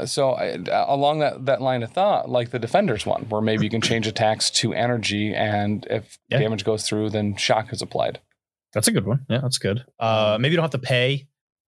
so 0.06 0.32
I, 0.32 0.58
along 0.88 1.20
that 1.20 1.46
that 1.46 1.62
line 1.62 1.82
of 1.84 1.92
thought 1.92 2.30
like 2.30 2.52
the 2.52 2.60
defenders 2.60 3.06
one 3.06 3.24
where 3.30 3.42
maybe 3.42 3.64
you 3.64 3.70
can 3.70 3.82
change 3.82 4.06
attacks 4.14 4.50
to 4.52 4.74
energy 4.74 5.34
and 5.34 5.86
if 5.90 6.20
Yeah. 6.30 6.40
damage 6.40 6.64
goes 6.66 6.88
through 6.88 7.10
then 7.12 7.36
shock 7.36 7.72
is 7.74 7.82
applied 7.82 8.20
That's 8.74 8.88
a 8.88 8.92
good 8.92 9.06
one. 9.08 9.26
Yeah, 9.30 9.40
that's 9.42 9.58
good. 9.58 9.86
Uh, 9.98 10.38
maybe 10.40 10.52
you 10.52 10.58
don't 10.58 10.66
have 10.66 10.80
to 10.82 10.88
pay 10.88 11.28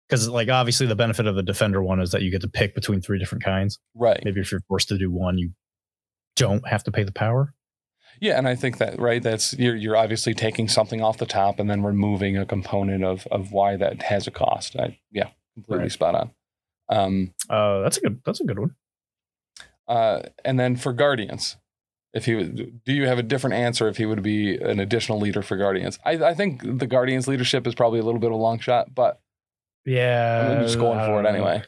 because, 0.08 0.28
like, 0.28 0.48
obviously 0.48 0.86
the 0.86 0.96
benefit 0.96 1.26
of 1.26 1.36
the 1.36 1.42
Defender 1.44 1.80
one 1.82 2.00
is 2.00 2.10
that 2.10 2.22
you 2.22 2.30
get 2.30 2.40
to 2.42 2.48
pick 2.48 2.74
between 2.74 3.00
three 3.00 3.18
different 3.18 3.44
kinds. 3.44 3.78
right 3.94 4.20
maybe 4.24 4.40
if 4.40 4.50
you're 4.50 4.60
forced 4.68 4.88
to 4.88 4.98
do 4.98 5.10
one, 5.10 5.38
you 5.38 5.52
don't 6.36 6.66
have 6.68 6.82
to 6.84 6.90
pay 6.90 7.04
the 7.04 7.12
power. 7.12 7.54
Yeah, 8.20 8.36
and 8.38 8.48
I 8.48 8.54
think 8.56 8.78
that 8.78 8.98
right, 9.00 9.22
that's 9.22 9.52
you're 9.58 9.76
you're 9.76 9.96
obviously 9.96 10.34
taking 10.34 10.68
something 10.68 11.00
off 11.02 11.18
the 11.18 11.26
top 11.26 11.58
and 11.60 11.68
then 11.70 11.82
removing 11.82 12.36
a 12.36 12.44
component 12.46 13.04
of 13.04 13.26
of 13.28 13.52
why 13.52 13.76
that 13.76 14.02
has 14.02 14.26
a 14.26 14.30
cost. 14.30 14.76
I 14.76 14.98
yeah, 15.12 15.28
completely 15.54 15.84
Right. 15.84 15.92
spot 15.92 16.14
on. 16.14 16.30
Um, 16.88 17.34
Uh, 17.48 17.80
that's 17.80 17.98
a 17.98 18.00
good. 18.00 18.20
That's 18.24 18.40
a 18.40 18.44
good 18.44 18.58
one. 18.58 18.74
uh, 19.86 20.22
and 20.44 20.58
then 20.58 20.76
for 20.76 20.92
Guardians, 20.92 21.56
if 22.12 22.24
he 22.26 22.34
would, 22.34 22.82
do 22.84 22.92
you 22.92 23.06
have 23.06 23.18
a 23.18 23.22
different 23.22 23.54
answer 23.54 23.88
if 23.88 23.96
he 23.96 24.06
would 24.06 24.22
be 24.22 24.56
an 24.56 24.80
additional 24.80 25.18
leader 25.20 25.42
for 25.42 25.56
Guardians? 25.56 25.98
I, 26.04 26.12
I 26.12 26.34
think 26.34 26.62
the 26.78 26.86
Guardians 26.86 27.28
leadership 27.28 27.66
is 27.66 27.74
probably 27.74 28.00
a 28.00 28.02
little 28.02 28.20
bit 28.20 28.28
of 28.30 28.34
a 28.38 28.42
long 28.42 28.58
shot, 28.58 28.94
but 28.94 29.20
Yeah, 29.84 30.56
I'm 30.58 30.62
just 30.64 30.78
going 30.78 30.98
for 31.06 31.20
it 31.20 31.22
know. 31.24 31.28
anyway. 31.28 31.62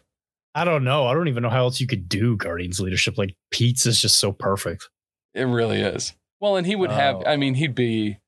I 0.55 0.65
don't 0.65 0.83
know. 0.85 1.07
I 1.07 1.15
don't 1.15 1.29
even 1.29 1.43
know 1.43 1.51
how 1.51 1.61
else 1.65 1.81
you 1.81 1.87
could 1.87 2.09
do 2.09 2.37
Guardians 2.37 2.81
leadership. 2.81 3.17
Like 3.17 3.37
Pete's 3.51 3.87
is 3.87 4.01
just 4.01 4.17
so 4.19 4.33
perfect. 4.33 4.89
It 5.35 5.45
really 5.45 5.81
is. 5.81 6.13
Well, 6.41 6.57
and 6.57 6.67
he 6.67 6.75
would 6.77 6.91
have. 6.91 7.17
Oh. 7.17 7.23
I 7.27 7.37
mean, 7.37 7.55
he'd 7.55 7.75
be 7.75 8.19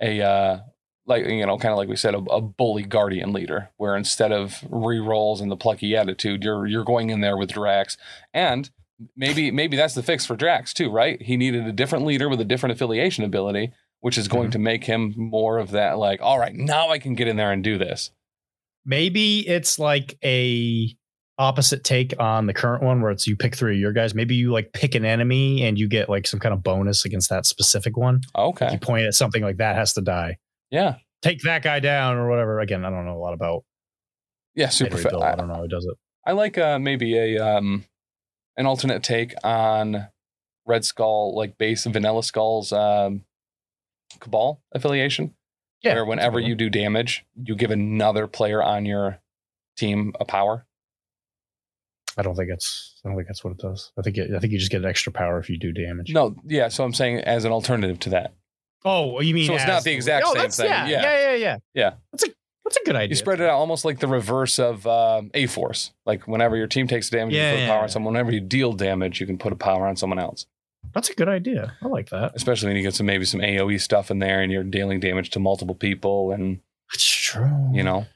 a 0.00 0.20
uh, 0.22 0.58
like 1.06 1.26
you 1.26 1.44
know, 1.46 1.58
kind 1.58 1.72
of 1.72 1.78
like 1.78 1.88
we 1.88 1.96
said, 1.96 2.14
a, 2.14 2.18
a 2.18 2.40
bully 2.40 2.82
guardian 2.82 3.32
leader, 3.32 3.70
where 3.76 3.96
instead 3.96 4.32
of 4.32 4.64
re 4.70 4.98
rolls 4.98 5.40
and 5.40 5.50
the 5.50 5.56
plucky 5.56 5.94
attitude, 5.96 6.42
you're 6.44 6.66
you're 6.66 6.84
going 6.84 7.10
in 7.10 7.20
there 7.20 7.36
with 7.36 7.52
Drax, 7.52 7.96
and 8.32 8.70
maybe 9.16 9.50
maybe 9.50 9.76
that's 9.76 9.94
the 9.94 10.02
fix 10.02 10.24
for 10.24 10.36
Drax 10.36 10.72
too, 10.72 10.90
right? 10.90 11.20
He 11.20 11.36
needed 11.36 11.66
a 11.66 11.72
different 11.72 12.04
leader 12.06 12.28
with 12.28 12.40
a 12.40 12.44
different 12.44 12.72
affiliation 12.74 13.24
ability, 13.24 13.72
which 14.00 14.16
is 14.16 14.28
going 14.28 14.48
Mhm. 14.48 14.52
to 14.52 14.58
make 14.58 14.84
him 14.84 15.12
more 15.16 15.58
of 15.58 15.72
that. 15.72 15.98
Like, 15.98 16.20
all 16.22 16.38
right, 16.38 16.54
now 16.54 16.88
I 16.88 16.98
can 16.98 17.14
get 17.14 17.28
in 17.28 17.36
there 17.36 17.52
and 17.52 17.62
do 17.62 17.76
this. 17.78 18.10
Maybe 18.84 19.46
it's 19.46 19.78
like 19.78 20.18
a 20.24 20.96
opposite 21.38 21.82
take 21.84 22.14
on 22.20 22.46
the 22.46 22.52
current 22.54 22.82
one 22.82 23.00
where 23.00 23.10
it's 23.10 23.26
you 23.26 23.36
pick 23.36 23.56
three 23.56 23.74
of 23.74 23.80
your 23.80 23.92
guys. 23.92 24.14
Maybe 24.14 24.34
you 24.34 24.52
like 24.52 24.72
pick 24.72 24.94
an 24.94 25.04
enemy 25.04 25.64
and 25.64 25.78
you 25.78 25.88
get 25.88 26.08
like 26.08 26.26
some 26.26 26.38
kind 26.40 26.52
of 26.52 26.62
bonus 26.62 27.04
against 27.04 27.30
that 27.30 27.46
specific 27.46 27.96
one. 27.96 28.20
Okay, 28.36 28.70
You 28.72 28.78
point 28.78 29.06
at 29.06 29.14
something 29.14 29.42
like 29.42 29.56
that 29.56 29.74
has 29.76 29.94
to 29.94 30.00
die. 30.02 30.38
yeah, 30.70 30.96
Take 31.22 31.40
that 31.42 31.62
guy 31.62 31.78
down 31.80 32.16
or 32.16 32.28
whatever. 32.28 32.60
Again, 32.60 32.84
I 32.84 32.90
don't 32.90 33.06
know 33.06 33.16
a 33.16 33.18
lot 33.18 33.32
about 33.34 33.64
yeah, 34.54 34.68
super. 34.68 34.98
Fa-. 34.98 35.16
I- 35.16 35.32
I 35.32 35.36
don't 35.36 35.48
know 35.48 35.54
how 35.54 35.62
he 35.62 35.68
does 35.68 35.84
it. 35.86 35.96
I 36.26 36.32
like 36.32 36.58
uh, 36.58 36.78
maybe 36.78 37.16
a 37.16 37.38
um, 37.44 37.84
an 38.56 38.66
alternate 38.66 39.02
take 39.02 39.34
on 39.42 40.08
Red 40.66 40.84
Skull, 40.84 41.34
like 41.34 41.56
base 41.58 41.84
Vanilla 41.86 42.22
Skull's 42.22 42.72
um, 42.72 43.24
Cabal 44.20 44.60
affiliation, 44.72 45.34
Yeah. 45.82 45.94
where 45.94 46.04
whenever 46.04 46.38
you 46.38 46.54
do 46.54 46.68
damage, 46.70 47.24
you 47.42 47.56
give 47.56 47.70
another 47.70 48.26
player 48.26 48.62
on 48.62 48.84
your 48.84 49.18
team 49.76 50.12
a 50.20 50.24
power. 50.24 50.66
I 52.16 52.22
don't 52.22 52.34
think 52.36 52.50
it's. 52.50 53.00
I 53.04 53.08
don't 53.08 53.16
think 53.16 53.28
that's 53.28 53.42
what 53.44 53.50
it 53.52 53.58
does. 53.58 53.92
I 53.98 54.02
think. 54.02 54.16
It, 54.18 54.30
I 54.34 54.38
think 54.38 54.52
you 54.52 54.58
just 54.58 54.70
get 54.70 54.82
an 54.82 54.88
extra 54.88 55.12
power 55.12 55.38
if 55.38 55.48
you 55.50 55.58
do 55.58 55.72
damage. 55.72 56.12
No, 56.12 56.34
yeah. 56.44 56.68
So 56.68 56.84
I'm 56.84 56.94
saying 56.94 57.18
as 57.20 57.44
an 57.44 57.52
alternative 57.52 57.98
to 58.00 58.10
that, 58.10 58.34
Oh, 58.84 59.20
you 59.20 59.34
mean 59.34 59.46
So 59.46 59.54
it's 59.54 59.62
as 59.62 59.68
not 59.68 59.84
the 59.84 59.92
exact 59.92 60.26
same 60.28 60.50
thing. 60.50 60.66
Yeah, 60.66 60.86
Yeah. 60.88 61.02
yeah, 61.02 61.18
yeah, 61.30 61.34
yeah. 61.34 61.56
Yeah. 61.74 61.92
That's 62.12 62.24
a 62.24 62.28
that's 62.64 62.76
a 62.76 62.84
good 62.84 62.96
idea. 62.96 63.08
you 63.10 63.14
spread 63.16 63.40
it 63.40 63.44
out 63.48 63.58
almost 63.58 63.84
like 63.84 63.98
the 63.98 64.06
reverse 64.08 64.58
of 64.58 64.86
um, 64.86 65.30
A 65.34 65.46
Force. 65.46 65.92
Like 66.06 66.26
whenever 66.28 66.56
your 66.56 66.66
team 66.68 66.86
takes 66.86 67.10
damage, 67.10 67.34
Yeah, 67.34 67.52
you 67.52 67.56
put 67.58 67.64
a 67.64 67.66
power 67.66 67.76
yeah. 67.78 67.82
on 67.82 67.88
someone. 67.88 68.14
Whenever 68.14 68.32
you 68.32 68.40
deal 68.40 68.72
damage, 68.72 69.20
you 69.20 69.26
can 69.26 69.36
put 69.38 69.52
a 69.52 69.56
power 69.56 69.86
on 69.86 69.96
someone 69.96 70.18
else. 70.18 70.46
That's 70.94 71.08
a 71.10 71.14
good 71.14 71.28
idea. 71.28 71.74
I 71.82 71.86
like 71.88 72.10
that. 72.10 72.32
Especially 72.34 72.68
when 72.68 72.76
you 72.76 72.82
get 72.82 72.94
some 72.94 73.06
maybe 73.06 73.24
some 73.24 73.40
AOE 73.40 73.80
stuff 73.80 74.10
in 74.10 74.18
there, 74.18 74.42
and 74.42 74.50
you're 74.52 74.64
dealing 74.64 75.00
damage 75.00 75.30
to 75.30 75.40
multiple 75.40 75.74
people, 75.74 76.32
and 76.32 76.60
It's 76.92 77.04
true. 77.08 77.70
you 77.72 77.82
know, 77.82 78.06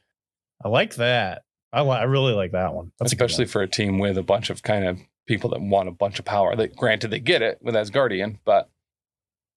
I 0.65 0.69
like 0.69 0.97
that. 0.97 1.43
I 1.77 1.83
li- 1.83 1.91
I 1.99 2.05
really 2.05 2.33
like 2.33 2.53
that 2.53 2.75
one. 2.75 2.93
That's 2.99 3.13
a 3.13 3.17
good 3.17 3.25
especially 3.27 3.47
for 3.47 3.63
a 3.63 3.69
team 3.69 3.99
with 3.99 4.17
a 4.19 4.23
bunch 4.23 4.51
of 4.51 4.63
kind 4.63 4.85
of 4.87 4.99
people 5.27 5.51
that 5.51 5.61
want 5.61 5.89
a 5.89 5.93
bunch 5.93 6.19
of 6.19 6.25
power. 6.25 6.57
That 6.57 6.75
granted 6.77 7.09
they 7.11 7.21
get 7.21 7.43
it 7.43 7.59
with 7.61 7.75
Asgardian, 7.75 8.39
but 8.45 8.71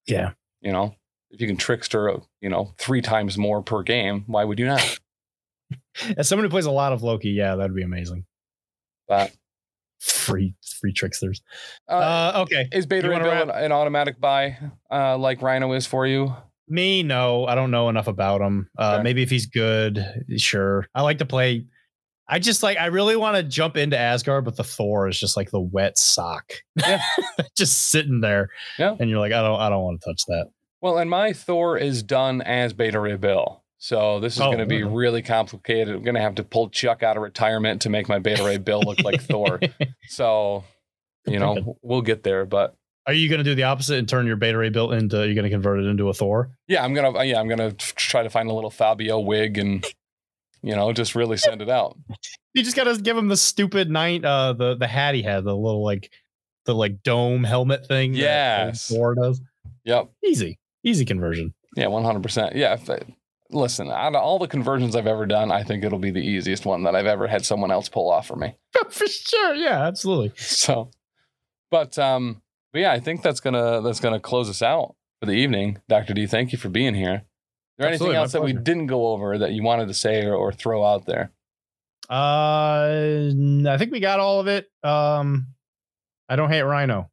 yeah. 0.08 0.32
you 0.62 0.72
know, 0.72 0.96
if 1.32 1.40
you 1.40 1.48
can 1.48 1.58
trickster, 1.58 2.18
you 2.42 2.50
know, 2.50 2.74
three 2.78 3.02
times 3.02 3.38
more 3.38 3.62
per 3.62 3.84
game, 3.84 4.24
why 4.28 4.44
would 4.44 4.60
you 4.60 4.66
not? 4.66 5.00
As 6.18 6.28
someone 6.28 6.46
who 6.46 6.50
plays 6.50 6.66
a 6.66 6.72
lot 6.72 6.94
of 6.94 7.04
Loki, 7.04 7.30
yeah, 7.30 7.56
that'd 7.56 7.76
be 7.76 7.84
amazing. 7.84 8.26
But 9.08 9.32
Free 10.00 10.56
free 10.80 10.94
tricksters. 10.94 11.42
uh, 11.90 11.92
Uh, 11.94 12.32
okay. 12.44 12.70
is 12.72 12.86
Beta 12.86 13.08
you 13.08 13.12
Ray 13.12 13.20
wanna 13.20 13.46
Bill 13.46 13.56
an, 13.56 13.66
an 13.66 13.72
automatic 13.74 14.20
buy, 14.20 14.58
uh, 14.90 15.18
like 15.18 15.42
Rhino 15.42 15.74
is 15.74 15.86
for 15.86 16.08
you? 16.08 16.34
Me, 16.70 17.04
no, 17.04 17.46
I 17.46 17.56
don't 17.56 17.72
know 17.72 17.90
enough 17.90 18.08
about 18.08 18.40
him. 18.42 18.70
Uh, 18.78 18.94
Okay. 18.96 19.04
Maybe 19.04 19.24
if 19.24 19.30
he's 19.30 19.48
good, 19.48 20.06
sure. 20.38 20.88
I 20.96 21.02
like 21.02 21.18
to 21.18 21.26
play. 21.26 21.66
I 22.30 22.40
just 22.40 22.62
like. 22.64 22.78
I 22.78 22.86
really 22.88 23.16
want 23.16 23.36
to 23.38 23.44
jump 23.44 23.76
into 23.76 23.98
Asgard, 23.98 24.46
but 24.46 24.56
the 24.56 24.64
Thor 24.64 25.08
is 25.08 25.20
just 25.20 25.36
like 25.36 25.50
the 25.52 25.60
wet 25.60 25.98
sock, 25.98 26.54
Yeah. 26.76 27.02
just 27.58 27.90
sitting 27.90 28.22
there. 28.22 28.50
Yeah. 28.78 28.96
and 29.00 29.10
you're 29.10 29.20
like, 29.20 29.32
I 29.34 29.42
don't, 29.42 29.60
I 29.60 29.70
don't 29.70 29.84
want 29.84 30.00
to 30.02 30.10
touch 30.10 30.26
that. 30.28 30.50
Well, 30.82 30.98
and 31.00 31.10
my 31.10 31.34
Thor 31.34 31.78
is 31.78 32.04
done 32.04 32.42
as 32.42 32.72
Beta 32.74 33.00
Ray 33.00 33.16
Bill. 33.18 33.64
So 33.80 34.20
this 34.20 34.36
is 34.36 34.42
Oh, 34.42 34.46
going 34.48 34.60
to 34.60 34.66
be 34.66 34.84
wow. 34.84 34.94
really 34.94 35.22
complicated. 35.22 35.96
I'm 35.96 36.04
going 36.04 36.16
to 36.16 36.22
have 36.22 36.36
to 36.36 36.44
pull 36.44 36.70
Chuck 36.70 37.02
out 37.02 37.18
of 37.18 37.24
retirement 37.24 37.82
to 37.84 37.90
make 37.90 38.08
my 38.08 38.20
Beta 38.20 38.44
Ray 38.44 38.58
Bill 38.58 38.82
look 38.82 39.02
like 39.04 39.22
Thor. 39.22 39.60
So, 40.10 40.64
you 41.26 41.40
know, 41.40 41.78
we'll 41.82 42.02
get 42.02 42.24
there. 42.24 42.46
But 42.46 42.76
Are 43.08 43.14
you 43.14 43.30
going 43.30 43.40
to 43.40 43.44
do 43.44 43.56
the 43.56 43.64
opposite 43.64 43.98
and 43.98 44.08
turn 44.08 44.26
your 44.28 44.36
Beta 44.36 44.58
Ray 44.58 44.70
Bill 44.70 44.92
into? 44.92 45.18
You're 45.26 45.36
going 45.36 45.44
to 45.44 45.50
convert 45.50 45.80
it 45.80 45.86
into 45.86 46.10
a 46.10 46.14
Thor? 46.14 46.52
yeah, 46.68 46.84
I'm 46.84 46.94
gonna 46.94 47.18
uh, 47.18 47.22
yeah 47.22 47.40
I'm 47.40 47.48
gonna 47.48 47.72
try 47.74 48.24
to 48.24 48.30
find 48.30 48.50
a 48.50 48.54
little 48.54 48.70
Fabio 48.70 49.20
wig 49.20 49.58
and 49.58 49.86
you 50.62 50.76
know 50.76 50.92
just 50.94 51.16
really 51.16 51.38
send 51.38 51.62
it 51.62 51.70
out. 51.70 51.98
You 52.54 52.64
just 52.64 52.76
got 52.76 52.86
to 52.86 53.02
give 53.02 53.16
him 53.18 53.28
the 53.28 53.38
stupid 53.38 53.90
night, 53.90 54.26
uh, 54.26 54.54
the 54.54 54.76
the 54.76 54.88
hat 54.88 55.16
he 55.16 55.22
had, 55.22 55.44
the 55.44 55.56
little 55.56 55.84
like, 55.84 56.12
the 56.66 56.76
like 56.76 57.04
dome 57.04 57.44
helmet 57.44 57.86
thing. 57.88 58.14
Yeah. 58.14 58.72
does. 58.72 59.42
Yep. 59.86 60.10
Easy, 60.26 60.60
easy 60.84 61.06
conversion. 61.06 61.54
Yeah, 61.76 61.88
100. 61.88 62.24
percent 62.24 62.56
Yeah. 62.56 62.74
If, 62.74 62.90
listen, 63.52 63.90
out 63.90 64.16
of 64.16 64.22
all 64.22 64.40
the 64.40 64.48
conversions 64.48 64.96
I've 64.96 65.08
ever 65.08 65.26
done, 65.26 65.52
I 65.52 65.64
think 65.64 65.84
it'll 65.84 66.00
be 66.00 66.12
the 66.12 66.20
easiest 66.20 66.66
one 66.66 66.84
that 66.84 66.96
I've 66.96 67.06
ever 67.06 67.28
had 67.28 67.46
someone 67.46 67.72
else 67.72 67.90
pull 67.90 68.10
off 68.12 68.28
for 68.28 68.36
me. 68.36 68.56
For 68.90 69.08
sure, 69.08 69.56
yeah, 69.56 69.86
absolutely. 69.86 70.34
So, 70.36 70.90
but 71.70 71.98
um, 72.00 72.42
but 72.74 72.80
yeah, 72.80 72.92
I 72.92 73.00
think 73.00 73.22
that's 73.22 73.40
gonna 73.40 73.82
that's 73.82 74.00
gonna 74.00 74.20
close 74.20 74.50
us 74.50 74.62
out 74.62 74.96
for 75.20 75.28
the 75.28 75.34
evening. 75.34 75.80
Doctor 75.88 76.14
D, 76.14 76.26
thank 76.26 76.52
you 76.52 76.58
for 76.58 76.70
being 76.70 76.96
here. 76.96 77.24
There 77.80 77.88
anything 77.88 78.14
Absolutely, 78.14 78.16
my 78.18 78.22
else 78.22 78.32
that 78.34 78.44
we 78.44 78.54
didn't 78.54 78.88
go 78.88 79.08
over 79.08 79.38
that 79.40 79.52
you 79.54 79.64
wanted 79.64 79.88
to 79.88 79.94
say 79.96 80.26
or, 80.26 80.36
or 80.36 80.52
throw 80.52 80.86
out 80.86 81.06
there? 81.08 81.32
Uh, 82.10 83.32
I 83.68 83.78
think 83.78 83.92
we 83.92 84.00
got 84.00 84.20
all 84.20 84.40
of 84.40 84.48
it. 84.48 84.70
Um, 84.84 85.48
I 86.28 86.36
don't 86.36 86.50
hate 86.50 86.62
Rhino. 86.64 87.10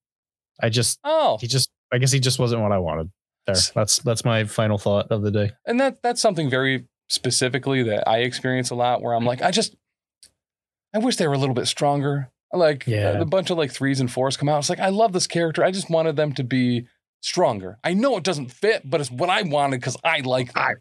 I 0.60 0.68
just 0.68 0.98
Oh, 1.04 1.38
he 1.40 1.46
just 1.46 1.70
I 1.92 1.98
guess 1.98 2.10
he 2.12 2.18
just 2.20 2.38
wasn't 2.38 2.62
what 2.62 2.72
I 2.72 2.78
wanted. 2.78 3.10
There, 3.46 3.56
that's 3.74 3.98
that's 4.00 4.24
my 4.24 4.44
final 4.44 4.76
thought 4.78 5.10
of 5.12 5.22
the 5.22 5.30
day. 5.30 5.52
and 5.66 5.78
that 5.80 6.02
that's 6.02 6.20
something 6.20 6.50
very 6.50 6.86
specifically 7.08 7.84
that 7.84 8.08
I 8.08 8.18
experience 8.22 8.70
a 8.70 8.74
lot 8.74 9.02
where 9.02 9.14
I'm 9.14 9.24
like, 9.24 9.42
I 9.42 9.50
just 9.52 9.76
I 10.94 10.98
wish 10.98 11.16
they 11.16 11.28
were 11.28 11.34
a 11.34 11.38
little 11.38 11.54
bit 11.54 11.66
stronger. 11.68 12.30
Like 12.52 12.86
Yeah. 12.86 13.18
the 13.18 13.26
bunch 13.26 13.50
of 13.50 13.58
like 13.58 13.70
threes 13.70 14.00
and 14.00 14.10
fours 14.10 14.36
come 14.36 14.48
out. 14.48 14.58
It's 14.58 14.70
like 14.70 14.80
I 14.80 14.88
love 14.88 15.12
this 15.12 15.26
character. 15.26 15.62
I 15.62 15.70
just 15.70 15.90
wanted 15.90 16.16
them 16.16 16.32
to 16.34 16.42
be 16.44 16.86
stronger. 17.26 17.78
I 17.82 17.92
know 17.94 18.16
it 18.16 18.22
doesn't 18.24 18.52
fit, 18.52 18.88
but 18.88 19.00
it's 19.00 19.10
what 19.10 19.28
I 19.28 19.42
wanted 19.42 19.80
because 19.80 19.96
I 20.04 20.20
like 20.20 20.52
them. 20.54 20.62
I- 20.62 20.74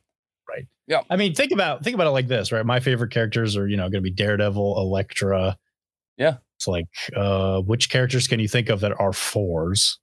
right. 0.47 0.67
Yeah. 0.87 1.01
I 1.09 1.15
mean, 1.15 1.33
think 1.33 1.51
about 1.51 1.83
think 1.83 1.95
about 1.95 2.07
it 2.07 2.11
like 2.11 2.27
this, 2.27 2.51
right? 2.51 2.65
My 2.65 2.79
favorite 2.79 3.11
characters 3.11 3.57
are 3.57 3.67
you 3.67 3.75
know 3.77 3.83
going 3.83 3.93
to 3.93 4.01
be 4.01 4.11
Daredevil, 4.11 4.77
Elektra. 4.79 5.57
Yeah. 6.17 6.37
It's 6.57 6.67
like, 6.67 6.85
uh, 7.15 7.59
which 7.61 7.89
characters 7.89 8.27
can 8.27 8.39
you 8.39 8.47
think 8.47 8.69
of 8.69 8.79
that 8.81 8.97
are 8.97 9.11
fours 9.11 9.99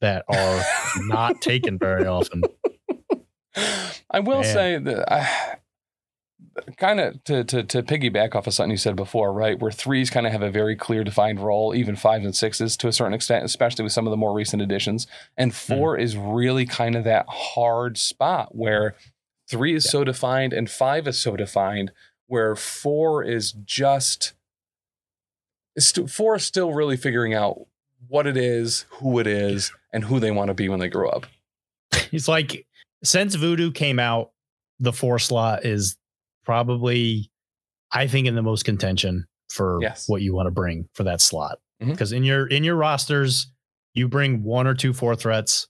that 0.00 0.24
are 0.28 0.62
not 1.06 1.40
taken 1.40 1.78
very 1.78 2.06
often? 2.06 2.42
I 3.56 4.20
will 4.20 4.42
Man. 4.42 4.44
say 4.44 4.78
that 4.78 5.12
I 5.12 5.56
kind 6.76 7.00
of 7.00 7.22
to, 7.24 7.44
to 7.44 7.62
to 7.62 7.82
piggyback 7.82 8.34
off 8.34 8.46
of 8.46 8.54
something 8.54 8.72
you 8.72 8.76
said 8.76 8.96
before, 8.96 9.32
right? 9.32 9.58
Where 9.58 9.70
threes 9.70 10.10
kind 10.10 10.26
of 10.26 10.32
have 10.32 10.42
a 10.42 10.50
very 10.50 10.76
clear 10.76 11.04
defined 11.04 11.40
role, 11.40 11.74
even 11.74 11.96
fives 11.96 12.24
and 12.24 12.34
sixes 12.34 12.76
to 12.78 12.88
a 12.88 12.92
certain 12.92 13.14
extent, 13.14 13.44
especially 13.44 13.82
with 13.84 13.92
some 13.92 14.06
of 14.06 14.10
the 14.10 14.16
more 14.16 14.32
recent 14.34 14.62
additions. 14.62 15.06
And 15.36 15.52
hmm. 15.52 15.56
4 15.74 15.98
is 15.98 16.16
really 16.16 16.66
kind 16.66 16.96
of 16.96 17.04
that 17.04 17.26
hard 17.28 17.98
spot 17.98 18.54
where 18.54 18.94
three 19.48 19.74
is 19.74 19.84
Yeah. 19.86 19.90
so 19.90 20.04
defined 20.04 20.52
and 20.52 20.70
five 20.70 21.06
is 21.08 21.20
so 21.20 21.36
defined, 21.36 21.92
where 22.26 22.54
four 22.54 23.24
is 23.24 23.52
just 23.52 24.34
st- 25.78 26.10
four 26.10 26.36
is 26.36 26.44
still 26.44 26.72
really 26.72 26.96
figuring 26.96 27.34
out 27.34 27.66
what 28.08 28.26
it 28.26 28.36
is, 28.36 28.86
who 28.90 29.18
it 29.18 29.26
is, 29.26 29.72
and 29.92 30.04
who 30.04 30.20
they 30.20 30.30
want 30.30 30.48
to 30.48 30.54
be 30.54 30.68
when 30.68 30.80
they 30.80 30.88
grow 30.88 31.08
up. 31.08 31.26
It's 32.12 32.28
like 32.28 32.66
since 33.02 33.34
Voodoo 33.34 33.70
came 33.72 33.98
out, 33.98 34.30
the 34.78 34.92
four 34.92 35.18
slot 35.18 35.64
is 35.64 35.96
probably, 36.44 37.30
I 37.92 38.06
think, 38.06 38.26
in 38.26 38.34
the 38.34 38.42
most 38.42 38.64
contention 38.64 39.26
for 39.48 39.78
Yes. 39.82 40.08
what 40.08 40.22
you 40.22 40.34
want 40.34 40.46
to 40.46 40.50
bring 40.50 40.88
for 40.94 41.04
that 41.04 41.20
slot. 41.20 41.58
Because 41.80 42.12
in 42.12 42.24
your 42.24 42.46
in 42.46 42.62
your 42.62 42.76
rosters, 42.76 43.50
you 43.94 44.06
bring 44.06 44.42
one 44.42 44.66
or 44.66 44.74
two 44.74 44.92
four 44.92 45.16
threats. 45.16 45.66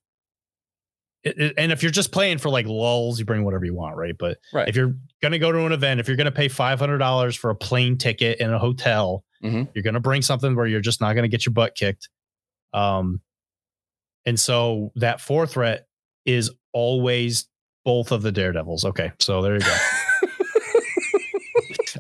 It- 1.22 1.38
it- 1.38 1.54
and 1.56 1.70
if 1.70 1.82
you're 1.82 1.92
just 1.92 2.10
playing 2.12 2.38
for 2.38 2.48
like 2.50 2.66
lulls, 2.66 3.18
you 3.20 3.24
bring 3.24 3.44
whatever 3.44 3.64
you 3.64 3.74
want, 3.74 3.96
right? 3.96 4.16
But 4.18 4.38
Right. 4.52 4.68
if 4.68 4.74
you're 4.74 4.96
gonna 5.22 5.38
go 5.38 5.52
to 5.52 5.64
an 5.66 5.72
event, 5.72 6.00
if 6.00 6.08
you're 6.08 6.16
gonna 6.16 6.32
pay 6.32 6.48
five 6.48 6.80
hundred 6.80 6.98
dollars 6.98 7.36
for 7.36 7.50
a 7.50 7.54
plane 7.54 7.96
ticket 7.96 8.40
in 8.40 8.52
a 8.52 8.58
hotel, 8.58 9.24
Mhm. 9.44 9.68
you're 9.74 9.82
gonna 9.84 10.00
bring 10.00 10.20
something 10.22 10.56
where 10.56 10.66
you're 10.66 10.80
just 10.80 11.00
not 11.00 11.12
gonna 11.14 11.28
get 11.28 11.46
your 11.46 11.52
butt 11.52 11.74
kicked. 11.76 12.08
Um, 12.72 13.20
and 14.26 14.38
so 14.40 14.90
that 14.96 15.20
four 15.20 15.46
threat 15.46 15.86
is 16.24 16.50
always 16.72 17.48
both 17.84 18.10
of 18.12 18.22
the 18.22 18.32
daredevils. 18.32 18.84
Okay, 18.84 19.12
so 19.20 19.42
there 19.42 19.54
you 19.54 19.60
go. 19.60 19.76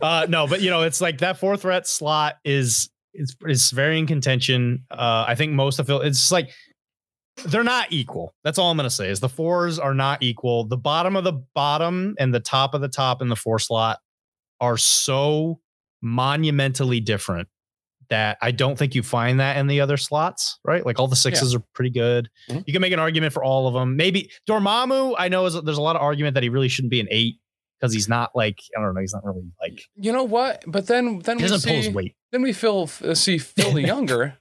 Uh, 0.02 0.26
no, 0.28 0.46
but 0.46 0.60
you 0.60 0.70
know, 0.70 0.82
it's 0.82 1.00
like 1.00 1.18
that 1.18 1.38
four 1.38 1.56
threat 1.56 1.86
slot 1.86 2.36
is 2.44 2.90
is 3.14 3.36
is 3.46 3.70
very 3.70 3.98
in 3.98 4.06
contention. 4.06 4.84
Uh, 4.90 5.24
I 5.26 5.34
think 5.34 5.52
most 5.52 5.78
of 5.78 5.88
it, 5.90 6.06
it's 6.06 6.30
like 6.30 6.50
they're 7.46 7.64
not 7.64 7.92
equal. 7.92 8.34
That's 8.44 8.58
all 8.58 8.70
I'm 8.70 8.76
gonna 8.76 8.90
say. 8.90 9.10
Is 9.10 9.20
the 9.20 9.28
fours 9.28 9.78
are 9.78 9.94
not 9.94 10.22
equal. 10.22 10.64
The 10.64 10.76
bottom 10.76 11.16
of 11.16 11.24
the 11.24 11.42
bottom 11.54 12.14
and 12.18 12.34
the 12.34 12.40
top 12.40 12.74
of 12.74 12.80
the 12.80 12.88
top 12.88 13.22
in 13.22 13.28
the 13.28 13.36
four 13.36 13.58
slot 13.58 13.98
are 14.60 14.76
so 14.76 15.60
monumentally 16.02 17.00
different 17.00 17.48
that 18.10 18.36
I 18.42 18.50
don't 18.50 18.76
think 18.76 18.94
you 18.94 19.02
find 19.02 19.38
that 19.38 19.56
in 19.56 19.68
the 19.68 19.80
other 19.80 19.96
slots, 19.96 20.58
right? 20.64 20.84
Like 20.84 20.98
all 20.98 21.06
the 21.06 21.14
sixes 21.16 21.54
are 21.54 21.62
pretty 21.74 21.90
good. 21.90 22.28
Mhm. 22.50 22.64
You 22.66 22.72
can 22.72 22.82
make 22.82 22.92
an 22.92 22.98
argument 22.98 23.32
for 23.32 23.44
all 23.44 23.68
of 23.68 23.74
them. 23.74 23.96
Maybe 23.96 24.30
Dormammu, 24.48 25.14
I 25.16 25.28
know 25.28 25.46
is 25.46 25.54
there's 25.62 25.78
a 25.78 25.82
lot 25.82 25.94
of 25.96 26.02
argument 26.02 26.34
that 26.34 26.42
he 26.42 26.48
really 26.48 26.68
shouldn't 26.68 26.90
be 26.90 27.00
an 27.00 27.06
eight 27.10 27.36
because 27.80 27.94
he's 27.94 28.08
not 28.08 28.30
like 28.34 28.60
I 28.76 28.80
don't 28.80 28.94
know, 28.94 29.00
he's 29.00 29.14
not 29.14 29.24
really 29.24 29.42
like 29.60 29.88
You 29.96 30.12
know 30.12 30.24
what? 30.24 30.64
But 30.66 30.86
then 30.86 31.20
then 31.20 31.38
he 31.38 31.44
we 31.44 31.58
see 31.58 31.88
weight, 31.90 32.14
then 32.32 32.42
we 32.42 32.52
feel 32.52 32.90
uh, 33.04 33.14
see 33.14 33.38
Phil 33.38 33.72
the 33.72 33.82
Younger 33.86 34.38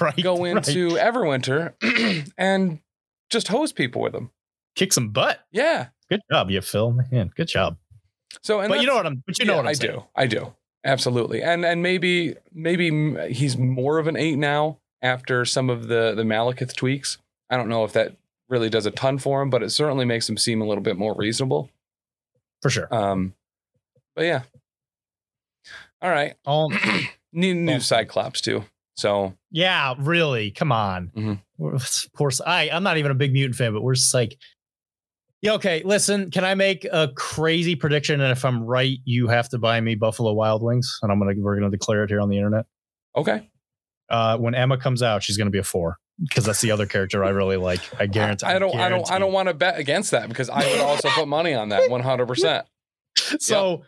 right? 0.00 0.22
go 0.22 0.42
right. 0.42 0.56
into 0.56 0.90
Everwinter 0.90 1.74
and 2.38 2.80
just 3.30 3.48
hose 3.48 3.72
people 3.72 4.02
with 4.02 4.14
him. 4.14 4.30
kick 4.76 4.92
some 4.92 5.10
butt. 5.10 5.40
Yeah. 5.50 5.88
Good 6.08 6.20
job, 6.30 6.50
you 6.50 6.60
Phil. 6.60 6.92
Man, 7.10 7.32
good 7.34 7.48
job. 7.48 7.78
So 8.42 8.60
and 8.60 8.68
but 8.68 8.80
you 8.80 8.86
know 8.86 8.96
what 8.96 9.06
I'm. 9.06 9.22
But 9.26 9.38
you 9.38 9.44
know 9.44 9.54
yeah, 9.54 9.56
what 9.58 9.66
I'm 9.66 9.70
I 9.70 9.72
saying. 9.74 9.92
do. 9.92 10.04
I 10.16 10.26
do. 10.26 10.52
Absolutely. 10.84 11.42
And 11.42 11.64
and 11.64 11.82
maybe 11.82 12.34
maybe 12.52 13.16
he's 13.32 13.56
more 13.56 13.98
of 13.98 14.06
an 14.08 14.16
eight 14.16 14.36
now 14.36 14.78
after 15.00 15.44
some 15.44 15.70
of 15.70 15.88
the 15.88 16.14
the 16.14 16.22
Malekith 16.22 16.74
tweaks. 16.74 17.18
I 17.50 17.56
don't 17.56 17.68
know 17.68 17.84
if 17.84 17.92
that 17.92 18.16
really 18.48 18.68
does 18.68 18.86
a 18.86 18.90
ton 18.90 19.18
for 19.18 19.42
him, 19.42 19.50
but 19.50 19.62
it 19.62 19.70
certainly 19.70 20.04
makes 20.04 20.28
him 20.28 20.36
seem 20.36 20.60
a 20.60 20.66
little 20.66 20.82
bit 20.82 20.96
more 20.96 21.14
reasonable. 21.14 21.70
For 22.62 22.70
sure. 22.70 22.92
Um, 22.94 23.34
but 24.16 24.22
yeah. 24.24 24.42
All 26.00 26.10
right. 26.10 26.34
All 26.46 26.70
Need 27.32 27.54
new 27.54 27.72
Well- 27.72 27.80
Cyclops 27.80 28.40
too. 28.40 28.64
So 28.96 29.34
Yeah, 29.50 29.94
really. 29.98 30.50
Come 30.50 30.70
on. 30.72 31.10
Mhm. 31.16 31.40
We're- 31.58 31.78
Poor. 32.14 32.30
I. 32.46 32.70
I'm 32.70 32.82
not 32.82 32.98
even 32.98 33.10
a 33.10 33.14
big 33.14 33.32
mutant 33.32 33.56
fan, 33.56 33.72
but 33.72 33.82
we're 33.82 33.94
just 33.94 34.12
like. 34.14 34.36
Yeah. 35.40 35.52
Okay. 35.54 35.82
Listen. 35.84 36.30
Can 36.30 36.44
I 36.44 36.54
make 36.54 36.84
a 36.84 37.08
crazy 37.16 37.74
prediction? 37.74 38.20
And 38.20 38.30
if 38.32 38.44
I'm 38.44 38.62
right, 38.62 38.98
you 39.04 39.28
have 39.28 39.48
to 39.50 39.58
buy 39.58 39.80
me 39.80 39.94
Buffalo 39.94 40.32
Wild 40.34 40.62
Wings, 40.62 40.98
and 41.02 41.10
I'm 41.10 41.18
gonna 41.18 41.32
we're 41.38 41.56
gonna 41.56 41.70
declare 41.70 42.04
it 42.04 42.10
here 42.10 42.20
on 42.20 42.28
the 42.28 42.36
internet. 42.36 42.66
okay. 43.16 43.48
Uh, 44.10 44.36
when 44.36 44.54
Emma 44.54 44.76
comes 44.76 45.02
out, 45.02 45.22
she's 45.22 45.38
gonna 45.38 45.50
be 45.50 45.58
a 45.58 45.64
four 45.64 45.96
because 46.22 46.44
that's 46.44 46.60
the 46.60 46.70
other 46.70 46.86
character 46.86 47.24
I 47.24 47.30
really 47.30 47.56
like. 47.56 47.80
I 48.00 48.06
guarantee. 48.06 48.46
I 48.46 48.58
don't 48.58 48.74
I 48.76 48.88
don't 48.88 49.10
I 49.10 49.18
don't 49.18 49.32
want 49.32 49.48
to 49.48 49.54
bet 49.54 49.78
against 49.78 50.10
that 50.12 50.28
because 50.28 50.48
I 50.48 50.64
would 50.70 50.80
also 50.80 51.08
put 51.10 51.28
money 51.28 51.54
on 51.54 51.68
that 51.70 51.90
100%. 51.90 52.62
So, 53.38 53.82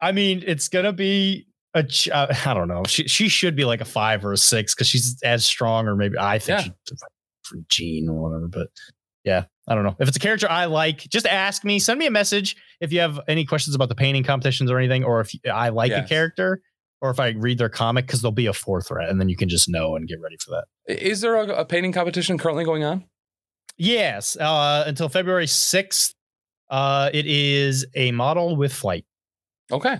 I 0.00 0.12
mean, 0.12 0.42
it's 0.46 0.68
gonna 0.68 0.92
be 0.92 1.46
a. 1.74 1.82
ch- 1.84 2.08
Uh, 2.08 2.28
I 2.46 2.54
don't 2.54 2.66
know. 2.68 2.82
She 2.86 3.06
she 3.08 3.28
should 3.28 3.54
be 3.54 3.64
like 3.66 3.80
a 3.82 3.84
five 3.84 4.24
or 4.24 4.32
a 4.32 4.38
six 4.38 4.74
because 4.74 4.86
she's 4.88 5.18
as 5.22 5.44
strong, 5.44 5.86
or 5.86 5.94
maybe 5.96 6.16
I 6.18 6.38
think 6.38 6.60
Yeah. 6.66 6.72
for 7.42 7.58
Jean 7.68 8.08
or 8.08 8.14
whatever. 8.22 8.48
But 8.48 8.68
yeah, 9.22 9.44
I 9.68 9.74
don't 9.74 9.84
know. 9.84 9.94
If 9.98 10.08
it's 10.08 10.16
a 10.16 10.20
character 10.20 10.48
I 10.50 10.64
like, 10.64 10.98
just 11.10 11.26
ask 11.26 11.62
me. 11.62 11.78
Send 11.78 11.98
me 11.98 12.06
a 12.06 12.10
message 12.10 12.56
if 12.80 12.90
you 12.92 13.00
have 13.00 13.20
any 13.28 13.44
questions 13.44 13.74
about 13.76 13.90
the 13.90 13.94
painting 13.94 14.22
competitions 14.24 14.70
or 14.70 14.78
anything, 14.78 15.04
or 15.04 15.20
if 15.20 15.32
I 15.52 15.68
like 15.68 15.92
a 15.92 16.02
character, 16.08 16.62
or 17.04 17.10
if 17.10 17.20
I 17.20 17.34
read 17.36 17.58
their 17.58 17.68
comic 17.68 18.06
because 18.06 18.22
there'll 18.22 18.32
be 18.32 18.46
a 18.46 18.54
fourth 18.54 18.88
threat, 18.88 19.10
and 19.10 19.20
then 19.20 19.28
you 19.28 19.36
can 19.36 19.50
just 19.50 19.68
know 19.68 19.94
and 19.94 20.08
get 20.08 20.22
ready 20.22 20.38
for 20.38 20.52
that. 20.52 20.64
Is 20.88 21.20
there 21.20 21.34
a, 21.36 21.60
a 21.60 21.64
painting 21.66 21.92
competition 21.92 22.38
currently 22.38 22.64
going 22.64 22.82
on? 22.82 23.04
Yes, 23.76 24.36
uh, 24.38 24.84
until 24.86 25.10
February 25.10 25.46
sixth. 25.46 26.14
Uh, 26.70 27.10
it 27.12 27.26
is 27.26 27.84
a 27.94 28.10
model 28.12 28.56
with 28.56 28.72
flight. 28.72 29.04
Okay. 29.70 29.98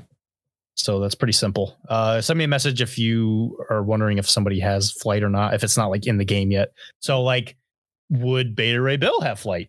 So 0.77 0.99
that's 0.99 1.15
pretty 1.15 1.35
simple. 1.35 1.77
Uh, 1.91 2.23
send 2.23 2.39
me 2.39 2.45
a 2.45 2.49
message 2.49 2.81
if 2.81 2.99
you 2.99 3.63
are 3.69 3.83
wondering 3.83 4.17
if 4.17 4.29
somebody 4.29 4.59
has 4.61 4.91
flight 4.91 5.23
or 5.23 5.29
not, 5.29 5.53
if 5.53 5.63
it's 5.63 5.77
not 5.77 5.91
like 5.91 6.07
in 6.07 6.17
the 6.17 6.25
game 6.25 6.51
yet. 6.51 6.73
So, 7.01 7.23
like, 7.23 7.57
would 8.09 8.57
Beta 8.57 8.81
Ray 8.81 8.97
Bill 8.97 9.21
have 9.21 9.39
flight? 9.39 9.69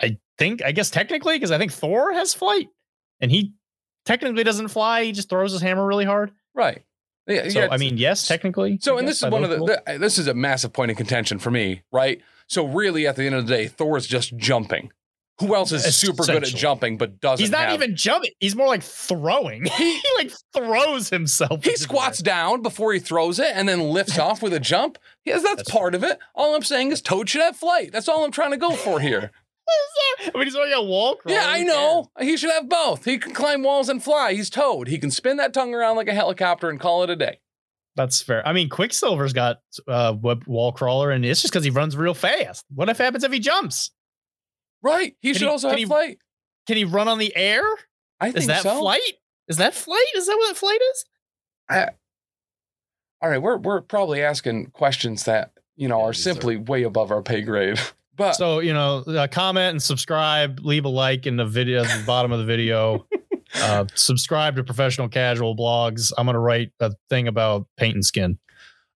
I 0.00 0.18
think, 0.38 0.64
I 0.64 0.72
guess 0.72 0.90
technically, 0.90 1.36
because 1.36 1.50
I 1.50 1.58
think 1.58 1.72
Thor 1.72 2.14
has 2.14 2.32
flight 2.32 2.68
and 3.20 3.30
he 3.30 3.52
technically 4.08 4.42
doesn't 4.42 4.68
fly. 4.68 5.04
He 5.04 5.12
just 5.12 5.28
throws 5.28 5.52
his 5.52 5.60
hammer 5.60 5.86
really 5.86 6.06
hard. 6.06 6.32
Right. 6.54 6.82
Yeah, 7.26 7.48
So, 7.50 7.60
yeah, 7.60 7.68
I 7.70 7.76
mean, 7.76 7.98
yes, 7.98 8.26
technically. 8.26 8.78
So, 8.80 8.94
I 8.96 9.00
and 9.00 9.06
guess, 9.06 9.20
this 9.20 9.26
is 9.26 9.30
one 9.30 9.44
of 9.44 9.50
the, 9.50 9.58
the- 9.86 9.98
this 9.98 10.18
is 10.18 10.26
a 10.28 10.34
massive 10.34 10.72
point 10.72 10.90
of 10.90 10.96
contention 10.96 11.38
for 11.38 11.50
me, 11.50 11.82
right? 11.92 12.22
So, 12.46 12.66
really, 12.66 13.06
at 13.06 13.16
the 13.16 13.26
end 13.26 13.34
of 13.34 13.46
the 13.46 13.54
day, 13.54 13.68
Thor 13.68 13.98
is 13.98 14.06
just 14.06 14.34
jumping. 14.38 14.90
Who 15.40 15.54
else 15.54 15.70
is 15.70 15.84
super 15.94 16.24
good 16.24 16.42
at 16.42 16.48
jumping 16.48 16.96
but 16.96 17.20
doesn't? 17.20 17.40
He's 17.40 17.52
not 17.52 17.60
have- 17.68 17.74
even 17.74 17.94
jumping. 17.94 18.30
He's 18.40 18.56
more 18.56 18.66
like 18.66 18.82
throwing. 18.82 19.66
he 19.76 20.00
like 20.16 20.32
throws 20.54 21.10
himself. 21.10 21.62
He 21.62 21.76
squats 21.76 22.20
down 22.20 22.62
before 22.62 22.94
he 22.94 22.98
throws 22.98 23.38
it 23.38 23.52
and 23.54 23.68
then 23.68 23.90
lifts 23.90 24.18
off 24.26 24.42
with 24.42 24.54
a 24.54 24.58
jump. 24.58 24.98
Yes, 25.26 25.42
that's, 25.42 25.56
That's 25.56 25.70
part 25.70 25.94
of 25.94 26.02
it. 26.02 26.18
All 26.34 26.56
I'm 26.56 26.62
saying 26.62 26.90
is 26.92 27.02
Toad 27.02 27.28
should 27.28 27.42
have 27.42 27.56
flight. 27.56 27.92
That's 27.92 28.08
all 28.08 28.24
I'm 28.24 28.32
trying 28.32 28.50
to 28.52 28.56
go 28.56 28.70
for 28.72 29.00
here. 29.00 29.30
I 30.20 30.30
mean, 30.34 30.44
he's 30.44 30.56
only 30.56 30.72
a 30.72 30.82
wall 30.82 31.16
crawl. 31.16 31.34
yeah, 31.34 31.46
I 31.46 31.60
Who 31.60 31.64
know. 31.66 32.10
He 32.20 32.36
should 32.36 32.50
have 32.50 32.68
both. 32.68 33.04
He 33.04 33.18
can 33.18 33.32
climb 33.32 33.62
walls 33.62 33.88
and 33.88 34.02
fly. 34.02 34.32
He's 34.34 34.50
Toad. 34.50 34.88
He 34.88 34.98
can 34.98 35.10
spin 35.10 35.36
that 35.38 35.52
tongue 35.54 35.74
around 35.74 35.96
like 35.96 36.08
a 36.08 36.14
helicopter 36.14 36.68
and 36.70 36.78
call 36.80 37.02
it 37.02 37.10
a 37.10 37.16
day. 37.16 37.40
That's 37.96 38.22
fair. 38.22 38.46
I 38.46 38.52
mean, 38.52 38.68
Quicksilver's 38.68 39.32
got 39.32 39.58
uh, 39.88 40.14
web 40.20 40.44
wall 40.46 40.72
crawler, 40.72 41.10
and 41.10 41.24
it's 41.24 41.42
just 41.42 41.52
because 41.52 41.64
he 41.64 41.70
runs 41.70 41.96
real 41.96 42.14
fast. 42.14 42.64
What 42.74 42.88
if 42.88 42.98
happens 42.98 43.24
if 43.24 43.32
he 43.32 43.40
jumps? 43.40 43.90
Right. 44.82 45.16
He 45.20 45.30
Can 45.30 45.38
should 45.38 45.46
he- 45.46 45.50
also 45.50 45.68
can 45.68 45.72
have 45.74 45.78
he- 45.78 45.84
flight. 45.86 46.18
Can 46.66 46.76
he 46.76 46.84
run 46.84 47.08
on 47.08 47.18
the 47.18 47.34
air? 47.34 47.62
I 48.20 48.26
think 48.26 48.38
Is 48.42 48.46
that 48.48 48.62
so. 48.62 48.78
flight? 48.78 49.00
Is 49.48 49.56
that 49.56 49.74
flight? 49.74 50.04
Is 50.16 50.26
that 50.26 50.36
what 50.36 50.56
flight 50.56 50.80
is? 50.92 51.04
All 53.20 53.28
right, 53.30 53.42
we're 53.42 53.56
we're 53.56 53.80
probably 53.80 54.22
asking 54.22 54.66
questions 54.66 55.24
that 55.24 55.52
you 55.76 55.88
know 55.88 55.98
Yeah, 55.98 56.04
are 56.04 56.12
these 56.12 56.20
are- 56.26 56.32
simply 56.34 56.56
way 56.56 56.82
above 56.84 57.10
our 57.10 57.22
pay 57.22 57.42
grade. 57.42 57.80
But 58.18 58.32
So 58.32 58.58
you 58.58 58.74
know, 58.74 58.98
uh, 58.98 59.28
comment 59.28 59.70
and 59.70 59.82
subscribe. 59.82 60.60
Leave 60.60 60.84
a 60.84 60.88
like 60.88 61.26
in 61.26 61.36
the 61.36 61.46
video, 61.46 61.84
at 61.84 62.00
the 62.00 62.04
bottom 62.04 62.32
of 62.32 62.40
the 62.40 62.44
video. 62.44 63.06
uh, 63.54 63.86
subscribe 63.94 64.56
to 64.56 64.64
Professional 64.64 65.08
Casual 65.08 65.56
Blogs. 65.56 66.12
I'm 66.18 66.26
gonna 66.26 66.40
write 66.40 66.72
a 66.80 66.92
thing 67.08 67.28
about 67.28 67.66
paint 67.78 67.94
and 67.94 68.04
skin. 68.04 68.38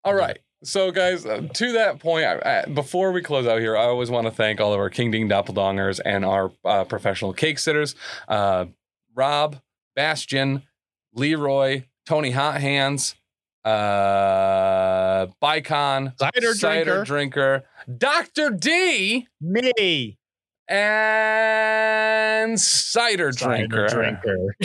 All 0.04 0.16
right. 0.16 0.40
So, 0.62 0.92
guys, 0.92 1.26
uh, 1.26 1.48
to 1.54 1.72
that 1.74 2.00
point, 2.00 2.26
I, 2.26 2.64
I, 2.64 2.70
before 2.70 3.14
we 3.14 3.22
close 3.22 3.48
out 3.48 3.60
here, 3.60 3.78
I 3.78 3.84
always 3.84 4.10
want 4.10 4.28
to 4.28 4.32
thank 4.32 4.60
all 4.60 4.74
of 4.74 4.80
our 4.80 4.90
King 4.90 5.10
Ding 5.10 5.30
Doppeldongers 5.30 6.02
and 6.04 6.26
our 6.26 6.52
uh, 6.66 6.84
professional 6.84 7.32
cake 7.32 7.60
sitters 7.60 7.96
uh, 8.28 8.66
Rob, 9.16 9.62
Bastion, 9.96 10.64
Leroy, 11.14 11.84
Tony 12.06 12.32
Hot 12.32 12.60
Hands, 12.60 13.16
uh, 13.64 15.28
Bicon, 15.42 16.14
Cider 16.18 16.54
drinker. 16.54 17.04
drinker, 17.04 17.64
Dr. 17.98 18.52
D, 18.52 19.28
Me, 19.42 20.18
and 20.68 22.60
Cider, 22.60 23.32
drinker. 23.32 23.88
drinker. 23.88 24.38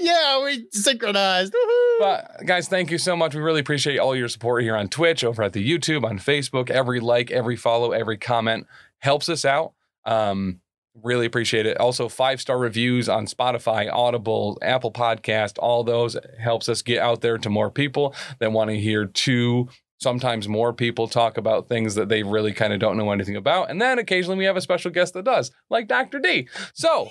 yeah, 0.00 0.42
we 0.42 0.66
synchronized. 0.72 1.52
Woohoo. 1.52 1.98
But 2.00 2.46
guys, 2.46 2.68
thank 2.68 2.90
you 2.90 2.98
so 2.98 3.14
much. 3.14 3.34
We 3.34 3.40
really 3.40 3.60
appreciate 3.60 3.98
all 3.98 4.16
your 4.16 4.28
support 4.28 4.62
here 4.62 4.76
on 4.76 4.88
Twitch, 4.88 5.22
over 5.22 5.42
at 5.42 5.52
the 5.52 5.64
YouTube, 5.66 6.04
on 6.04 6.18
Facebook. 6.18 6.70
Every 6.70 6.98
like, 6.98 7.30
every 7.30 7.56
follow, 7.56 7.92
every 7.92 8.16
comment 8.16 8.66
helps 8.98 9.28
us 9.28 9.44
out. 9.44 9.74
Um, 10.04 10.60
really 11.02 11.26
appreciate 11.26 11.66
it. 11.66 11.78
Also, 11.78 12.08
five 12.08 12.40
star 12.40 12.58
reviews 12.58 13.08
on 13.08 13.26
Spotify, 13.26 13.92
Audible, 13.92 14.58
Apple 14.62 14.92
Podcast, 14.92 15.58
all 15.58 15.84
those 15.84 16.16
helps 16.38 16.68
us 16.68 16.82
get 16.82 16.98
out 16.98 17.20
there 17.20 17.38
to 17.38 17.50
more 17.50 17.70
people 17.70 18.14
that 18.38 18.52
want 18.52 18.70
to 18.70 18.78
hear 18.78 19.06
two, 19.06 19.68
sometimes 19.98 20.48
more 20.48 20.72
people 20.72 21.08
talk 21.08 21.38
about 21.38 21.68
things 21.68 21.94
that 21.94 22.08
they 22.08 22.22
really 22.22 22.52
kind 22.52 22.72
of 22.72 22.80
don't 22.80 22.96
know 22.96 23.10
anything 23.10 23.36
about. 23.36 23.70
And 23.70 23.80
then 23.80 23.98
occasionally 23.98 24.38
we 24.38 24.44
have 24.44 24.56
a 24.56 24.60
special 24.60 24.90
guest 24.90 25.14
that 25.14 25.24
does, 25.24 25.50
like 25.70 25.88
Dr. 25.88 26.18
D. 26.18 26.48
So 26.74 27.10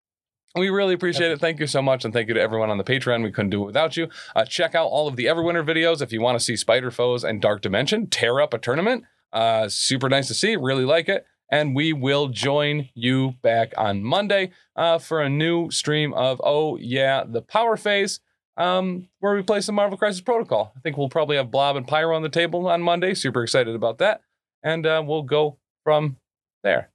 we 0.54 0.70
really 0.70 0.94
appreciate 0.94 1.30
it. 1.30 1.40
Thank 1.40 1.60
you 1.60 1.66
so 1.66 1.82
much. 1.82 2.04
And 2.04 2.12
thank 2.12 2.28
you 2.28 2.34
to 2.34 2.40
everyone 2.40 2.70
on 2.70 2.78
the 2.78 2.84
Patreon. 2.84 3.22
We 3.22 3.32
couldn't 3.32 3.50
do 3.50 3.62
it 3.62 3.66
without 3.66 3.96
you. 3.96 4.08
Uh, 4.34 4.44
check 4.44 4.74
out 4.74 4.86
all 4.86 5.08
of 5.08 5.16
the 5.16 5.26
Everwinter 5.26 5.64
videos 5.64 6.02
if 6.02 6.12
you 6.12 6.20
want 6.20 6.38
to 6.38 6.44
see 6.44 6.56
Spider 6.56 6.90
Foes 6.90 7.24
and 7.24 7.40
Dark 7.40 7.62
Dimension 7.62 8.08
tear 8.08 8.40
up 8.40 8.54
a 8.54 8.58
tournament. 8.58 9.04
Uh, 9.32 9.68
super 9.68 10.08
nice 10.08 10.28
to 10.28 10.34
see. 10.34 10.56
Really 10.56 10.84
like 10.84 11.08
it. 11.08 11.24
And 11.52 11.74
we 11.74 11.92
will 11.92 12.28
join 12.28 12.88
you 12.94 13.34
back 13.42 13.72
on 13.76 14.04
Monday 14.04 14.52
uh, 14.76 14.98
for 14.98 15.20
a 15.20 15.28
new 15.28 15.70
stream 15.70 16.12
of, 16.14 16.40
oh, 16.44 16.76
yeah, 16.76 17.24
the 17.26 17.42
Power 17.42 17.76
Phase, 17.76 18.20
um, 18.56 19.08
where 19.20 19.34
we 19.34 19.42
play 19.42 19.60
some 19.60 19.74
Marvel 19.74 19.98
Crisis 19.98 20.20
Protocol. 20.20 20.72
I 20.76 20.80
think 20.80 20.96
we'll 20.96 21.08
probably 21.08 21.36
have 21.36 21.50
Blob 21.50 21.76
and 21.76 21.86
Pyro 21.86 22.14
on 22.14 22.22
the 22.22 22.28
table 22.28 22.68
on 22.68 22.82
Monday. 22.82 23.14
Super 23.14 23.42
excited 23.42 23.74
about 23.74 23.98
that. 23.98 24.22
And 24.62 24.86
uh, 24.86 25.02
we'll 25.04 25.22
go 25.22 25.58
from 25.84 26.16
there. 26.62 26.90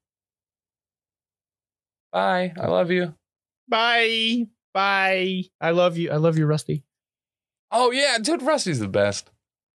Bye. 2.11 2.53
I 2.59 2.67
love 2.67 2.91
you. 2.91 3.15
Bye. 3.67 4.47
Bye. 4.73 5.43
I 5.59 5.71
love 5.71 5.97
you. 5.97 6.11
I 6.11 6.17
love 6.17 6.37
you, 6.37 6.45
Rusty. 6.45 6.83
Oh 7.71 7.91
yeah, 7.91 8.17
dude, 8.19 8.41
Rusty's 8.41 8.79
the 8.79 8.87
best. 8.87 9.31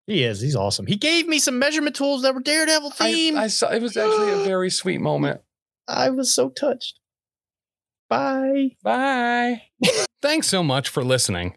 He 0.06 0.24
is. 0.24 0.40
He's 0.40 0.56
awesome. 0.56 0.86
He 0.86 0.96
gave 0.96 1.28
me 1.28 1.38
some 1.38 1.58
measurement 1.58 1.94
tools 1.94 2.22
that 2.22 2.34
were 2.34 2.40
Daredevil 2.40 2.92
I, 2.98 3.12
themed. 3.12 3.36
I 3.36 3.44
I, 3.44 3.46
saw 3.48 3.70
it 3.70 3.82
was 3.82 3.96
actually 3.96 4.30
a 4.30 4.44
very 4.44 4.70
sweet 4.70 5.00
moment. 5.00 5.40
I 5.86 6.10
was 6.10 6.34
so 6.34 6.48
touched. 6.48 6.98
Bye. 8.08 8.76
Bye. 8.82 9.62
Thanks 10.22 10.48
so 10.48 10.62
much 10.62 10.88
for 10.88 11.04
listening. 11.04 11.56